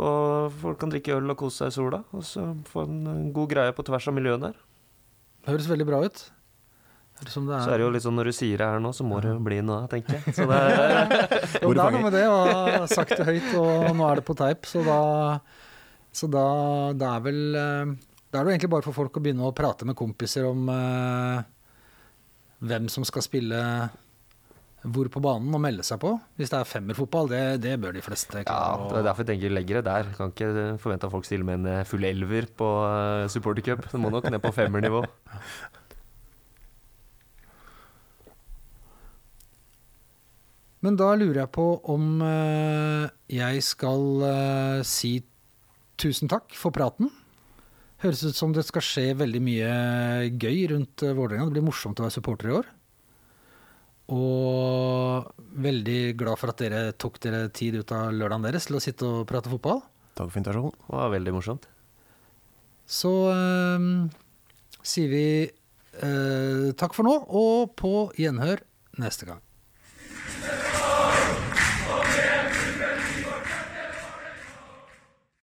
få, 0.00 0.10
Folk 0.62 0.78
kan 0.80 0.90
drikke 0.92 1.16
øl 1.18 1.30
og 1.34 1.36
kose 1.42 1.64
seg 1.66 1.72
i 1.74 1.76
sola. 1.76 2.02
Og 2.16 2.22
så 2.24 2.46
få 2.72 2.86
en 2.88 3.00
eh, 3.06 3.32
god 3.36 3.50
greie 3.52 3.72
på 3.76 3.84
tvers 3.84 4.08
av 4.08 4.16
miljøene 4.16 4.52
her. 4.52 4.60
Høres 5.50 5.68
veldig 5.70 5.86
bra 5.88 6.02
ut. 6.04 6.22
Høres 7.20 7.36
som 7.36 7.46
det 7.48 7.56
er. 7.56 7.64
Så 7.64 7.72
er 7.74 7.80
det 7.80 7.86
jo 7.86 7.92
litt 7.94 8.04
sånn 8.06 8.16
når 8.16 8.30
du 8.30 8.34
sier 8.36 8.60
det 8.62 8.68
her 8.72 8.82
nå, 8.82 8.92
så 8.96 9.06
må 9.06 9.20
det 9.20 9.32
jo 9.34 9.40
bli 9.44 9.60
noe, 9.64 9.84
tenker 9.92 10.16
jeg. 10.16 10.34
Så 10.36 10.46
det 10.48 10.58
er, 10.58 11.14
Jo, 11.62 11.72
det 11.76 11.84
er 11.84 11.96
noe 11.96 12.04
med 12.06 12.16
det 12.16 12.26
og 12.32 12.86
sagt 12.92 13.16
det 13.18 13.26
høyt, 13.28 13.50
og 13.60 13.88
nå 13.96 14.06
er 14.08 14.20
det 14.20 14.26
på 14.26 14.36
teip, 14.40 14.68
så 14.68 14.84
da 14.86 15.00
Så 16.16 16.26
da 16.32 16.44
det 16.96 17.06
er 17.06 17.20
vel 17.22 17.40
eh, 17.54 17.94
Da 18.32 18.40
er 18.40 18.44
det 18.44 18.48
jo 18.48 18.54
egentlig 18.56 18.72
bare 18.72 18.86
for 18.88 18.96
folk 18.96 19.20
å 19.20 19.22
begynne 19.22 19.46
å 19.46 19.54
prate 19.56 19.86
med 19.88 19.98
kompiser 19.98 20.48
om 20.48 20.70
eh, 20.72 21.42
hvem 22.66 22.88
som 22.92 23.06
skal 23.08 23.24
spille 23.24 23.60
hvor 24.80 25.10
på 25.12 25.20
banen 25.20 25.52
og 25.52 25.60
melde 25.60 25.84
seg 25.84 26.00
på. 26.00 26.14
Hvis 26.40 26.52
det 26.52 26.60
er 26.60 26.68
femmerfotball, 26.68 27.28
det, 27.28 27.42
det 27.64 27.74
bør 27.82 27.92
de 27.96 28.04
fleste 28.04 28.40
ja, 28.40 28.60
det 28.88 29.00
er 29.00 29.04
derfor 29.04 29.26
jeg 29.26 29.34
tenker 29.34 29.52
legger 29.52 29.80
det 29.80 29.90
der. 29.90 30.12
Kan 30.16 30.32
ikke 30.32 30.52
forvente 30.80 31.08
at 31.08 31.12
folk 31.12 31.28
stiller 31.28 31.44
med 31.48 31.60
en 31.60 31.72
eh, 31.74 31.84
full 31.88 32.06
elver 32.08 32.48
på 32.56 32.70
uh, 32.86 33.28
supportercup. 33.28 33.84
Det 33.92 34.00
må 34.00 34.12
nok 34.12 34.30
ned 34.32 34.40
på 34.40 34.54
femmernivå. 34.56 35.04
Men 40.80 40.96
da 40.96 41.10
lurer 41.12 41.42
jeg 41.42 41.52
på 41.52 41.66
om 41.92 42.22
eh, 42.24 43.10
jeg 43.36 43.64
skal 43.64 44.24
eh, 44.24 44.84
si 44.88 45.18
tusen 46.00 46.30
takk 46.32 46.54
for 46.56 46.72
praten. 46.72 47.10
Høres 48.00 48.22
ut 48.24 48.36
som 48.36 48.54
det 48.56 48.64
skal 48.64 48.84
skje 48.84 49.06
veldig 49.20 49.40
mye 49.44 49.72
gøy 50.40 50.62
rundt 50.72 51.04
uh, 51.04 51.12
Vålerenga. 51.12 51.50
Det 51.50 51.58
blir 51.58 51.66
morsomt 51.66 52.00
å 52.00 52.06
være 52.06 52.14
supporter 52.14 52.48
i 52.48 52.54
år. 52.56 52.70
Og 54.16 55.28
veldig 55.60 55.98
glad 56.18 56.40
for 56.40 56.52
at 56.52 56.62
dere 56.62 56.94
tok 56.96 57.20
dere 57.22 57.50
tid 57.54 57.76
ut 57.82 57.92
av 57.94 58.08
lørdagen 58.16 58.48
deres 58.48 58.70
til 58.70 58.78
å 58.78 58.82
sitte 58.82 59.04
og 59.04 59.28
prate 59.28 59.52
fotball. 59.52 59.82
Takk 60.16 60.32
for 60.32 60.40
invitasjonen. 60.40 60.72
Det 60.80 60.96
var 60.96 61.12
veldig 61.12 61.36
morsomt. 61.36 61.68
Så 62.90 63.12
eh, 63.30 63.86
sier 64.80 65.12
vi 65.12 65.26
eh, 65.44 66.66
takk 66.80 66.96
for 66.96 67.06
nå, 67.06 67.14
og 67.28 67.76
på 67.78 68.08
gjenhør 68.18 68.64
neste 69.04 69.28
gang. 69.28 69.44